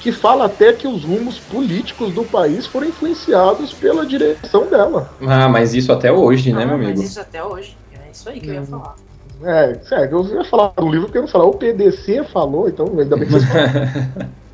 que 0.00 0.10
fala 0.12 0.46
até 0.46 0.72
que 0.72 0.86
os 0.88 1.04
rumos 1.04 1.38
políticos 1.38 2.12
do 2.12 2.24
país 2.24 2.64
foram 2.66 2.86
influenciados 2.88 3.72
pela 3.72 4.06
direção 4.06 4.66
dela. 4.66 5.10
Ah, 5.26 5.48
mas 5.48 5.74
isso 5.74 5.92
até 5.92 6.10
hoje, 6.12 6.52
né, 6.52 6.62
Ah, 6.62 6.66
meu 6.66 6.78
Mas 6.78 6.86
amigo? 6.88 7.02
isso 7.02 7.20
até 7.20 7.42
hoje. 7.44 7.76
É 7.92 8.10
isso 8.12 8.28
aí 8.28 8.40
que 8.40 8.48
eu 8.48 8.54
ia 8.54 8.62
falar. 8.62 8.94
É, 9.44 9.74
sério, 9.86 10.18
eu 10.30 10.36
ia 10.38 10.44
falar 10.46 10.72
do 10.76 10.88
livro 10.88 11.06
porque 11.06 11.18
eu 11.18 11.22
não 11.22 11.28
falar, 11.28 11.44
o 11.44 11.52
PDC 11.54 12.24
falou, 12.32 12.66
então 12.68 12.86
ainda 12.98 13.16
bem 13.16 13.26
que 13.26 13.32
vocês. 13.32 13.50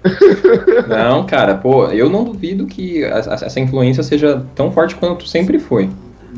Não, 0.89 1.25
cara, 1.27 1.55
pô, 1.55 1.87
eu 1.87 2.11
não 2.11 2.25
duvido 2.25 2.67
que 2.67 3.05
a- 3.05 3.19
a- 3.19 3.35
essa 3.47 3.61
influência 3.61 4.03
seja 4.03 4.45
tão 4.55 4.71
forte 4.73 4.97
quanto 4.97 5.27
sempre 5.29 5.59
foi. 5.61 5.89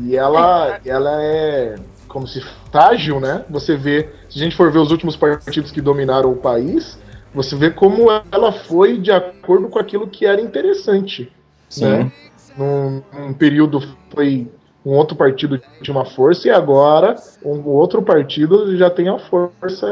E 0.01 0.15
ela, 0.15 0.79
ela 0.85 1.21
é 1.21 1.75
como 2.07 2.27
se 2.27 2.41
frágil, 2.71 3.19
né? 3.19 3.43
Você 3.49 3.75
vê, 3.75 4.09
se 4.29 4.39
a 4.39 4.43
gente 4.43 4.55
for 4.55 4.71
ver 4.71 4.79
os 4.79 4.91
últimos 4.91 5.15
partidos 5.15 5.71
que 5.71 5.81
dominaram 5.81 6.31
o 6.31 6.37
país, 6.37 6.97
você 7.33 7.55
vê 7.55 7.69
como 7.69 8.07
ela 8.31 8.51
foi 8.51 8.97
de 8.97 9.11
acordo 9.11 9.67
com 9.67 9.79
aquilo 9.79 10.07
que 10.07 10.25
era 10.25 10.41
interessante. 10.41 11.31
Sim. 11.69 11.85
Né? 11.85 12.11
Num, 12.57 13.03
num 13.13 13.33
período 13.33 13.83
foi 14.13 14.49
um 14.85 14.91
outro 14.91 15.17
partido 15.17 15.59
tinha 15.81 15.95
uma 15.95 16.05
força 16.05 16.47
e 16.47 16.51
agora 16.51 17.15
um 17.43 17.67
outro 17.67 18.01
partido 18.01 18.77
já 18.77 18.89
tem 18.89 19.09
a 19.09 19.17
força. 19.17 19.87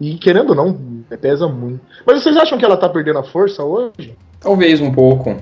E 0.00 0.14
querendo 0.16 0.50
ou 0.50 0.56
não, 0.56 1.04
pesa 1.20 1.46
muito. 1.46 1.80
Mas 2.06 2.22
vocês 2.22 2.36
acham 2.36 2.58
que 2.58 2.64
ela 2.64 2.76
tá 2.76 2.88
perdendo 2.88 3.18
a 3.18 3.24
força 3.24 3.62
hoje? 3.62 4.16
Talvez 4.40 4.80
um 4.80 4.90
pouco. 4.90 5.36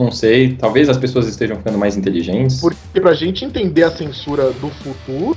Não 0.00 0.10
sei. 0.10 0.54
Talvez 0.54 0.88
as 0.88 0.96
pessoas 0.96 1.26
estejam 1.26 1.56
ficando 1.56 1.76
mais 1.76 1.94
inteligentes. 1.94 2.58
Porque 2.58 2.98
pra 3.02 3.12
gente 3.12 3.44
entender 3.44 3.82
a 3.82 3.90
censura 3.90 4.50
do 4.52 4.70
futuro, 4.70 5.36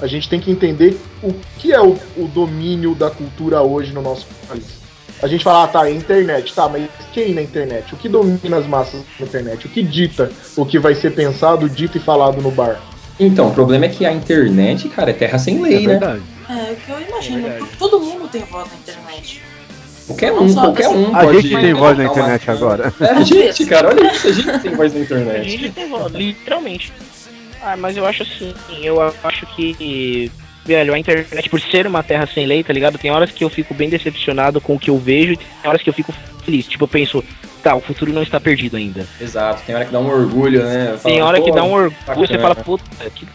a 0.00 0.08
gente 0.08 0.28
tem 0.28 0.40
que 0.40 0.50
entender 0.50 0.98
o 1.22 1.32
que 1.56 1.72
é 1.72 1.80
o, 1.80 1.96
o 2.16 2.26
domínio 2.26 2.96
da 2.96 3.10
cultura 3.10 3.62
hoje 3.62 3.92
no 3.92 4.02
nosso 4.02 4.26
país. 4.48 4.82
A 5.22 5.28
gente 5.28 5.44
fala, 5.44 5.62
ah, 5.62 5.68
tá, 5.68 5.88
é 5.88 5.92
internet, 5.92 6.52
tá, 6.52 6.68
mas 6.68 6.88
quem 7.12 7.32
na 7.32 7.40
internet? 7.40 7.94
O 7.94 7.96
que 7.96 8.08
domina 8.08 8.56
as 8.56 8.66
massas 8.66 9.02
na 9.20 9.24
internet? 9.24 9.66
O 9.66 9.70
que 9.70 9.80
dita 9.80 10.32
o 10.56 10.66
que 10.66 10.80
vai 10.80 10.96
ser 10.96 11.14
pensado, 11.14 11.68
dito 11.68 11.96
e 11.96 12.00
falado 12.00 12.42
no 12.42 12.50
bar? 12.50 12.82
Então, 13.20 13.50
o 13.50 13.54
problema 13.54 13.84
é 13.84 13.88
que 13.88 14.04
a 14.04 14.12
internet, 14.12 14.88
cara, 14.88 15.10
é 15.10 15.12
terra 15.12 15.38
sem 15.38 15.62
lei, 15.62 15.86
né? 15.86 15.92
verdade. 15.92 16.22
É, 16.50 16.74
que 16.74 16.90
eu 16.90 17.00
imagino, 17.00 17.42
verdade. 17.42 17.70
todo 17.78 18.00
mundo 18.00 18.26
tem 18.26 18.42
voz 18.42 18.68
na 18.68 18.74
internet. 18.78 19.40
Qualquer 20.06 20.32
um, 20.32 20.54
qualquer 20.54 20.88
um 20.88 21.14
A 21.16 21.32
gente 21.32 21.50
tem 21.50 21.74
voz 21.74 21.96
na 21.98 22.04
internet 22.04 22.50
agora. 22.50 22.92
É, 23.00 23.10
a 23.10 23.20
gente, 23.22 23.66
cara, 23.66 23.88
olha 23.88 24.12
isso, 24.12 24.28
a 24.28 24.32
gente 24.32 24.58
tem 24.60 24.74
voz 24.74 24.92
na 24.92 25.00
A 25.00 25.02
internet. 25.02 25.50
gente 25.50 25.70
tem 25.70 25.88
voz, 25.88 26.12
literalmente. 26.12 26.92
Ah, 27.62 27.76
mas 27.76 27.96
eu 27.96 28.04
acho 28.06 28.22
assim, 28.22 28.52
eu 28.82 29.00
acho 29.00 29.46
que. 29.54 30.30
Velho, 30.64 30.94
a 30.94 30.98
internet, 30.98 31.48
por 31.50 31.60
ser 31.60 31.88
uma 31.88 32.04
terra 32.04 32.28
sem 32.32 32.46
lei, 32.46 32.62
tá 32.62 32.72
ligado? 32.72 32.96
Tem 32.96 33.10
horas 33.10 33.32
que 33.32 33.42
eu 33.42 33.50
fico 33.50 33.74
bem 33.74 33.88
decepcionado 33.88 34.60
com 34.60 34.76
o 34.76 34.78
que 34.78 34.90
eu 34.90 34.98
vejo 34.98 35.32
e 35.32 35.36
tem 35.36 35.48
horas 35.64 35.82
que 35.82 35.88
eu 35.90 35.94
fico 35.94 36.14
feliz. 36.44 36.66
Tipo, 36.68 36.84
eu 36.84 36.88
penso, 36.88 37.24
tá, 37.62 37.74
o 37.74 37.80
futuro 37.80 38.12
não 38.12 38.22
está 38.22 38.38
perdido 38.38 38.76
ainda. 38.76 39.04
Exato, 39.20 39.62
tem 39.66 39.74
hora 39.74 39.84
que 39.84 39.92
dá 39.92 39.98
um 39.98 40.08
orgulho, 40.08 40.62
né? 40.62 40.96
Tem 41.02 41.20
hora 41.20 41.40
que 41.40 41.50
dá 41.50 41.64
um 41.64 41.72
orgulho, 41.72 41.94
você 42.06 42.36
bacana. 42.36 42.40
fala, 42.42 42.54
puta, 42.54 42.84
que 43.10 43.26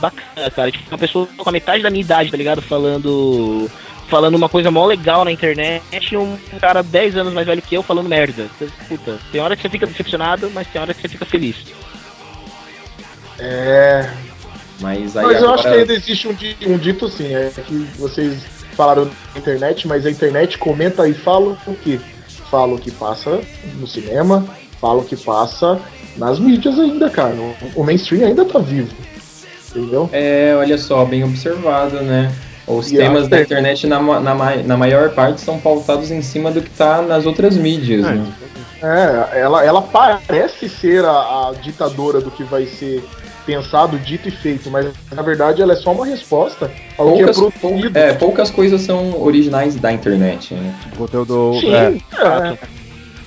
bacana, 0.00 0.50
cara. 0.54 0.70
Tipo, 0.70 0.84
uma 0.88 0.98
pessoa 0.98 1.28
com 1.36 1.48
a 1.48 1.52
metade 1.52 1.82
da 1.82 1.90
minha 1.90 2.02
idade, 2.02 2.30
tá 2.30 2.36
ligado? 2.36 2.62
Falando. 2.62 3.68
Falando 4.08 4.36
uma 4.36 4.48
coisa 4.48 4.70
mó 4.70 4.86
legal 4.86 5.24
na 5.24 5.32
internet 5.32 5.82
e 6.12 6.16
um 6.16 6.38
cara 6.60 6.82
10 6.82 7.16
anos 7.16 7.32
mais 7.32 7.46
velho 7.46 7.60
que 7.60 7.74
eu 7.74 7.82
falando 7.82 8.08
merda. 8.08 8.46
Puta, 8.88 9.18
tem 9.32 9.40
hora 9.40 9.56
que 9.56 9.62
você 9.62 9.68
fica 9.68 9.86
decepcionado, 9.86 10.50
mas 10.54 10.68
tem 10.68 10.80
hora 10.80 10.94
que 10.94 11.00
você 11.00 11.08
fica 11.08 11.24
feliz. 11.26 11.56
É. 13.38 14.08
Mas 14.80 15.16
aí 15.16 15.24
Mas 15.26 15.38
eu 15.40 15.44
agora... 15.48 15.54
acho 15.54 15.62
que 15.62 15.74
ainda 15.80 15.92
existe 15.92 16.28
um, 16.28 16.34
di- 16.34 16.56
um 16.66 16.78
dito 16.78 17.08
sim, 17.08 17.34
é 17.34 17.50
que 17.66 17.74
vocês 17.98 18.42
falaram 18.74 19.06
na 19.06 19.38
internet, 19.40 19.88
mas 19.88 20.04
a 20.04 20.10
internet 20.10 20.58
comenta 20.58 21.08
e 21.08 21.14
fala 21.14 21.56
o 21.66 21.74
quê? 21.74 21.98
Fala 22.50 22.74
o 22.74 22.78
que 22.78 22.90
passa 22.90 23.40
no 23.78 23.86
cinema, 23.86 24.46
fala 24.80 25.00
o 25.00 25.04
que 25.04 25.16
passa 25.16 25.80
nas 26.16 26.38
mídias 26.38 26.78
ainda, 26.78 27.08
cara. 27.10 27.34
O, 27.34 27.56
o 27.76 27.84
mainstream 27.84 28.26
ainda 28.28 28.44
tá 28.44 28.58
vivo. 28.58 28.94
Entendeu? 29.70 30.08
É, 30.12 30.54
olha 30.56 30.78
só, 30.78 31.04
bem 31.04 31.24
observado, 31.24 32.00
né? 32.02 32.32
Os 32.66 32.90
E 32.90 32.96
temas 32.96 33.28
da 33.28 33.40
internet, 33.40 33.86
na, 33.86 34.00
na, 34.20 34.34
na 34.56 34.76
maior 34.76 35.10
parte, 35.10 35.40
são 35.40 35.58
pautados 35.58 36.10
em 36.10 36.20
cima 36.20 36.50
do 36.50 36.60
que 36.60 36.70
tá 36.70 37.00
nas 37.02 37.24
outras 37.26 37.56
mídias, 37.56 38.04
É. 38.04 38.12
né? 38.12 38.32
É, 38.82 39.40
ela, 39.40 39.64
ela 39.64 39.80
parece 39.82 40.68
ser 40.68 41.02
a, 41.04 41.10
a 41.10 41.54
ditadora 41.62 42.20
do 42.20 42.30
que 42.30 42.44
vai 42.44 42.66
ser 42.66 43.02
pensado, 43.46 43.98
dito 43.98 44.28
e 44.28 44.30
feito, 44.30 44.70
mas 44.70 44.86
na 45.12 45.22
verdade 45.22 45.62
ela 45.62 45.72
é 45.72 45.76
só 45.76 45.92
uma 45.92 46.04
resposta 46.04 46.70
ao 46.98 47.06
Poucas, 47.12 47.36
que 47.38 47.44
é 47.46 47.50
produzido. 47.50 47.98
é, 47.98 48.12
poucas 48.12 48.50
coisas 48.50 48.80
são 48.82 49.22
originais 49.22 49.76
da 49.76 49.92
internet, 49.92 50.52
né? 50.52 50.74
Conteúdo. 50.98 51.54
Sim, 51.60 51.72
É, 51.74 51.98
é. 52.52 52.58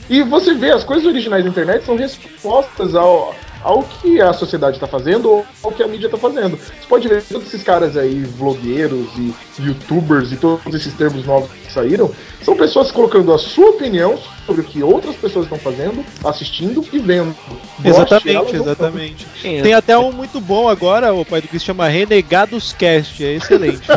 E 0.09 0.21
você 0.23 0.53
vê, 0.53 0.71
as 0.71 0.83
coisas 0.83 1.05
originais 1.05 1.43
da 1.43 1.49
internet 1.49 1.85
são 1.85 1.95
respostas 1.95 2.93
ao, 2.95 3.33
ao 3.63 3.83
que 3.83 4.21
a 4.21 4.33
sociedade 4.33 4.77
está 4.77 4.87
fazendo 4.87 5.29
ou 5.29 5.45
ao 5.63 5.71
que 5.71 5.83
a 5.83 5.87
mídia 5.87 6.07
está 6.07 6.17
fazendo. 6.17 6.57
Você 6.57 6.87
pode 6.87 7.07
ver 7.07 7.23
todos 7.23 7.47
esses 7.47 7.63
caras 7.63 7.97
aí, 7.97 8.23
vlogueiros 8.23 9.07
e 9.17 9.33
youtubers 9.59 10.31
e 10.31 10.37
todos 10.37 10.73
esses 10.73 10.93
termos 10.93 11.25
novos 11.25 11.49
que 11.51 11.71
saíram, 11.71 12.11
são 12.41 12.55
pessoas 12.55 12.91
colocando 12.91 13.33
a 13.33 13.37
sua 13.37 13.71
opinião 13.71 14.17
sobre 14.45 14.61
o 14.61 14.63
que 14.63 14.81
outras 14.81 15.15
pessoas 15.15 15.45
estão 15.45 15.59
fazendo, 15.59 16.03
assistindo 16.23 16.85
e 16.91 16.99
vendo. 16.99 17.35
Goste 17.79 17.89
Exatamente, 17.89 18.55
exatamente. 18.55 19.27
Tem 19.41 19.73
até 19.73 19.97
um 19.97 20.11
muito 20.11 20.39
bom 20.39 20.67
agora, 20.67 21.13
o 21.13 21.25
pai 21.25 21.41
do 21.41 21.47
Chris 21.47 21.63
chama 21.63 21.87
Renegados 21.87 22.73
Cast, 22.73 23.23
é 23.23 23.33
excelente. 23.33 23.87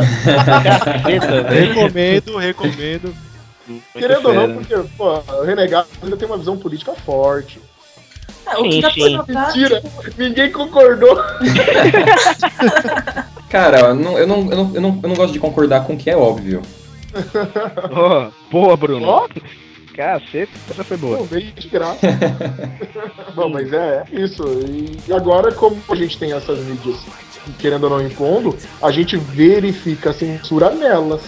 recomendo, 1.49 2.37
recomendo. 2.37 3.15
Querendo 3.93 4.27
ou 4.27 4.33
não, 4.33 4.53
porque 4.55 4.75
pô, 4.97 5.19
o 5.19 5.43
Renegado 5.43 5.87
ainda 6.01 6.17
tem 6.17 6.27
uma 6.27 6.37
visão 6.37 6.57
política 6.57 6.93
forte. 6.93 7.59
É, 8.53 8.57
o 8.59 8.63
que 8.63 8.71
Sim, 8.73 8.81
dá 8.81 8.91
sim. 8.91 8.99
pra 8.99 9.09
notar, 9.09 9.47
Mentira, 9.47 9.83
ninguém 10.17 10.51
concordou. 10.51 11.17
Cara, 13.49 13.79
eu 13.79 13.95
não, 13.95 14.17
eu, 14.17 14.27
não, 14.27 14.51
eu, 14.51 14.57
não, 14.57 14.71
eu, 14.75 14.81
não, 14.81 14.99
eu 15.03 15.09
não 15.09 15.15
gosto 15.15 15.33
de 15.33 15.39
concordar 15.39 15.85
com 15.85 15.93
o 15.93 15.97
que 15.97 16.09
é 16.09 16.17
óbvio. 16.17 16.61
Ó, 17.91 18.29
boa, 18.51 18.75
Bruno. 18.75 19.07
Ó, 19.07 19.27
Caceta, 19.95 20.51
essa 20.69 20.83
foi 20.83 20.97
boa. 20.97 21.17
Não, 21.17 21.25
veio 21.25 21.51
de 21.51 21.67
graça. 21.67 21.99
Bom, 23.35 23.49
mas 23.49 23.71
é 23.71 24.03
isso. 24.11 24.43
E 25.07 25.13
agora, 25.13 25.51
como 25.51 25.77
a 25.89 25.95
gente 25.95 26.17
tem 26.17 26.33
essas 26.33 26.59
mídias, 26.59 26.97
querendo 27.59 27.83
ou 27.83 27.89
não 27.91 28.01
impondo, 28.05 28.57
a 28.81 28.91
gente 28.91 29.17
verifica 29.17 30.09
a 30.09 30.13
censura 30.13 30.71
nelas. 30.71 31.21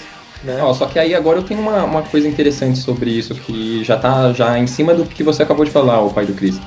Né? 0.44 0.58
Só 0.74 0.86
que 0.86 1.00
aí 1.00 1.16
agora 1.16 1.40
eu 1.40 1.44
tenho 1.44 1.60
uma, 1.60 1.84
uma 1.84 2.02
coisa 2.04 2.28
interessante 2.28 2.80
sobre 2.80 3.10
isso 3.10 3.34
que 3.34 3.84
já 3.84 3.98
tá 3.98 4.32
já 4.34 4.58
em 4.58 4.68
cima 4.68 4.94
do 4.94 5.06
que 5.06 5.24
você 5.24 5.44
acabou 5.44 5.66
de 5.66 5.72
falar, 5.72 6.02
o 6.02 6.14
pai 6.14 6.26
do 6.26 6.34
Chris. 6.34 6.60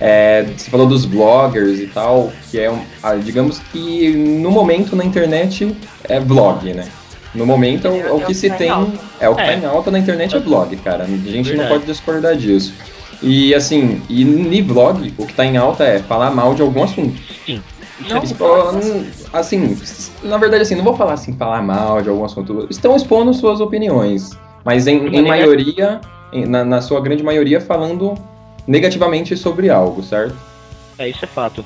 É, 0.00 0.44
você 0.56 0.70
falou 0.70 0.86
dos 0.86 1.04
bloggers 1.06 1.78
e 1.80 1.86
tal, 1.86 2.30
que 2.50 2.58
é, 2.60 2.70
um, 2.70 2.80
ah, 3.02 3.14
digamos 3.14 3.58
que 3.72 4.10
no 4.14 4.50
momento 4.50 4.94
na 4.94 5.04
internet 5.04 5.74
é 6.04 6.20
vlog, 6.20 6.72
né? 6.74 6.86
No 7.34 7.46
momento 7.46 7.86
é 7.86 7.90
o, 7.90 8.06
é 8.06 8.12
o 8.12 8.20
É 8.20 8.24
que 8.24 8.34
se 8.34 8.48
tá 8.48 8.56
tem, 8.56 8.68
é 9.20 9.28
o 9.28 9.34
que 9.34 9.42
tá 9.42 9.52
É. 9.52 9.56
em 9.58 9.64
alta 9.64 9.90
na 9.90 9.98
internet 9.98 10.34
é 10.36 10.38
vlog, 10.38 10.74
cara. 10.76 11.04
A 11.04 11.06
gente 11.06 11.34
não 11.34 11.42
Verdade. 11.42 11.68
pode 11.68 11.84
discordar 11.86 12.36
disso. 12.36 12.74
E 13.22 13.54
assim, 13.54 14.02
e 14.08 14.24
no 14.24 14.64
vlog, 14.74 15.12
o 15.16 15.26
que 15.26 15.32
tá 15.34 15.44
em 15.44 15.56
alta 15.56 15.84
é 15.84 15.98
falar 15.98 16.30
mal 16.30 16.54
de 16.54 16.60
algum 16.62 16.82
assunto. 16.84 17.18
Sim. 17.46 17.62
Não, 18.10 18.22
Expo- 18.22 18.44
assim, 19.32 19.76
na 20.22 20.36
verdade, 20.36 20.62
assim, 20.62 20.74
não 20.74 20.84
vou 20.84 20.94
falar 20.94 21.14
assim, 21.14 21.32
falar 21.32 21.62
mal 21.62 22.02
de 22.02 22.10
algum 22.10 22.24
assunto. 22.24 22.66
Estão 22.68 22.94
expondo 22.94 23.32
suas 23.32 23.58
opiniões, 23.60 24.30
mas 24.64 24.86
em, 24.86 25.06
em 25.16 25.26
maioria, 25.26 26.00
em- 26.30 26.44
na, 26.44 26.62
na 26.62 26.82
sua 26.82 27.00
grande 27.00 27.22
maioria, 27.22 27.58
falando 27.58 28.14
negativamente 28.66 29.36
sobre 29.36 29.70
algo, 29.70 30.02
certo? 30.02 30.34
É, 30.98 31.08
isso 31.08 31.24
é 31.24 31.28
fato. 31.28 31.64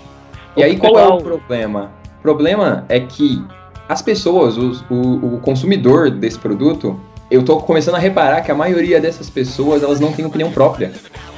E 0.56 0.62
aí, 0.62 0.76
O 0.76 0.78
qual 0.78 0.98
é 0.98 1.06
o 1.06 1.18
problema? 1.18 1.90
O 2.18 2.22
problema 2.22 2.84
é 2.88 3.00
que 3.00 3.42
as 3.88 4.02
pessoas, 4.02 4.56
os- 4.56 4.82
o, 4.90 5.34
o 5.36 5.40
consumidor 5.40 6.10
desse 6.10 6.38
produto, 6.38 6.98
eu 7.30 7.44
tô 7.44 7.56
começando 7.58 7.94
a 7.94 7.98
reparar 7.98 8.40
que 8.42 8.50
a 8.50 8.54
maioria 8.54 9.00
dessas 9.00 9.30
pessoas, 9.30 9.82
elas 9.82 10.00
não 10.00 10.12
têm 10.12 10.24
opinião 10.24 10.50
própria. 10.50 10.92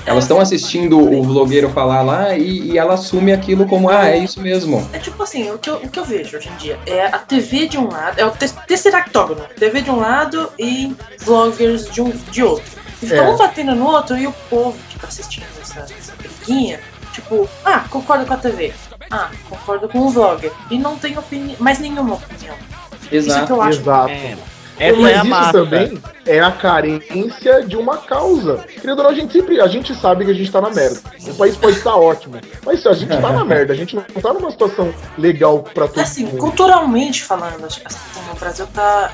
Elas 0.04 0.24
estão 0.24 0.40
assistindo 0.40 0.98
o 0.98 1.22
vlogueiro 1.22 1.68
falar 1.68 2.02
lá 2.02 2.34
e, 2.36 2.72
e 2.72 2.78
ela 2.78 2.94
assume 2.94 3.32
aquilo 3.32 3.66
como, 3.66 3.88
ah, 3.88 4.08
é 4.08 4.18
isso 4.18 4.40
mesmo. 4.40 4.84
É 4.92 4.98
tipo 4.98 5.22
assim, 5.22 5.50
o 5.52 5.58
que, 5.58 5.70
eu, 5.70 5.76
o 5.76 5.88
que 5.88 5.98
eu 5.98 6.04
vejo 6.04 6.36
hoje 6.36 6.48
em 6.48 6.56
dia 6.56 6.76
é 6.86 7.06
a 7.06 7.18
TV 7.18 7.68
de 7.68 7.78
um 7.78 7.88
lado, 7.88 8.18
é 8.18 8.26
o 8.26 8.30
te- 8.32 8.52
tesseractógono, 8.66 9.42
TV 9.56 9.80
de 9.82 9.90
um 9.90 10.00
lado 10.00 10.48
e 10.58 10.92
vloggers 11.20 11.88
de, 11.92 12.00
um, 12.02 12.10
de 12.32 12.42
outro. 12.42 12.64
E 13.00 13.06
fica 13.06 13.20
É. 13.20 13.30
um 13.30 13.36
batendo 13.36 13.74
no 13.76 13.86
outro 13.86 14.16
e 14.18 14.26
o 14.26 14.32
povo 14.50 14.76
que 15.02 15.06
tá 15.06 15.08
assistindo 15.08 15.46
essa, 15.60 15.80
essa 15.80 16.14
briguinha, 16.16 16.80
tipo, 17.12 17.48
ah, 17.64 17.84
concordo 17.90 18.24
com 18.24 18.34
a 18.34 18.36
TV. 18.36 18.72
Ah, 19.10 19.30
concordo 19.48 19.88
com 19.88 20.00
o 20.00 20.10
vlogger. 20.10 20.52
E 20.70 20.78
não 20.78 20.96
tem 20.96 21.18
opini 21.18 21.56
mais 21.58 21.78
nenhuma 21.78 22.14
opinião. 22.14 22.56
Isso 22.92 23.08
que 23.08 23.16
Exato. 23.16 23.52
eu 23.52 23.62
acho. 23.62 23.80
Exato. 23.80 24.10
É, 24.10 24.36
essa 24.78 24.98
Mas 25.00 25.12
é 25.12 25.14
a 25.14 25.20
isso 25.20 25.26
massa. 25.30 25.52
também 25.52 26.02
é 26.26 26.40
a 26.40 26.50
carência 26.50 27.62
de 27.64 27.76
uma 27.76 27.98
causa. 27.98 28.64
Querendo 28.80 28.98
ou 28.98 29.04
não, 29.04 29.10
a 29.10 29.14
gente 29.14 29.32
sempre 29.32 29.60
a 29.60 29.66
gente 29.66 29.94
sabe 29.94 30.24
que 30.24 30.30
a 30.30 30.34
gente 30.34 30.50
tá 30.50 30.60
na 30.60 30.70
merda. 30.70 30.98
O 31.28 31.34
país 31.34 31.56
pode 31.56 31.76
estar 31.76 31.94
ótimo. 31.96 32.36
Mas 32.64 32.80
se 32.80 32.88
a 32.88 32.92
gente 32.92 33.08
tá 33.20 33.32
na 33.32 33.44
merda, 33.44 33.72
a 33.72 33.76
gente 33.76 33.94
não 33.94 34.02
tá 34.02 34.32
numa 34.32 34.50
situação 34.50 34.92
legal 35.18 35.60
pra 35.74 35.86
todo 35.88 36.00
Assim, 36.00 36.24
mundo. 36.24 36.38
culturalmente 36.38 37.22
falando, 37.22 37.64
acho 37.66 37.80
que 37.80 37.86
assim, 37.86 37.98
o 38.32 38.38
Brasil 38.38 38.66
tá. 38.72 39.10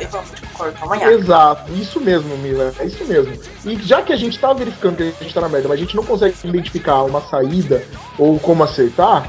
Concordo 0.53 0.79
com 0.79 0.87
amanhã. 0.87 1.11
Exato, 1.11 1.73
isso 1.75 2.01
mesmo, 2.01 2.37
Mila, 2.39 2.73
é 2.79 2.85
isso 2.87 3.05
mesmo. 3.05 3.33
E 3.65 3.77
já 3.83 4.03
que 4.03 4.13
a 4.13 4.17
gente 4.17 4.39
tá 4.39 4.53
verificando 4.53 4.97
que 4.97 5.03
a 5.03 5.23
gente 5.25 5.35
tá 5.35 5.41
na 5.41 5.49
merda, 5.49 5.69
mas 5.69 5.79
a 5.79 5.83
gente 5.83 5.97
não 5.97 6.05
consegue 6.05 6.35
identificar 6.45 7.03
uma 7.03 7.21
saída 7.23 7.83
ou 8.19 8.39
como 8.39 8.63
acertar, 8.65 9.29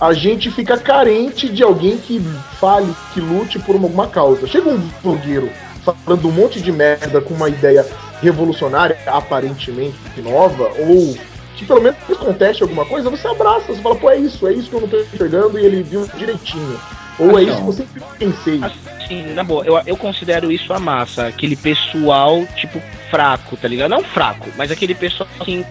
a 0.00 0.12
gente 0.12 0.50
fica 0.50 0.76
carente 0.78 1.48
de 1.48 1.62
alguém 1.62 1.96
que 1.96 2.20
fale, 2.60 2.94
que 3.14 3.20
lute 3.20 3.58
por 3.58 3.74
uma, 3.76 3.86
alguma 3.86 4.06
causa. 4.08 4.46
Chega 4.46 4.68
um 4.68 4.78
blogueiro 5.02 5.50
falando 5.94 6.28
um 6.28 6.32
monte 6.32 6.60
de 6.60 6.72
merda 6.72 7.20
com 7.20 7.34
uma 7.34 7.48
ideia 7.48 7.86
revolucionária, 8.22 8.98
aparentemente 9.06 9.96
nova, 10.22 10.70
ou 10.78 11.16
que 11.56 11.64
pelo 11.64 11.80
menos 11.80 11.98
conteste 12.18 12.62
alguma 12.62 12.84
coisa, 12.84 13.08
você 13.08 13.26
abraça, 13.26 13.66
você 13.68 13.80
fala, 13.80 13.96
pô, 13.96 14.10
é 14.10 14.18
isso, 14.18 14.46
é 14.46 14.52
isso 14.52 14.68
que 14.68 14.76
eu 14.76 14.80
não 14.82 14.88
tô 14.88 14.98
enxergando 14.98 15.58
e 15.58 15.64
ele 15.64 15.82
viu 15.82 16.06
direitinho. 16.16 16.78
Ou 17.18 17.38
é 17.38 17.44
Então. 17.44 17.70
isso 17.70 17.82
que 17.82 17.88
sempre 17.98 18.02
pensei. 18.18 18.60
Assim, 18.62 19.34
na 19.34 19.42
boa, 19.42 19.64
eu, 19.64 19.80
eu 19.86 19.96
considero 19.96 20.52
isso 20.52 20.72
a 20.72 20.78
massa. 20.78 21.26
Aquele 21.28 21.56
pessoal, 21.56 22.46
tipo, 22.56 22.80
fraco, 23.10 23.56
tá 23.56 23.66
ligado? 23.68 23.90
Não 23.90 24.02
fraco, 24.02 24.50
mas 24.56 24.70
aquele 24.70 24.94
pessoal, 24.94 25.28
assim, 25.40 25.64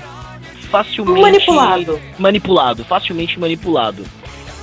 facilmente... 0.72 1.22
Manipulado. 1.22 2.02
Manipulado, 2.18 2.86
facilmente 2.86 3.40
manipulado. 3.40 4.04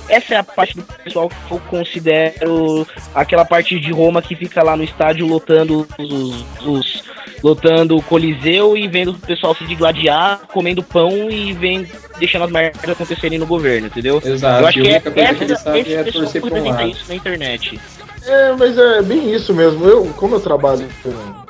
Essa 0.07 0.35
é 0.35 0.37
a 0.37 0.43
parte 0.43 0.75
do 0.75 0.83
pessoal 0.83 1.29
que 1.29 1.51
eu 1.51 1.59
considero 1.69 2.87
aquela 3.13 3.45
parte 3.45 3.79
de 3.79 3.91
Roma 3.91 4.21
que 4.21 4.35
fica 4.35 4.63
lá 4.63 4.75
no 4.75 4.83
estádio 4.83 5.25
lotando 5.25 5.87
os, 5.97 6.45
os 6.65 7.03
lotando 7.43 7.97
o 7.97 8.01
Coliseu 8.01 8.77
e 8.77 8.87
vendo 8.87 9.11
o 9.11 9.19
pessoal 9.19 9.53
se 9.53 9.65
digladiar, 9.65 10.41
comendo 10.51 10.81
pão 10.81 11.29
e 11.29 11.51
vendo, 11.51 11.89
deixando 12.17 12.45
as 12.45 12.51
merdas 12.51 12.89
acontecerem 12.89 13.37
no 13.37 13.45
governo, 13.45 13.87
entendeu? 13.87 14.21
Exato. 14.23 14.61
Eu 14.61 14.67
acho 14.67 14.81
que 14.81 14.87
é, 14.87 14.99
que 14.99 15.19
essa, 15.19 15.55
sabe 15.57 15.79
esse 15.81 15.93
é 15.93 16.03
pessoal 16.03 16.23
um 16.23 16.29
representa 16.29 16.83
isso 16.83 17.05
na 17.09 17.15
internet. 17.15 17.79
É, 18.25 18.53
mas 18.53 18.77
é 18.77 19.01
bem 19.01 19.33
isso 19.33 19.53
mesmo. 19.53 19.85
Eu, 19.85 20.05
como 20.15 20.35
eu 20.35 20.39
trabalho, 20.39 20.87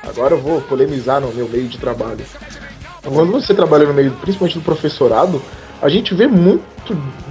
agora 0.02 0.34
eu 0.34 0.42
vou 0.42 0.62
polemizar 0.62 1.22
no 1.22 1.32
meu 1.32 1.48
meio 1.48 1.68
de 1.68 1.78
trabalho. 1.78 2.26
Quando 3.04 3.32
você 3.32 3.54
trabalha 3.54 3.86
no 3.86 3.94
meio, 3.94 4.12
principalmente 4.22 4.58
do 4.58 4.64
professorado, 4.64 5.42
a 5.84 5.90
gente 5.90 6.14
vê 6.16 6.28
muito 6.28 6.64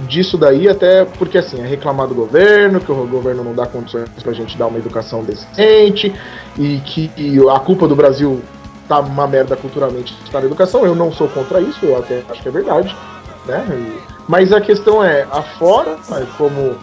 disso 0.07 0.37
daí, 0.37 0.69
até 0.69 1.03
porque 1.05 1.37
assim, 1.39 1.59
é 1.59 1.65
reclamar 1.65 2.07
do 2.07 2.13
governo, 2.13 2.79
que 2.79 2.91
o 2.91 3.07
governo 3.07 3.43
não 3.43 3.53
dá 3.53 3.65
condições 3.65 4.07
pra 4.21 4.31
gente 4.31 4.57
dar 4.57 4.67
uma 4.67 4.77
educação 4.77 5.23
decente, 5.23 6.13
e 6.57 6.77
que 6.85 7.11
e 7.17 7.37
a 7.49 7.59
culpa 7.59 7.87
do 7.87 7.95
Brasil 7.95 8.41
tá 8.87 8.99
uma 8.99 9.27
merda 9.27 9.55
culturalmente 9.55 10.15
está 10.23 10.39
na 10.39 10.45
educação. 10.45 10.85
Eu 10.85 10.93
não 10.95 11.11
sou 11.11 11.27
contra 11.29 11.59
isso, 11.59 11.83
eu 11.83 11.97
até 11.97 12.21
acho 12.29 12.41
que 12.41 12.47
é 12.47 12.51
verdade, 12.51 12.95
né? 13.47 13.65
E- 13.71 14.13
mas 14.27 14.53
a 14.53 14.61
questão 14.61 15.03
é, 15.03 15.25
afora, 15.31 15.97
sabe, 16.03 16.27
como 16.37 16.75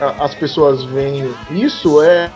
a- 0.00 0.24
as 0.24 0.34
pessoas 0.34 0.84
veem 0.84 1.28
isso, 1.50 2.00
é, 2.02 2.30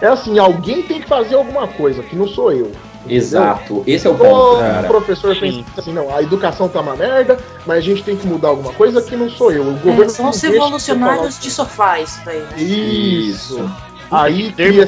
é 0.00 0.06
assim, 0.06 0.38
alguém 0.38 0.82
tem 0.82 1.00
que 1.00 1.06
fazer 1.06 1.34
alguma 1.34 1.66
coisa, 1.68 2.02
que 2.02 2.16
não 2.16 2.26
sou 2.26 2.50
eu. 2.52 2.72
Entendeu? 3.00 3.16
Exato, 3.16 3.84
esse 3.86 4.06
é 4.06 4.10
o 4.10 4.14
Todo 4.14 4.28
ponto, 4.28 4.58
cara. 4.60 4.88
professor 4.88 5.34
Sim. 5.36 5.64
pensa 5.66 5.80
assim, 5.80 5.92
não, 5.92 6.14
a 6.14 6.22
educação 6.22 6.68
tá 6.68 6.80
uma 6.80 6.96
merda, 6.96 7.38
mas 7.66 7.78
a 7.78 7.80
gente 7.80 8.02
tem 8.02 8.16
que 8.16 8.26
mudar 8.26 8.48
alguma 8.48 8.72
coisa 8.72 9.00
que 9.02 9.16
não 9.16 9.30
sou 9.30 9.52
eu. 9.52 9.62
O 9.64 9.76
É, 9.76 9.80
governo 9.80 10.10
são 10.10 10.24
não 10.26 10.30
os 10.32 10.40
revolucionários 10.40 11.38
de 11.40 11.50
sofá, 11.50 12.00
isso 12.00 12.20
daí. 12.24 12.40
né? 12.40 12.62
Isso. 12.62 13.70
Aí 14.10 14.52
cria 14.52 14.86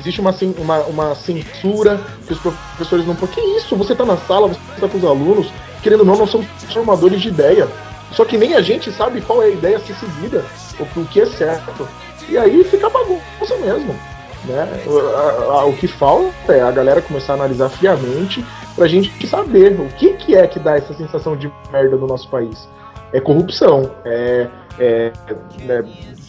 existe 0.00 0.20
uma, 0.20 0.34
uma, 0.58 0.78
uma 0.82 1.14
censura 1.14 2.00
que 2.26 2.32
os 2.34 2.38
professores 2.38 3.06
não. 3.06 3.14
Que 3.14 3.40
isso? 3.40 3.74
Você 3.76 3.94
tá 3.94 4.04
na 4.04 4.16
sala, 4.18 4.48
você 4.48 4.80
tá 4.80 4.88
com 4.88 4.98
os 4.98 5.04
alunos, 5.04 5.46
querendo 5.82 6.00
ou 6.00 6.06
não, 6.06 6.16
nós 6.16 6.30
somos 6.30 6.46
formadores 6.72 7.20
de 7.22 7.28
ideia. 7.28 7.66
Só 8.12 8.24
que 8.24 8.36
nem 8.36 8.54
a 8.54 8.60
gente 8.60 8.92
sabe 8.92 9.20
qual 9.22 9.42
é 9.42 9.46
a 9.46 9.50
ideia 9.50 9.76
a 9.76 9.80
ser 9.80 9.94
seguida, 9.94 10.44
ou 10.78 10.86
o 11.02 11.06
que 11.06 11.20
é 11.20 11.26
certo. 11.26 11.88
E 12.28 12.38
aí 12.38 12.62
fica 12.64 12.88
bagunça 12.88 13.56
mesmo. 13.60 13.94
Né? 14.46 14.68
O, 14.86 14.98
a- 14.98 15.60
a- 15.60 15.64
o 15.64 15.72
que 15.74 15.86
falta 15.88 16.52
é 16.52 16.60
a 16.60 16.70
galera 16.70 17.00
começar 17.00 17.32
a 17.32 17.36
analisar 17.36 17.68
friamente 17.70 18.44
pra 18.76 18.86
gente 18.86 19.26
saber 19.26 19.72
o 19.80 19.88
que, 19.96 20.14
que 20.14 20.34
é 20.36 20.46
que 20.46 20.58
dá 20.58 20.76
essa 20.76 20.92
sensação 20.94 21.36
de 21.36 21.50
merda 21.72 21.96
no 21.96 22.06
nosso 22.06 22.28
país. 22.28 22.68
É 23.12 23.20
corrupção, 23.20 23.90
é, 24.04 24.48
é, 24.78 25.12
né, 25.60 25.84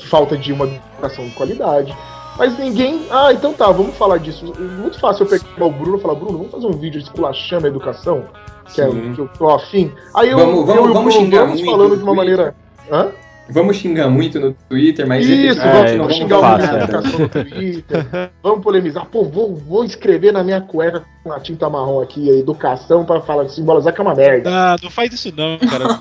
falta 0.09 0.38
de 0.38 0.53
uma 0.53 0.66
educação 0.66 1.26
de 1.26 1.32
qualidade. 1.32 1.95
Mas 2.38 2.57
ninguém. 2.59 3.07
Ah, 3.09 3.32
então 3.34 3.53
tá, 3.53 3.72
vamos 3.72 3.95
falar 3.97 4.18
disso. 4.20 4.53
Muito 4.59 4.99
fácil 4.99 5.24
eu 5.26 5.30
pegar 5.30 5.66
o 5.66 5.72
Bruno 5.72 5.97
e 5.97 6.01
falar, 6.01 6.16
Bruno, 6.16 6.38
vamos 6.38 6.51
fazer 6.51 6.68
um 6.68 6.74
vídeo 6.78 6.99
esculachando 6.99 7.66
a 7.66 7.70
educação, 7.70 8.26
que 8.74 8.82
é 8.82 8.89
Sim. 8.89 9.11
o 9.11 9.16
que 9.16 9.22
eu 9.22 9.30
tô 9.38 9.49
afim. 9.49 9.91
Aí 10.13 10.30
eu, 10.30 10.38
Vamos- 10.38 10.59
eu 10.59 10.66
vamos- 10.66 10.78
e 10.78 10.89
o 10.89 10.93
vamos 10.93 11.32
vamos 11.32 11.61
falando 11.61 11.97
de 11.97 12.03
uma 12.03 12.13
maneira. 12.13 12.53
Hã? 12.91 13.07
Vamos 13.48 13.78
xingar 13.78 14.10
muito 14.10 14.39
no 14.39 14.54
Twitter, 14.54 15.06
mas 15.08 15.26
Isso, 15.28 15.62
é, 15.62 15.72
vamos, 15.72 15.91
não 15.91 15.98
vamos 16.00 16.14
é 16.14 16.18
xingar 16.18 16.38
o 16.38 16.41
fácil, 16.41 16.68
Bruno 16.68 16.74
é. 16.74 16.78
na 16.78 16.84
educação 16.84 17.20
no 17.20 17.30
Twitter. 17.30 18.32
vamos 18.41 18.64
polemizar. 18.64 19.06
Pô, 19.06 19.24
vou, 19.24 19.56
vou 19.56 19.84
escrever 19.86 20.32
na 20.32 20.43
minha 20.43 20.62
cueca 20.62 21.04
com 21.24 21.32
a 21.32 21.39
tinta 21.39 21.70
marrom 21.70 22.02
aqui, 22.02 22.30
a 22.30 22.34
educação, 22.34 23.06
pra 23.06 23.22
falar 23.22 23.43
de 23.43 23.54
simbolizar 23.54 23.93
que 23.93 24.02
é 24.02 24.04
uma 24.04 24.16
merda. 24.16 24.50
Ah, 24.52 24.76
não 24.82 24.89
faz 24.89 25.14
isso 25.14 25.32
não, 25.36 25.58
cara. 25.60 26.00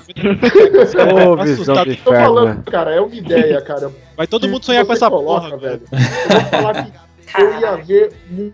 Ô, 1.29 1.35
visão 1.37 1.75
de 1.83 1.95
Tô 1.97 2.11
inferno, 2.11 2.25
falando, 2.25 2.57
né? 2.57 2.63
cara, 2.65 2.95
é 2.95 2.99
uma 3.01 3.15
ideia, 3.15 3.61
cara. 3.61 3.91
Vai 4.17 4.25
todo 4.27 4.47
mundo 4.47 4.65
sonhar 4.65 4.85
com 4.85 4.93
essa 4.93 5.09
coloca, 5.09 5.49
porra, 5.49 5.57
velho. 5.57 5.81
Eu 5.91 6.39
vou 6.39 6.49
falar 6.49 6.83
que 6.83 7.41
eu 7.41 7.59
ia 7.59 7.75
ver 7.77 8.13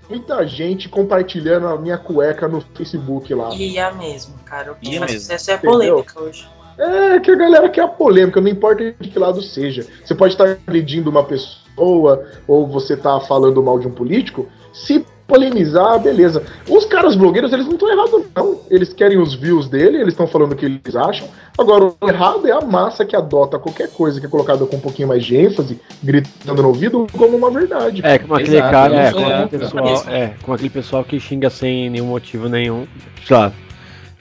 muita 0.10 0.46
gente 0.48 0.90
compartilhando 0.90 1.68
a 1.68 1.78
minha 1.78 1.98
cueca 1.98 2.48
no 2.48 2.62
Facebook 2.76 3.34
lá. 3.34 3.54
ia 3.54 3.92
mesmo, 3.94 4.34
cara. 4.46 4.72
O 4.72 4.76
que 4.76 4.92
Ia 4.92 5.00
faz 5.00 5.12
mesmo. 5.12 5.22
sucesso 5.26 5.52
é 5.52 5.54
a 5.54 5.58
polêmica 5.58 6.20
hoje. 6.20 6.48
É 6.82 7.20
que 7.20 7.30
a 7.30 7.36
galera 7.36 7.70
quer 7.70 7.84
a 7.84 7.88
polêmica, 7.88 8.42
não 8.42 8.50
importa 8.50 8.96
de 9.00 9.10
que 9.10 9.20
lado 9.20 9.40
seja. 9.42 9.86
Você 10.04 10.16
pode 10.16 10.34
estar 10.34 10.46
agredindo 10.46 11.12
uma 11.12 11.24
pessoa 11.24 12.26
ou 12.48 12.68
você 12.68 12.98
tá 12.98 13.20
falando 13.20 13.62
mal 13.62 13.78
de 13.78 13.88
um 13.88 13.92
político. 13.92 14.48
Se 14.74 15.06
polemizar, 15.28 15.98
beleza. 16.00 16.44
Os 16.68 16.86
caras 16.86 17.16
blogueiros, 17.16 17.54
eles 17.54 17.66
não 17.66 17.74
estão 17.74 17.90
errados, 17.90 18.24
não. 18.36 18.60
Eles 18.70 18.92
querem 18.92 19.18
os 19.18 19.34
views 19.34 19.70
dele, 19.70 19.98
eles 19.98 20.14
estão 20.14 20.28
falando 20.28 20.52
o 20.52 20.56
que 20.56 20.66
eles 20.66 20.96
acham. 20.96 21.28
Agora, 21.58 21.94
o 22.02 22.10
errado 22.10 22.48
é 22.48 22.52
a 22.52 22.62
massa 22.62 23.06
que 23.06 23.16
adota 23.16 23.58
qualquer 23.58 23.90
coisa 23.92 24.20
que 24.20 24.26
é 24.26 24.30
colocada 24.30 24.66
com 24.66 24.76
um 24.76 24.82
pouquinho 24.82 25.08
mais 25.08 25.24
de 25.24 25.38
ênfase, 25.38 25.80
gritando 26.04 26.62
no 26.62 26.68
ouvido, 26.68 27.08
como 27.16 27.38
uma 27.38 27.50
verdade. 27.50 28.02
É, 28.04 28.18
como 28.18 28.34
aquele 28.34 28.58
Exato, 28.58 28.72
cara, 28.72 28.96
é, 28.96 29.12
sou 29.12 29.22
como 29.22 29.34
aquele 29.34 29.44
contra. 29.44 29.60
pessoal, 29.60 30.14
é, 30.14 30.34
como 30.42 30.56
aquele 30.56 30.70
pessoal 30.70 31.04
que 31.04 31.20
xinga 31.20 31.50
sem 31.50 31.90
nenhum 31.90 32.08
motivo 32.08 32.50
nenhum. 32.50 32.86
Sei 33.26 33.38
lá. 33.38 33.54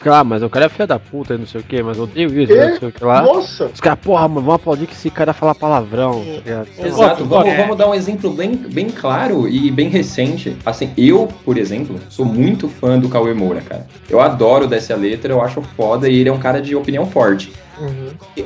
Lá, 0.08 0.24
mas 0.24 0.42
o 0.42 0.48
cara 0.48 0.66
é 0.66 0.68
filho 0.68 0.86
da 0.86 0.98
puta 0.98 1.34
e 1.34 1.38
não 1.38 1.46
sei 1.46 1.60
o 1.60 1.64
que, 1.64 1.82
mas 1.82 1.98
eu 1.98 2.04
odeio 2.04 2.40
isso, 2.40 2.52
É? 2.52 2.70
não 2.70 2.78
sei 2.78 2.88
o 2.88 2.92
que 2.92 3.04
lá. 3.04 3.22
Nossa! 3.22 3.66
Os 3.66 3.80
caras, 3.80 3.98
porra, 3.98 4.26
mano, 4.28 4.40
vamos 4.40 4.54
aplaudir 4.54 4.86
que 4.86 4.94
esse 4.94 5.10
cara 5.10 5.32
fala 5.32 5.54
palavrão, 5.54 6.24
tá 6.24 6.30
ligado? 6.44 6.68
Exato, 6.78 7.24
vamos, 7.24 7.54
vamos 7.54 7.76
dar 7.76 7.88
um 7.88 7.94
exemplo 7.94 8.30
bem, 8.30 8.54
bem 8.54 8.88
claro 8.88 9.46
e 9.48 9.70
bem 9.70 9.88
recente. 9.88 10.56
Assim, 10.64 10.90
eu, 10.96 11.28
por 11.44 11.58
exemplo, 11.58 12.00
sou 12.08 12.24
muito 12.24 12.68
fã 12.68 12.98
do 12.98 13.08
Cauê 13.08 13.34
Moura, 13.34 13.60
cara. 13.60 13.86
Eu 14.08 14.20
adoro 14.20 14.66
dessa 14.66 14.94
letra, 14.96 15.32
eu 15.32 15.42
acho 15.42 15.60
foda 15.76 16.08
e 16.08 16.16
ele 16.16 16.28
é 16.28 16.32
um 16.32 16.38
cara 16.38 16.62
de 16.62 16.74
opinião 16.74 17.04
forte. 17.06 17.52
Uhum. 17.78 18.44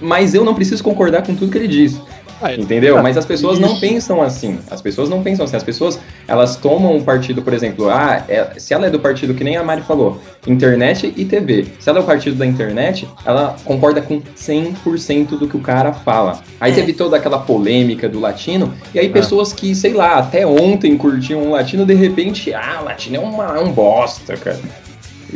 Mas 0.00 0.34
eu 0.34 0.44
não 0.44 0.54
preciso 0.54 0.82
concordar 0.82 1.22
com 1.22 1.34
tudo 1.34 1.50
que 1.50 1.58
ele 1.58 1.68
diz. 1.68 2.00
Ah. 2.40 2.52
Entendeu? 2.52 3.02
Mas 3.02 3.16
as 3.16 3.24
pessoas 3.24 3.58
não 3.58 3.80
pensam 3.80 4.20
assim. 4.22 4.58
As 4.70 4.82
pessoas 4.82 5.08
não 5.08 5.22
pensam 5.22 5.46
assim. 5.46 5.56
As 5.56 5.62
pessoas, 5.62 5.98
elas 6.28 6.54
tomam 6.56 6.94
um 6.94 7.02
partido, 7.02 7.40
por 7.40 7.54
exemplo, 7.54 7.88
ah, 7.88 8.22
é- 8.28 8.50
se 8.58 8.74
ela 8.74 8.86
é 8.86 8.90
do 8.90 9.00
partido 9.00 9.32
que 9.32 9.42
nem 9.42 9.56
a 9.56 9.62
Mari 9.64 9.80
falou, 9.80 10.20
internet 10.46 11.14
e 11.16 11.24
TV. 11.24 11.66
Se 11.78 11.88
ela 11.88 11.98
é 11.98 12.02
o 12.02 12.04
partido 12.04 12.36
da 12.36 12.44
internet, 12.44 13.08
ela 13.24 13.56
concorda 13.64 14.02
com 14.02 14.20
100% 14.36 15.38
do 15.38 15.48
que 15.48 15.56
o 15.56 15.60
cara 15.60 15.94
fala. 15.94 16.40
Aí 16.60 16.72
É. 16.72 16.74
teve 16.74 16.92
toda 16.92 17.16
aquela 17.16 17.38
polêmica 17.38 18.06
do 18.06 18.20
latino, 18.20 18.74
e 18.94 18.98
aí 18.98 19.08
pessoas 19.08 19.54
que, 19.54 19.74
sei 19.74 19.94
lá, 19.94 20.18
até 20.18 20.46
ontem 20.46 20.94
curtiam 20.98 21.40
um 21.42 21.50
latino, 21.52 21.86
de 21.86 21.94
repente, 21.94 22.52
ah, 22.52 22.80
o 22.82 22.84
latino 22.84 23.16
é, 23.16 23.18
uma, 23.18 23.56
é 23.56 23.60
um 23.60 23.72
bosta, 23.72 24.36
cara. 24.36 24.60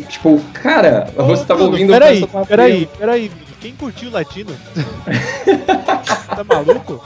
Tipo, 0.09 0.39
cara, 0.53 1.09
Ô, 1.17 1.25
você 1.25 1.45
tava 1.45 1.65
ouvindo 1.65 1.93
Peraí, 1.93 2.27
tua 2.27 2.45
peraí, 2.47 2.89
peraí. 2.99 3.31
Quem 3.61 3.75
curtiu 3.75 4.11
latino? 4.11 4.53
tá 6.27 6.45
maluco? 6.45 7.03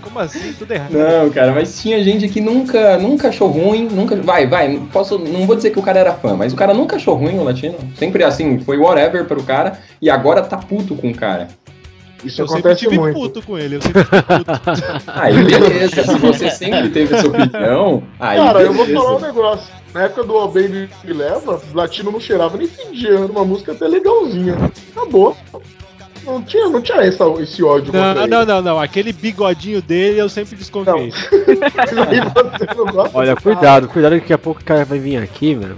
Como 0.00 0.18
assim? 0.20 0.52
Tudo 0.58 0.72
errado. 0.72 0.92
Não, 0.92 1.28
cara, 1.30 1.52
mas 1.52 1.78
tinha 1.80 2.02
gente 2.02 2.28
que 2.28 2.40
nunca, 2.40 2.96
nunca 2.96 3.28
achou 3.28 3.48
ruim, 3.48 3.88
nunca. 3.90 4.16
Vai, 4.16 4.46
vai, 4.46 4.68
não 4.68 4.86
posso, 4.86 5.18
não 5.18 5.46
vou 5.46 5.54
dizer 5.54 5.70
que 5.70 5.78
o 5.78 5.82
cara 5.82 5.98
era 5.98 6.14
fã, 6.14 6.34
mas 6.34 6.52
o 6.52 6.56
cara 6.56 6.72
nunca 6.72 6.96
achou 6.96 7.14
ruim 7.14 7.38
o 7.38 7.44
latino. 7.44 7.76
Sempre 7.96 8.24
assim, 8.24 8.58
foi 8.60 8.78
whatever 8.78 9.26
pro 9.26 9.42
cara 9.42 9.78
e 10.00 10.08
agora 10.08 10.42
tá 10.42 10.56
puto 10.56 10.94
com 10.94 11.10
o 11.10 11.14
cara. 11.14 11.48
Isso 12.24 12.40
Eu 12.42 12.48
sempre 12.48 12.72
acontece 12.72 12.80
tive 12.88 12.98
muito. 12.98 13.14
puto 13.14 13.42
com 13.42 13.58
ele. 13.58 13.76
Eu 13.76 13.82
sempre 13.82 14.02
tive 14.02 14.44
puto. 14.44 15.02
Aí 15.14 15.44
beleza, 15.44 16.02
se 16.04 16.18
você 16.18 16.50
sempre 16.50 16.88
teve 16.88 17.14
essa 17.14 17.28
opinião, 17.28 18.02
aí 18.18 18.38
Cara, 18.38 18.60
eu 18.62 18.72
vou 18.72 18.86
beleza. 18.86 19.04
falar 19.04 19.16
um 19.16 19.20
negócio. 19.20 19.72
Na 19.94 20.02
época 20.04 20.24
do 20.24 20.34
Oh 20.34 20.48
Baby 20.48 20.88
Me 21.04 21.12
Leva, 21.12 21.60
latino 21.72 22.10
não 22.10 22.20
cheirava 22.20 22.56
nem 22.58 22.66
fedia, 22.66 23.10
era 23.10 23.26
uma 23.26 23.44
música 23.44 23.72
até 23.72 23.86
legalzinha. 23.86 24.56
Acabou. 24.96 25.36
Não 26.28 26.42
tinha, 26.42 26.68
não 26.68 26.82
tinha 26.82 26.98
essa, 26.98 27.24
esse 27.40 27.64
ódio 27.64 27.86
contra 27.86 28.14
Não, 28.14 28.22
ele. 28.22 28.30
não, 28.30 28.44
não, 28.44 28.62
não. 28.62 28.78
Aquele 28.80 29.12
bigodinho 29.14 29.80
dele 29.80 30.20
eu 30.20 30.28
sempre 30.28 30.56
desconfiei. 30.56 31.10
Não 32.76 33.10
Olha, 33.14 33.34
cuidado, 33.34 33.88
cuidado 33.88 34.12
que 34.12 34.20
daqui 34.20 34.32
a 34.34 34.38
pouco 34.38 34.60
o 34.60 34.64
cara 34.64 34.84
vai 34.84 34.98
vir 34.98 35.16
aqui, 35.16 35.54
mano. 35.54 35.76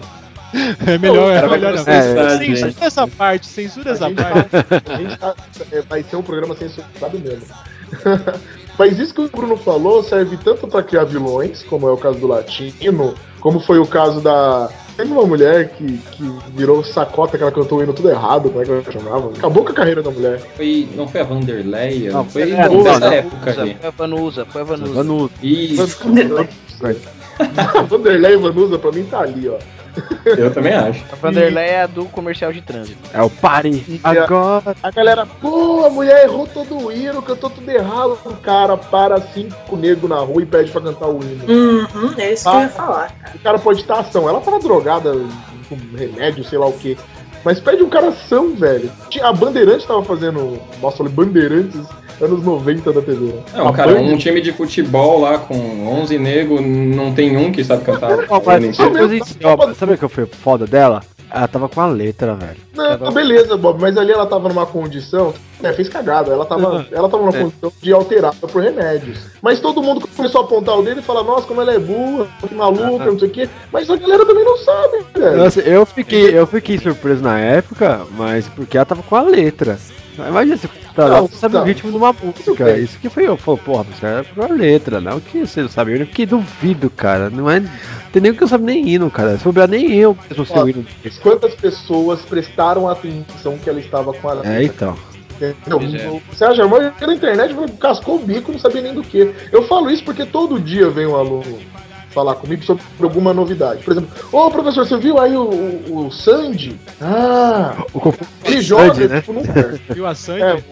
É 0.84 0.98
melhor, 0.98 1.32
é 1.32 1.48
melhor 1.48 1.74
não. 1.74 1.84
processar, 1.84 2.38
gente. 2.38 2.58
Censura 2.58 2.86
essa 2.86 3.06
parte, 3.06 3.46
censura 3.46 3.90
essa 3.92 4.10
parte. 4.10 4.48
tá- 4.50 4.92
a 4.92 4.96
gente 4.96 5.16
tá- 5.16 5.34
é, 5.70 5.82
vai 5.82 6.02
ser 6.02 6.16
um 6.16 6.22
programa 6.22 6.56
censurado 6.56 7.18
mesmo. 7.20 7.46
Mas 8.76 8.98
isso 8.98 9.14
que 9.14 9.20
o 9.20 9.28
Bruno 9.28 9.56
falou 9.56 10.02
serve 10.02 10.36
tanto 10.42 10.66
pra 10.66 10.82
criar 10.82 11.04
vilões, 11.04 11.62
como 11.62 11.88
é 11.88 11.92
o 11.92 11.96
caso 11.96 12.18
do 12.18 12.26
Latino, 12.26 13.14
como 13.38 13.60
foi 13.60 13.78
o 13.78 13.86
caso 13.86 14.20
da. 14.20 14.68
Teve 15.00 15.12
uma 15.12 15.24
mulher 15.24 15.70
que, 15.70 15.96
que 15.96 16.22
virou 16.54 16.84
sacota, 16.84 17.38
que 17.38 17.42
ela 17.42 17.50
cantou 17.50 17.78
o 17.78 17.82
hino 17.82 17.94
tudo 17.94 18.10
errado, 18.10 18.50
como 18.50 18.60
é 18.60 18.66
que 18.66 18.70
ela 18.70 18.82
chamava? 18.82 19.30
Acabou 19.30 19.64
com 19.64 19.70
a 19.70 19.74
carreira 19.74 20.02
da 20.02 20.10
mulher. 20.10 20.38
Foi, 20.54 20.86
não 20.94 21.08
foi 21.08 21.22
a 21.22 21.24
Vanderleia? 21.24 22.12
Não, 22.12 22.22
foi 22.26 22.52
é, 22.52 22.68
não, 22.68 22.82
dessa 22.82 23.06
época 23.06 23.52
Vanusa, 23.52 23.64
foi 23.74 23.88
a 23.88 23.90
Vanusa, 23.90 24.44
foi 24.44 24.60
a 24.60 24.64
Vanusa. 24.64 24.92
Vanusa. 24.92 25.32
Isso, 25.42 25.98
Vanderlei 27.88 28.34
e 28.34 28.36
Vanusa 28.36 28.78
pra 28.78 28.92
mim 28.92 29.04
tá 29.04 29.20
ali, 29.20 29.48
ó. 29.48 29.56
Eu 30.24 30.52
também 30.52 30.72
acho. 30.74 31.04
A 31.12 31.16
Vanderlei 31.16 31.64
é 31.64 31.82
a 31.82 31.86
do 31.86 32.04
comercial 32.06 32.52
de 32.52 32.60
trânsito. 32.60 32.98
É 33.12 33.22
o 33.22 33.30
pare. 33.30 34.00
A- 34.04 34.10
Agora. 34.10 34.76
A 34.82 34.90
galera, 34.90 35.26
pô, 35.26 35.84
a 35.86 35.90
mulher 35.90 36.24
errou 36.24 36.46
todo 36.46 36.76
o 36.76 36.92
hino, 36.92 37.20
cantou 37.22 37.50
tudo 37.50 37.68
errado. 37.70 38.18
O 38.24 38.34
cara 38.36 38.76
para 38.76 39.20
cinco 39.20 39.76
negros 39.76 40.08
na 40.08 40.18
rua 40.18 40.42
e 40.42 40.46
pede 40.46 40.70
pra 40.70 40.80
cantar 40.80 41.08
o 41.08 41.20
hino. 41.22 41.44
Uhum, 41.48 42.14
é 42.18 42.32
isso 42.32 42.48
que 42.50 42.56
eu 42.56 42.60
ia 42.60 42.68
falar. 42.68 43.14
O 43.34 43.38
cara 43.38 43.58
pode 43.58 43.80
estar 43.80 44.00
ação. 44.00 44.28
Ela 44.28 44.40
tava 44.40 44.58
drogada 44.58 45.12
com 45.68 45.76
remédio, 45.96 46.44
sei 46.44 46.58
lá 46.58 46.66
o 46.66 46.72
que. 46.72 46.96
Mas 47.44 47.58
pede 47.58 47.82
um 47.82 47.88
cara 47.88 48.08
ação, 48.08 48.54
velho. 48.54 48.90
A 49.22 49.32
Bandeirante 49.32 49.86
tava 49.86 50.02
fazendo. 50.04 50.60
Nossa, 50.82 50.98
falei 50.98 51.12
Bandeirantes. 51.12 51.80
Anos 52.20 52.42
90 52.44 52.92
da 52.92 53.00
TV. 53.02 53.26
né? 53.26 53.42
Não, 53.54 53.68
A 53.68 53.72
cara, 53.72 53.94
Band- 53.94 54.00
um 54.02 54.16
time 54.16 54.40
de 54.40 54.52
futebol 54.52 55.20
lá 55.20 55.38
com 55.38 55.54
11 56.00 56.18
negros, 56.18 56.60
não 56.60 57.12
tem 57.12 57.36
um 57.36 57.50
que 57.52 57.62
sabe 57.64 57.84
cantar. 57.84 58.10
Ó, 58.28 58.40
mas 58.46 58.76
sabe, 59.76 59.94
o 59.94 59.98
que 59.98 60.08
foi 60.08 60.26
foda 60.26 60.66
dela? 60.66 61.02
Ela 61.32 61.46
tava 61.46 61.68
com 61.68 61.80
a 61.80 61.86
letra, 61.86 62.34
velho. 62.34 62.56
Não, 62.74 63.12
beleza, 63.12 63.56
Bob, 63.56 63.80
mas 63.80 63.96
ali 63.96 64.10
ela 64.10 64.26
tava 64.26 64.48
numa 64.48 64.66
condição. 64.66 65.32
É, 65.62 65.72
fez 65.72 65.88
cagada. 65.88 66.32
Ela 66.32 66.44
tava, 66.44 66.84
ela 66.90 67.08
tava 67.08 67.22
numa 67.24 67.36
É. 67.38 67.42
condição 67.42 67.72
de 67.80 67.92
alterada 67.92 68.34
por 68.48 68.60
remédios. 68.60 69.18
Mas 69.40 69.60
todo 69.60 69.80
mundo 69.80 70.08
começou 70.16 70.40
a 70.40 70.44
apontar 70.44 70.76
o 70.76 70.82
dedo 70.82 70.98
e 70.98 71.02
falar, 71.04 71.22
nossa, 71.22 71.46
como 71.46 71.60
ela 71.60 71.72
é 71.72 71.78
burra, 71.78 72.26
que 72.48 72.52
maluca, 72.52 73.04
não 73.04 73.16
sei 73.18 73.28
o 73.28 73.30
quê. 73.30 73.48
Mas 73.72 73.88
a 73.88 73.94
galera 73.96 74.26
também 74.26 74.44
não 74.44 74.56
sabe, 74.58 75.04
velho. 75.14 75.36
Nossa, 75.36 75.60
eu 75.60 75.86
fiquei, 75.86 76.36
eu 76.36 76.46
fiquei 76.48 76.78
surpreso 76.78 77.22
na 77.22 77.38
época, 77.38 78.00
mas 78.16 78.48
porque 78.48 78.76
ela 78.76 78.86
tava 78.86 79.02
com 79.04 79.14
a 79.14 79.22
letra. 79.22 79.78
Imagina 80.28 80.56
se 80.56 80.68
tá 80.94 81.06
lá, 81.06 81.16
Não, 81.20 81.26
você 81.26 81.36
sabe 81.36 81.56
o 81.56 81.62
ritmo 81.62 81.90
de 81.90 81.96
uma 81.96 82.12
música. 82.12 82.64
bem. 82.64 82.82
Isso 82.82 82.98
que 82.98 83.08
foi 83.08 83.26
eu. 83.26 83.36
Falei, 83.36 83.60
porra, 83.64 83.84
você 83.84 84.06
era 84.06 84.26
a 84.38 84.52
letra, 84.52 85.00
não 85.00 85.20
que 85.20 85.46
você 85.46 85.62
não 85.62 85.68
sabe. 85.68 85.98
Eu 85.98 86.06
fiquei 86.06 86.26
duvido, 86.26 86.90
cara. 86.90 87.30
Não 87.30 87.50
é. 87.50 87.62
Tem 88.12 88.20
nem 88.20 88.34
que 88.34 88.42
eu 88.42 88.48
sabe 88.48 88.64
nem 88.64 88.88
hino, 88.88 89.10
cara. 89.10 89.36
Se 89.36 89.42
souber 89.42 89.68
nem 89.68 89.94
eu, 89.94 90.16
eu 90.36 90.44
sei 90.44 90.56
o 90.56 90.68
hino. 90.68 90.86
Quantas 91.22 91.54
pessoas 91.54 92.20
prestaram 92.22 92.88
atenção 92.88 93.58
que 93.58 93.68
ela 93.68 93.80
estava 93.80 94.12
com 94.12 94.28
a 94.28 94.34
letra? 94.34 94.52
É, 94.52 94.64
então. 94.64 94.96
Entendeu? 95.66 96.20
É. 96.30 96.34
Você 96.34 96.44
acha, 96.44 96.66
mas 96.66 96.92
na 97.00 97.14
internet 97.14 97.54
cascou 97.78 98.16
o 98.16 98.18
bico, 98.18 98.52
não 98.52 98.58
sabia 98.58 98.82
nem 98.82 98.92
do 98.92 99.02
que. 99.02 99.32
Eu 99.50 99.66
falo 99.66 99.90
isso 99.90 100.04
porque 100.04 100.26
todo 100.26 100.60
dia 100.60 100.90
vem 100.90 101.06
um 101.06 101.16
aluno 101.16 101.58
falar 102.10 102.34
comigo 102.36 102.62
sobre 102.64 102.82
alguma 103.02 103.32
novidade. 103.32 103.82
Por 103.84 103.92
exemplo, 103.92 104.10
ô 104.32 104.50
professor, 104.50 104.86
você 104.86 104.96
viu 104.96 105.18
aí 105.18 105.36
o, 105.36 105.42
o, 105.42 106.06
o 106.06 106.12
Sandy? 106.12 106.78
Ah, 107.00 107.74
O 107.94 108.12
ele 108.44 108.60
joga, 108.60 108.94
Sandy, 108.94 109.08
né? 109.08 109.20
tipo, 109.20 109.32
não 109.32 109.42
perde. 109.42 109.80
Viu 109.94 110.06
a 110.06 110.14
Sandy? 110.14 110.42
É, 110.42 110.62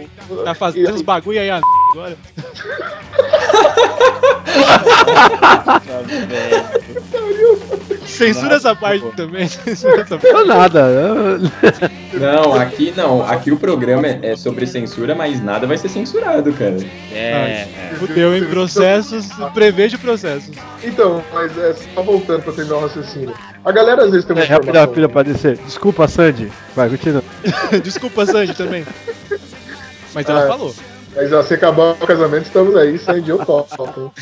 tá 0.45 0.55
fazendo 0.55 0.95
uns 0.95 1.03
bagulho 1.03 1.41
aí 1.41 1.51
a 1.51 1.61
agora. 1.93 2.17
Censura 8.19 8.57
essa 8.57 8.75
parte 8.75 9.05
também. 9.17 9.47
Censura 9.49 10.03
essa 10.03 10.19
parte. 10.19 10.33
Não, 10.33 10.47
nada. 10.47 11.39
Não, 12.13 12.55
aqui 12.55 12.93
não. 12.97 13.23
Aqui 13.27 13.51
o 13.53 13.57
programa 13.57 14.07
é 14.07 14.19
é 14.23 14.37
sobre 14.37 14.67
censura, 14.67 15.15
mas 15.15 15.43
nada 15.43 15.67
vai 15.67 15.79
ser 15.79 15.89
censurado, 15.89 16.53
cara. 16.53 16.77
É, 17.13 17.67
Fudeu 17.99 18.37
em 18.37 18.45
processos, 18.45 19.27
prevejo 19.55 19.99
processos. 19.99 20.55
Então, 20.83 21.23
mas 21.33 21.57
é, 21.57 21.75
só 21.95 22.03
voltando 22.03 22.43
pra 22.43 22.53
terminar 22.53 22.77
o 22.77 22.81
raciocínio. 22.81 23.35
A 23.65 23.73
galera 23.73 24.05
às 24.05 24.11
vezes 24.11 24.25
tem 24.27 24.35
uma 24.37 24.43
É, 24.43 24.47
rápido, 24.47 24.69
informação- 24.71 24.89
rápido 24.91 25.09
pra 25.09 25.23
descer. 25.23 25.57
Desculpa, 25.59 26.09
Sandy. 26.09 26.51
Vai, 26.75 26.89
continua. 26.89 27.23
Desculpa, 27.83 28.27
Sandy, 28.27 28.55
também. 28.55 28.85
Mas 30.15 30.29
ela 30.29 30.45
É. 30.45 30.49
falou. 30.49 30.75
Mas 31.15 31.33
ó, 31.33 31.43
se 31.43 31.55
acabar 31.55 31.93
o 31.93 32.07
casamento, 32.07 32.47
estamos 32.47 32.77
aí, 32.77 32.99
Sandy, 32.99 33.31
eu 33.31 33.39
topo. 33.45 34.13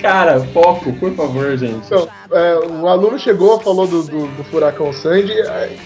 Cara, 0.00 0.40
foco, 0.52 0.92
por 0.94 1.12
favor, 1.14 1.56
gente. 1.56 1.86
Então, 1.86 2.08
é, 2.32 2.54
o 2.54 2.88
aluno 2.88 3.18
chegou, 3.18 3.60
falou 3.60 3.86
do, 3.86 4.02
do, 4.02 4.26
do 4.28 4.44
furacão 4.44 4.92
Sandy, 4.92 5.34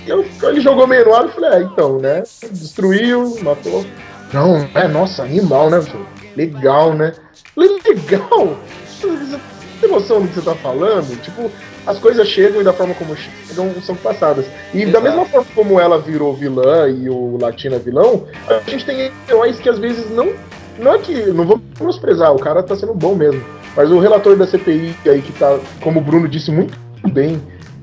eu, 0.07 0.25
ele 0.43 0.61
jogou 0.61 0.87
meio 0.87 1.07
no 1.07 1.15
ar 1.15 1.27
e 1.27 1.33
falei, 1.33 1.51
é, 1.51 1.63
então, 1.63 1.99
né? 1.99 2.23
Destruiu, 2.51 3.39
matou. 3.43 3.85
Não, 4.33 4.69
é, 4.75 4.87
nossa, 4.89 5.23
animal, 5.25 5.71
né? 5.71 5.83
filho? 5.83 6.07
Legal, 6.37 6.95
né? 6.95 7.13
Falei, 7.55 7.79
Legal? 7.87 8.57
Você 8.87 9.41
tem 9.81 9.91
noção 9.91 10.23
do 10.23 10.29
que 10.29 10.35
você 10.35 10.43
tá 10.43 10.55
falando? 10.55 11.21
Tipo, 11.21 11.51
as 11.87 11.99
coisas 11.99 12.27
chegam 12.29 12.61
e 12.61 12.65
da 12.65 12.73
forma 12.73 12.95
como 12.95 13.15
chegam 13.17 13.73
são 13.83 13.95
passadas. 13.97 14.47
E 14.73 14.85
da 14.85 14.99
Exato. 14.99 15.03
mesma 15.05 15.25
forma 15.27 15.47
como 15.55 15.81
ela 15.81 15.99
virou 15.99 16.35
vilã 16.35 16.89
e 16.89 17.09
o 17.09 17.37
Latino 17.41 17.77
é 17.77 17.79
vilão, 17.79 18.25
a 18.49 18.71
gente 18.71 18.85
tem 18.85 19.11
heróis 19.29 19.59
que 19.59 19.69
às 19.69 19.79
vezes 19.79 20.11
não. 20.11 20.33
Não 20.79 20.95
é 20.95 20.99
que. 20.99 21.15
Não 21.27 21.45
vou 21.45 21.61
menosprezar, 21.79 22.33
o 22.33 22.39
cara 22.39 22.63
tá 22.63 22.75
sendo 22.77 22.95
bom 22.95 23.15
mesmo. 23.15 23.43
Mas 23.77 23.91
o 23.91 23.99
relator 23.99 24.37
da 24.37 24.47
CPI 24.47 24.95
aí 25.07 25.21
que 25.23 25.33
tá, 25.33 25.59
como 25.81 26.01
o 26.01 26.03
Bruno 26.03 26.29
disse 26.29 26.51
muito 26.51 26.75
bem, 27.11 27.41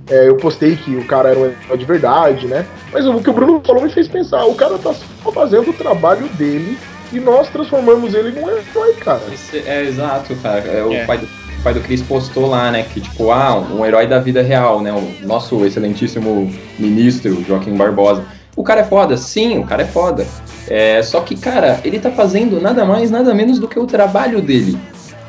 é, 0.10 0.28
eu 0.28 0.36
postei 0.38 0.76
que 0.76 0.96
o 0.96 1.06
cara 1.06 1.30
era 1.30 1.40
um 1.40 1.46
herói 1.46 1.78
de 1.78 1.86
verdade, 1.86 2.48
né? 2.48 2.66
Mas 2.92 3.06
o 3.08 3.22
que 3.22 3.30
o 3.30 3.34
Bruno 3.34 3.62
falou 3.66 3.84
me 3.84 3.90
fez 3.92 4.08
pensar, 4.08 4.46
o 4.46 4.56
cara 4.56 4.78
tá 4.78 4.94
só 5.24 5.32
fazendo 5.32 5.70
o 5.70 5.74
trabalho 5.74 6.28
dele 6.30 6.78
e 7.12 7.20
nós 7.20 7.50
transformamos 7.50 8.14
ele 8.14 8.32
num 8.40 8.48
herói, 8.50 8.94
cara. 9.00 9.22
Esse- 9.32 9.64
é 9.68 9.84
exato, 9.84 10.36
cara. 10.38 10.60
É, 10.62 10.84
o, 10.84 10.92
É. 10.94 11.06
Pai 11.06 11.18
do, 11.20 11.28
o 11.60 11.62
pai 11.62 11.74
do 11.74 11.82
Chris 11.82 12.02
postou 12.02 12.48
lá, 12.48 12.72
né? 12.72 12.84
Que 12.94 13.02
tipo, 13.02 13.32
ah, 13.32 13.58
um 13.60 13.86
herói 13.86 14.08
da 14.08 14.20
vida 14.20 14.42
real, 14.42 14.82
né? 14.82 14.92
O 14.94 15.26
nosso 15.28 15.66
excelentíssimo 15.66 16.52
ministro, 16.78 17.44
Joaquim 17.48 17.76
Barbosa. 17.76 18.24
O 18.56 18.64
cara 18.64 18.82
é 18.82 18.84
foda, 18.84 19.16
sim, 19.18 19.58
o 19.60 19.64
cara 19.66 19.84
é 19.84 19.86
foda. 19.86 20.26
É, 20.68 21.02
só 21.02 21.22
que, 21.22 21.36
cara, 21.36 21.80
ele 21.84 22.00
tá 22.00 22.12
fazendo 22.12 22.60
nada 22.62 22.86
mais, 22.86 23.10
nada 23.12 23.34
menos 23.34 23.60
do 23.60 23.68
que 23.68 23.80
o 23.80 23.86
trabalho 23.86 24.42
dele. 24.42 24.78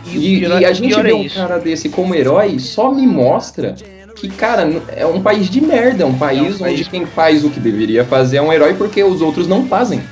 E 0.07 0.37
E, 0.37 0.41
pior- 0.41 0.61
e 0.61 0.65
a 0.65 0.71
o 0.71 0.75
gente 0.75 0.89
pior 0.89 1.03
vê 1.03 1.11
é 1.11 1.15
um 1.15 1.29
cara 1.29 1.59
desse 1.59 1.89
como 1.89 2.15
herói 2.15 2.59
só 2.59 2.91
me 2.91 3.07
mostra 3.07 3.75
que, 4.17 4.29
cara, 4.29 4.69
é 4.97 5.07
um 5.07 5.21
país 5.23 5.49
de 5.49 5.61
merda, 5.61 6.03
é 6.03 6.07
um 6.07 6.15
país 6.15 6.59
país- 6.59 6.61
onde 6.81 6.85
quem 6.91 7.07
faz 7.07 7.45
o 7.45 7.51
que 7.51 7.61
deveria 7.61 8.05
fazer 8.05 8.39
é 8.39 8.43
um 8.43 8.53
herói 8.53 8.75
porque 8.75 9.03
os 9.05 9.21
outros 9.23 9.47
não 9.47 9.67
fazem. 9.67 10.03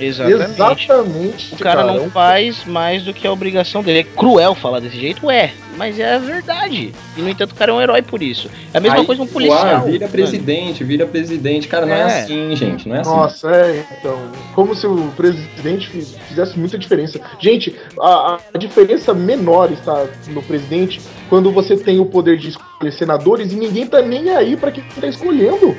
Exatamente. 0.00 0.52
Exatamente. 0.52 1.54
O 1.54 1.58
cara 1.58 1.80
é 1.80 1.84
não 1.86 2.04
um- 2.04 2.10
faz 2.10 2.64
mais 2.64 3.02
do 3.02 3.12
que 3.12 3.26
a 3.26 3.32
obrigação 3.32 3.82
dele. 3.82 4.00
É 4.00 4.04
cruel 4.04 4.54
falar 4.54 4.78
desse 4.80 4.96
jeito? 4.98 5.28
É, 5.30 5.50
mas 5.78 5.98
é 5.98 6.14
a 6.16 6.18
verdade. 6.18 6.92
E 7.16 7.22
no 7.22 7.28
entanto, 7.30 7.52
o 7.52 7.54
cara 7.54 7.70
é 7.70 7.74
um 7.74 7.80
herói 7.80 8.02
por 8.02 8.22
isso. 8.22 8.50
É 8.74 8.78
a 8.78 8.80
mesma 8.80 8.98
Aí, 8.98 9.06
coisa 9.06 9.22
um 9.22 9.26
policial. 9.26 9.64
Ah, 9.64 9.78
vira 9.78 10.00
mano. 10.00 10.10
presidente, 10.12 10.84
vira 10.84 11.06
presidente. 11.06 11.68
Cara, 11.68 11.86
não 11.86 11.94
é, 11.94 12.00
É. 12.00 12.04
assim, 12.22 12.54
gente, 12.56 12.88
não 12.88 12.96
é 12.96 13.00
assim. 13.00 13.10
Nossa, 13.10 13.48
é, 13.50 13.84
então. 13.98 14.18
Como 14.54 14.74
se 14.74 14.86
o 14.86 15.10
presidente 15.16 15.88
fiz- 15.88 16.16
fizesse 16.28 16.58
muita 16.58 16.76
diferença. 16.76 17.20
Gente, 17.38 17.74
a, 18.00 18.38
a 18.52 18.58
diferença 18.58 19.14
menor 19.14 19.70
está 19.72 20.04
no 20.28 20.42
presidente 20.42 21.00
quando 21.28 21.50
você 21.52 21.76
tem 21.76 22.00
o 22.00 22.04
poder 22.06 22.36
de 22.36 22.48
escolher 22.48 22.92
senadores 22.92 23.52
e 23.52 23.56
ninguém 23.56 23.86
tá 23.86 24.02
nem 24.02 24.30
aí 24.30 24.56
pra 24.56 24.72
quem 24.72 24.82
tá 25.00 25.06
escolhendo. 25.06 25.76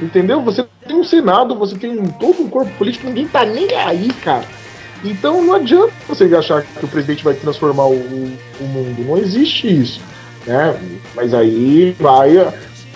Entendeu? 0.00 0.40
Você 0.42 0.64
tem 0.86 0.96
um 0.96 1.02
Senado, 1.02 1.56
você 1.56 1.76
tem 1.76 1.98
um- 1.98 2.06
todo 2.06 2.42
um 2.42 2.48
corpo 2.48 2.70
político, 2.78 3.06
ninguém 3.06 3.26
tá 3.26 3.44
nem 3.44 3.74
aí, 3.74 4.08
cara. 4.22 4.44
Então 5.04 5.44
não 5.44 5.54
adianta 5.54 5.92
você 6.08 6.24
achar 6.34 6.62
que 6.62 6.84
o 6.84 6.88
presidente 6.88 7.22
vai 7.24 7.34
transformar 7.34 7.86
o, 7.86 7.94
o 7.94 8.64
mundo. 8.64 9.04
Não 9.06 9.18
existe 9.18 9.68
isso. 9.68 10.00
Né? 10.46 10.78
Mas 11.14 11.34
aí 11.34 11.94
vai 11.98 12.36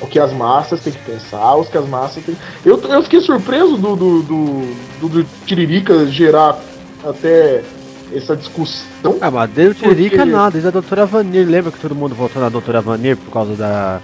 o 0.00 0.07
que 0.07 0.18
as 0.18 0.32
massas 0.32 0.80
têm 0.80 0.92
que 0.92 0.98
pensar, 0.98 1.55
os 1.57 1.68
que 1.68 1.78
as 1.78 1.88
massas 1.88 2.24
têm. 2.24 2.36
Eu, 2.64 2.80
eu 2.82 3.03
fiquei 3.03 3.20
surpreso 3.20 3.76
do, 3.76 3.94
do, 3.94 4.22
do, 4.22 4.74
do, 5.00 5.09
do 5.09 5.26
Tiririca 5.46 6.07
gerar 6.07 6.59
até 7.05 7.62
essa 8.14 8.36
discussão. 8.36 9.16
Ah, 9.20 9.30
mas 9.30 9.50
deu 9.50 9.74
tiririca 9.74 10.16
Porque- 10.18 10.30
nada, 10.30 10.50
desde 10.50 10.68
a 10.68 10.72
doutora 10.72 11.07
Vanir. 11.07 11.46
Lembra 11.48 11.72
que 11.72 11.78
todo 11.78 11.94
mundo 11.94 12.14
votou 12.14 12.42
na 12.42 12.48
doutora 12.48 12.80
Vanir 12.80 13.16
por 13.16 13.32
causa 13.32 13.55
da. 13.55 14.00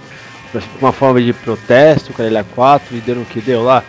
Uma 0.81 0.91
forma 0.91 1.21
de 1.21 1.31
protesto, 1.31 2.11
com 2.11 2.23
a 2.23 2.43
4 2.43 2.97
e 2.97 3.01
deu 3.01 3.17
no 3.17 3.25
que 3.25 3.39
deu 3.39 3.63
lá? 3.63 3.83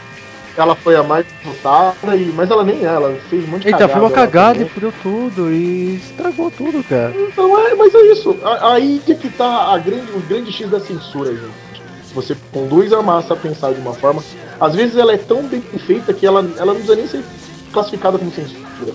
ela 0.57 0.74
foi 0.74 0.96
a 0.96 1.03
mais 1.03 1.26
disputada 1.26 2.16
e, 2.16 2.32
mas 2.34 2.51
ela 2.51 2.64
nem 2.64 2.84
é, 2.84 2.88
ela 2.88 3.14
fez 3.28 3.48
um 3.48 3.55
Eita, 3.55 3.70
cagada. 3.70 3.92
foi 3.92 4.01
uma 4.01 4.11
cagada 4.11 4.62
e 4.62 4.68
furou 4.68 4.92
tudo 5.03 5.53
e 5.53 5.96
estragou 5.96 6.51
tudo, 6.51 6.82
cara. 6.84 7.14
Então, 7.16 7.59
é, 7.66 7.74
mas 7.74 7.94
é 7.94 8.01
isso. 8.12 8.36
Aí 8.62 9.01
que, 9.05 9.12
é 9.12 9.14
que 9.14 9.30
tá 9.30 9.72
a 9.72 9.78
grande, 9.78 10.12
o 10.12 10.20
grande 10.20 10.53
X 10.53 10.68
da 10.68 10.80
censura, 10.80 11.32
gente. 11.32 11.70
Você 12.14 12.36
conduz 12.53 12.92
a 12.92 13.01
massa 13.01 13.34
a 13.34 13.36
pensar 13.36 13.72
de 13.72 13.80
uma 13.80 13.94
forma. 13.94 14.22
Às 14.61 14.74
vezes 14.74 14.96
ela 14.96 15.12
é 15.12 15.16
tão 15.16 15.42
bem 15.44 15.62
feita 15.86 16.12
que 16.12 16.26
ela, 16.26 16.40
ela 16.57 16.66
não 16.66 16.74
precisa 16.74 16.96
nem 16.96 17.07
ser 17.07 17.24
classificada 17.72 18.18
como 18.18 18.30
censura. 18.32 18.92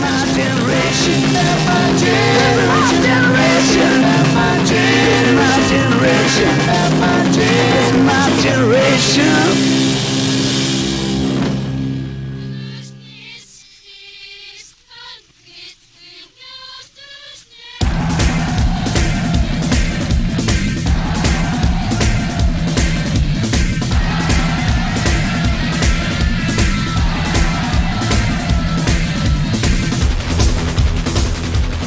My 0.00 0.26
generation, 0.34 1.20
my 1.68 1.92
generation. 2.90 4.23
generation, 4.66 5.36
my 7.00 7.24
generation, 7.32 8.04
my 8.04 8.30
generation. 8.42 9.83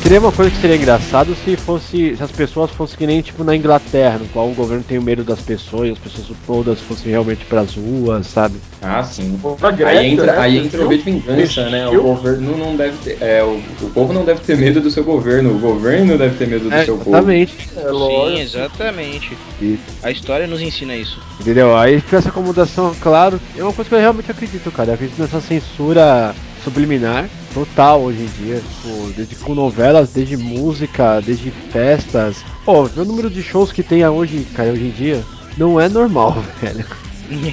Seria 0.07 0.21
uma 0.21 0.31
coisa 0.31 0.49
que 0.49 0.61
seria 0.61 0.77
engraçado 0.77 1.35
se 1.43 1.57
fosse. 1.57 2.15
Se 2.15 2.23
as 2.23 2.31
pessoas 2.31 2.71
fossem 2.71 2.97
que 2.97 3.05
nem 3.05 3.21
tipo 3.21 3.43
na 3.43 3.53
Inglaterra, 3.53 4.17
no 4.19 4.25
qual 4.29 4.49
o 4.49 4.53
governo 4.53 4.81
tem 4.81 4.97
o 4.97 5.01
medo 5.01 5.21
das 5.21 5.41
pessoas 5.41 5.89
e 5.89 5.91
as 5.91 5.97
pessoas 5.97 6.29
todas 6.45 6.79
fossem 6.79 7.11
realmente 7.11 7.43
pras 7.43 7.75
ruas, 7.75 8.25
sabe? 8.27 8.55
Ah, 8.81 9.03
sim. 9.03 9.37
Greta, 9.75 9.85
Aí 9.89 10.07
entra, 10.07 10.25
né, 10.27 10.37
aí 10.39 10.57
entra 10.59 10.85
o 10.85 10.87
V 10.87 10.97
de 10.97 11.03
vingança, 11.03 11.69
né? 11.69 11.89
O 11.89 12.01
governo 12.01 12.57
não 12.57 12.77
deve 12.77 12.95
ter. 13.03 13.17
É, 13.19 13.43
o, 13.43 13.61
o 13.81 13.89
povo 13.93 14.13
não 14.13 14.23
deve 14.23 14.39
ter 14.39 14.55
medo 14.55 14.79
do 14.79 14.89
seu 14.89 15.03
governo, 15.03 15.53
o 15.53 15.59
governo 15.59 16.17
deve 16.17 16.37
ter 16.37 16.47
medo 16.47 16.69
do 16.69 16.73
É, 16.73 16.85
seu 16.85 16.95
povo. 16.97 17.09
exatamente. 17.09 17.69
É 17.75 17.89
Sim, 17.89 18.39
exatamente. 18.39 19.37
Isso. 19.61 19.83
A 20.01 20.09
história 20.09 20.47
nos 20.47 20.61
ensina 20.61 20.95
isso. 20.95 21.19
Entendeu? 21.37 21.75
Aí 21.75 21.99
fica 21.99 22.15
essa 22.15 22.29
acomodação, 22.29 22.95
claro, 23.01 23.41
é 23.57 23.61
uma 23.61 23.73
coisa 23.73 23.89
que 23.89 23.95
eu 23.95 23.99
realmente 23.99 24.31
acredito, 24.31 24.71
cara. 24.71 24.91
Eu 24.91 24.93
acredito 24.93 25.19
nessa 25.19 25.41
censura 25.41 26.33
subliminar 26.63 27.25
total 27.65 28.01
hoje 28.01 28.19
em 28.21 28.43
dia, 28.45 28.55
tipo, 28.61 29.11
desde 29.15 29.35
com 29.37 29.55
novelas, 29.55 30.09
desde 30.11 30.37
música, 30.37 31.19
desde 31.21 31.49
festas. 31.71 32.37
Pô, 32.65 32.83
vê 32.85 33.01
o 33.01 33.05
número 33.05 33.29
de 33.29 33.41
shows 33.41 33.71
que 33.71 33.81
tem 33.81 34.05
hoje, 34.07 34.45
cara, 34.55 34.69
hoje 34.71 34.83
em 34.85 34.91
dia, 34.91 35.23
não 35.57 35.79
é 35.79 35.89
normal, 35.89 36.37
velho. 36.61 36.85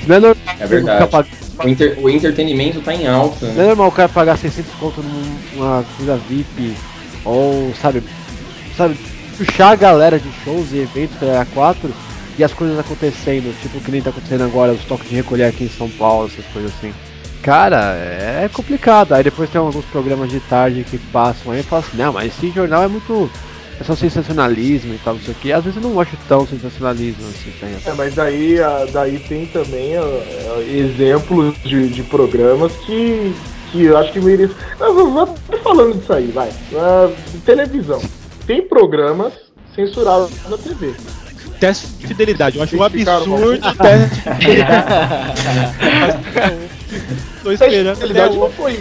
Não 0.06 0.16
é 0.16 0.20
normal. 0.20 0.44
É 0.60 0.66
verdade. 0.66 1.28
o 1.64 1.68
inter- 1.68 1.98
o 2.00 2.10
entretenimento 2.10 2.80
tá 2.80 2.94
em 2.94 3.06
alta, 3.06 3.46
Não 3.46 3.52
é 3.52 3.56
né? 3.56 3.66
normal 3.68 3.88
o 3.88 3.92
cara 3.92 4.08
pagar 4.08 4.36
600 4.36 4.72
conto 4.74 5.00
num- 5.02 5.36
numa 5.56 5.84
coisa 5.96 6.16
VIP, 6.28 6.74
ou, 7.24 7.72
sabe, 7.80 8.02
sabe, 8.76 8.96
puxar 9.38 9.70
a 9.70 9.76
galera 9.76 10.18
de 10.18 10.28
shows 10.44 10.70
e 10.72 10.78
eventos 10.78 11.18
da 11.20 11.46
4 11.54 11.92
e 12.38 12.44
as 12.44 12.52
coisas 12.52 12.78
acontecendo, 12.78 13.54
tipo 13.62 13.78
o 13.78 13.80
que 13.80 13.90
nem 13.90 14.02
tá 14.02 14.10
acontecendo 14.10 14.44
agora, 14.44 14.72
os 14.72 14.84
toques 14.84 15.08
de 15.08 15.14
recolher 15.16 15.44
aqui 15.44 15.64
em 15.64 15.68
São 15.68 15.88
Paulo, 15.88 16.26
essas 16.32 16.44
coisas 16.52 16.72
assim. 16.78 16.92
Cara, 17.44 17.94
é 17.94 18.48
complicado. 18.50 19.12
Aí 19.12 19.22
depois 19.22 19.50
tem 19.50 19.58
alguns 19.60 19.84
programas 19.84 20.30
de 20.30 20.40
tarde 20.40 20.82
que 20.82 20.96
passam 20.96 21.52
aí 21.52 21.60
e 21.60 21.62
falam 21.62 21.84
assim, 21.86 21.96
não, 21.98 22.10
mas 22.14 22.32
esse 22.34 22.50
jornal 22.50 22.82
é 22.82 22.88
muito. 22.88 23.30
É 23.78 23.84
só 23.84 23.94
sensacionalismo 23.94 24.94
e 24.94 24.98
tal, 24.98 25.14
não 25.14 25.20
sei 25.20 25.32
o 25.34 25.36
que. 25.36 25.52
Às 25.52 25.62
vezes 25.64 25.82
eu 25.82 25.90
não 25.90 26.00
acho 26.00 26.16
tão 26.26 26.46
sensacionalismo 26.46 27.22
assim, 27.28 27.52
tá 27.60 27.66
ligado? 27.66 27.86
É, 27.88 27.92
mas 27.94 28.14
daí, 28.14 28.56
daí 28.92 29.18
tem 29.18 29.44
também 29.46 29.94
ah, 29.96 30.60
exemplos 30.66 31.54
de, 31.64 31.88
de 31.88 32.02
programas 32.04 32.72
que, 32.86 33.34
que 33.72 33.82
eu 33.84 33.98
acho 33.98 34.12
que 34.12 34.20
merecem. 34.20 34.56
Ah, 34.80 34.86
vamos- 34.90 35.38
falando 35.62 35.98
disso 35.98 36.12
aí, 36.14 36.28
vai. 36.28 36.50
Ah, 36.74 37.10
televisão. 37.44 38.00
Tem 38.46 38.62
programas 38.62 39.34
censurados 39.74 40.30
na 40.48 40.56
TV. 40.56 40.94
Teste 41.60 41.88
de 41.88 42.06
fidelidade. 42.06 42.56
Eu 42.56 42.62
acho 42.62 42.76
um 42.76 42.82
absurdo 42.82 43.68
o 43.68 43.74
teste 43.74 44.14
de 44.14 44.22
fidelidade. 44.38 44.94
Tô 47.44 47.52
esperando 47.52 47.96
realidade 47.98 48.36
não 48.36 48.50
foi 48.50 48.72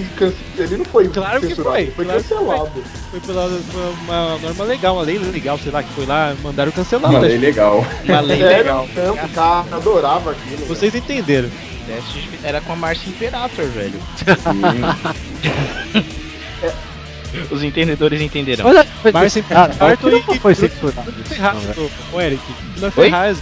ele 0.58 0.78
não 0.78 0.86
foi 0.86 1.08
Claro 1.10 1.42
que 1.42 1.54
foi, 1.56 1.82
ele 1.82 1.92
foi 1.92 2.06
claro 2.06 2.22
cancelado. 2.24 2.72
Foi 3.12 3.20
pela 3.20 3.46
uma, 3.46 3.90
uma 4.30 4.38
norma 4.40 4.64
legal, 4.64 4.96
uma 4.96 5.04
lei 5.04 5.18
legal, 5.20 5.60
sei 5.60 5.72
lá, 5.72 5.84
que 5.84 5.94
foi 5.94 6.06
lá, 6.06 6.34
mandaram 6.42 6.72
cancelar 6.72 7.12
Uma 7.12 7.20
o 7.20 7.22
lei 7.22 7.38
legal. 7.38 7.86
Uma 8.06 8.22
lei 8.22 8.40
Sério, 8.40 8.58
legal. 8.58 8.88
não, 8.96 9.14
o 9.14 9.30
cara 9.30 9.66
adorava 9.76 10.32
aquilo. 10.32 10.66
Vocês 10.66 10.96
entenderam. 10.96 11.50
Teste 11.86 12.22
de- 12.22 12.40
Era 12.48 12.62
com 12.62 12.72
a 12.72 12.76
Márcia 12.78 13.10
Imperator, 13.10 13.66
velho. 13.66 14.00
Sim. 14.18 14.62
Os 17.52 17.64
entendedores 17.64 18.22
entenderão. 18.22 18.64
Mas 18.72 18.88
foi 19.02 19.12
Márcia 19.12 19.42
censurado, 19.42 19.74
Imperator 19.74 20.12
não 20.12 20.20
e- 20.36 20.40
foi 20.40 20.56
censurado. 20.56 21.12
Velho. 21.12 21.92
ô, 22.14 22.22
Eric. 22.22 22.42
Bruna? 22.76 22.92
Ferraz. 22.92 23.38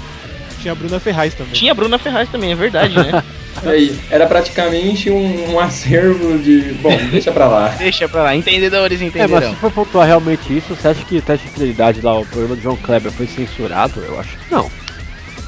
Tinha 0.61 0.71
a 0.71 0.75
Bruna 0.75 0.99
Ferraz 0.99 1.33
também. 1.33 1.53
Tinha 1.53 1.71
a 1.71 1.75
Bruna 1.75 1.97
Ferraz 1.99 2.29
também, 2.29 2.51
é 2.51 2.55
verdade, 2.55 2.95
né? 2.95 3.23
Aí, 3.63 3.99
era 4.09 4.25
praticamente 4.25 5.09
um, 5.11 5.53
um 5.53 5.59
acervo 5.59 6.37
de. 6.39 6.73
Bom, 6.81 6.95
deixa 7.11 7.31
pra 7.31 7.47
lá. 7.47 7.67
Deixa 7.77 8.07
pra 8.09 8.23
lá, 8.23 8.35
entendedores 8.35 8.99
É, 8.99 9.03
mas 9.03 9.15
entenderão. 9.15 9.53
se 9.53 9.59
for 9.59 9.71
pontuar 9.71 10.07
realmente 10.07 10.55
isso, 10.57 10.73
você 10.75 10.87
acha 10.87 11.03
que 11.05 11.17
o 11.17 11.21
teste 11.21 11.45
de 11.47 11.53
fidelidade 11.53 12.01
lá, 12.01 12.17
o 12.19 12.25
programa 12.25 12.55
do 12.55 12.61
João 12.61 12.75
Kleber 12.77 13.11
foi 13.11 13.27
censurado? 13.27 13.99
Eu 14.01 14.19
acho 14.19 14.29
que 14.37 14.51
não. 14.51 14.69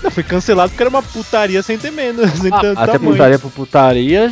Não, 0.03 0.11
foi 0.11 0.21
cancelado 0.23 0.69
porque 0.71 0.83
era 0.83 0.89
uma 0.89 1.01
putaria 1.01 1.63
sem 1.63 1.77
ter 1.77 1.91
menos, 1.91 2.29
sem 2.39 2.51
tanto 2.51 2.77
Até 2.79 2.91
tamanho. 2.93 3.11
putaria 3.13 3.39
por 3.39 3.51
putaria, 3.51 4.31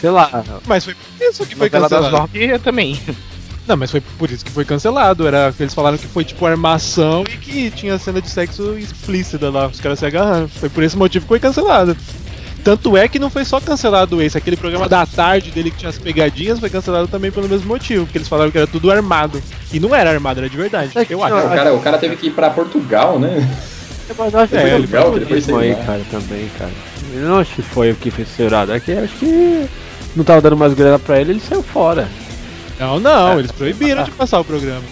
sei 0.00 0.10
lá. 0.10 0.44
Mas 0.66 0.84
foi 0.84 0.94
por 0.94 1.24
isso 1.24 1.46
que 1.46 1.54
foi 1.54 1.66
Novela 1.68 1.88
das 1.88 2.00
cancelado. 2.00 2.28
nove 2.34 2.58
também. 2.58 3.00
Não, 3.68 3.76
mas 3.76 3.90
foi 3.90 4.00
por 4.00 4.30
isso 4.30 4.44
que 4.44 4.50
foi 4.50 4.64
cancelado. 4.64 5.26
Era 5.26 5.54
eles 5.58 5.74
falaram 5.74 5.96
que 5.96 6.06
foi 6.06 6.24
tipo 6.24 6.44
armação 6.44 7.24
e 7.32 7.36
que 7.36 7.70
tinha 7.70 7.98
cena 7.98 8.20
de 8.20 8.28
sexo 8.28 8.76
explícita 8.78 9.48
lá, 9.50 9.68
os 9.68 9.80
caras 9.80 9.98
se 10.00 10.06
agarrando. 10.06 10.48
Foi 10.48 10.68
por 10.68 10.82
esse 10.82 10.96
motivo 10.96 11.24
que 11.24 11.28
foi 11.28 11.40
cancelado. 11.40 11.96
Tanto 12.66 12.96
é 12.96 13.06
que 13.06 13.20
não 13.20 13.30
foi 13.30 13.44
só 13.44 13.60
cancelado 13.60 14.20
esse, 14.20 14.36
aquele 14.36 14.56
programa 14.56 14.88
da 14.88 15.06
tarde 15.06 15.52
dele 15.52 15.70
que 15.70 15.76
tinha 15.76 15.88
as 15.88 15.98
pegadinhas 15.98 16.58
foi 16.58 16.68
cancelado 16.68 17.06
também 17.06 17.30
pelo 17.30 17.48
mesmo 17.48 17.68
motivo, 17.68 18.04
porque 18.06 18.18
eles 18.18 18.26
falaram 18.26 18.50
que 18.50 18.58
era 18.58 18.66
tudo 18.66 18.90
armado. 18.90 19.40
E 19.72 19.78
não 19.78 19.94
era 19.94 20.10
armado, 20.10 20.40
era 20.40 20.50
de 20.50 20.56
verdade. 20.56 20.90
É 20.98 21.04
que 21.04 21.14
Eu 21.14 21.18
não, 21.18 21.26
acho. 21.26 21.46
O 21.46 21.50
cara, 21.50 21.74
o 21.74 21.80
cara 21.80 21.96
teve 21.96 22.16
que 22.16 22.26
ir 22.26 22.30
pra 22.32 22.50
Portugal, 22.50 23.20
né? 23.20 23.48
Mas 24.18 24.34
eu 24.34 24.40
acho 24.40 24.48
que 24.50 24.56
É, 24.56 24.60
foi 24.62 24.70
ele 24.70 24.86
foi- 24.88 25.00
modismo 25.20 25.58
aí, 25.58 25.74
lá. 25.74 25.84
cara, 25.84 26.00
também, 26.10 26.50
cara. 26.58 26.72
Eu 27.14 27.20
não 27.28 27.38
acho 27.38 27.54
que 27.54 27.62
foi 27.62 27.92
o 27.92 27.94
que 27.94 28.10
foi 28.10 28.24
censurado. 28.24 28.72
É 28.72 28.80
que 28.80 28.90
acho 28.90 29.14
que 29.14 29.66
não 30.16 30.24
tava 30.24 30.40
dando 30.40 30.56
mais 30.56 30.74
grana 30.74 30.98
pra 30.98 31.20
ele, 31.20 31.34
ele 31.34 31.40
saiu 31.40 31.62
fora. 31.62 32.08
Não, 32.80 32.98
não, 32.98 33.38
eles 33.38 33.52
proibiram 33.52 34.02
de 34.02 34.10
passar 34.10 34.40
o 34.40 34.44
programa. 34.44 34.82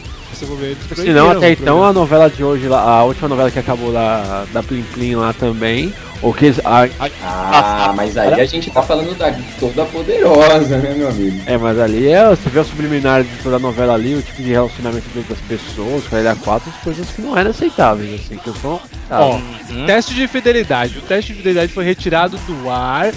Eles 0.52 0.78
Se 0.80 0.94
proibiram 0.94 1.24
não, 1.26 1.30
até 1.32 1.48
o 1.48 1.52
então 1.52 1.84
a 1.84 1.92
novela 1.92 2.28
de 2.30 2.42
hoje, 2.44 2.68
lá, 2.68 2.80
a 2.82 3.04
última 3.04 3.28
novela 3.28 3.50
que 3.50 3.58
acabou 3.58 3.90
lá, 3.92 4.44
da 4.52 4.62
Plim 4.62 4.82
Plim 4.92 5.14
lá 5.16 5.32
também, 5.32 5.92
ou 6.22 6.32
que 6.32 6.54
a- 6.64 6.88
a- 6.98 7.10
Ah, 7.22 7.92
mas 7.94 8.16
aí 8.16 8.40
a 8.40 8.44
gente 8.46 8.70
tá 8.70 8.82
falando 8.82 9.16
da 9.16 9.34
toda 9.58 9.84
poderosa, 9.86 10.78
né, 10.78 10.94
meu 10.96 11.08
amigo? 11.08 11.40
é, 11.46 11.56
mas 11.58 11.78
ali 11.78 12.08
é, 12.08 12.28
você 12.28 12.48
vê 12.48 12.60
o 12.60 12.64
subliminar 12.64 13.22
de 13.22 13.36
toda 13.42 13.56
a 13.56 13.58
novela 13.58 13.94
ali, 13.94 14.14
o 14.14 14.22
tipo 14.22 14.42
de 14.42 14.50
relacionamento 14.50 15.06
dentro 15.14 15.34
das 15.34 15.42
pessoas, 15.44 16.04
com 16.08 16.16
a 16.16 16.34
4, 16.36 16.70
as 16.74 16.82
coisas 16.82 17.06
que 17.10 17.22
não 17.22 17.36
eram 17.36 17.50
aceitáveis, 17.50 18.14
assim, 18.20 18.36
que 18.36 18.46
eu 18.46 18.54
sou. 18.54 18.80
Ó, 19.10 19.34
Uhum. 19.70 19.86
Teste 19.86 20.14
de 20.14 20.26
fidelidade. 20.28 20.98
O 20.98 21.02
teste 21.02 21.32
de 21.32 21.38
fidelidade 21.38 21.72
foi 21.72 21.84
retirado 21.84 22.36
do 22.46 22.70
ar 22.70 23.12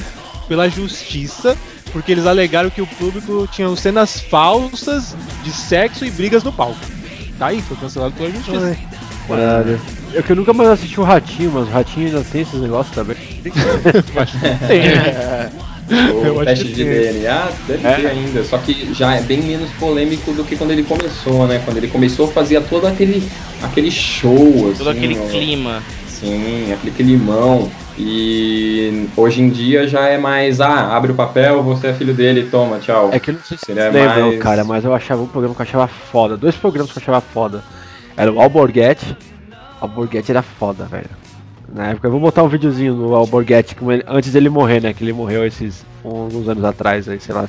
pela 0.48 0.68
justiça 0.70 1.56
porque 1.94 2.12
eles 2.12 2.26
alegaram 2.26 2.70
que 2.70 2.82
o 2.82 2.88
público 2.88 3.48
tinha 3.52 3.74
cenas 3.78 4.20
falsas 4.20 5.16
de 5.44 5.52
sexo 5.52 6.06
e 6.06 6.12
brigas 6.12 6.44
no 6.44 6.52
palco. 6.52 6.78
Tá 7.38 7.48
aí, 7.48 7.62
foi 7.62 7.78
cancelado 7.78 8.14
pela 8.14 8.32
justiça. 8.32 8.78
Caralho. 9.28 9.80
Eu 10.14 10.24
que 10.24 10.32
eu 10.32 10.36
nunca 10.36 10.54
mais 10.54 10.70
assisti 10.70 11.00
o 11.00 11.04
Ratinho, 11.04 11.52
mas 11.54 11.68
o 11.68 11.72
Ratinho 11.72 12.08
ainda 12.08 12.24
tem 12.32 12.42
esses 12.42 12.60
negócios 12.60 12.96
também. 12.96 13.18
Tem. 14.68 14.82
Eu 16.26 16.38
O 16.38 16.44
teste 16.46 16.66
de. 16.66 16.84
DNA 16.84 17.50
deve 17.68 17.88
É. 17.88 17.96
ter 17.96 18.08
ainda, 18.08 18.44
só 18.44 18.58
que 18.58 18.94
já 18.94 19.16
é 19.16 19.22
bem 19.22 19.42
menos 19.42 19.70
polêmico 19.80 20.34
do 20.34 20.44
que 20.44 20.56
quando 20.56 20.72
ele 20.72 20.84
começou, 20.84 21.48
né? 21.48 21.62
Quando 21.64 21.78
ele 21.78 21.88
começou 21.88 22.28
fazia 22.30 22.60
todo 22.60 22.88
aquele, 22.88 23.24
aquele 23.62 23.90
show, 23.92 24.70
assim. 24.70 24.78
Todo 24.80 24.90
aquele 24.90 25.18
ó. 25.18 25.28
clima. 25.28 25.84
Sim, 26.08 26.74
aquele 26.74 26.92
climão. 26.92 27.72
E 27.98 29.10
hoje 29.18 29.42
em 29.42 29.50
dia 29.50 29.88
já 29.88 30.08
é 30.08 30.18
mais, 30.18 30.62
ah, 30.62 30.96
abre 30.96 31.12
o 31.12 31.16
papel, 31.16 31.64
você 31.64 31.88
é 31.88 31.94
filho 31.94 32.14
dele, 32.14 32.48
toma, 32.50 32.78
tchau. 32.80 33.10
É 33.12 33.20
que 33.20 33.32
eu 33.32 33.36
não 33.36 33.42
sei 33.42 33.58
se 33.58 33.66
Seria 33.66 33.90
lembram, 33.90 34.28
mais- 34.30 34.40
cara, 34.40 34.64
mas 34.64 34.86
eu 34.86 34.94
achava 34.94 35.22
um 35.24 35.28
programa 35.28 35.56
que 35.56 35.62
eu 35.62 35.66
achava 35.66 35.88
foda. 35.88 36.38
Dois 36.38 36.56
programas 36.56 36.92
que 36.92 37.00
eu 37.00 37.02
achava 37.02 37.22
foda. 37.22 37.64
Era 38.16 38.32
o 38.32 38.40
Alborguete. 38.40 39.18
Alborguete 39.82 40.32
era 40.32 40.42
foda, 40.42 40.86
velho. 40.86 41.10
Na 41.74 41.88
época, 41.88 42.08
eu 42.08 42.12
vou 42.12 42.20
botar 42.20 42.44
um 42.44 42.48
videozinho 42.48 42.94
do 42.96 43.16
Alborguete 43.16 43.76
ele- 43.82 44.04
antes 44.08 44.32
dele 44.32 44.50
morrer, 44.50 44.82
né? 44.82 44.94
Que 44.94 45.04
ele 45.04 45.12
morreu 45.14 45.46
esses 45.46 45.86
alguns 46.04 46.48
anos 46.48 46.64
atrás, 46.64 47.10
aí, 47.10 47.20
sei 47.20 47.34
lá. 47.36 47.48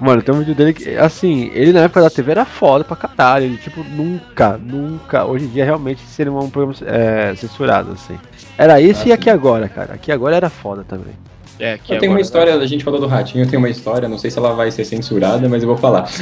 Mano, 0.00 0.22
tem 0.22 0.32
um 0.32 0.38
vídeo 0.38 0.54
dele 0.54 0.72
que, 0.72 0.96
assim, 0.96 1.50
ele 1.52 1.72
na 1.72 1.80
época 1.80 2.00
da 2.00 2.08
TV 2.08 2.30
era 2.30 2.44
foda 2.44 2.84
pra 2.84 2.96
caralho. 2.96 3.46
Ele, 3.46 3.56
tipo, 3.56 3.82
nunca, 3.82 4.56
nunca. 4.56 5.24
Hoje 5.24 5.44
em 5.44 5.48
dia 5.48 5.64
realmente 5.64 6.00
seria 6.02 6.32
um 6.32 6.48
programa 6.48 6.74
é, 6.86 7.34
censurado, 7.34 7.92
assim. 7.92 8.16
Era 8.58 8.82
esse 8.82 9.04
Ah, 9.04 9.08
e 9.08 9.12
aqui 9.12 9.30
agora, 9.30 9.68
cara. 9.68 9.94
Aqui 9.94 10.10
agora 10.10 10.34
era 10.34 10.50
foda 10.50 10.84
também. 10.86 11.14
É, 11.60 11.76
que 11.76 11.92
Eu 11.92 11.98
tenho 11.98 12.12
uma 12.12 12.20
história, 12.20 12.54
a 12.54 12.66
gente 12.66 12.84
falou 12.84 13.00
do 13.00 13.06
Ratinho, 13.06 13.44
eu 13.44 13.48
tenho 13.48 13.60
uma 13.60 13.68
história, 13.68 14.08
não 14.08 14.18
sei 14.18 14.30
se 14.30 14.38
ela 14.38 14.54
vai 14.54 14.70
ser 14.70 14.84
censurada, 14.84 15.48
mas 15.48 15.62
eu 15.62 15.68
vou 15.68 15.76
falar. 15.76 16.08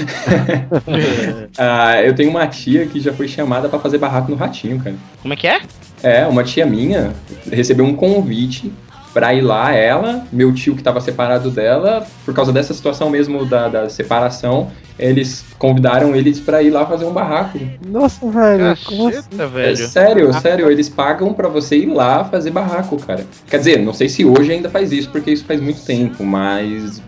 Ah, 1.58 2.02
eu 2.02 2.14
tenho 2.14 2.30
uma 2.30 2.46
tia 2.46 2.86
que 2.86 3.00
já 3.00 3.12
foi 3.12 3.26
chamada 3.28 3.68
pra 3.68 3.78
fazer 3.78 3.98
barraco 3.98 4.30
no 4.30 4.36
Ratinho, 4.36 4.78
cara. 4.78 4.96
Como 5.22 5.32
é 5.32 5.36
que 5.36 5.46
é? 5.46 5.60
É, 6.02 6.26
uma 6.26 6.44
tia 6.44 6.66
minha 6.66 7.14
recebeu 7.50 7.84
um 7.84 7.94
convite 7.94 8.72
pra 9.16 9.32
ir 9.32 9.40
lá, 9.40 9.72
ela, 9.72 10.24
meu 10.30 10.52
tio 10.52 10.76
que 10.76 10.82
tava 10.82 11.00
separado 11.00 11.50
dela, 11.50 12.06
por 12.26 12.34
causa 12.34 12.52
dessa 12.52 12.74
situação 12.74 13.08
mesmo 13.08 13.46
da, 13.46 13.66
da 13.66 13.88
separação, 13.88 14.70
eles 14.98 15.42
convidaram 15.58 16.14
eles 16.14 16.38
pra 16.38 16.62
ir 16.62 16.68
lá 16.68 16.84
fazer 16.84 17.06
um 17.06 17.12
barraco. 17.14 17.58
Nossa, 17.88 18.28
velho. 18.30 18.76
como 18.84 19.08
assim? 19.08 19.16
Caceta, 19.22 19.42
É 19.42 19.46
velho. 19.46 19.76
sério, 19.88 20.32
sério, 20.34 20.70
eles 20.70 20.90
pagam 20.90 21.32
pra 21.32 21.48
você 21.48 21.78
ir 21.78 21.86
lá 21.86 22.24
fazer 22.26 22.50
barraco, 22.50 22.98
cara. 23.06 23.24
Quer 23.48 23.56
dizer, 23.56 23.78
não 23.82 23.94
sei 23.94 24.10
se 24.10 24.22
hoje 24.22 24.52
ainda 24.52 24.68
faz 24.68 24.92
isso, 24.92 25.08
porque 25.08 25.30
isso 25.30 25.46
faz 25.46 25.62
muito 25.62 25.80
tempo, 25.80 26.22
mas 26.22 27.00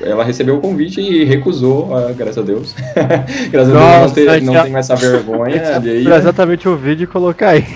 ela 0.00 0.22
recebeu 0.22 0.58
o 0.58 0.60
convite 0.60 1.00
e 1.00 1.24
recusou, 1.24 1.96
ah, 1.96 2.12
graças 2.16 2.38
a 2.38 2.42
Deus. 2.42 2.76
graças 3.50 3.70
a 3.70 3.72
Deus 3.72 3.82
Nossa, 3.90 4.20
não, 4.24 4.38
te- 4.38 4.44
não 4.44 4.52
já- 4.52 4.62
tenho 4.62 4.76
essa 4.78 4.94
vergonha. 4.94 5.62
Pra 6.04 6.16
exatamente 6.18 6.68
o 6.68 6.76
vídeo 6.76 7.02
e 7.04 7.06
colocar 7.08 7.48
aí. 7.50 7.66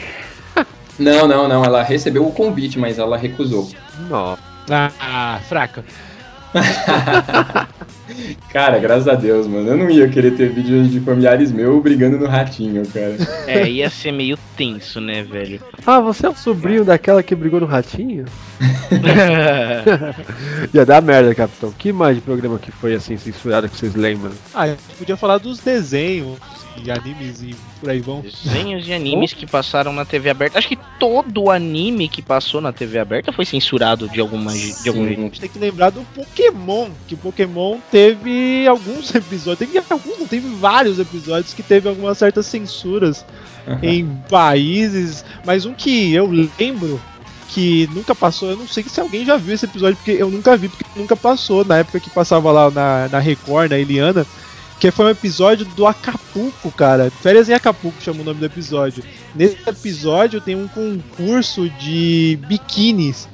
Não, 1.01 1.27
não, 1.27 1.49
não, 1.49 1.65
ela 1.65 1.83
recebeu 1.83 2.27
o 2.27 2.33
convite, 2.33 2.79
mas 2.79 2.99
ela 2.99 3.17
recusou. 3.17 3.69
Nossa. 4.09 4.43
Ah, 5.01 5.41
fraca. 5.49 5.85
Cara, 8.53 8.79
graças 8.79 9.09
a 9.09 9.15
Deus, 9.15 9.47
mano. 9.47 9.69
Eu 9.69 9.77
não 9.77 9.89
ia 9.89 10.09
querer 10.09 10.33
ter 10.33 10.51
vídeos 10.51 10.91
de 10.91 11.01
familiares 11.01 11.51
meus 11.51 11.83
brigando 11.83 12.19
no 12.19 12.27
ratinho, 12.27 12.87
cara. 12.89 13.17
É, 13.47 13.69
ia 13.69 13.89
ser 13.89 14.13
meio 14.13 14.39
tenso, 14.57 15.01
né, 15.01 15.23
velho? 15.23 15.61
Ah, 15.87 16.01
você 16.01 16.27
é 16.27 16.29
o 16.29 16.37
sobrinho 16.37 16.85
daquela 16.85 17.23
que 17.23 17.35
brigou 17.35 17.61
no 17.61 17.67
ratinho? 17.67 18.25
Ia 20.75 20.85
dar 20.85 21.01
merda, 21.01 21.35
capitão. 21.35 21.73
Que 21.73 21.93
mais 21.93 22.17
de 22.17 22.23
programa 22.23 22.59
que 22.59 22.73
foi 22.73 22.95
assim 22.95 23.17
censurado 23.17 23.69
que 23.69 23.77
vocês 23.77 23.95
lembram? 23.95 24.33
Ah, 24.53 24.63
a 24.63 24.69
gente 24.69 24.83
podia 24.99 25.17
falar 25.17 25.39
dos 25.39 25.61
desenhos 25.61 26.39
e 26.83 26.91
animes 26.91 27.43
e 27.43 27.55
por 27.81 27.91
aí 27.91 28.01
vão. 28.01 28.21
Desenhos 28.21 28.87
e 28.87 28.93
animes 28.93 29.33
que 29.33 29.47
passaram 29.47 29.93
na 29.93 30.05
TV 30.05 30.31
aberta. 30.31 30.59
Acho 30.59 30.69
que 30.69 30.79
todo 30.99 31.51
anime 31.51 32.09
que 32.09 32.23
passou 32.23 32.61
na 32.61 32.73
TV 32.73 32.99
aberta 32.99 33.33
foi 33.33 33.45
censurado 33.45 34.09
de 34.09 34.21
alguma 34.21 34.53
de 34.53 34.89
algum 34.89 35.05
A 35.05 35.07
jeito. 35.07 35.21
gente 35.23 35.41
tem 35.41 35.51
que 35.51 35.59
lembrar 35.59 35.91
do 35.91 36.03
Pokémon, 36.15 36.89
que 37.07 37.15
o 37.15 37.19
Pokémon 37.19 37.79
teve 37.91 38.67
alguns 38.67 39.13
episódios, 39.15 39.71
teve 39.71 39.85
alguns, 39.91 40.19
não 40.19 40.27
teve 40.27 40.49
vários 40.57 40.99
episódios 40.99 41.53
que 41.55 41.63
teve 41.63 41.89
algumas 41.89 42.19
certas 42.19 42.47
censuras 42.47 43.25
em 43.83 44.07
países, 44.29 45.25
mas 45.45 45.65
um 45.65 45.75
que 45.75 46.13
eu 46.13 46.27
lembro 46.27 47.01
que 47.51 47.89
nunca 47.93 48.15
passou, 48.15 48.51
eu 48.51 48.57
não 48.57 48.67
sei 48.67 48.85
se 48.85 49.01
alguém 49.01 49.25
já 49.25 49.37
viu 49.37 49.55
esse 49.55 49.65
episódio, 49.65 49.97
porque 49.97 50.13
eu 50.13 50.31
nunca 50.31 50.57
vi, 50.57 50.69
porque 50.69 50.85
nunca 50.97 51.17
passou, 51.17 51.65
na 51.65 51.79
época 51.79 51.99
que 52.01 52.09
passava 52.11 52.51
lá 52.53 52.71
na, 52.71 53.09
na 53.09 53.19
Record, 53.19 53.71
na 53.71 53.79
Eliana, 53.79 54.25
que 54.81 54.91
foi 54.91 55.05
um 55.05 55.11
episódio 55.11 55.67
do 55.67 55.87
Acapulco, 55.87 56.73
cara. 56.73 57.11
Férias 57.11 57.51
em 57.51 57.53
Acapulco 57.53 58.01
chama 58.01 58.23
o 58.23 58.25
nome 58.25 58.41
do 58.41 58.47
episódio. 58.47 59.05
Nesse 59.35 59.57
episódio 59.69 60.41
tem 60.41 60.57
um 60.57 60.67
concurso 60.67 61.69
de 61.69 62.39
biquínis. 62.49 63.29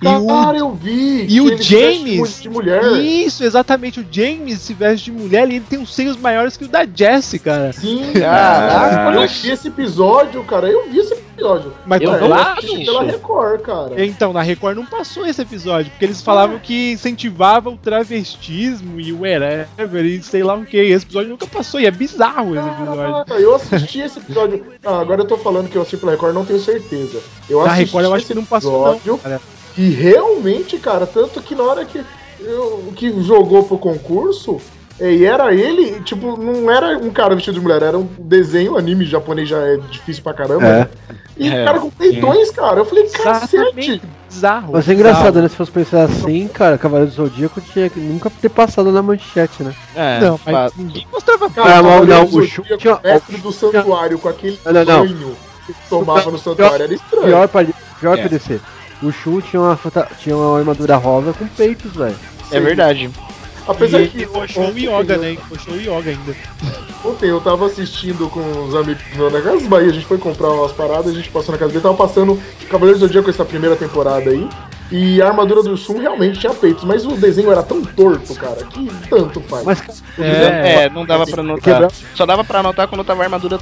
E 0.00 0.06
o 0.06 0.26
Cara, 0.26 0.58
eu 0.58 0.72
vi! 0.74 1.22
e 1.22 1.26
que 1.26 1.40
o 1.40 1.48
ele 1.48 1.62
se 1.62 1.74
veste 1.76 1.98
James? 2.04 2.42
De 2.42 2.48
mulher. 2.48 2.82
Isso, 3.00 3.42
exatamente. 3.42 4.00
O 4.00 4.06
James 4.10 4.60
se 4.60 4.72
veste 4.72 5.10
de 5.10 5.12
mulher 5.12 5.48
e 5.50 5.56
ele 5.56 5.64
tem 5.68 5.78
uns 5.78 5.92
seios 5.94 6.16
maiores 6.16 6.56
que 6.56 6.64
o 6.64 6.68
da 6.68 6.86
Jessie, 6.86 7.38
cara. 7.40 7.72
Sim, 7.72 8.12
Caraca, 8.12 8.94
caraca, 8.94 9.20
eu 9.20 9.28
vi 9.28 9.50
esse 9.50 9.68
episódio, 9.68 10.44
cara. 10.44 10.68
Eu 10.68 10.88
vi 10.88 10.98
esse 11.00 11.14
episódio. 11.14 11.72
Mas 11.84 12.00
Eu 12.00 12.12
não 12.12 12.28
lá, 12.28 12.52
assisti 12.54 12.84
pela 12.84 13.02
Record, 13.02 13.60
cara. 13.62 14.04
Então, 14.04 14.32
na 14.32 14.42
Record 14.42 14.76
não 14.76 14.86
passou 14.86 15.26
esse 15.26 15.40
episódio, 15.42 15.90
porque 15.90 16.04
eles 16.04 16.20
falavam 16.20 16.58
que 16.58 16.92
incentivava 16.92 17.68
o 17.70 17.76
travestismo 17.76 19.00
e 19.00 19.12
o 19.12 19.20
whatever 19.22 20.04
e 20.04 20.22
sei 20.22 20.42
lá 20.42 20.54
o 20.54 20.64
que. 20.64 20.76
Esse 20.76 21.04
episódio 21.06 21.30
nunca 21.30 21.46
passou 21.46 21.80
e 21.80 21.86
é 21.86 21.90
bizarro 21.90 22.56
esse 22.56 22.68
episódio. 22.68 23.12
Caraca, 23.12 23.34
eu 23.34 23.54
assisti 23.54 24.00
esse 24.00 24.18
episódio. 24.18 24.64
Ah, 24.84 25.00
agora 25.00 25.22
eu 25.22 25.26
tô 25.26 25.36
falando 25.36 25.68
que 25.68 25.76
eu 25.76 25.82
assisti 25.82 25.96
pela 25.96 26.12
Record, 26.12 26.34
não 26.34 26.44
tenho 26.44 26.60
certeza. 26.60 27.20
Eu 27.48 27.58
Na 27.64 27.72
assisti 27.72 27.86
Record 27.86 28.04
eu 28.04 28.14
acho 28.14 28.26
que 28.26 28.34
não 28.34 28.44
passou, 28.44 28.92
episódio 28.92 29.12
não. 29.12 29.18
Cara. 29.18 29.40
E 29.78 29.90
realmente, 29.90 30.76
cara, 30.78 31.06
tanto 31.06 31.40
que 31.40 31.54
na 31.54 31.62
hora 31.62 31.84
que, 31.84 32.04
eu, 32.40 32.92
que 32.96 33.22
jogou 33.22 33.62
pro 33.62 33.78
concurso, 33.78 34.60
é, 34.98 35.12
e 35.12 35.24
era 35.24 35.54
ele, 35.54 36.00
tipo, 36.00 36.36
não 36.36 36.68
era 36.68 36.98
um 36.98 37.10
cara 37.10 37.36
vestido 37.36 37.54
de 37.54 37.60
mulher, 37.60 37.82
era 37.82 37.96
um 37.96 38.08
desenho, 38.18 38.76
anime 38.76 39.04
japonês 39.04 39.48
já 39.48 39.58
é 39.58 39.76
difícil 39.76 40.22
pra 40.24 40.34
caramba. 40.34 40.66
É. 40.66 40.78
né? 40.80 40.88
E 41.36 41.48
É, 41.48 41.64
cara 41.64 41.78
com 41.78 41.88
peitões, 41.90 42.50
cara. 42.50 42.80
Eu 42.80 42.84
falei, 42.84 43.08
cacete. 43.08 44.02
Bizarro. 44.28 44.72
Mas 44.72 44.88
é 44.88 44.92
engraçado, 44.92 45.40
né? 45.40 45.48
Se 45.48 45.54
fosse 45.54 45.70
pensar 45.70 46.02
assim, 46.02 46.48
cara, 46.48 46.76
Cavaleiro 46.76 47.12
do 47.12 47.14
Zodíaco 47.16 47.60
tinha 47.60 47.88
que 47.88 48.00
nunca 48.00 48.28
ter 48.28 48.48
passado 48.48 48.90
na 48.90 49.00
manchete, 49.00 49.62
né? 49.62 49.72
É, 49.94 50.18
Não, 50.20 50.38
mas 50.44 50.72
ninguém 50.76 51.06
mostrava 51.12 51.48
Cara, 51.48 51.78
Ah, 51.78 51.82
não, 51.82 52.04
não, 52.04 52.24
do 52.26 52.38
o 52.38 52.42
Zodíaco, 52.42 52.68
chute, 52.68 52.88
ó, 52.88 52.98
mestre 53.02 53.36
do 53.36 53.52
santuário 53.52 54.18
com 54.18 54.28
aquele 54.28 54.58
Não, 54.64 54.72
não, 54.72 54.84
não. 54.84 55.00
banho 55.06 55.36
que 55.64 55.74
tomava 55.88 56.30
no 56.32 56.38
santuário 56.38 56.82
era 56.82 56.92
estranho. 56.94 57.24
Pior 57.26 57.46
pra, 57.48 57.64
pior 58.00 58.18
É. 58.18 58.20
pra 58.20 58.28
descer. 58.28 58.60
O 59.02 59.12
Shun 59.12 59.40
tinha 59.40 59.60
uma, 59.62 59.78
tinha 60.18 60.36
uma 60.36 60.58
armadura 60.58 60.96
rosa 60.96 61.32
com 61.32 61.46
peitos, 61.46 61.92
velho. 61.94 62.16
é 62.50 62.60
verdade. 62.60 63.10
Apesar 63.66 64.00
e 64.00 64.08
que 64.08 64.26
puxou 64.26 64.70
o 64.70 64.78
yoga, 64.78 65.14
eu- 65.14 65.20
né? 65.20 65.36
Puxou 65.48 65.74
o 65.74 65.80
yoga 65.80 66.10
ainda. 66.10 66.34
Ontem 67.04 67.26
eu 67.28 67.40
tava 67.40 67.66
assistindo 67.66 68.28
com 68.30 68.40
os 68.66 68.74
amigos 68.74 69.02
meus 69.14 69.32
na 69.32 69.40
Casa 69.42 69.68
Bahia, 69.68 69.90
a 69.90 69.92
gente 69.92 70.06
foi 70.06 70.16
comprar 70.18 70.48
umas 70.48 70.72
paradas, 70.72 71.12
a 71.12 71.16
gente 71.16 71.28
passou 71.30 71.52
na 71.52 71.58
casa 71.58 71.70
dele, 71.70 71.82
tava 71.82 71.94
passando 71.94 72.40
Cavaleiros 72.70 73.00
do 73.00 73.06
Zodíaco 73.06 73.28
essa 73.30 73.44
primeira 73.44 73.76
temporada 73.76 74.30
aí. 74.30 74.48
E 74.90 75.20
a 75.20 75.26
armadura 75.28 75.62
do 75.62 75.76
Sun 75.76 75.98
realmente 75.98 76.38
tinha 76.38 76.54
peitos, 76.54 76.82
mas 76.84 77.04
o 77.04 77.12
desenho 77.16 77.50
era 77.52 77.62
tão 77.62 77.82
torto, 77.82 78.34
cara, 78.34 78.64
que 78.64 78.88
tanto 79.10 79.40
faz. 79.42 79.64
Mas 79.64 80.02
É, 80.18 80.84
É, 80.84 80.90
não 80.90 81.04
dava 81.04 81.26
pra 81.26 81.42
notar. 81.42 81.62
quebrar- 81.62 81.90
Só 82.14 82.24
dava 82.24 82.42
pra 82.42 82.62
notar 82.62 82.88
quando 82.88 83.04
tava 83.04 83.22
a 83.22 83.24
armadura 83.24 83.58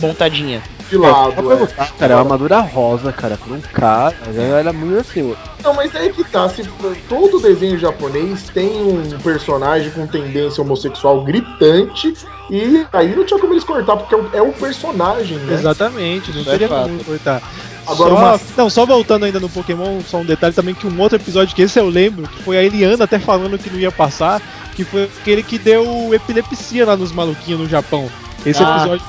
montadinha. 0.00 0.62
de 0.88 0.96
lado, 0.96 1.52
é. 1.52 1.66
cara, 1.98 2.12
é 2.12 2.16
uma 2.16 2.22
armadura 2.22 2.60
rosa, 2.60 3.12
cara, 3.12 3.36
pra 3.36 3.54
um 3.54 3.60
cara, 3.60 4.14
era 4.58 4.72
muito 4.72 5.00
assim, 5.00 5.34
Não, 5.62 5.74
mas 5.74 5.94
é 5.94 6.08
que 6.08 6.24
tá, 6.24 6.48
se 6.48 6.62
todo 7.08 7.38
desenho 7.40 7.76
japonês 7.78 8.44
tem 8.54 8.70
um 8.80 9.18
personagem 9.18 9.90
com 9.90 10.06
tendência 10.06 10.62
homossexual 10.62 11.22
gritante, 11.24 12.14
e 12.50 12.86
aí 12.90 13.14
não 13.14 13.24
tinha 13.26 13.38
como 13.38 13.52
eles 13.52 13.64
cortar, 13.64 13.96
porque 13.96 14.14
é 14.14 14.18
o, 14.18 14.30
é 14.32 14.40
o 14.42 14.52
personagem, 14.52 15.36
né? 15.38 15.52
Exatamente, 15.54 16.32
não 16.32 16.40
é 16.40 16.44
teria 16.44 16.68
como 16.68 17.04
cortar. 17.04 17.42
Agora, 17.88 18.10
só, 18.10 18.16
uma- 18.16 18.40
Não, 18.56 18.70
só 18.70 18.86
voltando 18.86 19.24
ainda 19.24 19.40
no 19.40 19.48
Pokémon, 19.48 20.00
só 20.06 20.18
um 20.18 20.24
detalhe 20.24 20.54
também 20.54 20.74
que 20.74 20.86
um 20.86 21.00
outro 21.00 21.16
episódio 21.16 21.54
que 21.54 21.62
esse 21.62 21.78
eu 21.78 21.88
lembro, 21.88 22.28
que 22.28 22.42
foi 22.42 22.58
a 22.58 22.62
Eliana 22.64 23.04
até 23.04 23.18
falando 23.18 23.58
que 23.58 23.70
não 23.70 23.78
ia 23.78 23.90
passar, 23.92 24.40
que 24.76 24.84
foi 24.84 25.04
aquele 25.04 25.42
que 25.42 25.58
deu 25.58 26.12
epilepsia 26.14 26.84
lá 26.86 26.96
nos 26.96 27.12
maluquinhos 27.12 27.60
no 27.60 27.68
Japão. 27.68 28.08
Esse 28.44 28.62
Ah. 28.62 28.76
episódio 28.78 29.04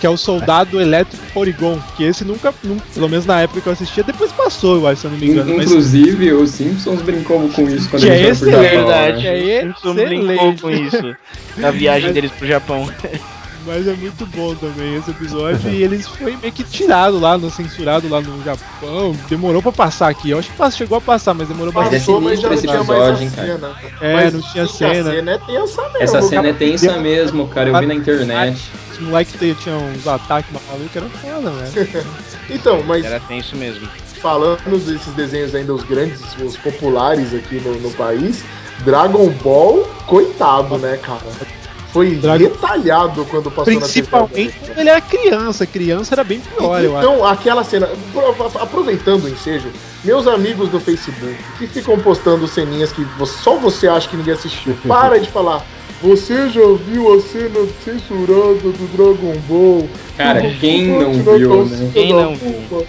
que 0.00 0.06
é 0.06 0.10
o 0.10 0.16
Soldado 0.16 0.80
Elétrico 0.80 1.22
Porygon, 1.32 1.78
que 1.96 2.02
esse 2.02 2.24
nunca, 2.24 2.52
nunca, 2.64 2.82
pelo 2.92 3.08
menos 3.08 3.24
na 3.24 3.40
época 3.42 3.60
que 3.60 3.68
eu 3.68 3.72
assistia, 3.72 4.02
depois 4.02 4.32
passou, 4.32 4.74
eu 4.74 4.86
acho, 4.88 5.02
se 5.02 5.06
eu 5.06 5.12
não 5.12 5.18
me 5.18 5.28
engano. 5.28 5.54
Mas 5.56 5.70
Inclusive, 5.70 6.32
os 6.32 6.50
Simpsons 6.50 7.02
brincou 7.02 7.48
com 7.50 7.68
isso 7.68 7.88
quando 7.88 8.02
Que 8.02 8.10
é 8.10 8.20
eles 8.22 8.38
foram 8.40 8.52
pro 8.52 8.62
Japão, 8.64 8.86
verdade. 8.86 9.22
né? 9.22 9.50
é 9.52 9.60
Simpson 9.62 9.94
brincou 9.94 10.56
com 10.60 10.70
isso. 10.70 11.16
Na 11.56 11.70
viagem 11.70 12.12
deles 12.12 12.32
pro 12.32 12.48
Japão. 12.48 12.88
Mas 13.64 13.86
é 13.86 13.92
muito 13.94 14.26
bom 14.26 14.54
também 14.54 14.96
esse 14.96 15.10
episódio. 15.10 15.70
e 15.70 15.82
eles 15.82 16.06
foi 16.06 16.36
meio 16.36 16.52
que 16.52 16.64
tirado 16.64 17.18
lá, 17.18 17.38
no, 17.38 17.50
censurado 17.50 18.08
lá 18.08 18.20
no 18.20 18.42
Japão. 18.42 19.16
Demorou 19.28 19.62
pra 19.62 19.72
passar 19.72 20.08
aqui. 20.08 20.30
Eu 20.30 20.38
acho 20.38 20.50
que 20.50 20.70
chegou 20.72 20.98
a 20.98 21.00
passar, 21.00 21.34
mas 21.34 21.48
demorou 21.48 21.72
bastante. 21.72 22.00
Passou, 22.00 22.20
mas 22.20 22.40
já 22.40 22.48
não 22.48 22.56
sinistro 22.56 22.70
tinha 22.70 22.82
esse 22.82 22.88
mais 22.88 23.00
a 23.00 23.12
episódio, 23.12 23.24
hein, 23.24 23.30
cara. 23.30 23.74
cena. 23.80 23.92
É, 24.00 24.14
Mas 24.14 24.34
não 24.34 24.40
tinha 24.42 24.66
sim, 24.66 24.84
A 24.84 24.94
cena. 24.94 25.10
cena 25.10 25.30
é 25.32 25.38
tensa 25.38 25.82
mesmo. 25.82 25.98
Essa 26.00 26.22
cena 26.22 26.48
é 26.48 26.52
tensa 26.52 26.96
mesmo, 26.98 27.48
cara. 27.48 27.70
Eu 27.70 27.78
vi 27.78 27.86
na 27.86 27.94
internet. 27.94 28.70
Os 28.92 28.98
moleques 28.98 29.34
tinham 29.62 29.78
uns 29.90 30.06
ataques 30.06 30.50
malucos, 30.52 30.96
era 30.96 31.08
foda, 31.08 31.50
velho. 31.50 32.06
Então, 32.50 32.82
mas 32.82 33.04
Era 33.04 33.18
tenso 33.20 33.56
mesmo. 33.56 33.88
falando 34.20 34.78
desses 34.84 35.14
desenhos 35.14 35.54
ainda, 35.54 35.72
os 35.72 35.84
grandes, 35.84 36.20
os 36.44 36.56
populares 36.56 37.32
aqui 37.32 37.60
no, 37.60 37.74
no 37.76 37.90
país, 37.92 38.44
Dragon 38.84 39.28
Ball, 39.42 39.88
coitado, 40.06 40.76
né, 40.76 40.98
cara? 40.98 41.22
Foi 41.92 42.14
Dragon- 42.16 42.44
retalhado 42.44 43.24
quando 43.26 43.50
passou 43.50 43.64
Principalmente 43.64 44.58
na 44.60 44.66
quando 44.68 44.78
ele 44.78 44.88
era 44.88 45.00
criança. 45.00 45.66
Criança 45.66 46.14
era 46.14 46.24
bem 46.24 46.40
pior, 46.40 46.82
eu 46.82 46.96
acho. 46.96 47.06
Então, 47.06 47.24
aquela 47.26 47.62
cena, 47.64 47.88
pro- 48.12 48.34
aproveitando 48.60 49.24
o 49.24 49.28
ensejo, 49.28 49.68
meus 50.02 50.26
amigos 50.26 50.70
do 50.70 50.80
Facebook 50.80 51.36
que 51.58 51.66
ficam 51.66 51.98
postando 51.98 52.48
ceninhas 52.48 52.92
que 52.92 53.06
só 53.26 53.56
você 53.56 53.88
acha 53.88 54.08
que 54.08 54.16
ninguém 54.16 54.32
assistiu, 54.34 54.74
para 54.88 55.20
de 55.20 55.28
falar. 55.28 55.64
Você 56.02 56.48
já 56.48 56.62
viu 56.88 57.14
a 57.14 57.20
cena 57.20 57.64
censurada 57.84 58.54
do 58.54 58.96
Dragon 58.96 59.38
Ball? 59.46 59.88
Cara, 60.16 60.40
quem 60.58 60.88
não 60.88 61.12
viu, 61.12 61.64
né? 61.66 61.90
Quem 61.92 62.12
não 62.12 62.36
puta? 62.36 62.86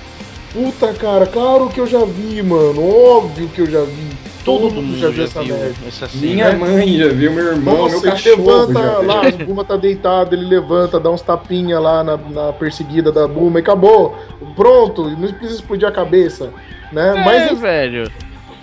Puta, 0.51 0.93
cara, 0.93 1.25
claro 1.27 1.67
que 1.69 1.79
eu 1.79 1.85
já 1.87 2.03
vi, 2.05 2.41
mano. 2.41 2.83
Óbvio 3.17 3.49
que 3.49 3.61
eu 3.61 3.69
já 3.69 3.81
vi. 3.81 4.07
Todo, 4.43 4.63
mundo 4.63 4.81
mundo 4.81 4.97
já 4.99 5.09
viu 5.09 5.23
essa 5.23 5.41
viu 5.41 5.55
merda. 5.57 5.75
essa 5.87 6.07
cena. 6.07 6.21
Minha 6.25 6.51
mãe 6.57 6.97
já 6.97 7.07
viu, 7.07 7.31
meu 7.31 7.45
irmão, 7.47 7.77
Nossa, 7.77 7.89
meu 7.95 7.99
ele 8.01 8.11
cachorro 8.11 8.43
levanta 8.45 8.73
já 8.81 8.99
viu. 8.99 9.07
lá, 9.07 9.27
a 9.27 9.31
Buma 9.45 9.63
tá 9.63 9.77
deitado, 9.77 10.35
ele 10.35 10.45
levanta, 10.45 10.99
dá 10.99 11.09
uns 11.09 11.21
tapinha 11.21 11.79
lá 11.79 12.03
na, 12.03 12.17
na 12.17 12.53
perseguida 12.53 13.11
da 13.11 13.27
Buma 13.27 13.59
e 13.59 13.61
acabou. 13.61 14.17
Pronto, 14.55 15.09
não 15.09 15.31
precisa 15.33 15.59
explodir 15.59 15.87
a 15.87 15.91
cabeça. 15.91 16.49
Né? 16.91 17.17
É, 17.17 17.23
Mas, 17.23 17.59
velho. 17.59 18.11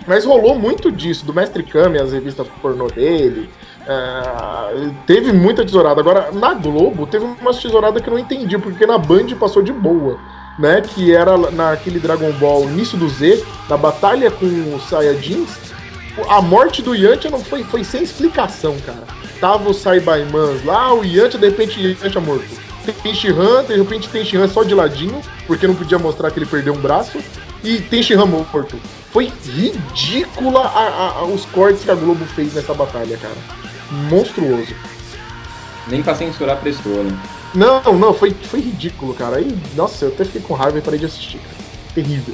mas 0.07 0.23
rolou 0.25 0.53
muito 0.57 0.91
disso, 0.91 1.25
do 1.25 1.33
Mestre 1.33 1.63
Kami, 1.63 1.97
as 1.99 2.13
revistas 2.13 2.47
pornô 2.61 2.87
dele. 2.87 3.49
é, 3.87 4.89
teve 5.05 5.33
muita 5.33 5.65
tesourada. 5.65 5.99
Agora, 5.99 6.31
na 6.31 6.53
Globo, 6.53 7.05
teve 7.07 7.25
uma 7.25 7.53
tesourada 7.53 7.99
que 7.99 8.07
eu 8.07 8.13
não 8.13 8.19
entendi, 8.19 8.57
porque 8.57 8.85
na 8.85 8.97
Band 8.97 9.27
passou 9.39 9.61
de 9.61 9.73
boa. 9.73 10.17
Né, 10.59 10.81
que 10.81 11.15
era 11.15 11.35
naquele 11.49 11.97
Dragon 11.97 12.29
Ball 12.33 12.65
início 12.65 12.95
do 12.97 13.07
Z, 13.09 13.41
na 13.69 13.77
batalha 13.77 14.29
com 14.29 14.45
os 14.75 14.83
Saiyajins, 14.89 15.70
a 16.29 16.41
morte 16.41 16.81
do 16.81 16.93
Yantia 16.95 17.29
não 17.31 17.43
foi, 17.43 17.63
foi 17.63 17.83
sem 17.83 18.03
explicação, 18.03 18.75
cara. 18.85 19.03
Tava 19.39 19.69
o 19.69 19.73
Saibaimans 19.73 20.63
lá, 20.65 20.93
o 20.93 21.03
Yantia, 21.03 21.39
de 21.39 21.47
repente 21.49 21.79
o 21.79 21.89
Yantia 22.03 22.21
morto. 22.21 22.61
Tem 23.03 23.13
Shihan, 23.13 23.63
de 23.65 23.75
repente 23.75 24.09
tem 24.09 24.25
Shihan 24.25 24.47
só 24.47 24.63
de 24.63 24.73
ladinho, 24.73 25.21
porque 25.45 25.67
não 25.67 25.75
podia 25.75 25.99
mostrar 25.99 26.31
que 26.31 26.39
ele 26.39 26.47
perdeu 26.47 26.73
um 26.73 26.79
braço. 26.81 27.19
E 27.63 27.77
tem 27.79 28.01
Shihan 28.01 28.25
morto. 28.25 28.75
Foi 29.11 29.31
ridícula 29.45 30.61
a- 30.61 31.19
a- 31.19 31.23
os 31.25 31.45
cortes 31.45 31.83
que 31.83 31.91
a 31.91 31.95
Globo 31.95 32.25
fez 32.25 32.53
nessa 32.55 32.73
batalha, 32.73 33.17
cara. 33.17 33.35
Monstruoso. 34.09 34.73
Nem 35.87 36.01
pra 36.01 36.15
censurar 36.15 36.57
prestou, 36.57 37.03
né? 37.03 37.17
Não, 37.53 37.81
não, 37.97 38.13
foi, 38.13 38.33
foi 38.49 38.61
ridículo, 38.61 39.13
cara. 39.13 39.37
Aí, 39.37 39.55
nossa, 39.75 40.05
eu 40.05 40.09
até 40.09 40.23
fiquei 40.25 40.41
com 40.41 40.53
raiva 40.53 40.77
e 40.77 40.81
parei 40.81 40.99
de 40.99 41.05
assistir, 41.05 41.37
cara. 41.39 41.55
Terrível. 41.93 42.33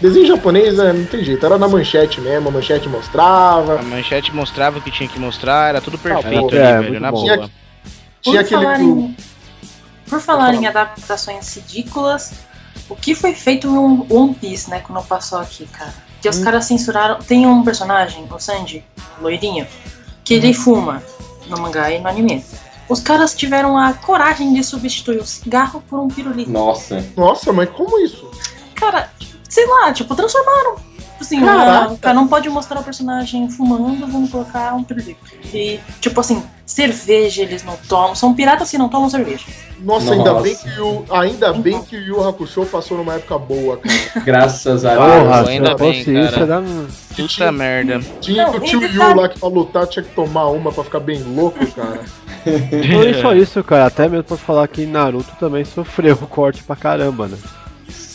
Desenho 0.00 0.26
japonês, 0.26 0.76
né, 0.76 0.92
não 0.92 1.04
tem 1.06 1.24
jeito, 1.24 1.44
era 1.44 1.58
na 1.58 1.66
manchete 1.66 2.20
mesmo, 2.20 2.48
a 2.48 2.52
manchete 2.52 2.88
mostrava. 2.88 3.80
A 3.80 3.82
manchete 3.82 4.32
mostrava 4.32 4.78
o 4.78 4.82
que 4.82 4.90
tinha 4.90 5.08
que 5.08 5.18
mostrar, 5.18 5.70
era 5.70 5.80
tudo 5.80 5.98
perfeito 5.98 6.40
pô, 6.40 6.48
ali, 6.48 6.56
é, 6.56 6.72
velho, 6.72 6.82
muito 6.90 7.00
na 7.00 7.10
boa. 7.10 7.38
Por 7.38 7.50
Tinha 8.20 8.40
aquele. 8.40 8.62
falar, 8.62 8.80
em, 8.80 9.16
por 10.08 10.20
falar 10.20 10.54
em 10.54 10.66
adaptações 10.66 11.56
ridículas, 11.56 12.32
o 12.88 12.94
que 12.94 13.14
foi 13.14 13.34
feito 13.34 13.66
em 13.66 13.70
um 13.70 14.06
One 14.08 14.34
Piece, 14.34 14.70
né, 14.70 14.80
quando 14.80 15.04
passou 15.06 15.38
aqui, 15.38 15.66
cara? 15.66 15.92
Que 16.22 16.28
os 16.28 16.38
caras 16.38 16.64
censuraram. 16.64 17.18
Tem 17.18 17.46
um 17.46 17.62
personagem, 17.62 18.26
o 18.30 18.38
Sanji, 18.38 18.84
loirinho, 19.20 19.66
que 20.24 20.34
ele 20.34 20.52
fuma 20.52 21.02
no 21.48 21.60
mangá 21.60 21.90
e 21.90 22.00
no 22.00 22.08
anime. 22.08 22.44
Os 22.88 23.00
caras 23.00 23.34
tiveram 23.34 23.76
a 23.76 23.92
coragem 23.92 24.52
de 24.54 24.64
substituir 24.64 25.18
o 25.18 25.26
cigarro 25.26 25.82
por 25.88 26.00
um 26.00 26.08
pirulito. 26.08 26.50
Nossa. 26.50 27.04
Nossa, 27.16 27.52
mas 27.52 27.68
como 27.70 28.00
isso? 28.00 28.28
Cara, 28.74 29.10
sei 29.48 29.66
lá, 29.66 29.92
tipo, 29.92 30.14
transformaram. 30.14 30.76
Assim, 31.20 31.40
Caraca. 31.40 31.92
o 31.94 31.98
cara 31.98 32.14
não 32.14 32.28
pode 32.28 32.48
mostrar 32.48 32.78
o 32.78 32.84
personagem 32.84 33.50
fumando, 33.50 34.06
vamos 34.06 34.30
colocar 34.30 34.72
um 34.74 34.84
pirulito. 34.84 35.18
E, 35.52 35.80
tipo 36.00 36.20
assim, 36.20 36.40
cerveja 36.64 37.42
eles 37.42 37.64
não 37.64 37.76
tomam. 37.88 38.14
São 38.14 38.32
piratas 38.32 38.70
que 38.70 38.78
não 38.78 38.88
tomam 38.88 39.10
cerveja. 39.10 39.44
Nossa, 39.80 40.12
ainda 40.12 40.30
Nossa. 40.32 40.42
bem 40.44 40.54
que 40.56 40.80
o. 40.80 41.04
Ainda 41.10 41.52
bem 41.54 41.82
que 41.82 41.96
o 41.96 42.00
Yu 42.00 42.28
Hakusho 42.28 42.64
passou 42.66 42.98
numa 42.98 43.14
época 43.14 43.36
boa, 43.36 43.78
cara. 43.78 43.96
Graças 44.24 44.84
a 44.84 44.94
Porra, 44.94 45.34
Deus. 45.34 45.46
se 45.46 45.52
ainda 45.52 45.70
não 45.70 45.76
bem, 45.76 46.00
isso, 46.00 46.12
cara. 46.30 46.42
era 46.42 46.60
um... 46.60 46.86
Puta 47.16 47.52
merda. 47.52 48.00
Tinha 48.20 48.44
Não, 48.44 48.52
que 48.52 48.58
o 48.58 48.64
e 48.64 48.68
tio 48.68 48.82
Yu 48.86 49.16
lá 49.16 49.28
que 49.28 49.40
pra 49.40 49.48
lutar 49.48 49.86
tinha 49.88 50.04
que 50.04 50.14
tomar 50.14 50.46
uma 50.50 50.70
pra 50.70 50.84
ficar 50.84 51.00
bem 51.00 51.20
louco, 51.20 51.66
cara. 51.72 52.00
Não 52.46 53.02
é 53.02 53.14
só 53.20 53.34
isso, 53.34 53.62
cara. 53.64 53.86
Até 53.86 54.08
mesmo 54.08 54.22
pra 54.22 54.36
falar 54.36 54.68
que 54.68 54.86
Naruto 54.86 55.34
também 55.40 55.64
sofreu 55.64 56.16
corte 56.16 56.62
pra 56.62 56.76
caramba, 56.76 57.26
né? 57.26 57.36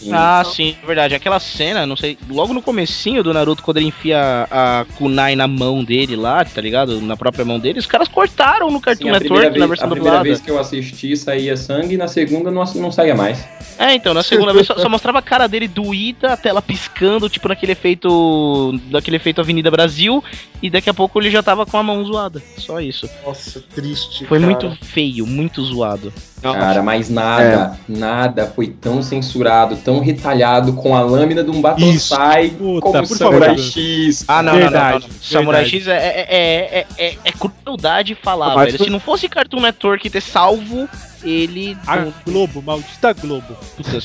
Sim. 0.03 0.11
Ah, 0.13 0.43
sim, 0.45 0.75
é 0.81 0.85
verdade. 0.85 1.15
Aquela 1.15 1.39
cena, 1.39 1.85
não 1.85 1.95
sei, 1.95 2.17
logo 2.29 2.53
no 2.53 2.61
comecinho 2.61 3.23
do 3.23 3.33
Naruto, 3.33 3.63
quando 3.63 3.77
ele 3.77 3.87
enfia 3.87 4.47
a 4.51 4.85
kunai 4.97 5.35
na 5.35 5.47
mão 5.47 5.83
dele 5.83 6.15
lá, 6.15 6.43
tá 6.43 6.61
ligado? 6.61 7.01
Na 7.01 7.15
própria 7.15 7.45
mão 7.45 7.59
dele, 7.59 7.79
os 7.79 7.85
caras 7.85 8.07
cortaram 8.07 8.69
no 8.69 8.81
Cartoon 8.81 9.05
Sim, 9.05 9.11
Network 9.11 9.45
na 9.45 9.49
vez, 9.51 9.69
versão 9.69 9.87
a 9.87 9.91
primeira 9.91 10.17
dublada. 10.17 10.23
vez 10.23 10.41
que 10.41 10.51
eu 10.51 10.59
assisti 10.59 11.15
saía 11.15 11.55
sangue, 11.55 11.97
na 11.97 12.07
segunda 12.07 12.51
não, 12.51 12.63
não 12.75 12.91
saía 12.91 13.15
mais. 13.15 13.45
É, 13.77 13.93
então, 13.93 14.13
na 14.13 14.23
segunda 14.23 14.53
vez 14.53 14.67
só, 14.67 14.77
só 14.77 14.89
mostrava 14.89 15.19
a 15.19 15.21
cara 15.21 15.47
dele 15.47 15.67
doída, 15.67 16.33
a 16.33 16.37
tela 16.37 16.61
piscando, 16.61 17.29
tipo 17.29 17.47
naquele 17.47 17.71
efeito. 17.71 18.79
daquele 18.91 19.17
efeito 19.17 19.41
Avenida 19.41 19.71
Brasil, 19.71 20.23
e 20.61 20.69
daqui 20.69 20.89
a 20.89 20.93
pouco 20.93 21.19
ele 21.19 21.31
já 21.31 21.41
tava 21.41 21.65
com 21.65 21.77
a 21.77 21.83
mão 21.83 22.03
zoada. 22.05 22.41
Só 22.57 22.79
isso. 22.79 23.09
Nossa, 23.25 23.61
triste. 23.73 24.25
Foi 24.25 24.39
cara. 24.39 24.51
muito 24.51 24.77
feio, 24.85 25.25
muito 25.25 25.63
zoado. 25.63 26.13
Cara, 26.51 26.83
mas 26.83 27.09
nada, 27.09 27.77
nada 27.87 28.45
foi 28.53 28.67
tão 28.67 29.01
censurado, 29.01 29.77
tão 29.77 29.99
retalhado 29.99 30.73
com 30.73 30.95
a 30.95 31.01
lâmina 31.01 31.43
de 31.43 31.49
um 31.49 31.61
Batosai 31.61 32.49
Puta, 32.49 32.81
como 32.81 33.07
por 33.07 33.17
Samurai. 33.17 33.57
X. 33.57 34.25
Ah, 34.27 34.43
não, 34.43 34.53
Verdade, 34.55 34.93
não, 34.93 34.99
não, 35.01 35.07
não. 35.07 35.21
Samurai. 35.21 35.65
X 35.65 35.87
é, 35.87 35.91
é, 35.95 36.27
é, 36.29 36.85
é, 36.97 37.05
é, 37.07 37.17
é 37.23 37.31
crueldade 37.31 38.15
falar, 38.15 38.55
Mas 38.55 38.65
velho. 38.65 38.77
foi- 38.77 38.85
Se 38.87 38.91
não 38.91 38.99
fosse 38.99 39.29
Cartoon 39.29 39.61
Network 39.61 40.09
ter 40.09 40.21
salvo 40.21 40.87
ele. 41.23 41.77
A 41.87 42.05
Globo, 42.25 42.61
maldita 42.61 43.13
Globo. 43.13 43.55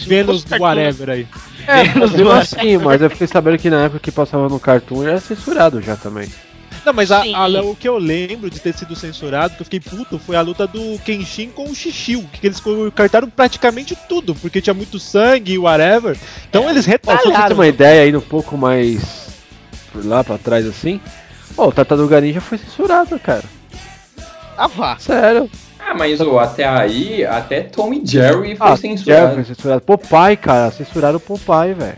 Vênus 0.07 0.45
Cartoon- 0.45 0.65
whatever 0.65 1.11
aí. 1.11 1.27
É, 1.67 1.85
Vênus 1.85 2.13
do- 2.13 2.31
assim, 2.31 2.77
mas 2.79 3.03
eu 3.03 3.11
fiquei 3.11 3.27
sabendo 3.27 3.59
que 3.59 3.69
na 3.69 3.83
época 3.85 3.99
que 4.01 4.13
passava 4.13 4.49
no 4.49 4.61
Cartoon 4.61 5.03
era 5.03 5.19
censurado 5.21 5.83
já 5.83 5.97
também. 5.97 6.29
Não, 6.89 6.95
mas 6.95 7.13
a- 7.13 7.23
a- 7.23 7.63
o 7.63 7.77
que 7.77 7.87
eu 7.87 7.99
lembro 7.99 8.49
de 8.49 8.59
ter 8.59 8.73
sido 8.73 8.97
censurado, 8.97 9.55
que 9.55 9.61
eu 9.61 9.65
fiquei 9.65 9.79
puto, 9.79 10.19
foi 10.19 10.37
a 10.37 10.41
luta 10.41 10.67
do 10.67 10.99
Kenshin 11.05 11.51
com 11.51 11.65
o 11.69 11.75
Shishio, 11.75 12.25
que 12.33 12.47
eles 12.47 12.63
cortaram 12.97 13.29
praticamente 13.29 13.95
tudo, 14.09 14.35
porque 14.35 14.63
tinha 14.63 14.73
muito 14.73 14.99
sangue 14.99 15.53
e 15.53 15.59
whatever. 15.59 16.17
Então 16.49 16.69
eles 16.71 16.89
Ó, 16.89 16.91
só 16.91 16.97
pra 16.99 17.13
você 17.17 17.23
ter 17.23 17.29
retalharam. 17.29 17.55
uma 17.57 17.67
ideia 17.67 18.03
aí 18.05 18.17
um 18.17 18.23
pouco 18.23 18.57
mais 18.57 19.29
por 19.93 20.03
lá 20.07 20.25
pra 20.25 20.39
trás 20.39 20.67
assim. 20.67 20.99
Ó, 21.59 21.69
o 21.69 21.73
Tartaruga 21.73 22.23
Ninja 22.23 22.41
foi 22.41 22.57
censurado, 22.57 23.19
cara. 23.21 23.45
Ah, 24.57 24.67
vá. 24.67 24.97
Sério. 24.99 25.51
Ah, 25.79 25.95
mas 25.95 26.19
ô, 26.23 26.39
até 26.39 26.67
aí, 26.67 27.23
até 27.23 27.61
Tom 27.61 27.93
e 27.93 28.01
Jerry 28.03 28.57
foi 28.57 28.67
Ah, 28.67 28.77
censurado. 28.79 29.23
Jeff 29.27 29.35
foi 29.35 29.45
censurado. 29.45 29.81
Popeye, 29.83 30.37
cara. 30.39 30.71
Censuraram 30.71 31.19
o 31.19 31.21
Popeye, 31.21 31.75
velho. 31.75 31.97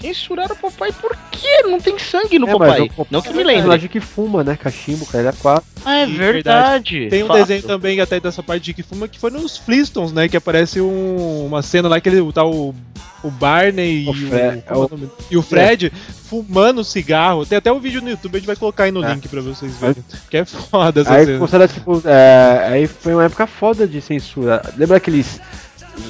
Censuraram 0.00 0.54
o 0.54 0.58
Popeye 0.58 0.92
por 0.92 1.16
quê? 1.32 1.62
Não 1.64 1.80
tem 1.80 1.98
sangue 1.98 2.38
no 2.38 2.48
É, 2.48 2.52
Popeye. 2.52 2.88
Popeye 2.90 3.06
Não 3.10 3.20
que 3.20 3.28
é 3.28 3.32
me 3.32 3.38
lembre. 3.38 3.54
personagem 3.54 3.88
que 3.88 4.00
fuma, 4.00 4.44
né? 4.44 4.56
Cachimbo, 4.56 5.04
cara. 5.06 5.18
Ele 5.24 5.28
é 5.28 5.32
quatro. 5.32 5.68
Ah, 5.84 5.96
é 5.96 6.06
verdade. 6.06 7.08
Tem 7.08 7.24
um 7.24 7.26
Fato. 7.26 7.38
desenho 7.38 7.62
também 7.62 8.00
até 8.00 8.20
dessa 8.20 8.42
parte 8.42 8.62
de 8.64 8.74
que 8.74 8.82
fuma 8.82 9.08
que 9.08 9.18
foi 9.18 9.30
nos 9.30 9.56
Flintstones, 9.56 10.12
né? 10.12 10.28
Que 10.28 10.36
aparece 10.36 10.80
um- 10.80 11.46
uma 11.46 11.62
cena 11.62 11.88
lá 11.88 12.00
que 12.00 12.08
ele 12.08 12.32
tá 12.32 12.44
o, 12.44 12.74
o 13.24 13.30
Barney 13.30 14.06
O 14.08 14.14
e, 14.14 14.24
o, 14.24 14.30
como 14.30 14.34
é 14.36 14.62
o 14.72 15.10
e 15.32 15.36
o 15.36 15.42
Fred 15.42 15.92
fumando 16.28 16.84
cigarro. 16.84 17.44
Tem 17.46 17.58
até 17.58 17.72
um 17.72 17.80
vídeo 17.80 18.00
no 18.02 18.10
YouTube, 18.10 18.36
a 18.36 18.38
gente 18.38 18.46
vai 18.46 18.56
colocar 18.56 18.84
aí 18.84 18.92
no 18.92 19.04
É. 19.04 19.14
link 19.14 19.26
pra 19.28 19.40
vocês 19.40 19.76
verem. 19.78 19.96
Que 20.30 20.36
é 20.38 20.44
foda 20.44 21.00
essa 21.00 21.12
Aí 21.14 21.26
cena. 21.26 21.68
tipo, 21.68 22.02
é, 22.04 22.68
aí 22.70 22.86
foi 22.86 23.14
uma 23.14 23.24
época 23.24 23.46
foda 23.46 23.86
de 23.86 24.00
censura. 24.00 24.62
Lembra 24.76 24.98
aqueles 24.98 25.40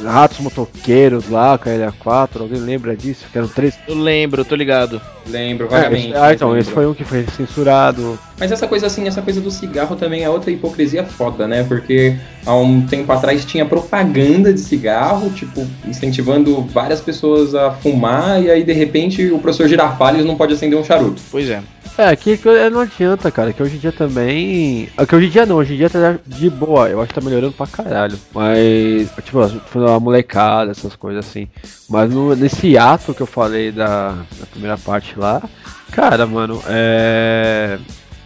ratos 0.03 0.39
motoqueiros 0.41 1.28
lá, 1.28 1.57
com 1.59 1.68
a 1.68 1.72
LA4? 1.72 2.41
Alguém 2.41 2.61
lembra 2.61 2.97
disso? 2.97 3.24
Que 3.32 3.39
eram 3.39 3.49
três. 3.49 3.78
Eu 3.86 3.95
lembro, 3.97 4.45
tô 4.45 4.55
ligado. 4.55 5.01
Lembro, 5.26 5.66
É, 5.66 5.68
vagamente. 5.68 6.09
esse- 6.09 6.16
ah, 6.16 6.32
então, 6.32 6.49
lembro. 6.49 6.62
esse 6.62 6.70
foi 6.70 6.86
um 6.86 6.95
que 6.95 7.05
foi 7.05 7.26
censurado. 7.36 8.18
Mas 8.39 8.51
essa 8.51 8.66
coisa 8.66 8.86
assim, 8.86 9.07
essa 9.07 9.20
coisa 9.20 9.41
do 9.41 9.51
cigarro 9.51 9.95
também 9.97 10.22
é 10.24 10.30
outra 10.30 10.51
hipocrisia 10.51 11.05
foda, 11.05 11.47
né? 11.47 11.64
Porque 11.64 12.16
há 12.47 12.55
um 12.55 12.80
tempo 12.86 13.11
atrás 13.12 13.45
tinha 13.45 13.66
propaganda 13.66 14.53
de 14.53 14.61
cigarro, 14.61 15.30
tipo, 15.30 15.66
incentivando 15.86 16.62
várias 16.62 17.01
pessoas 17.01 17.55
a 17.55 17.72
fumar, 17.72 18.43
e 18.43 18.51
aí 18.51 18.62
de 18.64 18.72
repente 18.72 19.30
o 19.30 19.39
professor 19.39 19.68
Girafales 19.68 20.24
não 20.24 20.36
pode 20.36 20.55
acender 20.55 20.78
um 20.78 20.84
charuto. 20.84 21.20
Pois 21.30 21.49
é. 21.51 21.61
É, 21.99 22.14
que, 22.14 22.36
que 22.38 22.70
não 22.70 22.78
adianta, 22.80 23.28
cara, 23.28 23.53
que 23.53 23.61
hoje 23.61 23.74
em 23.74 23.78
dia 23.80 23.90
também. 23.90 24.88
é 24.96 25.05
Que 25.05 25.16
hoje 25.16 25.26
em 25.26 25.30
dia 25.30 25.44
não, 25.44 25.57
hoje 25.57 25.74
em 25.74 25.76
dia 25.78 25.90
tá 25.90 26.16
de 26.24 26.49
boa, 26.49 26.88
eu 26.88 27.01
acho 27.01 27.09
que 27.09 27.14
tá 27.14 27.20
melhorando 27.20 27.53
pra 27.55 27.66
caralho. 27.66 28.16
Mas, 28.32 29.11
tipo, 29.24 29.40
a 29.40 29.96
a 29.96 30.01
molecada, 30.01 30.70
essas 30.70 30.94
coisas 30.94 31.26
assim. 31.26 31.49
Mas 31.88 32.09
no- 32.09 32.36
nesse 32.36 32.78
ato 32.78 33.12
que 33.12 33.20
eu 33.20 33.26
falei 33.26 33.72
da, 33.72 34.11
da 34.38 34.46
primeira 34.49 34.78
parte 34.78 35.18
lá, 35.18 35.42
cara, 35.90 36.24
mano, 36.24 36.62
é. 36.68 37.78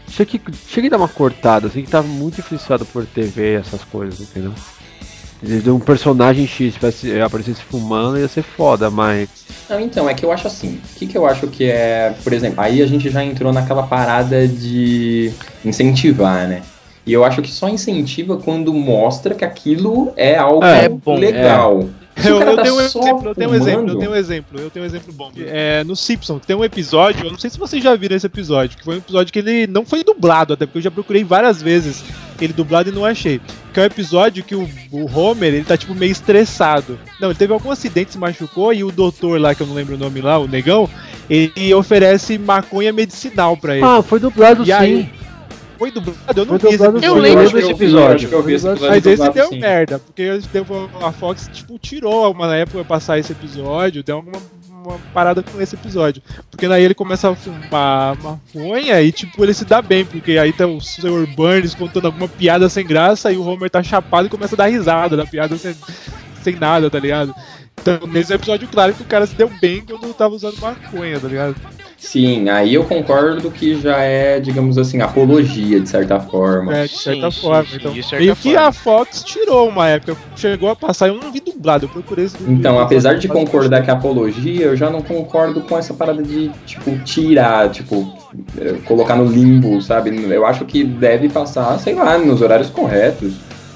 Tinha 0.08 0.26
que, 0.26 0.38
tinha 0.38 0.82
que 0.82 0.90
dar 0.90 0.98
uma 0.98 1.08
cortada, 1.08 1.68
assim, 1.68 1.82
que 1.82 1.90
tava 1.90 2.06
muito 2.06 2.40
influenciado 2.40 2.84
por 2.84 3.06
TV, 3.06 3.54
essas 3.54 3.82
coisas, 3.84 4.20
entendeu? 4.20 4.52
De 5.42 5.70
um 5.70 5.80
personagem 5.80 6.46
X 6.46 6.74
tivesse, 6.74 7.18
aparecesse 7.20 7.62
fumando 7.62 8.18
ia 8.18 8.28
ser 8.28 8.42
foda, 8.42 8.90
mas. 8.90 9.28
Não, 9.72 9.80
então, 9.80 10.06
é 10.06 10.12
que 10.12 10.22
eu 10.22 10.30
acho 10.30 10.46
assim. 10.46 10.78
O 10.94 10.98
que, 10.98 11.06
que 11.06 11.16
eu 11.16 11.24
acho 11.24 11.46
que 11.46 11.64
é, 11.64 12.14
por 12.22 12.34
exemplo, 12.34 12.60
aí 12.60 12.82
a 12.82 12.86
gente 12.86 13.08
já 13.08 13.24
entrou 13.24 13.54
naquela 13.54 13.84
parada 13.84 14.46
de 14.46 15.32
incentivar, 15.64 16.46
né? 16.46 16.60
E 17.06 17.12
eu 17.12 17.24
acho 17.24 17.40
que 17.40 17.50
só 17.50 17.70
incentiva 17.70 18.36
quando 18.36 18.72
mostra 18.74 19.34
que 19.34 19.44
aquilo 19.44 20.12
é 20.14 20.36
algo 20.36 20.62
É 20.62 20.90
bom, 20.90 21.16
legal. 21.16 21.80
O 21.80 21.90
Eu, 22.24 22.40
eu 22.40 22.56
tá 22.56 22.62
tenho 22.62 22.74
um 22.76 22.80
exemplo, 22.80 23.28
eu 23.30 23.34
tenho 23.34 23.50
um 23.50 23.54
exemplo, 23.54 23.90
eu 23.90 23.98
tenho 23.98 24.10
um 24.10 24.14
exemplo, 24.14 24.60
eu 24.60 24.70
tenho 24.70 24.84
um 24.84 24.86
exemplo 24.86 25.12
bom. 25.12 25.32
É, 25.38 25.82
no 25.84 25.96
Simpsons 25.96 26.42
tem 26.46 26.54
um 26.54 26.62
episódio, 26.62 27.24
eu 27.24 27.30
não 27.30 27.38
sei 27.38 27.48
se 27.48 27.58
vocês 27.58 27.82
já 27.82 27.96
viram 27.96 28.14
esse 28.14 28.26
episódio, 28.26 28.76
que 28.76 28.84
foi 28.84 28.96
um 28.96 28.98
episódio 28.98 29.32
que 29.32 29.38
ele 29.38 29.66
não 29.66 29.86
foi 29.86 30.04
dublado, 30.04 30.52
até 30.52 30.66
porque 30.66 30.78
eu 30.78 30.82
já 30.82 30.90
procurei 30.90 31.24
várias 31.24 31.62
vezes 31.62 32.04
ele 32.44 32.52
dublado 32.52 32.88
e 32.90 32.92
não 32.92 33.04
achei. 33.04 33.40
Que 33.72 33.80
é 33.80 33.82
um 33.82 33.86
episódio 33.86 34.42
que 34.44 34.54
o, 34.54 34.68
o 34.90 35.06
Homer, 35.18 35.54
ele 35.54 35.64
tá 35.64 35.76
tipo 35.76 35.94
meio 35.94 36.12
estressado. 36.12 36.98
Não, 37.20 37.28
ele 37.28 37.38
teve 37.38 37.52
algum 37.52 37.70
acidente, 37.70 38.12
se 38.12 38.18
machucou 38.18 38.72
e 38.72 38.82
o 38.84 38.90
doutor 38.90 39.40
lá, 39.40 39.54
que 39.54 39.62
eu 39.62 39.66
não 39.66 39.74
lembro 39.74 39.94
o 39.94 39.98
nome 39.98 40.20
lá, 40.20 40.38
o 40.38 40.46
negão, 40.48 40.88
ele 41.30 41.72
oferece 41.74 42.38
maconha 42.38 42.92
medicinal 42.92 43.56
pra 43.56 43.76
ele. 43.76 43.84
Ah, 43.84 44.02
foi 44.02 44.18
dublado 44.20 44.62
E 44.62 44.66
sim. 44.66 44.72
aí, 44.72 45.10
Foi 45.78 45.90
dublado, 45.90 46.18
eu 46.36 46.44
não 46.46 46.58
Foi 46.58 46.70
vi 46.70 46.74
esse 46.76 46.84
episódio. 46.84 47.06
Eu 47.06 47.14
lembro 47.16 47.44
desse 47.50 47.56
eu 47.56 47.76
vi, 47.76 47.84
episódio. 47.84 48.14
acho 48.16 48.28
que 48.28 48.34
eu 48.34 48.42
vi 48.42 48.54
esse 48.54 48.66
episódio 48.68 48.90
Mas 48.90 49.06
esse 49.06 49.16
dublado, 49.16 49.34
deu 49.34 49.48
sim. 49.48 49.58
merda, 49.58 49.98
porque 49.98 50.30
a 51.02 51.12
Fox, 51.12 51.50
tipo, 51.52 51.78
tirou 51.78 52.30
uma 52.32 52.54
época 52.56 52.78
pra 52.78 52.84
passar 52.96 53.18
esse 53.18 53.32
episódio, 53.32 54.02
deu 54.02 54.16
alguma 54.16 54.40
uma 54.82 54.98
parada 55.14 55.42
com 55.42 55.60
esse 55.60 55.74
episódio. 55.74 56.22
Porque 56.50 56.68
daí 56.68 56.82
ele 56.82 56.94
começa 56.94 57.30
a 57.30 57.34
fumar 57.34 58.16
maconha 58.22 59.00
e, 59.00 59.12
tipo, 59.12 59.42
ele 59.42 59.54
se 59.54 59.64
dá 59.64 59.80
bem, 59.80 60.04
porque 60.04 60.38
aí 60.38 60.52
tá 60.52 60.66
o 60.66 60.80
Sr. 60.80 61.26
Burns 61.34 61.74
contando 61.74 62.06
alguma 62.06 62.28
piada 62.28 62.68
sem 62.68 62.86
graça 62.86 63.32
e 63.32 63.36
o 63.36 63.44
Homer 63.44 63.70
tá 63.70 63.82
chapado 63.82 64.26
e 64.26 64.30
começa 64.30 64.54
a 64.54 64.58
dar 64.58 64.66
risada 64.66 65.16
da 65.16 65.26
piada 65.26 65.56
sem, 65.56 65.74
sem 66.42 66.56
nada, 66.56 66.90
tá 66.90 66.98
ligado? 66.98 67.34
Então, 67.80 68.06
nesse 68.06 68.32
episódio, 68.32 68.68
claro 68.68 68.94
que 68.94 69.02
o 69.02 69.06
cara 69.06 69.26
se 69.26 69.34
deu 69.34 69.50
bem 69.60 69.84
quando 69.84 70.14
tava 70.14 70.34
usando 70.34 70.60
maconha, 70.60 71.18
tá 71.18 71.28
ligado? 71.28 71.56
Sim, 72.02 72.48
aí 72.50 72.74
eu 72.74 72.84
concordo 72.84 73.50
que 73.50 73.80
já 73.80 73.96
é, 73.98 74.40
digamos 74.40 74.76
assim, 74.76 75.00
apologia, 75.00 75.80
de 75.80 75.88
certa 75.88 76.18
forma. 76.20 76.76
É, 76.76 76.86
de 76.86 76.98
certa 76.98 77.30
Sim, 77.30 77.36
sim, 77.36 77.40
forma. 77.40 77.64
sim, 77.64 77.76
então, 77.76 77.92
de 77.92 78.02
certa 78.02 78.16
meio 78.24 78.36
que 78.36 78.52
forma. 78.52 78.66
a 78.68 78.72
Fox 78.72 79.22
tirou 79.22 79.68
uma 79.68 79.88
época, 79.88 80.16
chegou 80.36 80.68
a 80.68 80.76
passar, 80.76 81.08
eu 81.08 81.14
não 81.14 81.30
vi 81.32 81.40
dublado, 81.40 81.86
eu 81.86 81.88
procurei 81.88 82.24
esse 82.26 82.36
Então, 82.46 82.78
apesar 82.80 83.14
de 83.14 83.28
concordar 83.28 83.82
que 83.82 83.90
é 83.90 83.92
apologia, 83.94 84.66
eu 84.66 84.76
já 84.76 84.90
não 84.90 85.00
concordo 85.00 85.60
com 85.62 85.78
essa 85.78 85.94
parada 85.94 86.22
de, 86.22 86.50
tipo, 86.66 86.98
tirar, 87.04 87.70
tipo, 87.70 88.12
eh, 88.58 88.74
colocar 88.84 89.14
no 89.16 89.24
limbo, 89.24 89.80
sabe? 89.80 90.10
Eu 90.30 90.44
acho 90.44 90.64
que 90.64 90.82
deve 90.84 91.28
passar, 91.28 91.78
sei 91.78 91.94
lá, 91.94 92.18
nos 92.18 92.42
horários 92.42 92.68
corretos, 92.68 93.32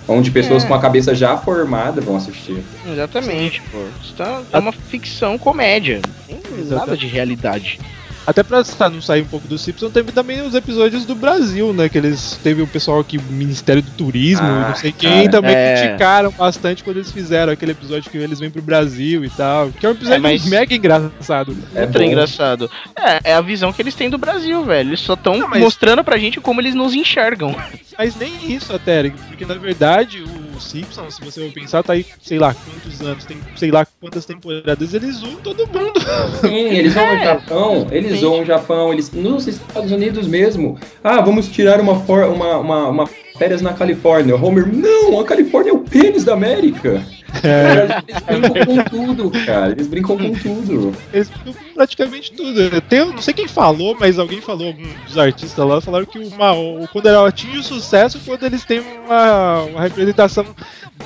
onde 0.09 0.31
pessoas 0.33 0.65
É. 0.65 0.67
com 0.67 0.75
a 0.75 0.81
cabeça 0.81 1.15
já 1.15 1.37
formada 1.37 2.01
vão 2.01 2.17
assistir. 2.17 2.63
Exatamente, 2.91 3.63
pô. 3.73 3.79
Isso 4.03 4.15
tá, 4.15 4.43
é 4.53 4.59
uma 4.59 4.73
ficção 4.73 5.39
comédia. 5.39 6.01
Tem 6.27 6.39
nada 6.67 6.97
de 6.97 7.07
realidade. 7.07 7.79
Até 8.27 8.43
pra 8.43 8.65
sa- 8.65 8.91
não 8.91 9.01
sair 9.01 9.23
um 9.23 9.27
pouco 9.27 9.47
do 9.47 9.57
Simpsons, 9.57 9.93
teve 9.93 10.11
também 10.11 10.43
os 10.43 10.55
episódios 10.55 11.05
do 11.07 11.15
Brasil, 11.15 11.73
né? 11.73 11.89
Que 11.89 11.97
eles 11.99 12.39
teve 12.43 12.61
o 12.63 12.67
pessoal 12.67 12.99
aqui, 13.01 13.19
o 13.19 13.23
Ministério 13.23 13.81
do 13.83 13.91
Turismo, 13.93 14.45
Ah, 14.47 14.69
não 14.71 14.75
sei 14.77 14.91
quem, 14.93 15.11
cara. 15.27 15.31
também 15.31 15.55
É. 15.55 15.77
criticaram 15.87 16.31
bastante 16.33 16.83
quando 16.83 16.97
eles 16.97 17.13
fizeram 17.13 17.53
aquele 17.53 17.73
episódio 17.73 18.11
que 18.11 18.19
eles 18.19 18.41
vêm 18.41 18.51
pro 18.51 18.61
Brasil 18.63 19.25
e 19.25 19.31
tal. 19.31 19.71
Que 19.71 19.87
é 19.87 19.89
um 19.89 19.93
episódio 19.93 20.17
É, 20.17 20.19
mas- 20.19 20.45
mega 20.45 20.75
engraçado. 20.75 21.57
É 21.75 21.87
bom. 21.87 22.03
engraçado. 22.03 22.71
É, 22.97 23.31
é 23.31 23.35
a 23.35 23.41
visão 23.41 23.73
que 23.73 23.81
eles 23.81 23.95
têm 23.95 24.11
do 24.11 24.19
Brasil, 24.19 24.65
velho. 24.65 24.91
Eles 24.91 25.01
só 25.01 25.15
estão 25.15 25.47
mas- 25.49 25.61
mostrando 25.61 26.03
pra 26.03 26.19
gente 26.19 26.41
como 26.41 26.61
eles 26.61 26.75
nos 26.75 26.95
enxergam. 26.95 27.55
Mas 27.99 28.15
nem 28.17 28.33
isso 28.53 28.75
até, 28.75 29.09
porque 29.29 29.45
na 29.47 29.55
verdade 29.55 30.23
o 30.23 30.46
Simpsons, 30.61 31.15
se 31.15 31.25
você 31.25 31.45
for 31.47 31.53
pensar, 31.53 31.83
tá 31.83 31.93
aí, 31.93 32.05
sei 32.23 32.39
lá, 32.39 32.55
quantos 32.55 33.01
anos, 33.01 33.25
tem 33.25 33.37
sei 33.57 33.71
lá 33.71 33.87
quantas 34.01 34.25
temporadas, 34.25 34.95
eles 34.95 35.17
zoam 35.17 35.37
todo 35.37 35.67
mundo. 35.67 36.01
Sim, 36.41 36.55
eles 36.55 36.95
vão 36.95 37.05
É, 37.05 37.17
no 37.17 37.25
Japão, 37.25 37.87
eles 37.91 38.13
sim. 38.13 38.19
zoam 38.19 38.43
o 38.43 38.45
Japão, 38.45 38.93
eles. 38.93 39.11
Nos 39.13 39.47
Estados 39.47 39.91
Unidos 39.93 40.27
mesmo. 40.27 40.79
Ah, 41.03 41.21
vamos 41.21 41.49
tirar 41.49 41.81
uma, 41.81 42.01
for, 42.01 42.25
uma, 42.25 42.59
uma, 42.59 42.89
uma 42.89 43.11
férias 43.39 43.61
na 43.63 43.73
Califórnia. 43.73 44.35
Homer, 44.37 44.67
não, 44.67 45.21
a 45.21 45.25
Califórnia 45.25 45.71
é 45.71 45.75
o 45.75 45.79
pênis 45.81 46.25
da 46.25 46.33
América. 46.35 47.03
É. 47.43 48.03
Eles 48.09 48.23
brincam 48.23 48.65
com 48.65 48.85
tudo, 48.85 49.31
cara. 49.45 49.73
Eles 49.73 49.87
brincam 49.87 50.17
com 50.17 50.33
tudo. 50.33 50.93
Eles 51.13 51.29
ficam 51.29 51.55
praticamente 51.77 52.33
tudo. 52.33 52.81
Tem, 52.81 53.01
eu 53.01 53.13
não 53.13 53.21
sei 53.21 53.35
quem 53.35 53.47
falou, 53.47 53.95
mas 54.01 54.19
alguém 54.19 54.41
falou, 54.41 54.69
algum 54.69 54.83
dos 55.05 55.19
artistas 55.19 55.65
lá, 55.65 55.79
falaram 55.81 56.07
que 56.07 56.19
uma, 56.19 56.55
o, 56.55 56.89
quando 56.91 57.07
ela 57.07 57.29
atinge 57.29 57.59
o 57.59 57.63
sucesso 57.63 58.19
quando 58.25 58.45
eles 58.45 58.65
têm 58.65 58.81
uma, 58.81 59.63
uma 59.65 59.83
representação 59.83 60.47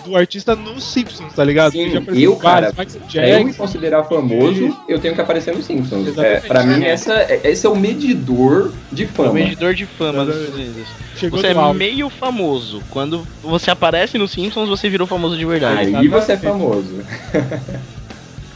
do 0.04 0.16
artista 0.16 0.54
nos 0.54 0.84
Simpsons, 0.84 1.32
tá 1.34 1.42
ligado? 1.42 1.72
Sim, 1.72 1.92
eu, 2.14 2.36
cara, 2.36 2.72
Pra 2.72 2.86
eu 3.28 3.44
me 3.44 3.52
considerar 3.52 4.04
famoso, 4.04 4.76
eu 4.88 5.00
tenho 5.00 5.14
que 5.14 5.20
aparecer 5.20 5.54
no 5.54 5.62
Simpsons. 5.62 6.16
É, 6.16 6.40
pra 6.40 6.62
mim, 6.62 6.84
essa, 6.84 7.14
é- 7.14 7.40
esse 7.44 7.66
é 7.66 7.68
o 7.68 7.76
medidor 7.76 8.72
de 8.92 9.02
É 9.02 9.06
o 9.06 9.08
fama. 9.08 9.32
medidor 9.32 9.74
de 9.74 9.86
fama 9.86 10.24
dos 10.24 10.36
Estados 10.36 10.54
Unidos. 10.54 10.88
Chegou 11.16 11.40
Você 11.40 11.48
é 11.48 11.72
meio 11.74 12.08
famoso. 12.08 12.80
Quando 12.90 13.26
você 13.42 13.70
aparece 13.70 14.16
no 14.16 14.28
Simpsons, 14.28 14.68
você 14.68 14.88
virou 14.88 15.06
famoso 15.06 15.36
de 15.36 15.44
verdade. 15.44 15.94
Aí 15.96 16.08
você 16.08 16.32
é 16.32 16.36
famoso. 16.36 17.00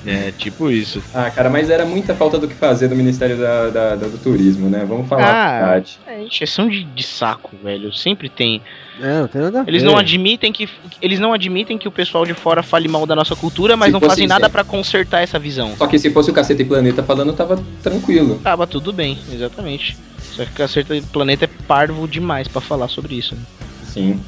É, 0.06 0.32
tipo 0.32 0.70
isso. 0.70 1.02
Ah, 1.14 1.31
cara, 1.31 1.48
mas 1.48 1.70
era 1.70 1.85
muita 1.86 2.14
falta 2.14 2.39
do 2.39 2.47
que 2.47 2.55
fazer 2.55 2.89
do 2.89 2.94
Ministério 2.97 3.36
da, 3.39 3.70
da- 3.70 3.97
da- 3.97 4.06
do 4.06 4.18
Turismo, 4.18 4.68
né? 4.68 4.85
Vamos 4.86 5.09
falar 5.09 5.24
a 5.24 5.47
Ah, 5.47 5.59
verdade. 5.60 5.98
É 6.06 6.22
encheção 6.22 6.68
de, 6.68 6.85
de 6.85 7.02
saco, 7.02 7.51
velho. 7.62 7.93
Sempre 7.93 8.28
tem. 8.28 8.60
É, 9.01 9.20
não 9.20 9.28
tem 9.28 9.40
nada 9.40 9.60
a 9.60 9.62
ver. 9.62 9.70
Eles 9.70 9.82
não 9.82 9.97
admitem 9.97 10.52
que 10.52 10.68
eles 11.01 11.18
não 11.18 11.32
admitem 11.32 11.78
que 11.78 11.89
o 11.89 11.93
pessoal 11.93 12.26
de 12.26 12.35
fora 12.35 12.62
fale 12.62 12.86
mal 12.86 13.06
da 13.06 13.16
nossa 13.16 13.35
cultura, 13.35 13.76
mas 13.76 13.86
Se 13.89 13.93
não 13.93 14.01
fosse 14.01 14.10
fazem 14.10 14.26
nada 14.26 14.47
isso, 14.47 14.52
pra 14.52 14.62
consertar 14.64 15.22
essa 15.22 15.39
visão. 15.39 15.74
Só 15.76 15.86
que 15.86 15.98
se 15.98 16.10
fosse 16.10 16.31
o 16.31 16.35
Caceta 16.35 16.60
e 16.62 16.64
Planeta 16.64 17.02
falando, 17.02 17.32
tava 17.32 17.62
tranquilo. 17.82 18.39
Tava 18.44 18.66
tudo 18.66 18.93
bem, 18.93 19.18
exatamente. 19.32 19.97
Só 20.32 20.44
que 20.44 20.62
a 20.62 20.68
certa 20.68 20.94
planeta 21.12 21.44
é 21.47 21.48
parvo 21.66 22.06
demais 22.06 22.47
pra 22.48 22.60
falar 22.60 22.89
sobre 22.89 23.14
isso. 23.14 23.35
né? 23.35 23.40
Sim. 23.85 24.20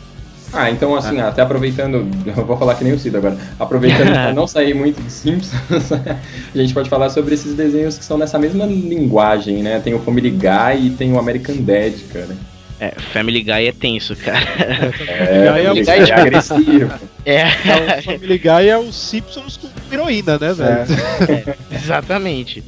Ah, 0.53 0.71
então 0.71 0.95
assim, 0.95 1.21
até 1.21 1.43
aproveitando, 1.43 2.09
eu 2.27 2.47
vou 2.47 2.57
falar 2.57 2.75
que 2.75 2.85
nem 2.85 2.93
o 2.93 2.99
Cid 2.99 3.17
agora, 3.17 3.37
aproveitando 3.59 4.11
pra 4.13 4.33
não 4.35 4.47
sair 4.47 4.75
muito 4.75 5.03
de 5.03 5.11
Simpsons, 5.11 5.93
a 5.93 6.59
gente 6.59 6.73
pode 6.73 6.89
falar 6.89 7.11
sobre 7.11 7.35
esses 7.35 7.55
desenhos 7.55 7.99
que 7.99 8.05
são 8.05 8.17
nessa 8.17 8.39
mesma 8.39 8.65
linguagem, 8.65 9.63
né? 9.63 9.81
Tem 9.81 9.95
o 9.95 9.99
Family 9.99 10.31
Guy 10.31 10.87
e 10.87 10.91
tem 10.91 11.13
o 11.13 11.19
American 11.19 11.57
Dad, 11.59 11.95
cara. 12.13 12.37
É, 12.79 12.93
Family 13.13 13.43
Guy 13.43 13.67
é 13.69 13.73
tenso, 13.73 14.15
cara. 14.17 14.39
É, 14.39 14.93
Family 14.93 15.65
Family 15.65 15.85
Guy 15.85 15.85
Guy 15.85 16.11
é 16.11 16.15
agressivo. 16.15 16.93
É, 17.25 17.41
É, 17.41 17.99
o 17.99 18.03
Family 18.03 18.39
Guy 18.39 18.69
é 18.69 18.77
o 18.77 18.93
Simpsons 18.93 19.57
com 19.57 19.69
heroína, 19.95 20.39
né, 20.39 20.53
velho? 20.53 21.55
exatamente. 21.73 22.63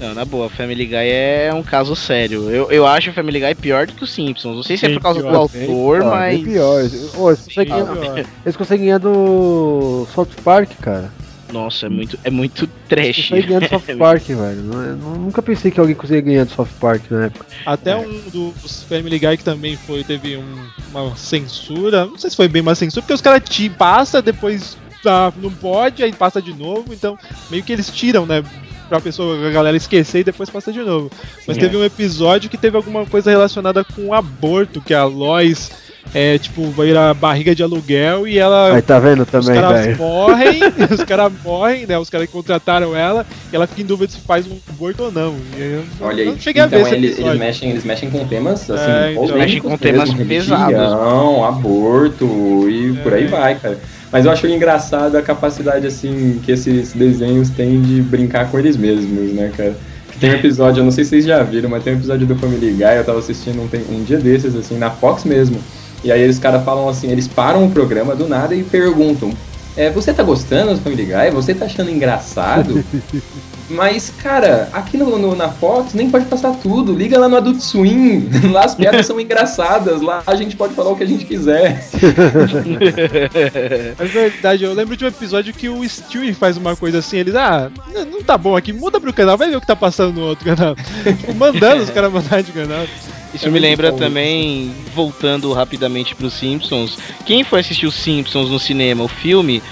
Não, 0.00 0.14
na 0.14 0.24
boa, 0.24 0.48
Family 0.48 0.86
Guy 0.86 0.94
é 1.10 1.50
um 1.52 1.62
caso 1.62 1.96
sério. 1.96 2.48
Eu, 2.50 2.70
eu 2.70 2.86
acho 2.86 3.10
o 3.10 3.12
Family 3.12 3.40
Guy 3.40 3.54
pior 3.56 3.86
do 3.86 3.94
que 3.94 4.04
o 4.04 4.06
Simpsons. 4.06 4.54
Não 4.56 4.62
sei 4.62 4.76
se 4.76 4.86
é 4.86 4.90
por 4.90 5.00
causa 5.02 5.20
pior, 5.20 5.30
do 5.32 5.36
autor, 5.36 5.58
pior, 5.98 6.04
mas. 6.04 6.34
bem 6.36 6.44
pior. 6.44 6.84
Ô, 7.16 7.30
eles, 7.30 7.42
conseguem, 7.44 7.74
Bem 7.74 7.84
pior. 8.14 8.24
eles 8.44 8.56
conseguem 8.56 8.86
ganhar 8.86 8.98
do 8.98 10.06
South 10.14 10.28
Park, 10.44 10.70
cara. 10.80 11.10
Nossa, 11.52 11.86
é 11.86 11.88
muito, 11.88 12.16
é 12.22 12.30
muito 12.30 12.68
trash. 12.88 13.30
conseguem 13.30 13.46
ganhar 13.48 13.60
do 13.60 13.68
South 13.70 13.96
Park, 13.98 14.22
velho. 14.28 14.72
Eu 14.72 14.96
nunca 15.18 15.42
pensei 15.42 15.70
que 15.72 15.80
alguém 15.80 15.96
conseguia 15.96 16.20
ganhar 16.20 16.44
do 16.44 16.52
South 16.52 16.68
Park 16.78 17.10
na 17.10 17.24
época. 17.24 17.46
Até 17.66 17.96
um 17.96 18.20
dos 18.30 18.84
Family 18.84 19.18
Guy 19.18 19.36
que 19.38 19.44
também 19.44 19.76
foi, 19.76 20.04
teve 20.04 20.36
um- 20.36 20.68
uma 20.92 21.16
censura. 21.16 22.04
Não 22.06 22.18
sei 22.18 22.30
se 22.30 22.36
foi 22.36 22.46
bem 22.46 22.62
uma 22.62 22.74
censura, 22.76 23.02
porque 23.02 23.14
os 23.14 23.20
caras 23.20 23.42
te 23.48 23.68
passa, 23.68 24.22
depois 24.22 24.76
ah, 25.06 25.32
não 25.38 25.50
pode, 25.50 26.02
aí 26.02 26.12
passa 26.12 26.40
de 26.42 26.52
novo, 26.52 26.92
então 26.92 27.18
meio 27.50 27.62
que 27.64 27.72
eles 27.72 27.88
tiram, 27.88 28.26
né? 28.26 28.44
Pra 28.88 29.00
pessoa, 29.00 29.46
a 29.46 29.50
galera 29.50 29.76
esquecer 29.76 30.20
e 30.20 30.24
depois 30.24 30.48
passa 30.48 30.72
de 30.72 30.80
novo. 30.80 31.10
Mas 31.46 31.56
Sim, 31.56 31.62
teve 31.62 31.76
um 31.76 31.84
episódio 31.84 32.48
que 32.48 32.56
teve 32.56 32.76
alguma 32.76 33.04
coisa 33.04 33.30
relacionada 33.30 33.84
com 33.84 34.14
aborto, 34.14 34.80
que 34.80 34.94
a 34.94 35.04
Lois 35.04 35.70
é 36.14 36.38
tipo, 36.38 36.70
vai 36.70 36.88
ir 36.88 36.96
a 36.96 37.12
barriga 37.12 37.54
de 37.54 37.62
aluguel 37.62 38.26
e 38.26 38.38
ela. 38.38 38.74
Aí 38.74 38.80
tá 38.80 38.98
vendo 38.98 39.24
Os 39.24 39.28
também, 39.28 39.60
caras 39.60 39.84
velho. 39.84 39.98
morrem, 39.98 40.60
os 40.90 41.04
caras 41.04 41.30
morrem, 41.44 41.86
né? 41.86 41.98
Os 41.98 42.08
caras 42.08 42.26
que 42.26 42.32
contrataram 42.32 42.96
ela 42.96 43.26
e 43.52 43.56
ela 43.56 43.66
fica 43.66 43.82
em 43.82 43.84
dúvida 43.84 44.10
se 44.10 44.20
faz 44.20 44.46
um 44.46 44.56
aborto 44.70 45.02
ou 45.02 45.12
não. 45.12 45.36
E 45.54 45.60
eu 45.60 45.84
não- 46.00 46.08
Olha 46.08 46.22
aí. 46.22 46.30
não 46.30 46.38
cheguei 46.38 46.62
então 46.62 46.80
a 46.80 46.82
ver 46.84 46.94
eles, 46.94 47.18
eles 47.18 47.38
mexem, 47.38 47.70
eles 47.70 47.84
mexem 47.84 48.10
com 48.10 48.26
temas 48.26 48.70
assim, 48.70 48.90
É, 48.90 49.12
então. 49.22 49.36
Mexem 49.36 49.60
com 49.60 49.76
temas 49.76 50.08
mesmo, 50.14 50.26
pesados. 50.26 50.74
religião, 50.74 51.44
aborto 51.44 52.24
e 52.70 52.94
por 53.02 53.12
aí 53.12 53.24
É. 53.24 53.26
vai, 53.26 53.54
cara. 53.56 53.78
Mas 54.10 54.24
eu 54.24 54.30
acho 54.30 54.46
engraçado 54.46 55.16
a 55.16 55.22
capacidade 55.22 55.86
assim 55.86 56.40
que 56.42 56.52
esses 56.52 56.92
desenhos 56.92 57.50
têm 57.50 57.80
de 57.82 58.00
brincar 58.00 58.50
com 58.50 58.58
eles 58.58 58.76
mesmos, 58.76 59.32
né, 59.32 59.52
cara? 59.56 59.76
Tem 60.18 60.30
um 60.30 60.34
episódio, 60.34 60.80
eu 60.80 60.84
não 60.84 60.90
sei 60.90 61.04
se 61.04 61.10
vocês 61.10 61.24
já 61.24 61.42
viram, 61.42 61.70
mas 61.70 61.84
tem 61.84 61.92
um 61.92 61.96
episódio 61.96 62.26
do 62.26 62.34
Family 62.34 62.72
Guy, 62.72 62.96
eu 62.96 63.04
tava 63.04 63.18
assistindo 63.20 63.60
um, 63.60 63.94
um 63.94 64.02
dia 64.02 64.18
desses, 64.18 64.56
assim, 64.56 64.76
na 64.76 64.90
Fox 64.90 65.24
mesmo. 65.24 65.60
E 66.02 66.10
aí 66.10 66.28
os 66.28 66.38
caras 66.38 66.64
falam 66.64 66.88
assim, 66.88 67.10
eles 67.10 67.28
param 67.28 67.64
o 67.64 67.70
programa 67.70 68.16
do 68.16 68.26
nada 68.26 68.54
e 68.54 68.64
perguntam: 68.64 69.32
é, 69.76 69.90
você 69.90 70.12
tá 70.12 70.22
gostando 70.22 70.74
do 70.74 70.80
Family 70.80 71.04
Guy? 71.04 71.30
Você 71.32 71.54
tá 71.54 71.66
achando 71.66 71.90
engraçado? 71.90 72.84
Mas, 73.70 74.10
cara, 74.22 74.68
aqui 74.72 74.96
no, 74.96 75.18
no- 75.18 75.36
na 75.36 75.50
Fox 75.50 75.92
nem 75.92 76.08
pode 76.10 76.24
passar 76.24 76.52
tudo. 76.62 76.92
Liga 76.94 77.18
lá 77.18 77.28
no 77.28 77.36
Adult 77.36 77.60
Swim. 77.60 78.28
Lá 78.50 78.64
as 78.64 78.74
piadas 78.74 79.06
são 79.06 79.20
engraçadas. 79.20 80.00
Lá 80.00 80.22
a 80.26 80.34
gente 80.34 80.56
pode 80.56 80.74
falar 80.74 80.90
o 80.90 80.96
que 80.96 81.04
a 81.04 81.06
gente 81.06 81.24
quiser. 81.26 81.86
É 83.98 84.04
verdade, 84.04 84.64
eu 84.64 84.72
lembro 84.72 84.96
de 84.96 85.04
um 85.04 85.08
episódio 85.08 85.52
que 85.52 85.68
o 85.68 85.86
Stewie 85.88 86.32
faz 86.34 86.56
uma 86.56 86.76
coisa 86.76 86.98
assim, 86.98 87.18
eles, 87.18 87.34
ah, 87.34 87.70
não 88.10 88.22
tá 88.22 88.36
bom 88.38 88.56
aqui, 88.56 88.72
muda 88.72 89.00
pro 89.00 89.12
canal, 89.12 89.36
vai 89.36 89.50
ver 89.50 89.56
o 89.56 89.60
que 89.60 89.66
tá 89.66 89.76
passando 89.76 90.14
no 90.20 90.26
outro 90.26 90.44
canal. 90.44 90.74
tipo, 90.74 91.34
mandando 91.34 91.82
os 91.82 91.90
caras 91.90 92.12
mandar 92.12 92.42
de 92.42 92.52
canal. 92.52 92.86
Isso 93.34 93.46
É 93.46 93.50
me 93.50 93.58
lembra 93.58 93.90
bom 93.92 93.98
também, 93.98 94.72
voltando 94.94 95.52
rapidamente 95.52 96.14
pros 96.14 96.32
Simpsons, 96.34 96.96
quem 97.26 97.44
foi 97.44 97.60
assistir 97.60 97.86
os 97.86 97.94
Simpsons 97.94 98.50
no 98.50 98.58
cinema, 98.58 99.04
o 99.04 99.08
filme, 99.08 99.62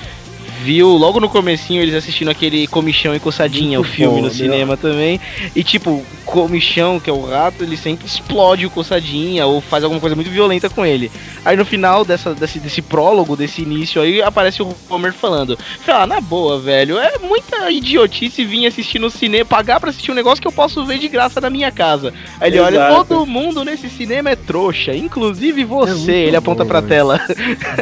viu 0.66 0.88
logo 0.97 1.20
no 1.20 1.28
comecinho 1.28 1.80
eles 1.80 1.94
assistindo 1.94 2.28
aquele 2.28 2.66
Comichão 2.66 3.14
e 3.14 3.20
Coçadinha, 3.20 3.78
Muito 3.78 3.88
o 3.88 3.94
filme 3.94 4.14
bom, 4.16 4.22
no 4.22 4.26
né? 4.28 4.34
cinema 4.34 4.76
também, 4.76 5.20
e 5.55 5.62
tipo, 5.62 5.90
o 5.90 6.06
Comichão, 6.24 6.98
que 6.98 7.09
é 7.09 7.12
o 7.12 7.24
rato, 7.24 7.62
ele 7.62 7.76
sempre 7.76 8.05
explode 8.05 8.66
o 8.66 8.70
Coçadinha 8.70 9.47
ou 9.47 9.60
faz 9.60 9.84
alguma 9.84 10.01
coisa 10.01 10.16
muito 10.16 10.28
violenta 10.30 10.68
com 10.68 10.84
ele. 10.84 11.09
Aí 11.44 11.56
no 11.56 11.64
final 11.64 12.05
dessa, 12.05 12.34
desse, 12.34 12.59
desse 12.59 12.82
prólogo, 12.82 13.36
desse 13.36 13.62
início 13.62 14.02
aí, 14.02 14.20
aparece 14.20 14.60
o 14.60 14.74
Homer 14.90 15.12
falando, 15.12 15.56
ah, 15.86 16.05
na 16.05 16.20
boa, 16.20 16.59
velho, 16.59 16.98
é 16.98 17.16
muita 17.18 17.70
idiotice 17.70 18.44
vir 18.44 18.66
assistir 18.66 18.98
no 18.98 19.09
cinema, 19.09 19.44
pagar 19.44 19.78
pra 19.78 19.90
assistir 19.90 20.10
um 20.10 20.14
negócio 20.14 20.43
que 20.43 20.48
eu 20.48 20.52
posso 20.52 20.84
ver 20.84 20.98
de 20.98 21.06
graça 21.06 21.40
na 21.40 21.48
minha 21.48 21.70
casa. 21.70 22.12
Aí 22.40 22.51
ele 22.51 22.59
olha, 22.59 22.74
Exato. 22.76 23.05
todo 23.05 23.24
mundo 23.26 23.64
nesse 23.64 23.88
cinema 23.88 24.30
é 24.30 24.36
trouxa, 24.36 24.97
inclusive 24.97 25.62
você. 25.64 25.93
muito 25.94 26.10
ele 26.10 26.36
aponta 26.36 26.64
bom, 26.64 26.68
pra 26.68 26.80
velho. 26.80 26.88
tela. 26.88 27.20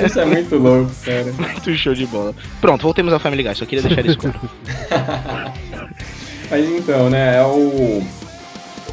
Isso 0.05 0.21
é 0.21 0.25
muito 0.27 0.57
louco, 0.57 0.91
cara. 1.03 1.33
Muito 1.55 1.77
show 1.77 1.95
de 1.95 2.05
bola. 2.07 2.35
Pronto, 2.61 2.74
voltemos 2.79 3.13
ao 3.13 3.21
Family 3.21 3.43
Guy, 3.43 3.55
só 3.55 3.65
queria 3.67 3.83
deixar 3.83 4.05
isso 4.07 4.19
claro. 4.19 4.41
Mas 6.51 6.65
então, 6.69 7.09
né, 7.11 7.37
é 7.39 7.43
o. 7.43 8.03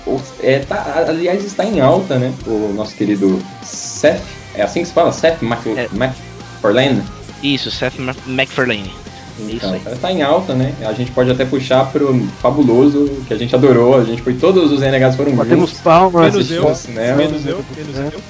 o- 0.07 0.21
é, 0.41 0.59
tá, 0.59 1.05
aliás, 1.07 1.43
está 1.43 1.65
em 1.65 1.79
alta, 1.79 2.17
né? 2.17 2.33
O 2.47 2.73
nosso 2.75 2.95
querido 2.95 3.41
Seth. 3.63 4.21
É 4.55 4.63
assim 4.63 4.81
que 4.81 4.87
se 4.87 4.93
fala? 4.93 5.11
Seth 5.11 5.41
Mac, 5.41 5.65
É. 5.67 5.87
MacFarlane? 5.91 7.01
Isso, 7.43 7.69
Seth 7.71 7.97
Ma- 7.99 8.15
MacFarlane. 8.25 8.91
Isso 9.39 9.55
Então, 9.55 9.73
aí. 9.73 9.79
cara, 9.79 9.95
tá 9.95 10.11
em 10.11 10.21
alta, 10.21 10.53
né? 10.53 10.73
A 10.85 10.93
gente 10.93 11.11
pode 11.11 11.31
até 11.31 11.45
puxar 11.45 11.89
pro 11.91 12.13
fabuloso, 12.41 13.05
que 13.27 13.33
a 13.33 13.37
gente 13.37 13.55
adorou. 13.55 13.97
A 13.99 14.03
gente 14.03 14.21
foi, 14.21 14.33
todos 14.33 14.71
os 14.71 14.81
renegados 14.81 15.15
foram 15.15 15.31
Batemos 15.35 15.69
juntos. 15.69 15.81
palmas. 15.81 16.33
Menos 16.33 16.51
eu, 16.51 16.63
menos 16.93 17.45
eu, 17.45 17.65
menos 17.75 17.97
eu. 18.13 18.21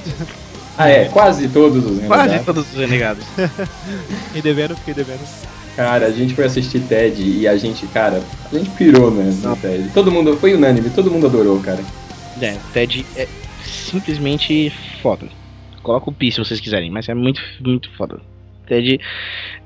Ah, 0.83 0.89
é, 0.89 1.05
quase 1.05 1.47
todos 1.47 1.85
os 1.85 1.99
Quase 2.05 2.23
renegados. 2.23 2.45
todos 2.45 2.71
os 2.71 2.77
renegados. 2.79 3.25
Fiquei 4.27 4.41
devendo, 4.41 4.75
fiquei 4.75 4.93
devendo. 4.93 5.21
Cara, 5.75 6.05
a 6.07 6.11
gente 6.11 6.33
foi 6.35 6.45
assistir 6.45 6.81
Ted 6.81 7.21
e 7.21 7.47
a 7.47 7.55
gente, 7.57 7.85
cara, 7.87 8.21
a 8.51 8.57
gente 8.57 8.69
pirou, 8.71 9.09
né, 9.11 9.31
no 9.41 9.55
Ted. 9.55 9.89
Todo 9.93 10.11
mundo, 10.11 10.35
foi 10.37 10.53
unânime, 10.53 10.89
todo 10.89 11.09
mundo 11.09 11.27
adorou, 11.27 11.59
cara. 11.59 11.79
É, 12.41 12.57
Ted 12.73 13.05
é 13.15 13.27
simplesmente 13.63 14.71
foda. 15.01 15.27
Coloca 15.81 16.09
o 16.09 16.13
pi 16.13 16.31
se 16.31 16.39
vocês 16.39 16.59
quiserem, 16.59 16.91
mas 16.91 17.07
é 17.09 17.13
muito, 17.13 17.41
muito 17.59 17.89
foda. 17.95 18.19
Ted, 18.67 18.99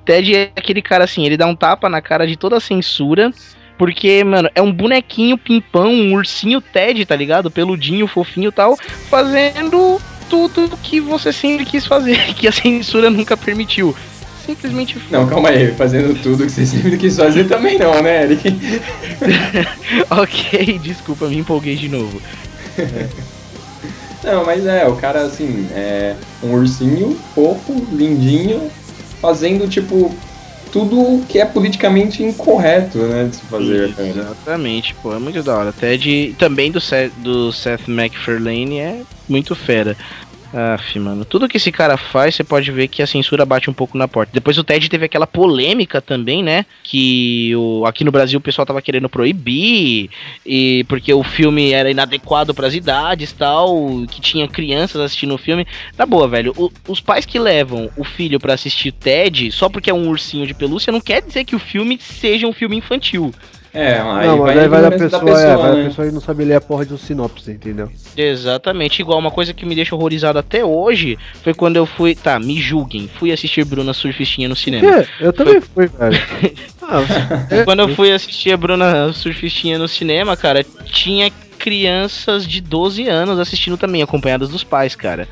Ted 0.05 0.35
é 0.35 0.51
aquele 0.55 0.81
cara 0.81 1.03
assim, 1.03 1.25
ele 1.25 1.37
dá 1.37 1.45
um 1.45 1.55
tapa 1.55 1.89
na 1.89 2.01
cara 2.01 2.25
de 2.27 2.35
toda 2.37 2.57
a 2.57 2.61
censura, 2.61 3.31
Porque, 3.77 4.23
mano, 4.23 4.49
é 4.55 4.61
um 4.61 4.71
bonequinho 4.71 5.37
pimpão, 5.37 5.91
um 5.91 6.13
ursinho 6.13 6.61
Ted, 6.61 7.05
tá 7.05 7.15
ligado? 7.15 7.51
Peludinho, 7.51 8.07
fofinho 8.07 8.47
e 8.47 8.51
tal, 8.51 8.77
fazendo 9.09 9.99
tudo 10.30 10.77
que 10.77 10.99
você 10.99 11.31
sempre 11.31 11.65
quis 11.65 11.85
fazer, 11.85 12.18
que 12.35 12.47
a 12.47 12.52
censura 12.52 13.10
nunca 13.10 13.35
permitiu. 13.35 13.95
Simplesmente 14.45 14.95
Não, 15.10 15.26
calma 15.27 15.49
aí, 15.49 15.73
fazendo 15.73 16.22
tudo 16.22 16.45
que 16.45 16.52
você 16.52 16.68
sempre 16.68 16.97
quis 16.97 17.18
fazer 17.18 17.45
também 17.45 17.80
não, 17.80 18.02
né, 18.03 18.26
Eric? 18.26 18.56
ok, 20.07 20.80
desculpa, 20.80 21.27
me 21.27 21.38
empolguei 21.38 21.76
de 21.76 21.89
novo. 21.89 22.22
Não, 24.23 24.45
mas 24.45 24.65
é, 24.68 24.88
o 24.88 24.95
cara 24.95 25.22
assim, 25.22 25.68
é 25.72 26.15
um 26.43 26.53
ursinho 26.53 27.18
fofo, 27.34 27.88
lindinho, 27.91 28.69
fazendo 29.19 29.68
tipo 29.68 30.14
tudo 30.72 31.23
que 31.30 31.39
é 31.39 31.45
politicamente 31.45 32.22
incorreto, 32.22 32.97
né, 32.97 33.30
de 33.30 33.38
se 33.38 33.41
fazer. 33.43 33.95
Exatamente, 33.97 34.93
pô, 34.95 35.14
é 35.15 35.19
muito 35.19 35.41
da 35.41 35.57
hora. 35.57 35.69
Até 35.69 35.95
de 35.95 36.35
também 36.38 36.69
do 36.69 36.81
Seth, 36.81 37.14
do 37.19 37.52
Seth 37.52 37.88
MacFarlane 37.88 38.80
é 38.80 39.02
muito 39.27 39.56
fera. 39.56 39.95
Aff, 40.56 40.97
mano, 40.99 41.26
tudo 41.26 41.49
que 41.49 41.57
esse 41.57 41.69
cara 41.69 41.97
faz, 41.97 42.34
você 42.34 42.43
pode 42.43 42.72
ver 42.72 42.88
que 42.88 43.03
a 43.03 43.07
censura 43.07 43.45
bate 43.45 43.69
um 43.69 43.73
pouco 43.73 43.97
na 43.97 44.07
porta. 44.07 44.31
Depois 44.34 44.57
o 44.57 44.64
Ted 44.64 44.88
teve 44.88 45.03
aquela 45.03 45.27
polêmica 45.27 46.02
também, 46.02 46.41
né? 46.41 46.65
Que 46.81 47.53
o, 47.57 47.85
aqui 47.85 48.06
no 48.06 48.11
Brasil 48.11 48.39
o 48.39 48.41
pessoal 48.41 48.65
tava 48.65 48.81
querendo 48.81 49.10
proibir, 49.10 50.10
e 50.45 50.85
porque 50.88 51.14
o 51.14 51.23
filme 51.23 51.73
era 51.73 51.91
inadequado 51.91 52.53
para 52.53 52.68
as 52.68 52.73
idades 52.73 53.34
tal, 53.34 54.06
que 54.10 54.22
tinha 54.22 54.47
crianças 54.47 55.02
assistindo 55.02 55.34
o 55.34 55.38
filme. 55.38 55.68
Na 55.97 56.06
boa, 56.06 56.26
velho, 56.26 56.53
o, 56.56 56.72
os 56.88 57.02
pais 57.02 57.26
que 57.26 57.38
levam 57.38 57.89
o 57.97 58.06
filho 58.06 58.39
para 58.39 58.53
assistir 58.53 58.93
Ted 58.93 59.52
só 59.52 59.68
porque 59.68 59.89
é 59.89 59.93
um 59.93 60.07
ursinho 60.07 60.47
de 60.47 60.53
pelúcia 60.53 60.93
não 60.93 61.02
quer 61.02 61.22
dizer 61.22 61.43
que 61.43 61.56
o 61.56 61.60
filme 61.60 61.99
seja 61.99 62.47
um 62.47 62.53
filme 62.53 62.77
infantil. 62.77 63.34
É, 63.76 63.99
aí 63.99 64.27
não, 64.27 64.38
mas 64.39 64.57
aí 64.57 64.68
vai 64.68 64.81
da 64.81 64.91
pessoa, 64.91 65.10
da 65.10 65.19
pessoa, 65.19 65.41
é, 65.41 65.56
vai 65.57 65.72
né? 65.72 65.77
da 65.77 65.89
pessoa 65.89 66.07
e 66.07 66.11
não 66.11 66.22
sabe 66.22 66.45
ler 66.45 66.56
a 66.56 66.61
porra 66.61 66.85
do 66.85 66.97
sinopse, 66.97 67.52
entendeu? 67.52 67.89
Exatamente, 68.15 69.02
igual 69.02 69.19
uma 69.19 69.31
coisa 69.31 69.53
que 69.53 69.65
me 69.65 69.76
deixa 69.76 69.95
horrorizado 69.95 70.39
até 70.39 70.64
hoje 70.64 71.18
foi 71.43 71.53
quando 71.53 71.76
eu 71.76 71.85
fui, 71.85 72.15
tá, 72.15 72.39
me 72.39 72.60
julguem, 72.60 73.10
fui 73.19 73.31
assistir 73.31 73.65
Bruna 73.65 73.93
Surfistinha 73.93 74.47
no 74.47 74.56
cinema. 74.56 75.03
Que? 75.03 75.23
Eu 75.23 75.34
também 75.34 75.61
fui, 75.61 75.88
velho. 75.88 76.18
Ah, 76.88 77.02
Quando 77.64 77.80
eu 77.80 77.95
fui 77.95 78.11
assistir 78.11 78.52
a 78.52 78.57
Bruna 78.57 79.11
Surfistinha 79.11 79.80
no 79.80 79.88
cinema, 79.88 80.38
cara, 80.38 80.64
tinha 80.85 81.31
crianças 81.57 82.47
de 82.47 82.61
12 82.61 83.07
anos 83.07 83.39
assistindo 83.39 83.76
também, 83.76 84.03
acompanhadas 84.03 84.49
dos 84.49 84.64
pais, 84.64 84.95
cara. 84.95 85.27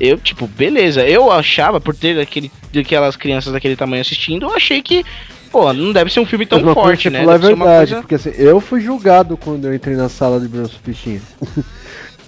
Eu, 0.00 0.18
tipo, 0.18 0.46
beleza, 0.46 1.02
eu 1.08 1.30
achava, 1.30 1.80
por 1.80 1.94
ter 1.94 2.20
aquele, 2.20 2.50
aquelas 2.76 3.16
crianças 3.16 3.52
daquele 3.52 3.74
tamanho 3.74 4.00
assistindo, 4.00 4.46
eu 4.46 4.54
achei 4.54 4.80
que, 4.80 5.04
pô, 5.50 5.72
não 5.72 5.92
deve 5.92 6.12
ser 6.12 6.20
um 6.20 6.26
filme 6.26 6.46
tão 6.46 6.60
forte, 6.74 7.02
tipo, 7.02 7.12
né? 7.14 7.24
lá 7.24 7.34
é 7.34 7.36
uma 7.36 7.38
verdade, 7.48 7.90
coisa- 7.92 8.02
porque 8.02 8.14
assim, 8.14 8.32
eu 8.36 8.60
fui 8.60 8.80
julgado 8.80 9.36
quando 9.36 9.66
eu 9.66 9.74
entrei 9.74 9.96
na 9.96 10.08
sala 10.08 10.38
de 10.40 10.48
Bruno 10.48 10.68
Fichinha. 10.68 11.20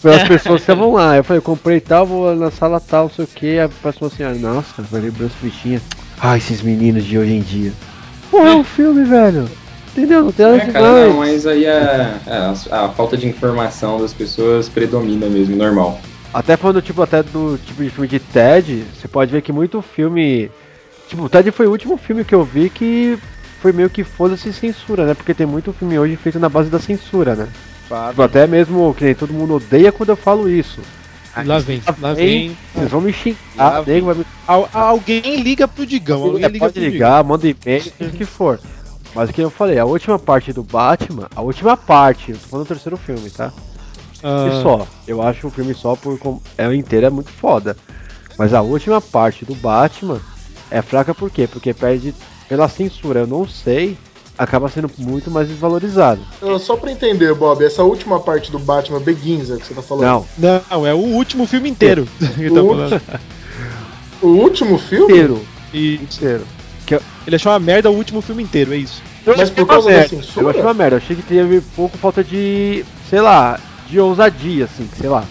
Pelas 0.02 0.22
pessoas 0.28 0.56
que 0.56 0.62
estavam 0.62 0.92
lá. 0.92 1.16
Eu 1.16 1.24
falei, 1.24 1.38
eu 1.38 1.42
comprei 1.42 1.80
tal, 1.80 2.06
vou 2.06 2.34
na 2.34 2.50
sala 2.50 2.80
tal, 2.80 3.04
não 3.04 3.10
sei 3.10 3.24
o 3.24 3.28
que. 3.28 3.58
A 3.58 3.68
pessoa 3.68 4.10
assim, 4.12 4.22
ah, 4.22 4.32
nossa, 4.34 4.82
vai 4.82 5.00
ler 5.00 5.10
Bruno 5.10 5.30
Fichinha. 5.40 5.80
Ai, 6.20 6.38
esses 6.38 6.62
meninos 6.62 7.04
de 7.04 7.18
hoje 7.18 7.32
em 7.32 7.40
dia. 7.40 7.72
Pô, 8.30 8.38
é 8.38 8.54
um 8.54 8.64
filme, 8.64 9.04
velho. 9.04 9.48
Entendeu? 9.92 10.24
Não 10.24 10.32
tem 10.32 10.46
nada 10.46 10.56
É, 10.58 10.66
cara, 10.66 11.08
não, 11.08 11.16
mas 11.18 11.46
aí 11.46 11.66
a, 11.66 12.16
a, 12.70 12.84
a 12.84 12.88
falta 12.90 13.16
de 13.16 13.26
informação 13.26 14.00
das 14.00 14.12
pessoas 14.12 14.68
predomina 14.68 15.26
mesmo, 15.26 15.56
normal. 15.56 16.00
Até 16.32 16.56
falando, 16.56 16.80
tipo, 16.80 17.02
até 17.02 17.24
do 17.24 17.58
tipo 17.66 17.82
de 17.82 17.90
filme 17.90 18.06
de 18.06 18.20
Ted, 18.20 18.84
você 18.94 19.08
pode 19.08 19.32
ver 19.32 19.42
que 19.42 19.50
muito 19.52 19.82
filme. 19.82 20.48
Tipo, 21.10 21.24
o 21.24 21.28
Ted 21.28 21.50
foi 21.50 21.66
o 21.66 21.70
último 21.72 21.96
filme 21.96 22.24
que 22.24 22.32
eu 22.34 22.44
vi 22.44 22.70
que 22.70 23.18
foi 23.60 23.72
meio 23.72 23.90
que 23.90 24.04
foda-se 24.04 24.52
censura, 24.52 25.04
né? 25.04 25.12
Porque 25.12 25.34
tem 25.34 25.44
muito 25.44 25.72
filme 25.72 25.98
hoje 25.98 26.14
feito 26.14 26.38
na 26.38 26.48
base 26.48 26.70
da 26.70 26.78
censura, 26.78 27.34
né? 27.34 27.48
Tipo, 28.10 28.22
Até 28.22 28.46
mesmo 28.46 28.94
que 28.94 29.04
nem 29.04 29.14
todo 29.16 29.34
mundo 29.34 29.54
odeia 29.56 29.90
quando 29.90 30.10
eu 30.10 30.16
falo 30.16 30.48
isso. 30.48 30.80
Lá 31.44 31.58
vem, 31.58 31.82
lá 32.00 32.12
vem. 32.14 32.56
Vocês 32.74 32.90
vão 32.90 33.00
me 33.00 33.12
xingar, 33.12 33.82
vai 33.82 34.00
me 34.00 34.24
Al- 34.46 34.68
alguém 34.72 35.42
liga 35.42 35.66
pro 35.66 35.84
Digão, 35.84 36.22
alguém 36.22 36.44
É, 36.44 36.48
liga 36.48 36.58
pode 36.66 36.72
pro 36.74 36.80
Digão. 36.82 36.92
ligar, 36.92 37.24
manda 37.24 37.48
e-mail, 37.48 37.92
o 38.00 38.10
que 38.10 38.24
for. 38.24 38.60
Mas 39.12 39.30
o 39.30 39.32
que 39.32 39.40
eu 39.40 39.50
falei, 39.50 39.78
a 39.80 39.84
última 39.84 40.18
parte 40.18 40.52
do 40.52 40.62
Batman, 40.62 41.26
a 41.34 41.40
última 41.40 41.76
parte, 41.76 42.30
eu 42.30 42.38
tô 42.38 42.46
falando 42.46 42.66
do 42.66 42.68
terceiro 42.68 42.96
filme, 42.96 43.30
tá? 43.30 43.52
Ah, 44.22 44.48
E 44.48 44.62
só. 44.62 44.86
Eu 45.08 45.20
acho 45.22 45.48
o 45.48 45.50
filme 45.50 45.74
só 45.74 45.96
por 45.96 46.18
é 46.56 46.68
o 46.68 46.72
inteiro 46.74 47.06
é 47.06 47.10
muito 47.10 47.30
foda. 47.32 47.76
Mas 48.38 48.54
a 48.54 48.60
última 48.62 49.00
parte 49.00 49.44
do 49.44 49.54
Batman 49.56 50.20
é 50.70 50.80
fraca 50.82 51.14
por 51.14 51.30
quê? 51.30 51.46
Porque 51.46 51.72
perde 51.74 52.14
pela 52.48 52.68
censura, 52.68 53.20
eu 53.20 53.26
não 53.26 53.46
sei, 53.46 53.96
acaba 54.36 54.68
sendo 54.68 54.90
muito 54.98 55.30
mais 55.30 55.48
desvalorizado. 55.48 56.20
Eu- 56.40 56.58
Só 56.58 56.76
pra 56.76 56.90
entender, 56.90 57.32
Bob, 57.34 57.64
essa 57.64 57.82
última 57.82 58.18
parte 58.20 58.50
do 58.50 58.58
Batman 58.58 59.00
Begins 59.00 59.50
é 59.50 59.56
que 59.56 59.66
você 59.66 59.74
tá 59.74 59.82
falando. 59.82 60.26
Não, 60.38 60.62
Não, 60.70 60.86
é 60.86 60.94
o 60.94 60.98
último 60.98 61.46
filme 61.46 61.68
inteiro 61.68 62.06
que 62.18 62.50
tá 62.50 62.62
O 62.62 62.68
falando. 62.68 63.00
O 64.22 64.26
último 64.28 64.76
filme? 64.78 65.12
inteiro, 65.14 65.40
E 65.72 65.94
inteiro. 65.94 66.44
ele 67.26 67.36
achou 67.36 67.50
uma 67.52 67.58
merda 67.58 67.90
o 67.90 67.94
último 67.94 68.20
filme 68.20 68.42
inteiro, 68.42 68.74
é 68.74 68.76
isso. 68.76 69.02
Eu 69.24 69.32
Mas 69.34 69.42
achei 69.50 69.54
por 69.54 69.62
uma 69.62 69.68
causa 69.68 69.88
da 69.88 69.94
merda. 69.96 70.08
censura? 70.10 70.44
Eu 70.44 70.50
achei 70.50 70.62
uma 70.62 70.74
merda, 70.74 70.96
eu 70.96 70.98
achei 70.98 71.16
que 71.16 71.22
teve 71.22 71.60
pouco 71.74 71.96
falta 71.96 72.22
de, 72.22 72.84
sei 73.08 73.20
lá, 73.22 73.58
de 73.88 73.98
ousadia, 73.98 74.64
assim, 74.66 74.86
sei 74.98 75.08
lá. 75.08 75.24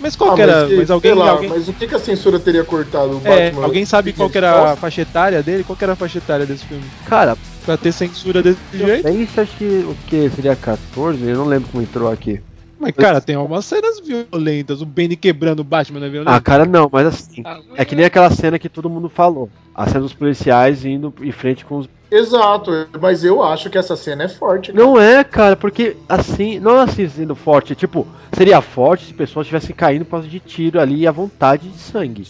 Mas 0.00 0.16
qual 0.16 0.32
Ah, 0.32 0.34
que 0.34 0.42
era? 0.42 0.66
que- 0.66 0.76
Mas, 0.76 0.90
alguém, 0.90 1.10
sei 1.12 1.20
lá, 1.20 1.30
alguém, 1.30 1.48
mas 1.50 1.68
o 1.68 1.72
que, 1.74 1.86
que 1.86 1.94
a 1.94 1.98
censura 1.98 2.38
teria 2.40 2.64
cortado 2.64 3.18
o 3.18 3.20
é, 3.24 3.50
Batman? 3.50 3.64
alguém 3.66 3.84
sabe 3.84 4.12
qual 4.12 4.30
que 4.30 4.38
era 4.38 4.72
a 4.72 4.76
faixa 4.76 5.02
etária 5.02 5.42
dele? 5.42 5.62
Qual 5.62 5.76
que 5.76 5.84
era 5.84 5.92
a 5.92 5.96
faixa 5.96 6.18
etária 6.18 6.46
desse 6.46 6.64
filme? 6.64 6.84
Cara, 7.06 7.36
Pra 7.64 7.76
ter 7.76 7.92
censura 7.92 8.42
desse 8.42 8.58
jeito? 8.72 9.02
penso, 9.02 9.40
acho 9.40 9.56
que 9.56 9.64
o 9.64 9.94
que 10.06 10.30
seria 10.30 10.56
14, 10.56 11.22
eu 11.28 11.36
não 11.36 11.44
lembro 11.44 11.68
como 11.70 11.82
entrou 11.82 12.10
aqui. 12.10 12.40
Mas, 12.78 12.92
cara, 12.94 13.20
tem 13.20 13.36
algumas 13.36 13.66
cenas 13.66 14.00
violentas. 14.00 14.80
O 14.80 14.86
Benny 14.86 15.14
quebrando 15.14 15.60
o 15.60 15.64
Batman 15.64 16.00
não 16.00 16.06
é 16.06 16.10
violento? 16.10 16.32
Ah, 16.34 16.40
cara, 16.40 16.64
não, 16.64 16.88
mas 16.90 17.06
assim, 17.06 17.44
é 17.76 17.84
que 17.84 17.94
nem 17.94 18.06
aquela 18.06 18.30
cena 18.30 18.58
que 18.58 18.70
todo 18.70 18.88
mundo 18.88 19.10
falou. 19.10 19.50
A 19.74 19.86
cena 19.86 20.00
dos 20.00 20.14
policiais 20.14 20.82
indo 20.86 21.12
em 21.20 21.30
frente 21.30 21.62
com 21.66 21.76
os. 21.76 21.88
Exato, 22.10 22.88
mas 23.00 23.22
eu 23.24 23.42
acho 23.42 23.70
que 23.70 23.78
essa 23.78 23.94
cena 23.94 24.24
é 24.24 24.28
forte. 24.28 24.72
Não 24.72 25.00
é, 25.00 25.22
cara, 25.22 25.54
porque 25.54 25.96
assim, 26.08 26.58
não 26.58 26.78
é 26.78 26.82
assim 26.82 27.08
sendo 27.08 27.36
forte. 27.36 27.74
Tipo, 27.74 28.06
seria 28.32 28.60
forte 28.60 29.06
se 29.06 29.14
pessoas 29.14 29.46
estivessem 29.46 29.74
caindo 29.74 30.04
por 30.04 30.12
causa 30.12 30.28
de 30.28 30.40
tiro 30.40 30.80
ali 30.80 31.06
à 31.06 31.12
vontade 31.12 31.68
de 31.68 31.78
sangue. 31.78 32.26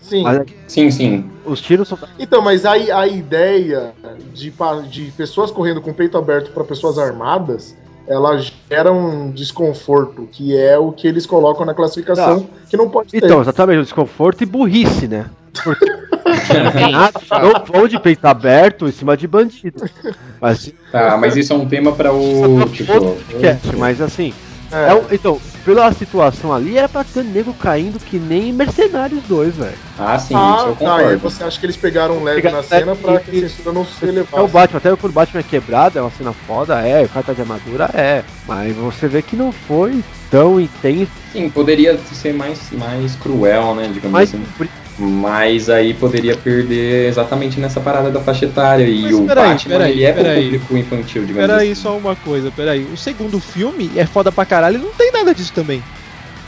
Sim. 0.00 0.22
Mas 0.22 0.38
é 0.38 0.44
Sim, 0.66 0.90
sim. 0.90 1.30
os 1.44 1.60
tiros 1.60 1.88
são. 1.88 1.98
Então, 2.18 2.42
mas 2.42 2.64
aí 2.66 2.90
a 2.90 3.06
ideia 3.06 3.92
de, 4.32 4.52
de 4.90 5.10
pessoas 5.12 5.50
correndo 5.50 5.80
com 5.80 5.90
o 5.90 5.94
peito 5.94 6.16
aberto 6.18 6.50
para 6.52 6.62
pessoas 6.62 6.98
armadas, 6.98 7.74
ela 8.06 8.38
gera 8.70 8.92
um 8.92 9.30
desconforto, 9.30 10.28
que 10.30 10.56
é 10.56 10.78
o 10.78 10.92
que 10.92 11.06
eles 11.06 11.24
colocam 11.24 11.64
na 11.64 11.72
classificação, 11.72 12.46
que 12.68 12.76
não 12.76 12.88
pode 12.90 13.10
ter. 13.10 13.24
Então, 13.24 13.40
exatamente, 13.40 13.78
o 13.78 13.82
desconforto 13.82 14.42
e 14.42 14.46
burrice, 14.46 15.08
né? 15.08 15.26
Porque 15.62 15.86
nada, 16.90 17.20
não 17.72 17.88
de 17.88 17.98
peito 17.98 18.24
aberto 18.26 18.86
em 18.86 18.92
cima 18.92 19.16
de 19.16 19.26
bandido. 19.26 19.84
Mas 20.40 20.72
Tá, 20.92 21.16
mas 21.16 21.36
isso 21.36 21.52
é 21.52 21.56
um 21.56 21.66
tema 21.66 21.92
pra 21.92 22.12
o. 22.12 22.64
Tipo. 22.72 22.92
podcast, 23.00 23.76
mas 23.76 24.00
assim. 24.00 24.32
É. 24.72 24.90
é 24.90 24.94
um- 24.94 25.04
então, 25.12 25.40
pela 25.64 25.92
situação 25.92 26.52
ali, 26.52 26.76
era 26.76 26.88
pra 26.88 27.04
ter 27.04 27.22
nego 27.22 27.54
caindo 27.54 27.98
que 28.00 28.18
nem 28.18 28.52
Mercenários 28.52 29.22
2, 29.28 29.54
velho. 29.54 29.74
Ah, 29.96 30.18
sim, 30.18 30.34
isso 30.34 30.36
Ah, 30.36 30.64
eu 30.66 30.74
tá. 30.74 30.84
E 30.84 30.98
concordo. 30.98 31.18
você 31.18 31.44
acha 31.44 31.60
que 31.60 31.66
eles 31.66 31.76
pegaram 31.76 32.16
um 32.18 32.24
leve 32.24 32.36
Pegaram 32.42 32.56
na 32.56 32.62
cena 32.64 32.96
pra 32.96 33.20
que 33.20 33.44
a 33.44 33.48
censura 33.48 33.72
não 33.72 33.84
se 33.84 34.04
É 34.04 34.06
o 34.06 34.08
elevasse? 34.10 34.52
Batman, 34.52 34.78
até 34.78 34.96
quando 34.96 35.12
o 35.12 35.14
Batman 35.14 35.40
é 35.40 35.42
quebrado, 35.44 35.98
é 35.98 36.02
uma 36.02 36.10
cena 36.10 36.32
foda, 36.46 36.80
é, 36.80 37.04
o 37.04 37.08
cara 37.08 37.26
tá 37.26 37.32
de 37.32 37.40
armadura, 37.42 37.88
é. 37.94 38.24
Mas 38.48 38.74
você 38.74 39.06
vê 39.06 39.22
que 39.22 39.36
não 39.36 39.52
foi 39.52 40.02
tão 40.30 40.58
intenso, 40.58 41.12
Sim, 41.32 41.48
poderia 41.50 41.96
ser 42.12 42.32
mais, 42.34 42.58
mais 42.72 43.14
cruel, 43.16 43.76
né? 43.76 43.84
Digamos 43.92 44.10
mas 44.10 44.34
assim. 44.34 44.44
Mas 44.98 45.68
aí 45.68 45.92
poderia 45.92 46.36
perder 46.36 47.08
exatamente 47.08 47.58
nessa 47.58 47.80
parada 47.80 48.10
da 48.10 48.20
faixa 48.20 48.44
etária. 48.44 48.84
E 48.84 49.02
Mas 49.02 49.14
o 49.14 49.22
peraí, 49.24 49.48
Batman, 49.48 49.72
peraí, 49.72 49.92
ele 49.92 50.04
é 50.04 50.12
peraí. 50.12 50.44
público 50.44 50.76
infantil, 50.76 51.24
digamos 51.24 51.48
Peraí, 51.48 51.72
assim. 51.72 51.82
só 51.82 51.96
uma 51.96 52.14
coisa, 52.14 52.50
peraí. 52.52 52.84
O 52.92 52.96
segundo 52.96 53.40
filme 53.40 53.90
é 53.96 54.06
foda 54.06 54.30
pra 54.30 54.44
caralho 54.44 54.76
e 54.78 54.82
não 54.82 54.92
tem 54.92 55.10
nada 55.10 55.34
disso 55.34 55.52
também. 55.52 55.82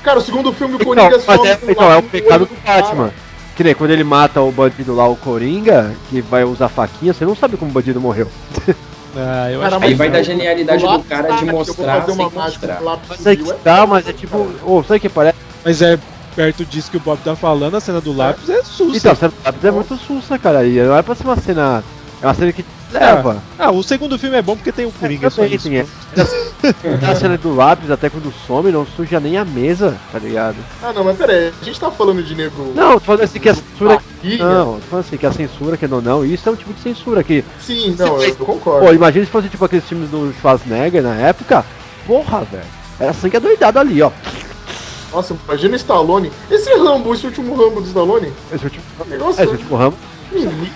Cara, 0.05 0.21
o 0.21 0.23
segundo 0.23 0.53
filme, 0.53 0.75
o 0.75 0.77
Então, 0.77 0.87
Coringa 0.87 1.21
mas 1.27 1.37
some 1.37 1.49
é, 1.49 1.57
do 1.57 1.71
então, 1.73 1.93
é 1.93 1.97
o 1.97 2.03
do 2.03 2.09
pecado 2.09 2.47
do 2.47 2.57
cara. 2.65 2.83
Batman. 2.83 3.11
Que 3.57 3.65
nem 3.65 3.75
quando 3.75 3.91
ele 3.91 4.05
mata 4.05 4.41
o 4.41 4.53
bandido 4.53 4.95
lá, 4.95 5.09
o 5.09 5.17
Coringa, 5.17 5.93
que 6.09 6.21
vai 6.21 6.45
usar 6.45 6.69
faquinha, 6.69 7.13
você 7.13 7.25
não 7.25 7.35
sabe 7.35 7.57
como 7.57 7.71
o 7.71 7.75
bandido 7.75 8.01
morreu. 8.01 8.29
Ah, 9.19 9.51
eu 9.51 9.61
Cara, 9.61 9.77
acho 9.77 9.85
Aí 9.87 9.95
vai 9.95 10.11
da 10.11 10.23
genialidade 10.23 10.83
do 10.85 11.03
cara 11.05 11.29
ah, 11.33 11.37
de 11.37 11.39
que 11.39 11.45
eu 11.45 11.51
vou 11.51 11.59
mostrar 11.61 12.01
fazer 12.03 12.13
uma 12.13 12.29
sem 12.29 12.39
mágica 12.39 12.67
mostrar. 12.67 13.01
Mas 13.09 13.27
aí 13.27 13.37
que 13.39 13.51
é 13.51 13.55
tá, 13.55 13.87
mas 13.87 14.01
é 14.01 14.03
cara. 14.13 14.19
tipo, 14.19 14.47
ô, 14.63 14.83
sabe 14.83 14.99
o 14.99 15.01
que 15.01 15.09
parece? 15.09 15.39
Mas 15.65 15.81
é 15.81 15.99
perto 16.37 16.65
disso 16.67 16.91
que 16.91 16.99
o 16.99 17.01
Bob 17.01 17.19
tá 17.25 17.35
falando, 17.35 17.77
a 17.77 17.81
cena 17.81 18.01
do 18.01 18.15
lápis 18.15 18.49
é 18.51 18.63
sussa. 18.63 18.97
Então, 18.99 19.13
a 19.13 19.15
cena 19.17 19.31
do 19.33 19.45
lápis 19.45 19.65
é 19.65 19.71
muito 19.71 19.97
sussa, 19.97 20.39
cara. 20.39 20.65
E 20.67 20.79
não 20.79 20.97
é 20.97 21.03
pra 21.03 21.15
ser 21.15 21.25
uma 21.25 21.37
cena. 21.37 21.83
É 22.23 22.27
uma 22.27 22.35
cena 22.35 22.53
que 22.53 22.65
leva. 22.93 23.43
Ah, 23.59 23.71
o 23.71 23.83
segundo 23.83 24.19
filme 24.19 24.37
é 24.37 24.43
bom 24.43 24.55
porque 24.57 24.73
tem 24.73 24.87
o 24.87 24.93
Coringa. 24.93 25.29
só 25.31 25.43
Também 25.43 25.57
isso. 25.57 25.69
tem 25.69 25.79
essa. 25.79 26.47
A 27.11 27.15
cena 27.15 27.37
do 27.37 27.55
lápis, 27.55 27.91
até 27.91 28.09
quando 28.11 28.33
some, 28.47 28.71
não 28.71 28.87
suja 28.87 29.19
nem 29.21 29.37
a 29.37 29.45
mesa, 29.45 29.97
tá 30.13 30.19
ligado? 30.19 30.57
Ah, 30.83 30.93
não, 30.93 31.05
mas 31.05 31.17
pera 31.17 31.33
aí, 31.33 31.53
a 31.61 31.65
gente 31.65 31.79
tá 31.79 31.91
falando 31.91 32.23
de 32.23 32.35
nego. 32.35 32.73
Não, 32.75 32.95
tô 32.95 33.01
falando 33.01 33.23
assim 33.23 33.39
que 33.39 33.49
a 33.49 33.55
censura. 33.55 34.01
barriga. 34.23 34.45
Não, 34.45 34.75
tô 34.75 34.81
falando 34.91 35.05
assim 35.05 35.17
que 35.17 35.27
a 35.27 35.33
censura, 35.33 35.77
que 35.77 35.87
não, 35.89 36.01
não, 36.01 36.25
isso 36.25 36.49
é 36.49 36.53
um 36.53 36.57
tipo 36.57 36.73
de 36.73 36.81
censura 36.81 37.23
que. 37.23 37.45
Sim, 37.61 37.95
não, 37.99 38.21
eu 38.23 38.35
concordo. 38.37 38.87
Pô, 38.87 38.93
imagina 38.93 39.25
se 39.25 39.31
fosse 39.31 39.49
tipo 39.49 39.65
aqueles 39.65 39.85
filmes 39.85 40.11
do 40.11 40.35
Schwarzenegger 40.41 41.03
na 41.03 41.15
época. 41.15 41.65
Porra, 42.07 42.45
velho. 42.45 42.65
Era 42.99 43.13
sangue 43.13 43.37
adoidado 43.37 43.79
ali, 43.79 44.01
ó. 44.01 44.11
Nossa, 45.13 45.37
imagina 45.47 45.73
o 45.75 45.77
Stallone. 45.77 46.31
Esse 46.51 46.71
Rambo, 46.75 47.15
esse 47.15 47.27
último 47.27 47.55
Rambo 47.55 47.81
do 47.81 47.87
Stallone. 47.87 48.33
Esse 48.53 48.65
último, 48.65 48.85
Negócio 49.09 49.43
esse 49.43 49.53
último 49.53 49.77
ramo. 49.77 49.97
menino. 50.33 50.69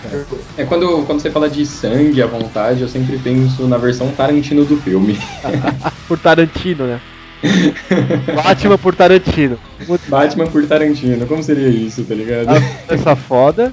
É 0.57 0.65
quando, 0.65 1.05
quando 1.07 1.21
você 1.21 1.31
fala 1.31 1.49
de 1.51 1.67
sangue 1.67 2.23
à 2.23 2.27
vontade, 2.27 2.83
eu 2.83 2.89
sempre 2.89 3.19
penso 3.19 3.67
na 3.67 3.77
versão 3.77 4.11
Tarantino 4.13 4.65
do 4.65 4.77
filme. 4.79 5.19
Por 6.09 6.19
Tarantino, 6.19 6.87
né? 6.87 7.01
Batman 8.35 8.77
por 8.77 8.95
Tarantino. 8.95 9.59
Batman 10.09 10.47
por 10.47 10.67
Tarantino, 10.67 11.27
como 11.27 11.43
seria 11.43 11.69
isso, 11.69 12.05
tá 12.05 12.15
ligado? 12.15 12.49
Essa 12.89 13.17
foda. 13.17 13.73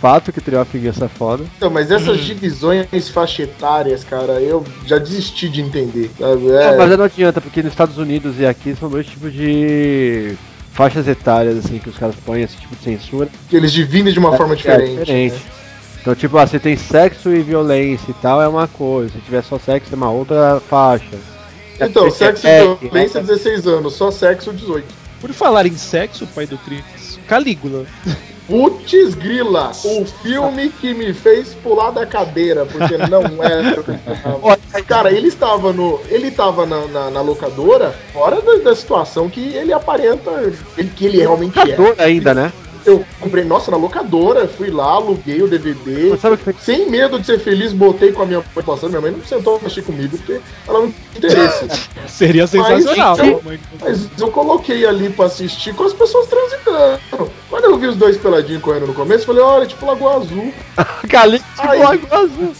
Fato 0.00 0.32
que 0.32 0.40
teria 0.40 0.58
uma 0.60 0.64
vingança 0.64 1.08
foda. 1.08 1.44
Então, 1.56 1.70
mas 1.70 1.90
essas 1.90 2.18
divisões 2.20 2.86
faixa 3.10 3.42
etárias, 3.42 4.04
cara, 4.04 4.40
eu 4.40 4.64
já 4.86 4.98
desisti 4.98 5.48
de 5.48 5.60
entender. 5.60 6.10
Sabe? 6.18 6.50
É, 6.50 6.70
Não, 6.72 6.78
mas 6.78 6.98
não 6.98 7.04
adianta, 7.04 7.40
porque 7.40 7.62
nos 7.62 7.72
Estados 7.72 7.98
Unidos 7.98 8.38
e 8.38 8.46
aqui 8.46 8.74
são 8.78 8.88
dois 8.88 9.06
tipos 9.06 9.32
de 9.32 10.34
faixas 10.72 11.06
etárias, 11.08 11.58
assim, 11.64 11.78
que 11.78 11.88
os 11.88 11.98
caras 11.98 12.14
põem 12.24 12.42
esse 12.42 12.56
tipo 12.56 12.74
de 12.76 12.82
censura. 12.82 13.28
que 13.48 13.56
eles 13.56 13.72
dividem 13.72 14.12
de 14.12 14.18
uma 14.18 14.36
forma 14.36 14.54
É 14.54 14.56
diferente. 14.56 14.98
diferente. 15.00 15.34
né? 15.34 15.40
Então, 16.00 16.14
tipo, 16.16 16.36
ah, 16.36 16.46
você 16.46 16.58
tem 16.58 16.76
sexo 16.76 17.30
e 17.30 17.42
violência 17.42 18.10
e 18.10 18.14
tal, 18.14 18.42
é 18.42 18.48
uma 18.48 18.66
coisa. 18.66 19.12
Se 19.12 19.20
tiver 19.20 19.42
só 19.44 19.56
sexo, 19.58 19.92
é 19.92 19.96
uma 19.96 20.10
outra 20.10 20.60
faixa. 20.68 21.16
Então, 21.80 22.10
sexo 22.10 22.46
É, 22.46 22.64
e 22.64 22.74
violência 22.88 23.20
16 23.20 23.66
anos, 23.68 23.94
só 23.94 24.10
sexo 24.10 24.52
18. 24.52 24.84
Por 25.20 25.32
falar 25.32 25.64
em 25.66 25.76
sexo, 25.76 26.26
pai 26.28 26.46
do 26.46 26.58
Cris, 26.58 27.18
Calígula. 27.28 27.86
Putz 28.52 29.14
grila, 29.14 29.72
o 29.82 30.04
filme 30.04 30.68
que 30.68 30.92
me 30.92 31.14
fez 31.14 31.54
pular 31.54 31.90
da 31.90 32.04
cadeira, 32.04 32.66
porque 32.66 32.98
não 32.98 33.22
era 33.42 33.70
esperava. 33.70 34.58
Cara, 34.86 35.10
ele 35.10 35.28
estava 35.28 35.72
no. 35.72 35.98
Ele 36.10 36.28
estava 36.28 36.66
na, 36.66 36.86
na, 36.86 37.10
na 37.10 37.22
locadora, 37.22 37.94
fora 38.12 38.42
da, 38.42 38.56
da 38.56 38.76
situação 38.76 39.30
que 39.30 39.40
ele 39.40 39.72
aparenta 39.72 40.30
que 40.94 41.06
ele 41.06 41.20
realmente 41.20 41.58
é. 41.58 42.04
Ainda, 42.04 42.34
né? 42.34 42.52
Eu 42.84 43.04
comprei, 43.20 43.44
nossa, 43.44 43.70
na 43.70 43.76
locadora, 43.76 44.48
fui 44.48 44.70
lá, 44.70 44.92
aluguei 44.92 45.42
o 45.42 45.48
DVD. 45.48 46.10
Mas 46.10 46.20
sabe 46.20 46.34
o 46.34 46.38
que 46.38 46.44
foi? 46.44 46.54
Sem 46.60 46.90
medo 46.90 47.18
de 47.18 47.26
ser 47.26 47.38
feliz, 47.38 47.72
botei 47.72 48.12
com 48.12 48.22
a 48.22 48.26
minha 48.26 48.42
mãe 48.54 48.64
passando. 48.64 48.90
Minha 48.90 49.00
mãe 49.02 49.10
não 49.12 49.24
sentou 49.24 49.58
pra 49.58 49.66
assistir 49.68 49.82
comigo, 49.82 50.16
porque 50.18 50.40
ela 50.66 50.80
não 50.80 50.92
tinha 51.14 51.32
interesse. 51.32 51.68
Seria 52.08 52.46
sensacional. 52.46 53.14
então- 53.14 53.40
Mãe. 53.44 53.60
Mas 53.80 54.08
eu 54.18 54.30
coloquei 54.30 54.84
ali 54.86 55.10
pra 55.10 55.26
assistir 55.26 55.74
com 55.74 55.84
as 55.84 55.92
pessoas 55.92 56.26
transitando. 56.26 57.00
Quando 57.48 57.64
eu 57.64 57.78
vi 57.78 57.86
os 57.86 57.96
dois 57.96 58.16
peladinhos 58.16 58.62
correndo 58.62 58.86
no 58.86 58.94
começo, 58.94 59.22
eu 59.22 59.26
falei, 59.26 59.42
olha, 59.42 59.66
tipo 59.66 59.86
Lagoa 59.86 60.16
Azul. 60.16 60.52
Calixto 61.08 61.46
Ai. 61.58 61.78
Lagoa 61.78 62.18
Azul. 62.18 62.52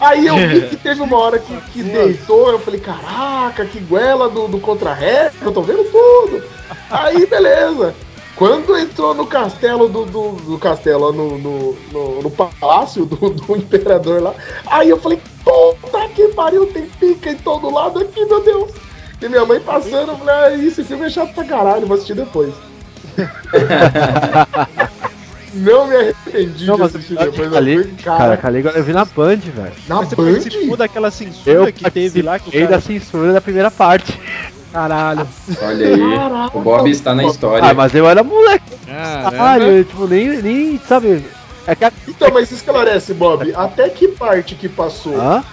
Aí 0.00 0.26
eu 0.26 0.36
vi 0.36 0.62
que 0.70 0.76
teve 0.76 1.00
uma 1.00 1.16
hora 1.18 1.38
que, 1.38 1.56
que 1.72 1.82
deitou, 1.82 2.50
eu 2.50 2.58
falei, 2.58 2.80
caraca, 2.80 3.64
que 3.64 3.78
goela 3.80 4.28
do, 4.28 4.48
do 4.48 4.58
contra-ré, 4.58 5.30
eu 5.40 5.52
tô 5.52 5.62
vendo 5.62 5.84
tudo. 5.84 6.42
Aí, 6.90 7.24
beleza. 7.26 7.94
Quando 8.36 8.76
entrou 8.76 9.14
no 9.14 9.26
castelo 9.26 9.88
do, 9.88 10.04
do, 10.06 10.32
do 10.32 10.58
castelo, 10.58 11.12
no, 11.12 11.38
no, 11.38 11.76
no, 11.92 12.22
no 12.22 12.30
palácio 12.30 13.04
do, 13.06 13.30
do 13.30 13.56
imperador 13.56 14.20
lá, 14.22 14.34
aí 14.66 14.90
eu 14.90 14.98
falei, 14.98 15.20
puta 15.44 16.08
que 16.08 16.28
pariu, 16.28 16.66
tem 16.66 16.86
pica 16.86 17.30
em 17.30 17.36
todo 17.36 17.72
lado 17.72 18.00
aqui, 18.00 18.24
meu 18.24 18.42
Deus. 18.42 18.72
E 19.22 19.28
minha 19.28 19.44
mãe 19.46 19.60
passando, 19.60 20.10
eu 20.12 20.16
falei, 20.18 20.34
ah, 20.34 20.56
esse 20.66 20.82
filme 20.82 21.06
é 21.06 21.10
chato 21.10 21.32
pra 21.32 21.44
caralho, 21.44 21.86
vou 21.86 21.94
assistir 21.94 22.14
depois. 22.16 22.52
Não 25.54 25.86
me 25.86 25.94
arrependi 25.94 26.66
Não, 26.66 26.74
de 26.76 26.82
assistir 26.82 27.16
depois. 27.16 27.38
eu 27.38 27.50
Cali- 27.52 27.84
Cara, 28.02 28.18
cara, 28.18 28.36
Calígula 28.36 28.74
eu 28.74 28.82
vi 28.82 28.92
na 28.92 29.04
Band, 29.04 29.36
velho. 29.36 29.72
na 29.86 29.96
Mas 29.96 30.08
você 30.08 30.16
Band? 30.16 30.32
participou 30.32 30.76
daquela 30.76 31.10
censura 31.12 31.52
Eu 31.68 31.72
que 31.72 31.88
teve 31.92 32.22
lá 32.22 32.40
que 32.40 32.50
cara... 32.50 32.66
da 32.66 32.80
censura 32.80 33.32
da 33.32 33.40
primeira 33.40 33.70
parte. 33.70 34.20
Caralho. 34.74 35.24
Olha 35.62 35.86
aí, 35.86 36.48
o 36.52 36.60
Bob 36.60 36.90
está 36.90 37.14
na 37.14 37.24
história. 37.24 37.64
Ah, 37.70 37.72
mas 37.74 37.94
eu 37.94 38.08
era 38.08 38.24
moleque. 38.24 38.64
Caralho, 38.88 39.66
eu, 39.66 39.84
tipo, 39.84 40.08
nem, 40.08 40.42
nem, 40.42 40.80
sabe... 40.88 41.24
É 41.64 41.76
que 41.76 41.84
a... 41.84 41.92
Então, 42.08 42.28
mas 42.34 42.50
esclarece, 42.50 43.14
Bob, 43.14 43.54
até 43.54 43.88
que 43.88 44.08
parte 44.08 44.56
que 44.56 44.68
passou? 44.68 45.16
Hã? 45.16 45.44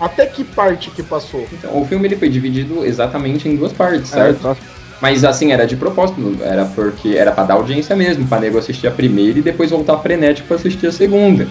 Até 0.00 0.26
que 0.26 0.42
parte 0.42 0.90
que 0.90 1.04
passou? 1.04 1.46
Então, 1.52 1.80
o 1.80 1.86
filme 1.86 2.08
ele 2.08 2.16
foi 2.16 2.28
dividido 2.28 2.84
exatamente 2.84 3.48
em 3.48 3.54
duas 3.54 3.72
partes, 3.72 4.12
É, 4.12 4.16
certo? 4.16 4.42
nossa, 4.42 4.60
Mas 5.00 5.22
assim, 5.24 5.52
era 5.52 5.68
de 5.68 5.76
propósito, 5.76 6.36
era 6.42 6.64
porque 6.64 7.10
era 7.16 7.30
pra 7.30 7.44
dar 7.44 7.54
audiência 7.54 7.94
mesmo, 7.94 8.26
pra 8.26 8.40
nego 8.40 8.58
assistir 8.58 8.88
a 8.88 8.90
primeira 8.90 9.38
e 9.38 9.42
depois 9.42 9.70
voltar 9.70 9.96
frenético 9.98 10.48
pra 10.48 10.56
assistir 10.56 10.88
a 10.88 10.92
segunda. 10.92 11.46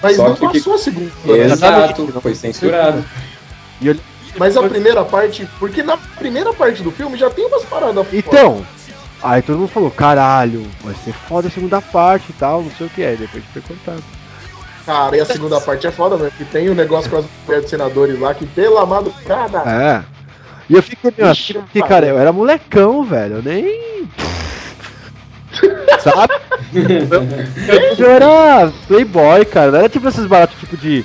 Mas 0.00 0.14
Só 0.16 0.28
não 0.28 0.36
que- 0.36 0.46
passou 0.46 0.74
a 0.74 0.78
segunda. 0.78 1.10
Exato, 1.26 2.06
foi 2.22 2.34
censurado. 2.36 3.04
Mas 4.36 4.56
a 4.56 4.68
primeira 4.68 5.04
parte, 5.04 5.48
porque 5.58 5.82
na 5.82 5.96
primeira 5.96 6.52
parte 6.52 6.82
do 6.82 6.90
filme 6.90 7.18
já 7.18 7.28
tem 7.28 7.46
umas 7.46 7.64
paradas 7.64 8.06
foda. 8.06 8.16
Então, 8.16 8.66
aí 9.22 9.42
todo 9.42 9.58
mundo 9.58 9.68
falou, 9.68 9.90
caralho, 9.90 10.66
vai 10.82 10.94
ser 11.04 11.12
foda 11.12 11.48
a 11.48 11.50
segunda 11.50 11.80
parte 11.80 12.30
e 12.30 12.32
tal, 12.34 12.62
não 12.62 12.70
sei 12.70 12.86
o 12.86 12.90
que 12.90 13.02
é, 13.02 13.14
depois 13.14 13.44
foi 13.52 13.62
cortado. 13.62 14.02
Cara, 14.86 15.16
e 15.16 15.20
a 15.20 15.24
segunda 15.24 15.60
parte 15.60 15.86
é 15.86 15.90
foda 15.90 16.16
mesmo, 16.16 16.32
que 16.32 16.44
tem 16.44 16.68
o 16.68 16.74
negócio 16.74 17.10
com 17.10 17.18
as 17.18 17.24
mulheres 17.44 17.66
de 17.66 17.70
senadores 17.70 18.18
lá, 18.18 18.34
que 18.34 18.46
pelo 18.46 18.78
amado, 18.78 19.12
cara, 19.26 19.62
É. 19.66 20.22
E 20.70 20.74
eu 20.74 20.82
fiquei 20.82 21.12
meio 21.16 21.30
assim, 21.30 21.54
porque, 21.54 21.82
cara, 21.82 22.06
eu 22.06 22.18
era 22.18 22.32
molecão, 22.32 23.04
velho, 23.04 23.36
eu 23.36 23.42
nem... 23.42 24.08
Sabe? 26.00 26.32
Eu, 26.72 28.06
eu 28.06 28.10
era 28.10 28.72
playboy, 28.88 29.44
cara, 29.44 29.70
não 29.70 29.78
era 29.80 29.88
tipo 29.88 30.08
esses 30.08 30.26
baratos 30.26 30.58
tipo 30.58 30.76
de 30.76 31.04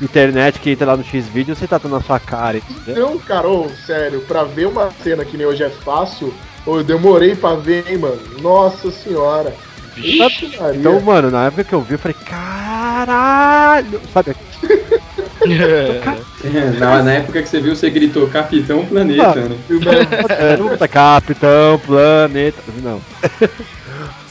internet 0.00 0.60
que 0.60 0.70
entra 0.70 0.86
lá 0.86 0.96
no 0.96 1.04
X-Vídeo 1.04 1.52
e 1.52 1.56
você 1.56 1.66
tá 1.66 1.80
na 1.84 2.00
sua 2.00 2.20
cara, 2.20 2.58
entendeu? 2.58 3.10
não, 3.10 3.18
cara, 3.18 3.48
ô, 3.48 3.68
sério, 3.86 4.20
pra 4.22 4.44
ver 4.44 4.66
uma 4.66 4.90
cena 5.02 5.24
que 5.24 5.36
nem 5.36 5.46
hoje 5.46 5.64
é 5.64 5.70
fácil, 5.70 6.32
ô, 6.64 6.78
eu 6.78 6.84
demorei 6.84 7.34
pra 7.34 7.54
ver, 7.54 7.84
hein, 7.88 7.98
mano. 7.98 8.20
Nossa 8.40 8.90
senhora. 8.90 9.54
Ixi, 9.96 10.56
Maria. 10.58 10.78
Então, 10.78 11.00
mano, 11.00 11.30
na 11.30 11.46
época 11.46 11.64
que 11.64 11.72
eu 11.72 11.82
vi, 11.82 11.94
eu 11.94 11.98
falei, 11.98 12.16
caralho, 12.24 14.00
sabe? 14.12 14.36
na, 16.78 17.02
na 17.02 17.12
época 17.14 17.42
que 17.42 17.48
você 17.48 17.60
viu, 17.60 17.74
você 17.74 17.90
gritou 17.90 18.28
Capitão 18.28 18.86
Planeta, 18.86 19.34
né? 19.34 19.56
É, 20.38 20.56
não 20.56 20.64
vou 20.64 20.70
botar 20.70 20.88
Capitão 20.88 21.78
Planeta. 21.80 22.62
Não. 22.82 23.00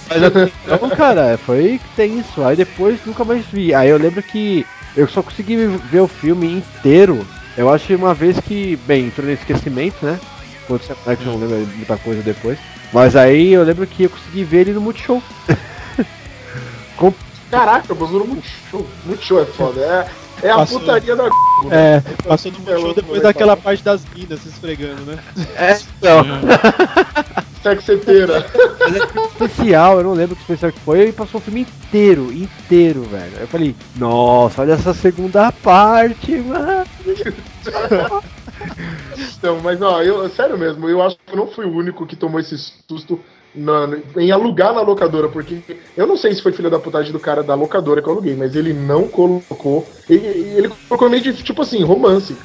Mas 0.10 0.24
então, 0.24 0.90
cara, 0.92 1.38
foi 1.38 1.80
tenso. 1.96 2.44
Aí 2.44 2.56
depois 2.56 3.00
nunca 3.06 3.26
mais 3.26 3.46
vi. 3.52 3.74
Aí 3.74 3.90
eu 3.90 3.98
lembro 3.98 4.24
que 4.24 4.66
eu 4.98 5.08
só 5.08 5.22
consegui 5.22 5.56
ver 5.56 6.02
o 6.02 6.08
filme 6.08 6.52
inteiro. 6.52 7.26
Eu 7.56 7.72
acho 7.72 7.88
que 7.88 7.96
uma 7.96 8.14
vez 8.14 8.40
que, 8.40 8.76
bem, 8.88 9.06
entrou 9.08 9.26
no 9.28 9.34
esquecimento, 9.34 10.06
né? 10.06 10.20
Quando 10.66 10.82
você 10.82 10.94
é 11.06 11.16
que 11.16 11.26
eu 11.26 11.32
não 11.34 11.40
lembro 11.40 11.68
muita 11.76 11.98
coisa 11.98 12.22
depois. 12.22 12.58
Mas 12.92 13.16
aí 13.16 13.54
eu 13.54 13.64
lembro 13.64 13.86
que 13.88 14.04
eu 14.04 14.10
consegui 14.10 14.44
ver 14.44 14.62
ele 14.62 14.74
no 14.74 14.82
Multishow. 14.82 15.22
Caraca, 17.50 17.96
mas 17.96 18.10
o 18.12 18.26
Multishow. 18.26 18.88
Multishow 19.06 19.42
é 19.42 19.46
foda. 19.46 19.82
É, 20.42 20.48
é 20.48 20.52
a 20.52 20.58
Passou. 20.58 20.80
putaria 20.80 21.16
da. 21.16 21.30
É, 21.72 22.02
passou 22.24 22.52
no 22.52 22.60
É 22.60 22.76
show 22.76 22.82
louco, 22.82 23.02
depois 23.02 23.20
daquela 23.20 23.58
parte 23.58 23.84
das 23.84 24.04
minas 24.16 24.40
se 24.42 24.50
esfregando, 24.50 25.02
né? 25.06 25.18
É, 25.56 25.76
não. 26.04 26.24
Sexeteira. 27.76 28.46
É 28.88 29.06
que 29.06 29.20
o 29.20 29.26
especial, 29.26 29.98
eu 29.98 30.04
não 30.06 30.14
lembro 30.14 30.34
que 30.34 30.42
especial 30.44 30.72
que 30.72 30.80
foi, 30.80 31.10
e 31.10 31.12
passou 31.12 31.42
o 31.42 31.44
filme 31.44 31.62
inteiro, 31.62 32.32
inteiro, 32.32 33.02
velho. 33.02 33.34
Eu 33.38 33.48
falei, 33.48 33.76
nossa, 33.98 34.62
olha 34.62 34.74
essa 34.74 34.94
segunda 34.94 35.52
parte, 35.52 36.38
mano. 36.38 36.86
Então, 39.38 39.60
mas 39.62 39.82
ó, 39.82 40.02
eu, 40.02 40.28
sério 40.30 40.58
mesmo, 40.58 40.90
eu 40.90 41.02
acho 41.02 41.16
que 41.18 41.34
eu 41.34 41.38
não 41.38 41.48
fui 41.48 41.66
o 41.66 41.76
único 41.76 42.08
que 42.08 42.16
tomou 42.16 42.40
esse 42.40 42.58
susto 42.58 43.20
na- 43.58 43.98
em 44.18 44.32
alugar 44.32 44.74
na 44.74 44.82
locadora, 44.82 45.28
porque 45.28 45.58
eu 45.96 46.06
não 46.06 46.16
sei 46.16 46.34
se 46.34 46.42
foi 46.42 46.52
filha 46.52 46.70
da 46.70 46.80
putagem 46.80 47.12
do 47.12 47.20
cara 47.20 47.42
da 47.42 47.56
locadora 47.56 48.02
que 48.02 48.08
eu 48.08 48.14
aluguei, 48.14 48.36
mas 48.36 48.56
ele 48.56 48.72
não 48.74 49.08
colocou. 49.08 49.88
Ele, 50.10 50.28
ele 50.56 50.72
colocou 50.88 51.10
meio 51.10 51.24
de 51.24 51.34
tipo 51.34 51.62
assim, 51.62 51.84
romance. 51.84 52.36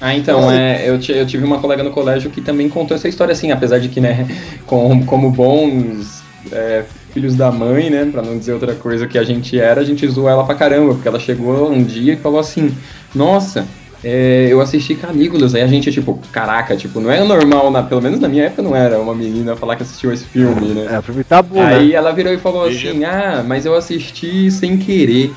Ah, 0.00 0.14
então, 0.14 0.50
é, 0.50 0.88
eu, 0.88 0.98
eu 1.14 1.26
tive 1.26 1.44
uma 1.44 1.60
colega 1.60 1.82
no 1.82 1.90
colégio 1.90 2.30
que 2.30 2.40
também 2.40 2.68
contou 2.68 2.96
essa 2.96 3.08
história 3.08 3.32
assim, 3.32 3.52
apesar 3.52 3.78
de 3.78 3.88
que, 3.88 4.00
né, 4.00 4.26
com, 4.66 5.04
como 5.04 5.30
bons 5.30 6.22
é, 6.50 6.84
filhos 7.12 7.34
da 7.34 7.50
mãe, 7.50 7.90
né, 7.90 8.08
pra 8.10 8.22
não 8.22 8.38
dizer 8.38 8.54
outra 8.54 8.74
coisa 8.74 9.06
que 9.06 9.18
a 9.18 9.24
gente 9.24 9.58
era, 9.58 9.80
a 9.80 9.84
gente 9.84 10.06
zoou 10.08 10.28
ela 10.28 10.44
pra 10.44 10.54
caramba, 10.54 10.94
porque 10.94 11.08
ela 11.08 11.18
chegou 11.20 11.70
um 11.70 11.82
dia 11.82 12.14
e 12.14 12.16
falou 12.16 12.40
assim, 12.40 12.74
nossa, 13.14 13.66
é, 14.02 14.48
eu 14.50 14.60
assisti 14.60 14.94
Calígulas, 14.94 15.54
aí 15.54 15.62
a 15.62 15.66
gente, 15.66 15.92
tipo, 15.92 16.18
caraca, 16.32 16.76
tipo, 16.76 17.00
não 17.00 17.10
é 17.10 17.22
normal, 17.22 17.70
na, 17.70 17.82
pelo 17.82 18.00
menos 18.00 18.18
na 18.18 18.28
minha 18.28 18.44
época 18.44 18.62
não 18.62 18.74
era 18.74 18.98
uma 18.98 19.14
menina 19.14 19.54
falar 19.56 19.76
que 19.76 19.82
assistiu 19.82 20.12
esse 20.12 20.24
filme, 20.24 20.68
né. 20.68 20.88
É, 20.90 20.98
o 20.98 21.02
filme 21.02 21.22
tá 21.22 21.42
bom, 21.42 21.60
Aí 21.60 21.88
né? 21.88 21.94
ela 21.94 22.10
virou 22.12 22.32
e 22.32 22.38
falou 22.38 22.64
assim: 22.64 23.04
Ah, 23.04 23.44
mas 23.46 23.66
eu 23.66 23.74
assisti 23.74 24.50
sem 24.50 24.78
querer. 24.78 25.32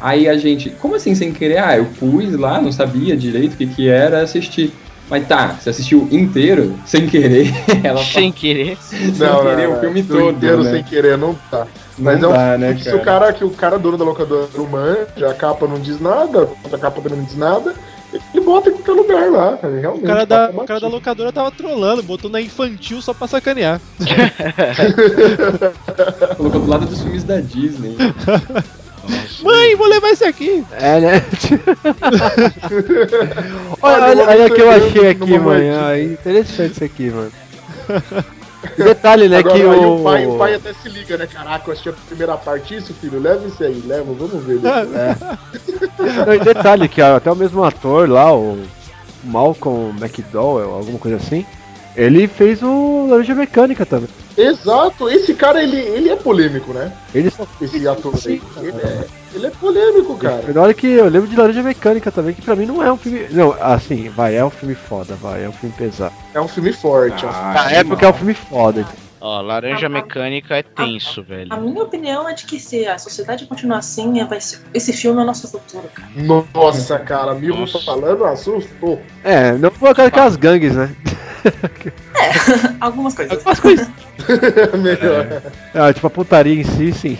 Aí 0.00 0.28
a 0.28 0.36
gente, 0.36 0.70
como 0.70 0.94
assim 0.94 1.14
sem 1.14 1.32
querer? 1.32 1.58
Ah, 1.58 1.76
eu 1.76 1.86
pus 1.98 2.32
lá, 2.34 2.60
não 2.60 2.70
sabia 2.72 3.16
direito 3.16 3.54
o 3.54 3.56
que, 3.56 3.66
que 3.66 3.88
era 3.88 4.20
assistir. 4.22 4.72
Mas 5.10 5.26
tá, 5.26 5.56
você 5.58 5.70
assistiu 5.70 6.06
inteiro, 6.10 6.74
sem 6.84 7.06
querer. 7.06 7.50
Ela 7.82 8.02
Sem 8.04 8.30
querer. 8.30 8.76
sem 8.82 9.12
Não, 9.12 9.42
querer 9.42 9.68
não, 9.68 9.76
o 9.76 9.80
filme 9.80 10.02
do 10.02 10.18
todo. 10.18 10.36
inteiro 10.36 10.62
né? 10.62 10.70
sem 10.72 10.84
querer 10.84 11.16
não 11.16 11.34
tá. 11.50 11.66
Não 11.96 12.04
Mas 12.04 12.22
é 12.22 12.26
um 12.26 12.32
dá, 12.32 12.58
né, 12.58 12.76
se 12.76 12.94
o 12.94 13.00
cara 13.00 13.32
que 13.32 13.42
o 13.42 13.50
cara 13.50 13.78
dono 13.78 13.96
da 13.96 14.04
locadora 14.04 14.46
não 14.54 14.66
manja, 14.66 15.30
a 15.30 15.34
capa 15.34 15.66
não 15.66 15.80
diz 15.80 15.98
nada, 16.00 16.48
a 16.70 16.78
capa 16.78 17.00
também 17.00 17.18
não 17.18 17.24
diz 17.24 17.36
nada, 17.36 17.74
ele 18.12 18.44
bota 18.44 18.70
em 18.70 18.72
qualquer 18.72 18.92
lugar 18.92 19.30
lá, 19.30 19.56
cara. 19.56 19.80
Realmente. 19.80 20.04
O 20.04 20.06
cara, 20.06 20.26
da, 20.26 20.50
o 20.50 20.64
cara 20.64 20.80
da 20.80 20.88
locadora 20.88 21.32
tava 21.32 21.50
trolando, 21.50 22.02
botou 22.02 22.30
na 22.30 22.40
infantil 22.40 23.02
só 23.02 23.12
pra 23.12 23.26
sacanear. 23.26 23.80
Colocou 26.36 26.60
do 26.60 26.68
lado 26.68 26.86
dos 26.86 27.02
filmes 27.02 27.24
da 27.24 27.40
Disney. 27.40 27.96
Mãe, 29.42 29.74
vou 29.76 29.86
levar 29.86 30.10
esse 30.10 30.24
aqui. 30.24 30.64
É, 30.72 31.00
né? 31.00 31.22
olha, 33.80 34.06
Olha, 34.06 34.28
olha, 34.28 34.46
o 34.46 34.54
que 34.54 34.60
eu 34.60 34.70
achei 34.70 35.10
aqui, 35.10 35.38
mano. 35.38 35.64
Ah, 35.80 35.98
interessante 35.98 36.72
isso 36.72 36.84
aqui, 36.84 37.10
mano. 37.10 37.32
E 38.76 38.82
Detalhe, 38.82 39.28
né, 39.28 39.38
Agora, 39.38 39.54
que 39.54 39.64
o... 39.64 40.00
o... 40.00 40.02
pai, 40.02 40.26
o 40.26 40.38
pai 40.38 40.54
até 40.54 40.72
se 40.72 40.88
liga, 40.88 41.16
né? 41.16 41.26
Caraca, 41.26 41.68
eu 41.68 41.72
assisti 41.72 41.88
a 41.88 41.92
primeira 41.92 42.36
parte, 42.36 42.74
isso, 42.74 42.92
filho, 42.94 43.20
leva 43.20 43.46
isso 43.46 43.62
aí, 43.62 43.82
leva, 43.86 44.12
vamos 44.12 44.44
ver. 44.44 44.60
Não, 46.26 46.34
e 46.34 46.38
detalhe 46.40 46.88
que 46.88 47.00
até 47.00 47.30
o 47.30 47.36
mesmo 47.36 47.62
ator 47.62 48.08
lá, 48.08 48.34
o 48.34 48.58
Malcolm 49.22 49.94
McDowell, 50.00 50.72
alguma 50.72 50.98
coisa 50.98 51.18
assim, 51.18 51.46
ele 51.96 52.26
fez 52.26 52.62
o 52.62 53.06
Laranja 53.08 53.34
Mecânica 53.34 53.86
também. 53.86 54.08
Exato, 54.38 55.08
esse 55.10 55.34
cara, 55.34 55.62
ele, 55.62 55.76
ele 55.76 56.08
é 56.10 56.16
polêmico, 56.16 56.72
né? 56.72 56.92
Ele 57.14 57.28
só 57.30 57.46
Esse 57.60 57.86
ator 57.88 58.14
aí. 58.26 58.40
Ele 58.58 58.80
é, 58.80 59.04
ele 59.34 59.46
é 59.46 59.50
polêmico, 59.50 60.16
cara. 60.16 60.44
Na 60.52 60.62
hora 60.62 60.72
que 60.74 60.86
eu 60.86 61.08
lembro 61.08 61.28
de 61.28 61.36
Laranja 61.36 61.62
Mecânica 61.62 62.12
também, 62.12 62.34
que 62.34 62.42
pra 62.42 62.54
mim 62.54 62.66
não 62.66 62.82
é 62.82 62.92
um 62.92 62.96
filme. 62.96 63.26
Não, 63.30 63.52
assim, 63.60 64.08
vai, 64.10 64.36
é 64.36 64.44
um 64.44 64.50
filme 64.50 64.74
foda, 64.76 65.14
vai, 65.16 65.44
é 65.44 65.48
um 65.48 65.52
filme 65.52 65.74
pesado. 65.76 66.14
É 66.32 66.40
um 66.40 66.46
filme 66.48 66.72
forte. 66.72 67.24
é 67.24 67.28
um 67.28 67.30
Ah, 67.32 67.52
Na 67.54 67.68
que 67.68 67.74
época 67.74 68.06
é 68.06 68.08
um 68.08 68.12
filme 68.14 68.34
foda. 68.34 68.86
Ó, 69.20 69.40
laranja 69.40 69.88
mecânica 69.88 70.54
é 70.56 70.62
tenso, 70.62 71.24
velho. 71.24 71.52
A 71.52 71.56
minha 71.56 71.82
opinião 71.82 72.28
é 72.28 72.34
de 72.34 72.44
que 72.44 72.60
se 72.60 72.86
a 72.86 72.96
sociedade 72.98 73.46
continuar 73.46 73.78
assim, 73.78 74.20
é- 74.20 74.24
vai 74.24 74.40
ser- 74.40 74.60
esse 74.72 74.92
filme 74.92 75.18
é 75.18 75.24
o 75.24 75.26
nosso 75.26 75.48
futuro, 75.48 75.88
cara. 75.92 76.08
Nossa, 76.54 76.96
cara, 77.00 77.34
Milton 77.34 77.80
falando 77.80 78.24
assustou. 78.24 79.02
É, 79.24 79.52
não 79.54 79.70
por 79.72 79.80
causa 79.92 80.04
daquelas 80.04 80.36
gangues, 80.36 80.76
né? 80.76 80.94
Algumas 82.80 83.14
coisas. 83.14 83.32
Algumas 83.38 83.60
coisas. 83.60 83.88
Melhor. 84.82 85.42
Ah, 85.74 85.92
tipo, 85.92 86.06
a 86.06 86.10
putaria 86.10 86.60
em 86.60 86.64
si, 86.64 86.92
sim. 86.92 87.18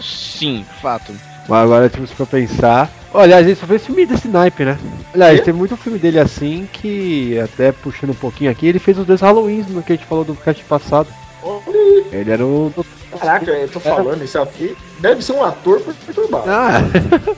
Sim, 0.00 0.64
fato. 0.80 1.12
Mas 1.48 1.62
agora, 1.64 1.88
tipo, 1.88 2.06
se 2.06 2.14
for 2.14 2.26
pensar. 2.26 2.90
Olha, 3.12 3.24
aliás, 3.24 3.46
ele 3.46 3.56
só 3.56 3.66
fez 3.66 3.84
filme 3.86 4.04
desse 4.04 4.28
naipe, 4.28 4.64
né? 4.64 4.78
Aliás, 5.14 5.40
tem 5.40 5.54
muito 5.54 5.76
filme 5.76 5.98
dele 5.98 6.18
assim 6.18 6.68
que, 6.72 7.38
até 7.40 7.72
puxando 7.72 8.10
um 8.10 8.14
pouquinho 8.14 8.50
aqui, 8.50 8.66
ele 8.66 8.78
fez 8.78 8.98
os 8.98 9.06
dois 9.06 9.22
Halloweens 9.22 9.66
no 9.68 9.82
que 9.82 9.92
a 9.94 9.96
gente 9.96 10.06
falou 10.06 10.24
do 10.24 10.34
cast 10.34 10.62
passado. 10.64 11.08
Olha 11.42 11.62
aí. 11.68 12.04
Ele 12.12 12.30
era 12.30 12.44
o. 12.44 12.72
Caraca, 13.18 13.50
eu 13.50 13.68
tô 13.68 13.80
falando, 13.80 14.22
esse 14.22 14.36
aqui 14.36 14.76
deve 15.00 15.22
ser 15.24 15.32
um 15.32 15.42
ator 15.42 15.80
perturbado. 16.04 16.44
Ah, 16.50 16.82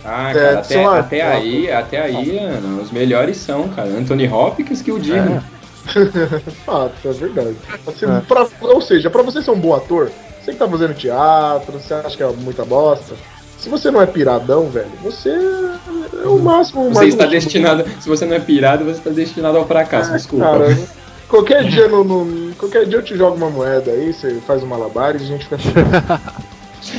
Ah, 0.05 0.31
É, 0.31 0.35
cara, 0.35 0.59
até, 0.59 0.85
a- 0.85 0.99
até 0.99 1.23
aí, 1.23 1.71
até 1.73 2.01
aí, 2.03 2.39
os 2.83 2.91
melhores 2.91 3.37
são, 3.37 3.69
cara. 3.69 3.89
Anthony 3.89 4.29
Hopkins 4.29 4.83
que 4.83 4.91
o 4.91 4.99
diga. 4.99 5.43
Fato, 6.65 6.93
é 7.09 7.13
verdade. 7.13 7.57
Você- 7.85 8.07
É. 8.07 8.21
pra- 8.21 8.47
ou 8.63 8.81
seja, 8.81 9.11
pra 9.11 9.23
você 9.23 9.43
ser 9.43 9.51
um 9.51 9.59
bom 9.59 9.75
ator, 9.75 10.11
você 10.43 10.53
que 10.53 10.59
tá 10.59 10.69
fazendo 10.69 10.95
teatro, 10.95 11.73
você 11.79 11.95
acha 11.95 12.17
que 12.17 12.23
é 12.23 12.27
muita 12.29 12.65
bosta. 12.65 13.15
Se 13.59 13.69
você 13.69 13.91
não 13.91 14.01
é 14.01 14.07
piradão, 14.07 14.69
velho, 14.71 14.91
você 15.03 15.29
é 15.31 16.27
o 16.27 16.39
máximo. 16.39 16.85
Você 16.89 16.95
mais 16.95 17.09
está 17.11 17.27
um- 17.27 17.31
destinado, 17.31 17.85
se 18.01 18.09
você 18.09 18.25
não 18.25 18.35
é 18.37 18.41
pirado, 18.41 18.85
você 18.85 18.99
está 18.99 19.11
destinado 19.11 19.59
ao 19.59 19.67
fracasso, 19.67 20.11
Ah, 20.13 20.17
desculpa. 20.17 20.45
Cara, 20.47 20.79
qualquer 21.29 21.65
dia 21.65 21.87
no, 21.89 22.03
no- 22.03 22.55
qualquer 22.55 22.87
dia 22.87 22.97
eu 22.99 23.03
te 23.03 23.15
jogo 23.17 23.37
uma 23.37 23.51
moeda 23.51 23.91
aí, 23.91 24.13
você 24.15 24.41
faz 24.47 24.63
um 24.63 24.67
malabar 24.67 25.15
e 25.15 25.17
a 25.17 25.27
gente 25.27 25.45
fica 25.45 25.57
assim. 25.57 25.73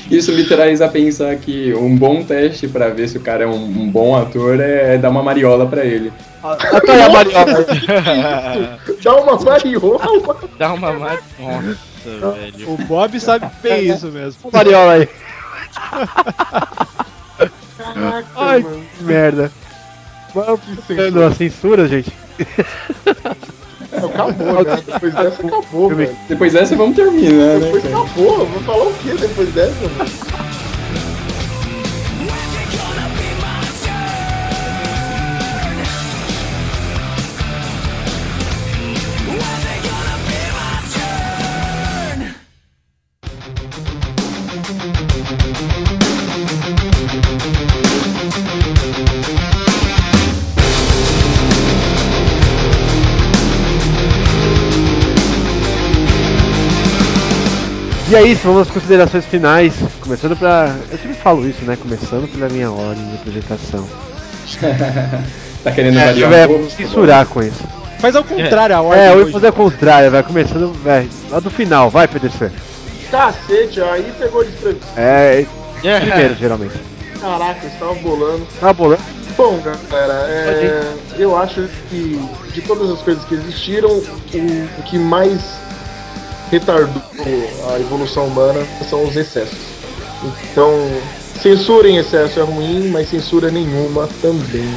Isso 0.10 0.32
me 0.34 0.44
traz 0.46 0.82
a 0.82 0.88
pensar 0.88 1.36
que 1.38 1.74
um 1.74 1.96
bom 1.96 2.24
teste 2.24 2.68
pra 2.68 2.90
ver 2.90 3.08
se 3.08 3.18
o 3.18 3.22
cara 3.22 3.44
é 3.44 3.48
um, 3.48 3.64
um 3.64 3.90
bom 3.90 4.16
ator 4.16 4.60
é 4.60 4.98
dar 4.98 5.10
uma 5.10 5.24
mariola 5.24 5.66
pra 5.68 5.84
ele. 5.86 6.12
até 6.44 6.92
aí 6.94 7.02
a 7.02 7.10
Mariola. 7.10 7.66
Dá 9.04 9.16
uma 9.16 9.38
mariola. 9.40 10.38
Dá 10.58 10.74
uma 10.74 10.94
mais. 10.94 11.20
Nossa, 11.40 11.78
velho. 12.36 12.70
O 12.72 12.78
Bob 12.78 13.20
sabe 13.20 13.48
bem 13.62 13.90
isso 13.90 14.08
mesmo. 14.08 14.50
A 14.52 14.58
Mariola 14.58 14.94
aí. 14.94 15.10
Caraca, 17.78 18.28
Ai, 18.36 18.60
mano. 18.62 18.84
que 18.98 19.04
merda. 19.04 19.52
Vamos 20.34 20.62
censura. 20.88 21.28
a 21.28 21.34
censura, 21.34 21.88
gente. 21.88 22.12
Acabou, 23.92 24.64
né? 24.64 24.84
Depois 24.86 25.14
dessa 25.14 25.48
acabou, 25.48 25.90
velho. 25.90 26.16
Depois 26.28 26.54
dessa 26.54 26.76
vamos 26.76 26.96
terminar, 26.96 27.60
né? 27.60 27.60
Depois 27.60 27.84
cara? 27.84 27.96
acabou. 27.98 28.46
Vou 28.46 28.62
falar 28.62 28.86
o 28.86 28.94
que 28.94 29.18
depois 29.18 29.50
dessa, 29.54 29.76
mano? 29.82 30.51
E 58.12 58.16
aí, 58.18 58.34
vamos 58.34 58.64
às 58.64 58.70
considerações 58.70 59.26
finais. 59.26 59.74
Começando 60.02 60.36
pra. 60.36 60.76
Eu 60.92 60.98
sempre 60.98 61.14
falo 61.14 61.48
isso, 61.48 61.64
né? 61.64 61.78
Começando 61.82 62.30
pela 62.30 62.50
minha 62.50 62.70
ordem 62.70 63.08
de 63.08 63.16
apresentação. 63.16 63.88
Tá 65.64 65.72
querendo 65.72 65.98
É, 65.98 66.06
variar 66.08 66.30
vai 66.30 66.44
um 66.44 66.48
pouco? 66.48 66.72
censurar 66.72 67.26
com 67.28 67.42
isso. 67.44 67.64
Faz 68.00 68.16
ao 68.16 68.24
contrário 68.24 68.76
a 68.76 68.82
ordem. 68.82 69.04
É, 69.04 69.10
eu 69.10 69.14
hoje. 69.14 69.24
vou 69.26 69.34
fazer 69.34 69.50
o 69.50 69.54
contrário, 69.54 70.12
vai 70.12 70.24
começando, 70.24 70.74
vai, 70.84 71.08
lá 71.30 71.40
do 71.40 71.50
final, 71.52 71.88
vai, 71.90 72.08
PDC. 72.08 72.52
Cacete, 73.12 73.80
aí 73.80 74.12
pegou 74.20 74.44
desprevenido. 74.44 74.86
É, 74.98 75.46
primeiro, 75.80 76.36
geralmente. 76.36 76.74
Caraca, 77.22 77.60
eu 77.64 77.70
estava 77.70 77.94
bolando. 77.94 78.48
Tá 78.60 78.74
bom, 78.74 78.90
né? 78.90 78.98
Bom, 79.38 79.60
galera, 79.60 80.14
é, 80.28 80.82
eu 81.18 81.38
acho 81.38 81.70
que 81.90 82.20
de 82.52 82.62
todas 82.64 82.90
as 82.90 83.02
coisas 83.04 83.24
que 83.26 83.36
existiram, 83.36 83.90
o, 83.92 84.02
o 84.80 84.84
que 84.84 84.98
mais 84.98 85.61
retardou 86.52 87.02
a 87.74 87.80
evolução 87.80 88.28
humana 88.28 88.66
são 88.90 89.04
os 89.04 89.16
excessos. 89.16 89.58
Então, 90.52 90.70
censura 91.42 91.88
em 91.88 91.98
excesso 91.98 92.40
é 92.40 92.44
ruim, 92.44 92.90
mas 92.90 93.10
censura 93.10 93.50
nenhuma 93.50 94.08
também. 94.22 94.70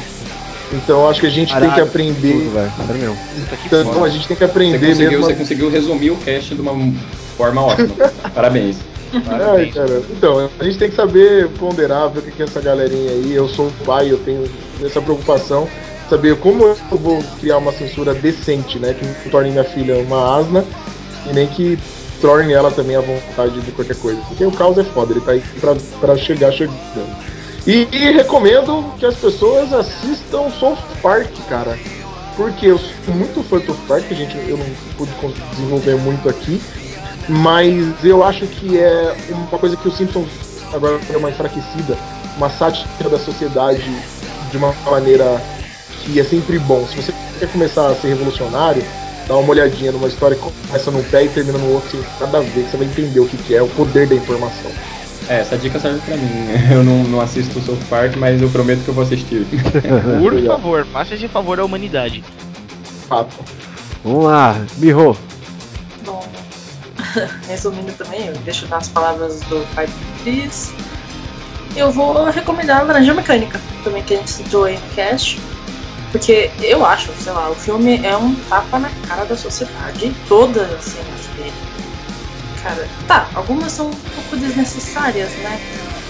Então, 0.73 1.07
acho 1.07 1.19
que 1.19 1.27
a 1.27 1.31
gente 1.31 1.53
tem 1.55 1.69
que 1.69 1.81
aprender. 1.81 2.33
Tudo, 2.33 2.53
velho. 2.53 3.17
Então, 3.65 4.03
a 4.03 4.09
gente 4.09 4.27
tem 4.27 4.35
que 4.35 4.45
Você 4.45 4.51
aprender 4.51 4.79
conseguiu, 4.79 5.09
mesmo. 5.11 5.25
você 5.25 5.33
conseguiu 5.35 5.69
resumir 5.69 6.11
o 6.11 6.15
cast 6.17 6.55
de 6.55 6.61
uma 6.61 6.93
forma 7.37 7.61
ótima. 7.61 8.11
Parabéns. 8.33 8.77
Ai, 9.13 9.71
cara. 9.71 10.01
Então, 10.09 10.49
a 10.59 10.63
gente 10.63 10.77
tem 10.77 10.89
que 10.89 10.95
saber 10.95 11.49
ponderar, 11.49 12.09
ver 12.09 12.19
o 12.19 12.23
que 12.23 12.41
é 12.41 12.45
essa 12.45 12.59
galerinha 12.59 13.11
aí. 13.11 13.33
Eu 13.33 13.47
sou 13.47 13.71
pai, 13.85 14.11
eu 14.11 14.17
tenho 14.17 14.43
essa 14.83 15.01
preocupação. 15.01 15.67
Saber 16.09 16.35
como 16.37 16.63
eu 16.65 16.77
vou 16.91 17.23
criar 17.39 17.57
uma 17.57 17.71
censura 17.71 18.13
decente, 18.13 18.79
né? 18.79 18.95
Que 19.21 19.29
torne 19.29 19.51
minha 19.51 19.63
filha 19.63 19.97
uma 19.97 20.39
asna 20.39 20.65
e 21.29 21.33
nem 21.33 21.47
que 21.47 21.77
torne 22.21 22.53
ela 22.53 22.71
também 22.71 22.95
à 22.95 23.01
vontade 23.01 23.59
de 23.61 23.71
qualquer 23.71 23.95
coisa. 23.97 24.21
Porque 24.27 24.45
o 24.45 24.51
caos 24.51 24.77
é 24.77 24.83
foda, 24.83 25.13
ele 25.13 25.21
tá 25.21 25.31
aí 25.31 25.43
pra, 25.59 25.75
pra 25.99 26.17
chegar 26.17 26.51
chegando. 26.51 26.75
E, 27.67 27.87
e 27.91 28.11
recomendo 28.11 28.93
que 28.99 29.05
as 29.05 29.15
pessoas 29.15 29.73
assistam 29.73 30.49
South 30.59 30.77
Park, 31.01 31.31
cara. 31.49 31.77
Porque 32.35 32.67
eu 32.67 32.77
sou 32.77 33.13
muito 33.13 33.41
fã 33.43 33.57
do 33.59 33.65
South 33.65 33.77
Park, 33.87 34.09
gente, 34.09 34.35
eu 34.47 34.57
não 34.57 34.65
pude 34.97 35.11
desenvolver 35.51 35.95
muito 35.95 36.29
aqui. 36.29 36.61
Mas 37.27 38.03
eu 38.03 38.23
acho 38.23 38.45
que 38.45 38.77
é 38.77 39.15
uma 39.29 39.57
coisa 39.57 39.75
que 39.75 39.87
o 39.87 39.91
Simpsons 39.91 40.29
agora 40.71 40.99
é 41.11 41.17
uma 41.17 41.29
enfraquecida, 41.29 41.97
uma 42.37 42.49
sátira 42.49 43.09
da 43.09 43.17
sociedade 43.17 43.83
de 44.51 44.57
uma 44.57 44.73
maneira 44.85 45.41
que 46.03 46.19
é 46.19 46.23
sempre 46.23 46.59
bom. 46.59 46.85
Se 46.87 46.97
você 46.97 47.13
quer 47.39 47.51
começar 47.51 47.87
a 47.87 47.95
ser 47.95 48.09
revolucionário, 48.09 48.83
dá 49.27 49.35
uma 49.35 49.49
olhadinha 49.49 49.91
numa 49.91 50.07
história 50.07 50.35
que 50.35 50.43
começa 50.43 50.91
num 50.91 51.03
pé 51.03 51.25
e 51.25 51.29
termina 51.29 51.57
no 51.57 51.73
outro 51.73 51.89
sem 51.89 52.01
nada 52.19 52.37
a 52.37 52.41
ver, 52.41 52.63
que 52.63 52.71
você 52.71 52.77
vai 52.77 52.87
entender 52.87 53.19
o 53.19 53.27
que, 53.27 53.37
que 53.37 53.55
é, 53.55 53.61
o 53.61 53.67
poder 53.69 54.07
da 54.07 54.15
informação. 54.15 54.71
É, 55.27 55.39
essa 55.39 55.57
dica 55.57 55.79
serve 55.79 55.99
pra 56.01 56.15
mim. 56.15 56.47
Eu 56.71 56.83
não, 56.83 57.03
não 57.03 57.21
assisto 57.21 57.57
o 57.57 57.61
South 57.61 57.79
Park, 57.89 58.15
mas 58.17 58.41
eu 58.41 58.49
prometo 58.49 58.83
que 58.83 58.89
eu 58.89 58.93
vou 58.93 59.03
assistir. 59.03 59.45
Por 60.21 60.45
favor, 60.45 60.85
faça 60.85 61.15
esse 61.15 61.27
favor 61.27 61.59
à 61.59 61.65
humanidade. 61.65 62.23
Fato. 63.09 63.35
Vamos 64.03 64.25
lá, 64.25 64.55
Mirro. 64.77 65.17
Bom, 66.05 66.23
resumindo 67.47 67.91
também, 67.93 68.27
eu 68.27 68.33
deixo 68.43 68.67
nas 68.67 68.87
palavras 68.87 69.39
do 69.41 69.65
pai 69.73 69.87
do 69.87 70.23
Cris. 70.23 70.71
eu 71.75 71.91
vou 71.91 72.25
recomendar 72.29 72.81
a 72.81 72.83
Laranja 72.83 73.13
Mecânica, 73.13 73.59
também 73.83 74.03
que 74.03 74.13
a 74.13 74.17
gente 74.17 74.29
citou 74.29 74.65
aí 74.65 74.75
no 74.75 74.95
cast. 74.95 75.39
Porque 76.15 76.49
eu 76.61 76.85
acho, 76.85 77.11
sei 77.21 77.33
lá, 77.33 77.49
o 77.49 77.55
filme 77.55 77.99
é 78.01 78.15
um 78.15 78.33
tapa 78.47 78.79
na 78.79 78.89
cara 79.05 79.25
da 79.25 79.35
sociedade. 79.35 80.15
Todas 80.29 80.63
as 80.71 80.85
cenas 80.85 81.25
dele. 81.35 81.51
Cara, 82.63 82.87
tá, 83.05 83.27
algumas 83.35 83.73
são 83.73 83.87
um 83.87 83.91
pouco 83.91 84.37
desnecessárias, 84.37 85.29
né? 85.31 85.59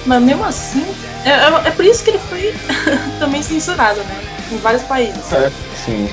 Mas 0.05 0.21
mesmo 0.21 0.45
assim, 0.45 0.85
é, 1.23 1.31
é, 1.31 1.69
é 1.69 1.71
por 1.71 1.83
isso 1.83 2.03
que 2.03 2.11
ele 2.11 2.19
foi 2.19 2.53
também 3.17 3.41
censurado, 3.41 3.99
né? 4.01 4.23
Em 4.51 4.57
vários 4.57 4.83
países. 4.83 5.33
É, 5.33 5.51
sim. 5.83 6.07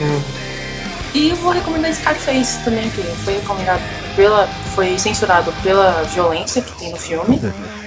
E 1.12 1.28
eu 1.28 1.36
vou 1.36 1.52
recomendar 1.52 1.93
Scarface 1.93 2.64
também, 2.64 2.89
que 2.89 3.02
foi 3.02 3.35
recomendado 3.35 3.82
pela. 4.16 4.47
foi 4.74 4.98
censurado 4.98 5.52
pela 5.62 6.02
violência 6.05 6.62
que 6.62 6.73
tem 6.78 6.93
no 6.93 6.97
filme. 6.97 7.39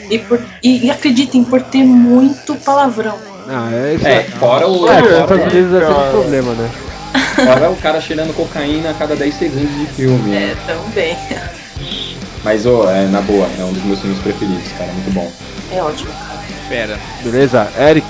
E, 0.08 0.20
por, 0.20 0.40
e, 0.62 0.86
e 0.86 0.92
acreditem, 0.92 1.44
por 1.44 1.64
ter 1.64 1.84
muito 1.84 2.54
palavrão. 2.58 3.18
Ah, 3.48 3.70
é 3.72 3.94
isso 3.96 4.08
É, 4.08 4.24
fora 4.24 4.68
o. 4.68 4.88
É, 4.90 5.02
fora, 5.02 5.50
vezes 5.50 5.74
é 5.74 5.88
um 5.88 6.12
problema, 6.12 6.54
né? 6.54 6.70
fora 7.36 7.70
o 7.70 7.76
cara 7.76 8.02
cheirando 8.02 8.36
cocaína 8.36 8.92
a 8.92 8.94
cada 8.94 9.16
10 9.16 9.36
segundos 9.36 9.78
de 9.78 9.86
filme. 9.88 10.36
É, 10.36 10.56
também. 10.66 11.18
Mas, 12.44 12.66
ô, 12.66 12.90
é, 12.90 13.06
na 13.08 13.22
boa, 13.22 13.48
é 13.60 13.64
um 13.64 13.74
dos 13.74 13.84
meus 13.84 14.00
filmes 14.00 14.20
preferidos, 14.20 14.72
cara. 14.78 14.92
Muito 14.92 15.12
bom. 15.14 15.32
É 15.72 15.82
ótimo, 15.82 16.12
cara. 16.12 16.40
Pera. 16.70 17.00
Beleza, 17.24 17.68
Eric. 17.78 18.08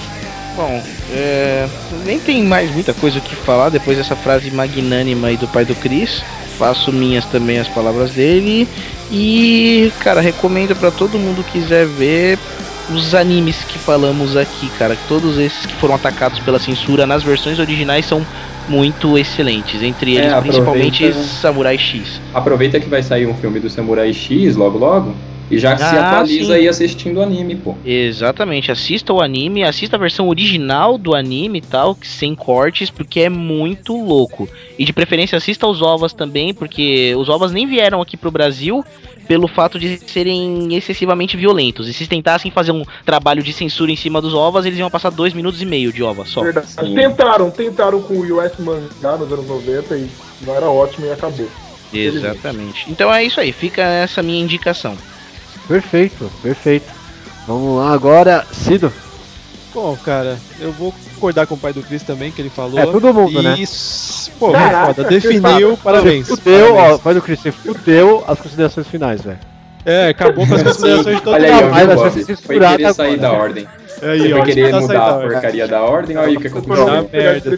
Bom, 0.56 0.82
é, 1.12 1.68
nem 2.06 2.20
tem 2.20 2.44
mais 2.44 2.72
muita 2.72 2.94
coisa 2.94 3.20
o 3.20 3.22
que 3.22 3.36
falar 3.36 3.70
depois 3.70 3.98
dessa 3.98 4.16
frase 4.16 4.50
magnânima 4.52 5.28
aí 5.28 5.38
do 5.38 5.48
pai 5.48 5.66
do 5.66 5.76
Chris. 5.76 6.24
Faço 6.58 6.94
minhas 6.94 7.26
também 7.26 7.60
as 7.60 7.68
palavras 7.68 8.12
dele. 8.12 8.68
E, 9.12 9.92
cara, 10.00 10.22
recomendo 10.22 10.76
pra 10.76 10.92
todo 10.92 11.20
mundo 11.20 11.44
que 11.44 11.60
quiser 11.60 11.86
ver 11.86 12.40
os 12.94 13.16
animes 13.16 13.64
que 13.64 13.80
falamos 13.80 14.36
aqui, 14.38 14.70
cara. 14.78 14.98
Todos 15.08 15.38
esses 15.38 15.66
que 15.66 15.74
foram 15.76 15.96
atacados 15.96 16.40
pela 16.40 16.60
censura 16.60 17.06
nas 17.08 17.24
versões 17.24 17.60
originais 17.60 18.06
são 18.06 18.26
muito 18.68 19.18
excelentes. 19.18 19.82
Entre 19.82 20.18
É, 20.18 20.22
eles, 20.26 20.34
principalmente 20.40 21.06
aproveita- 21.06 21.30
Samurai 21.30 21.78
X. 21.78 22.22
Aproveita 22.34 22.80
que 22.80 22.90
vai 22.90 23.02
sair 23.04 23.26
um 23.28 23.34
filme 23.36 23.60
do 23.60 23.70
Samurai 23.70 24.12
X 24.14 24.56
logo 24.56 24.78
logo. 24.78 25.14
E 25.50 25.60
já 25.60 25.78
se 25.78 25.84
Ah, 25.84 26.12
atualiza 26.12 26.46
sim. 26.46 26.54
aí 26.54 26.68
assistindo 26.68 27.18
o 27.18 27.22
anime, 27.22 27.56
pô. 27.56 27.76
Exatamente, 27.86 28.72
assista 28.72 29.14
o 29.14 29.22
anime, 29.22 29.64
assista 29.64 29.96
a 29.96 30.00
versão 30.00 30.28
original 30.28 30.98
do 30.98 31.16
anime 31.16 31.60
e 31.60 31.62
tal, 31.62 31.94
que 31.94 32.08
sem 32.08 32.34
cortes, 32.34 32.90
porque 32.90 33.22
é 33.22 33.30
muito 33.30 33.96
louco. 33.96 34.50
E 34.78 34.84
de 34.84 34.92
preferência 34.92 35.38
assista 35.38 35.68
os 35.68 35.82
ovas 35.82 36.14
também, 36.14 36.54
porque 36.54 37.14
os 37.16 37.30
ovas 37.30 37.52
nem 37.52 37.68
vieram 37.68 38.02
aqui 38.02 38.18
pro 38.18 38.32
Brasil 38.32 38.84
pelo 39.28 39.48
fato 39.48 39.80
de 39.80 40.00
serem 40.08 40.76
excessivamente 40.76 41.36
violentos. 41.36 41.88
E 41.88 41.94
se 41.94 42.06
tentassem 42.08 42.52
fazer 42.52 42.72
um 42.72 42.84
trabalho 43.04 43.42
de 43.42 43.52
censura 43.54 43.92
em 43.92 43.96
cima 43.96 44.22
dos 44.22 44.34
ovas, 44.36 44.66
eles 44.66 44.78
iam 44.78 44.90
passar 44.90 45.10
dois 45.10 45.34
minutos 45.34 45.62
e 45.62 45.66
meio 45.66 45.92
de 45.92 46.04
ova 46.04 46.26
só. 46.26 46.42
Verdade. 46.44 46.68
Sim. 46.68 46.94
Tentaram, 46.96 47.50
tentaram 47.52 48.02
com 48.02 48.14
o 48.16 48.38
US 48.40 48.52
Mangá 48.60 49.18
nos 49.18 49.32
anos 49.32 49.48
90 49.48 49.98
e 49.98 50.08
não 50.42 50.56
era 50.56 50.70
ótimo 50.70 51.08
e 51.08 51.12
acabou. 51.12 51.48
Exatamente. 51.94 52.86
Então 52.90 53.14
é 53.14 53.24
isso 53.24 53.40
aí, 53.40 53.52
fica 53.52 53.82
essa 53.82 54.22
minha 54.22 54.42
indicação. 54.42 54.96
Perfeito, 55.68 56.32
perfeito. 56.42 56.92
Vamos 57.48 57.78
lá 57.78 57.94
agora, 57.94 58.46
Cido. 58.52 58.92
Bom, 59.74 59.96
cara, 59.98 60.38
eu 60.60 60.72
vou 60.72 60.94
concordar 61.16 61.46
com 61.46 61.56
o 61.56 61.58
pai 61.58 61.74
do 61.74 61.84
Chris 61.84 62.02
também, 62.02 62.32
que 62.32 62.42
ele 62.42 62.50
falou. 62.50 62.80
É, 62.80 62.86
todo 62.86 63.14
mundo, 63.14 63.44
né? 63.44 63.56
Isso. 63.60 64.32
Pô, 64.40 64.52
Caraca, 64.52 64.94
foda, 64.94 65.10
definiu, 65.10 65.78
parabéns. 65.78 66.28
Fudeu, 66.28 66.74
ó, 66.74 66.76
parabéns. 66.76 67.02
pai 67.02 67.14
do 67.14 67.22
Chris, 67.22 67.40
você 67.42 67.52
fudeu 67.52 68.24
as 68.26 68.40
considerações 68.40 68.88
finais, 68.88 69.22
velho. 69.22 69.40
É, 69.86 70.10
acabou 70.10 70.48
com 70.48 70.56
as 70.56 70.64
considerações 70.64 71.18
de 71.18 71.22
todo 71.22 71.34
Olha 71.34 71.48
aí, 71.48 71.54
mundo. 71.54 71.66
ó, 71.66 71.70
vai 71.70 71.86
viu, 71.86 72.26
ser 72.26 72.26
Bob? 72.26 72.36
Foi 72.38 72.60
querer 72.60 72.94
sair 72.94 73.14
agora. 73.14 73.18
da 73.18 73.32
ordem. 73.34 73.68
Aí, 74.02 74.20
Você 74.20 74.34
ó, 74.34 74.38
foi 74.38 74.46
querer 74.46 74.72
tá 74.72 74.82
mudar 74.82 75.10
a 75.10 75.14
porcaria 75.20 75.68
da 75.68 75.82
ordem, 75.82 76.18
olha 76.18 76.28
aí 76.28 76.38
o 76.38 76.40
que 76.40 76.48
aconteceu. 76.48 76.86
Tá 76.86 77.04
pegar 77.04 77.34
merda. 77.34 77.58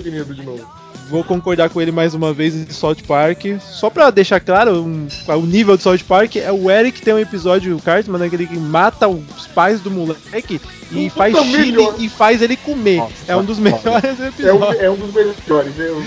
De. 1.08 1.12
Vou 1.12 1.24
concordar 1.24 1.70
com 1.70 1.82
ele 1.82 1.92
mais 1.92 2.14
uma 2.14 2.34
vez 2.34 2.56
em 2.56 2.66
South 2.68 2.98
Park. 3.08 3.46
Só 3.62 3.90
pra 3.90 4.10
deixar 4.12 4.40
claro, 4.40 4.84
um, 4.84 5.08
o 5.28 5.46
nível 5.46 5.78
do 5.78 5.84
South 5.84 6.00
Park 6.08 6.36
é 6.36 6.52
o 6.52 6.70
Eric 6.70 7.02
tem 7.02 7.14
um 7.14 7.20
episódio, 7.20 7.76
o 7.76 7.82
Cartman, 7.82 8.30
que 8.30 8.58
mata 8.58 9.08
os 9.08 9.48
pais 9.48 9.82
do 9.82 9.90
moleque 9.90 10.60
e 10.92 11.10
faz 11.10 11.36
chile 11.38 11.88
e 12.00 12.10
faz 12.10 12.42
ele 12.42 12.56
comer. 12.58 12.98
Nossa, 12.98 13.14
é 13.28 13.36
um 13.36 13.44
dos 13.44 13.60
melhores 13.60 14.20
É 14.20 14.24
um, 14.24 14.28
episódios. 14.28 14.82
é 14.82 14.90
um 14.90 14.96
dos 14.96 15.14
melhores. 15.14 15.80
Eu 15.80 16.02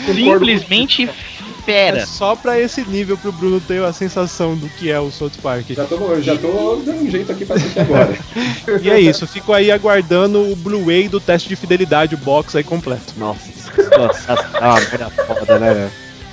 Simplesmente 1.70 1.72
É 1.88 1.92
fera. 1.92 2.06
só 2.06 2.36
pra 2.36 2.59
esse 2.60 2.82
nível 2.82 3.16
pro 3.16 3.32
Bruno 3.32 3.60
ter 3.60 3.82
a 3.84 3.92
sensação 3.92 4.56
do 4.56 4.68
que 4.68 4.90
é 4.90 4.98
o 4.98 5.10
South 5.10 5.30
Park. 5.42 5.70
Já 5.70 5.84
tô, 5.84 6.20
já 6.20 6.36
tô 6.36 6.76
dando 6.84 7.02
um 7.02 7.10
jeito 7.10 7.30
aqui 7.32 7.44
pra 7.44 7.56
assistir 7.56 7.80
agora. 7.80 8.16
E 8.82 8.90
é 8.90 9.01
isso, 9.01 9.26
fico 9.26 9.52
aí 9.52 9.70
aguardando 9.70 10.51
o 10.51 10.56
Blu-ray 10.56 11.09
do 11.09 11.20
teste 11.20 11.48
de 11.48 11.56
fidelidade, 11.56 12.14
o 12.14 12.18
box 12.18 12.56
aí 12.56 12.64
completo. 12.64 13.14
Nossa, 13.16 13.51
nossa, 13.98 14.48
ah, 14.60 14.74
merda 14.80 15.10
foda, 15.10 15.59
né? 15.59 15.90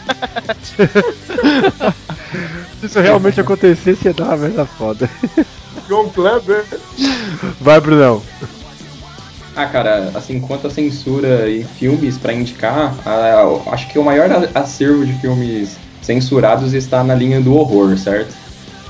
Se 2.80 2.86
isso 2.86 3.00
realmente 3.00 3.42
acontecesse, 3.42 4.08
ia 4.08 4.14
dar 4.14 4.26
uma 4.26 4.38
merda 4.38 4.66
foda. 4.66 5.10
John 5.88 6.10
Kleber. 6.10 6.64
Vai, 7.60 7.80
Brunão. 7.82 8.22
Ah, 9.58 9.66
cara, 9.66 10.12
assim, 10.14 10.40
quanto 10.40 10.68
a 10.68 10.70
censura 10.70 11.50
em 11.50 11.64
filmes 11.64 12.16
pra 12.16 12.32
indicar, 12.32 12.96
ah, 13.04 13.44
acho 13.72 13.90
que 13.90 13.98
o 13.98 14.04
maior 14.04 14.30
acervo 14.54 15.04
de 15.04 15.14
filmes 15.14 15.78
censurados 16.00 16.76
está 16.76 17.04
na 17.04 17.16
linha 17.16 17.42
do 17.42 17.56
horror, 17.56 17.98
certo? 17.98 18.36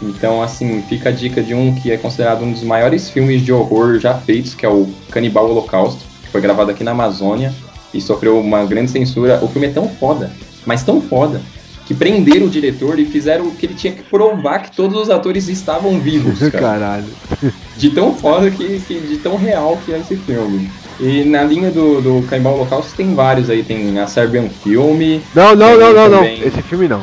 Então, 0.01 0.43
assim, 0.43 0.83
fica 0.89 1.07
a 1.07 1.11
dica 1.11 1.41
de 1.41 1.53
um 1.53 1.73
que 1.73 1.89
é 1.89 1.95
considerado 1.95 2.43
um 2.43 2.51
dos 2.51 2.63
maiores 2.63 3.09
filmes 3.09 3.43
de 3.43 3.53
horror 3.53 3.97
já 3.97 4.15
feitos, 4.15 4.53
que 4.53 4.65
é 4.65 4.69
o 4.69 4.89
Canibal 5.09 5.49
Holocausto, 5.49 6.03
que 6.21 6.27
foi 6.27 6.41
gravado 6.41 6.69
aqui 6.69 6.83
na 6.83 6.91
Amazônia 6.91 7.53
e 7.93 8.01
sofreu 8.01 8.37
uma 8.37 8.65
grande 8.65 8.91
censura. 8.91 9.39
O 9.41 9.47
filme 9.47 9.67
é 9.67 9.71
tão 9.71 9.87
foda, 9.87 10.29
mas 10.65 10.83
tão 10.83 11.01
foda, 11.01 11.41
que 11.85 11.93
prenderam 11.93 12.47
o 12.47 12.49
diretor 12.49 12.99
e 12.99 13.05
fizeram 13.05 13.49
que 13.51 13.65
ele 13.65 13.73
tinha 13.73 13.93
que 13.93 14.03
provar 14.03 14.59
que 14.59 14.75
todos 14.75 15.01
os 15.01 15.09
atores 15.09 15.47
estavam 15.47 15.97
vivos, 15.97 16.39
cara. 16.39 16.51
Caralho. 16.59 17.07
De 17.77 17.89
tão 17.91 18.13
foda 18.15 18.49
que, 18.49 18.79
que- 18.81 18.99
de 18.99 19.17
tão 19.17 19.35
real 19.37 19.77
que 19.85 19.93
é 19.93 19.99
esse 19.99 20.15
filme. 20.15 20.69
E 20.99 21.23
na 21.23 21.43
linha 21.43 21.69
do, 21.69 22.01
do 22.01 22.27
Canibal 22.27 22.55
Holocausto 22.55 22.91
tem 22.95 23.13
vários 23.13 23.49
aí, 23.51 23.61
tem 23.61 23.99
a 23.99 24.07
Serbian 24.07 24.49
Film. 24.63 25.19
Não, 25.35 25.55
não, 25.55 25.77
não, 25.77 25.93
não, 25.93 26.09
não. 26.09 26.17
Também. 26.19 26.41
Esse 26.41 26.61
filme 26.63 26.87
não. 26.87 27.01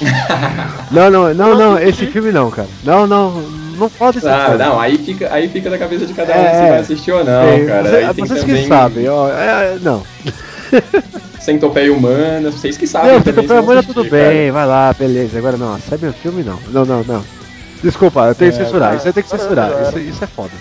Não, 0.90 1.08
não, 1.10 1.32
não, 1.34 1.54
não, 1.56 1.78
esse 1.78 2.06
filme 2.06 2.30
não, 2.32 2.50
cara. 2.50 2.68
Não, 2.82 3.06
não, 3.06 3.30
não 3.78 3.88
pode 3.88 4.20
ser. 4.20 4.28
Ah, 4.28 4.56
não, 4.58 4.78
aí 4.78 4.98
fica, 4.98 5.32
aí 5.32 5.48
fica 5.48 5.70
da 5.70 5.78
cabeça 5.78 6.04
de 6.04 6.12
cada 6.12 6.32
um 6.32 6.36
É, 6.36 6.50
se 6.54 6.60
vai 6.68 6.78
assistir 6.80 7.12
ou 7.12 7.24
não, 7.24 7.48
Sei, 7.48 7.64
cara. 7.66 7.82
você- 7.88 7.96
Aí 7.96 8.14
tem 8.14 8.26
vocês 8.26 8.40
também 8.40 8.62
que 8.62 8.68
sabem, 8.68 9.08
ó. 9.08 9.28
É, 9.30 9.78
não. 9.80 10.02
Centopeia 11.40 11.92
Humana, 11.92 12.50
vocês 12.50 12.76
que 12.76 12.86
sabem 12.86 13.12
Não, 13.12 13.20
você 13.20 13.32
falando 13.32 13.70
assistir, 13.78 13.94
tudo 13.94 14.10
cara. 14.10 14.30
bem, 14.30 14.50
vai 14.50 14.66
lá, 14.66 14.92
beleza. 14.98 15.38
Agora 15.38 15.56
não, 15.56 15.78
sabe 15.78 16.06
o 16.08 16.12
filme 16.12 16.42
não. 16.42 16.58
Não, 16.70 16.84
não, 16.84 17.04
não. 17.04 17.24
Desculpa, 17.82 18.26
eu 18.26 18.34
tenho 18.34 18.52
que 18.52 18.60
É, 18.60 18.64
censurar. 18.64 18.90
tá. 18.90 18.96
Isso 18.96 19.06
aí 19.06 19.12
tem 19.12 19.22
que 19.22 19.28
censurar. 19.28 19.70
Isso, 19.82 19.98
isso 19.98 20.24
é 20.24 20.26
foda. 20.26 20.52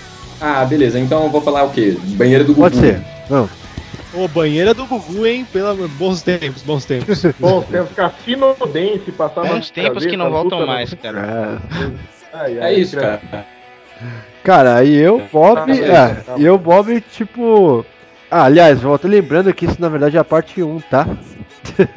Ah, 0.41 0.65
beleza, 0.65 0.99
então 0.99 1.23
eu 1.23 1.29
vou 1.29 1.41
falar 1.41 1.63
o 1.63 1.69
quê? 1.69 1.97
Banheiro 2.17 2.43
do 2.43 2.49
Gugu. 2.53 2.61
Pode 2.63 2.75
ser. 2.77 3.01
Não. 3.29 3.49
Ô, 4.13 4.27
banheira 4.27 4.73
do 4.73 4.85
Gugu, 4.85 5.25
hein? 5.25 5.47
Pela... 5.51 5.73
Bons 5.87 6.21
tempos, 6.21 6.61
bons 6.63 6.85
tempos. 6.85 7.23
Bom, 7.39 7.61
tem 7.61 7.81
que 7.81 7.87
ficar 7.89 8.09
finodense, 8.09 9.11
passar 9.11 9.45
Bons 9.45 9.69
tempos 9.69 10.05
que 10.05 10.17
não 10.17 10.29
voltam 10.29 10.65
mais, 10.67 10.93
cara. 10.95 11.59
É. 11.71 12.37
Ai, 12.37 12.57
É 12.57 12.63
ai, 12.65 12.75
isso, 12.75 12.95
cara. 12.97 13.21
cara. 13.31 13.45
Cara, 14.43 14.83
e 14.83 14.93
eu, 14.95 15.21
Bob. 15.31 15.55
Tá, 15.65 15.85
é, 15.85 16.13
tá. 16.15 16.33
e 16.37 16.43
eu, 16.45 16.57
Bob, 16.57 16.99
tipo. 17.15 17.85
Ah, 18.29 18.43
aliás, 18.45 18.81
volto 18.81 19.07
lembrando 19.07 19.53
que 19.53 19.65
isso 19.65 19.77
na 19.79 19.87
verdade 19.87 20.17
é 20.17 20.19
a 20.19 20.23
parte 20.25 20.61
1, 20.61 20.79
tá? 20.89 21.07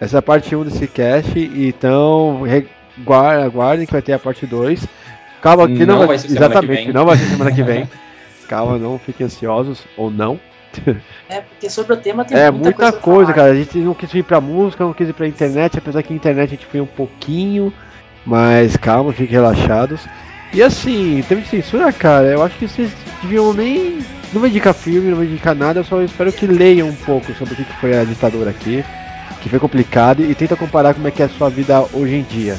Essa 0.00 0.16
é 0.16 0.18
a 0.18 0.22
parte 0.22 0.56
1 0.56 0.64
desse 0.64 0.88
cast, 0.88 1.38
então 1.38 2.42
re- 2.42 2.66
guar- 2.98 3.40
aguardem 3.42 3.86
que 3.86 3.92
vai 3.92 4.02
ter 4.02 4.12
a 4.12 4.18
parte 4.18 4.46
2. 4.46 4.86
Calma, 5.40 5.66
que 5.66 5.84
não, 5.84 6.00
Não 6.00 6.06
vai 6.06 6.18
ser 6.18 6.28
semana 6.28 6.46
que 6.48 6.52
Exatamente, 6.54 6.84
vem. 6.84 6.92
não 6.92 7.04
vai 7.04 7.16
ser 7.16 7.24
semana 7.26 7.52
que 7.52 7.62
vem. 7.62 7.88
Calma, 8.48 8.78
não 8.78 8.98
fiquem 8.98 9.26
ansiosos, 9.26 9.82
ou 9.96 10.10
não. 10.10 10.38
É, 11.28 11.40
porque 11.40 11.68
sobre 11.68 11.92
o 11.94 11.96
tema 11.96 12.24
tem 12.24 12.36
É 12.38 12.50
muita, 12.50 12.64
muita 12.64 12.92
coisa, 12.92 13.24
falar. 13.32 13.34
cara. 13.34 13.50
A 13.52 13.54
gente 13.56 13.76
não 13.78 13.92
quis 13.94 14.12
ir 14.14 14.22
pra 14.22 14.40
música, 14.40 14.84
não 14.84 14.92
quis 14.92 15.08
ir 15.08 15.12
pra 15.12 15.26
internet, 15.26 15.76
apesar 15.78 16.02
que 16.02 16.12
a 16.12 16.16
internet 16.16 16.48
a 16.48 16.50
gente 16.50 16.66
foi 16.66 16.80
um 16.80 16.86
pouquinho. 16.86 17.72
Mas 18.24 18.76
calma, 18.76 19.12
fiquem 19.12 19.26
relaxados. 19.36 20.00
E 20.54 20.62
assim, 20.62 21.18
em 21.18 21.22
termos 21.22 21.44
de 21.46 21.50
censura, 21.50 21.92
cara, 21.92 22.26
eu 22.28 22.42
acho 22.42 22.56
que 22.56 22.68
vocês 22.68 22.90
deviam 23.22 23.52
nem. 23.52 23.98
Não 24.32 24.40
vou 24.40 24.48
indicar 24.48 24.72
filme, 24.72 25.08
não 25.10 25.16
vou 25.16 25.24
indicar 25.24 25.54
nada, 25.54 25.80
eu 25.80 25.84
só 25.84 26.00
espero 26.02 26.32
que 26.32 26.46
leiam 26.46 26.88
um 26.88 26.94
pouco 26.94 27.32
sobre 27.34 27.54
o 27.54 27.56
que 27.56 27.64
que 27.64 27.76
foi 27.80 27.98
a 27.98 28.04
ditadura 28.04 28.48
aqui, 28.50 28.82
que 29.42 29.48
foi 29.48 29.58
complicado, 29.58 30.22
e 30.24 30.34
tenta 30.34 30.56
comparar 30.56 30.94
como 30.94 31.06
é 31.08 31.10
que 31.10 31.22
é 31.22 31.26
a 31.26 31.28
sua 31.28 31.50
vida 31.50 31.84
hoje 31.92 32.14
em 32.14 32.22
dia. 32.22 32.56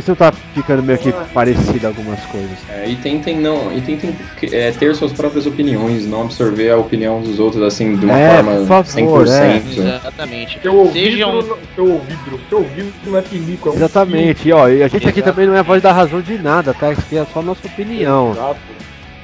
Se 0.00 0.08
não 0.08 0.16
tá 0.16 0.32
ficando 0.54 0.82
meio 0.82 0.98
que 0.98 1.12
parecido 1.32 1.86
algumas 1.86 2.20
coisas. 2.26 2.58
É, 2.68 2.88
e 2.88 2.96
tentem 2.96 3.38
não, 3.38 3.72
e 3.76 3.80
tentem 3.80 4.14
é, 4.52 4.70
ter 4.72 4.94
suas 4.94 5.12
próprias 5.12 5.46
opiniões, 5.46 6.06
não 6.06 6.22
absorver 6.22 6.70
a 6.70 6.76
opinião 6.76 7.20
dos 7.20 7.38
outros 7.38 7.62
assim 7.62 7.96
de 7.96 8.04
uma 8.04 8.18
É, 8.18 8.36
forma 8.36 8.52
por 8.56 8.66
favor, 8.84 9.26
100%. 9.26 9.78
Exatamente. 9.78 10.58
Seu 10.60 10.74
ouvido, 10.74 11.58
seu 11.74 11.84
ouvido, 11.92 12.40
seu 12.48 12.58
ouvido 12.58 12.92
não 13.06 13.18
é 13.18 13.22
pinico, 13.22 13.68
é 13.68 13.72
um 13.72 13.74
Exatamente, 13.76 14.48
e 14.48 14.52
ó, 14.52 14.68
e 14.68 14.82
a 14.82 14.88
gente 14.88 15.08
aqui 15.08 15.20
Exato. 15.20 15.34
também 15.34 15.46
não 15.48 15.54
é 15.54 15.60
a 15.60 15.62
voz 15.62 15.82
da 15.82 15.92
razão 15.92 16.20
de 16.20 16.38
nada, 16.38 16.74
tá? 16.74 16.92
Isso 16.92 17.02
aqui 17.02 17.16
é 17.16 17.26
só 17.32 17.42
nossa 17.42 17.68
fio. 17.68 17.70
opinião. 17.84 18.32
Exato. 18.32 18.60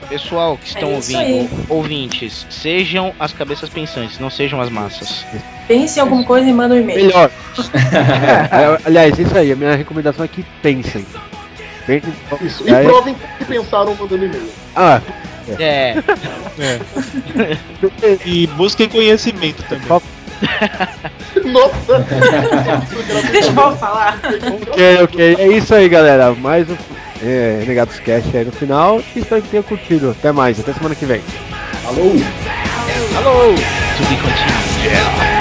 Pessoal 0.08 0.56
que 0.58 0.68
estão 0.68 0.90
É 0.90 0.94
ouvindo, 0.94 1.50
ouvintes, 1.68 2.46
sejam 2.50 3.12
as 3.18 3.32
cabeças 3.32 3.68
pensantes, 3.68 4.18
não 4.18 4.30
sejam 4.30 4.60
as 4.60 4.68
massas. 4.68 5.24
Pense 5.66 5.98
em 5.98 6.02
alguma 6.02 6.24
coisa 6.24 6.48
e 6.48 6.52
manda 6.52 6.74
um 6.74 6.78
e-mail. 6.78 7.06
Melhor. 7.06 7.30
É, 7.94 8.78
aliás, 8.86 9.18
isso 9.18 9.36
aí, 9.36 9.52
a 9.52 9.56
minha 9.56 9.74
recomendação 9.74 10.24
é 10.24 10.28
que 10.28 10.44
pensem. 10.62 11.04
Pensem. 11.86 12.12
Isso. 12.42 12.68
E 12.68 12.74
Aí- 12.74 12.86
provem 12.86 13.14
que 13.38 13.44
pensaram 13.44 13.94
mandando 13.94 14.24
e-mail. 14.26 14.48
Ah, 14.76 15.00
É, 15.58 15.94
E 18.24 18.46
busquem 18.48 18.88
conhecimento 18.88 19.62
também. 19.68 19.86
Nossa! 19.86 20.04
Deixa 23.32 23.48
eu 23.50 23.76
falar. 23.76 24.18
ok, 24.70 25.02
ok. 25.02 25.36
É 25.38 25.46
isso 25.48 25.74
aí, 25.74 25.88
galera. 25.88 26.32
Mais 26.34 26.68
um 26.68 26.76
é, 27.24 27.58
Renegados 27.60 27.98
Cast 28.00 28.36
aí 28.36 28.44
no 28.44 28.52
final. 28.52 29.02
Espero 29.16 29.42
que 29.42 29.48
tenham 29.48 29.62
curtido. 29.62 30.10
Até 30.10 30.32
mais, 30.32 30.60
até 30.60 30.72
semana 30.72 30.94
que 30.94 31.06
vem. 31.06 31.22
Alô? 31.86 32.12
Falou! 33.12 33.54
to 33.96 34.02
be 34.08 34.16
continued. 34.16 34.92
I've 34.92 35.33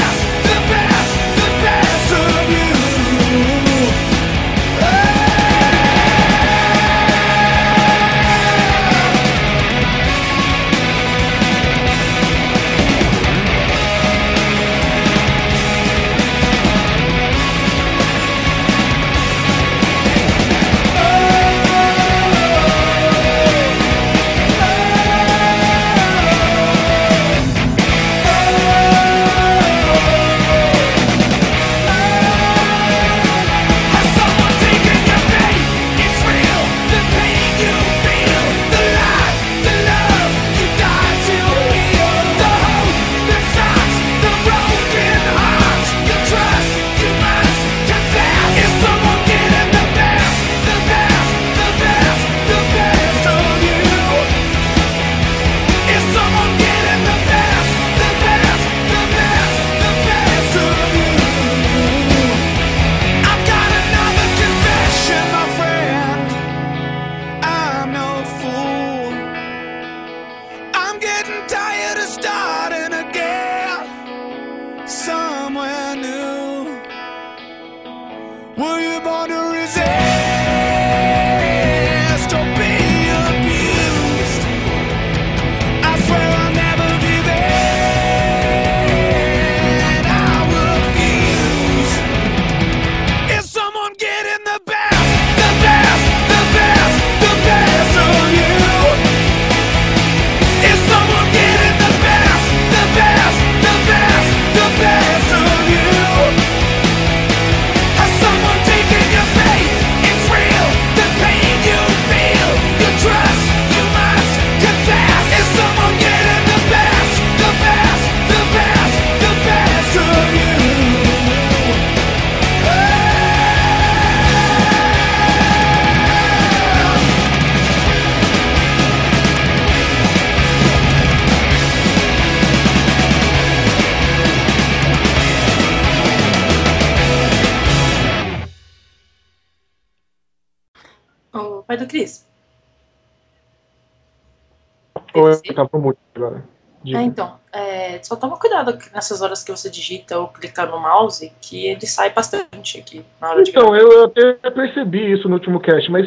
cuidado 148.44 148.78
nessas 148.94 149.22
horas 149.22 149.44
que 149.44 149.52
você 149.52 149.70
digita 149.70 150.20
ou 150.20 150.28
clica 150.28 150.66
no 150.66 150.80
mouse, 150.80 151.32
que 151.42 151.66
ele 151.68 151.88
sai 151.88 152.10
bastante 152.12 152.78
aqui 152.80 153.04
na 153.22 153.30
hora 153.32 153.44
de 153.44 153.50
Então, 153.52 153.76
eu 153.76 154.04
até 154.06 154.34
percebi 154.52 155.14
isso 155.14 155.28
no 155.30 155.36
último 155.36 155.60
cast, 155.62 155.90
mas 155.90 156.06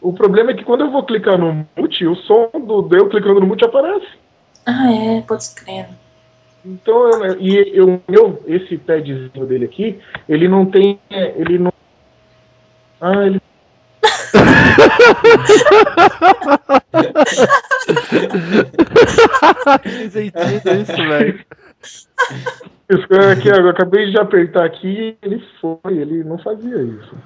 o 0.00 0.12
problema 0.12 0.50
é 0.50 0.54
que 0.54 0.62
quando 0.64 0.82
eu 0.82 0.90
vou 0.90 1.02
clicar 1.04 1.38
no 1.38 1.66
mute, 1.76 2.06
o 2.06 2.14
som 2.16 2.50
do 2.54 2.82
do 2.82 2.96
eu 2.96 3.08
clicando 3.08 3.40
no 3.40 3.46
mute 3.46 3.64
aparece. 3.64 4.06
Ah, 4.66 4.92
é, 4.92 5.22
pode 5.22 5.42
escrever. 5.42 5.88
Então, 6.64 7.08
eu- 7.24 7.40
e 7.40 7.72
eu, 7.74 8.02
meu, 8.06 8.42
esse 8.46 8.76
padzinho 8.76 9.30
dele 9.46 9.64
aqui, 9.64 9.98
ele 10.28 10.46
não 10.48 10.66
tem. 10.66 11.00
é, 11.08 11.32
Ele 11.38 11.58
não. 11.58 11.72
Ah, 13.00 13.24
ele. 13.26 13.40
Isso, 19.84 20.96
velho. 20.96 21.44
Isso, 22.90 23.06
é 23.14 23.36
que 23.36 23.48
eu 23.48 23.68
acabei 23.68 24.10
de 24.10 24.18
apertar 24.18 24.64
aqui 24.64 25.16
ele 25.22 25.42
foi, 25.60 25.78
ele 25.86 26.24
não 26.24 26.38
fazia 26.38 26.82
isso. 26.82 27.16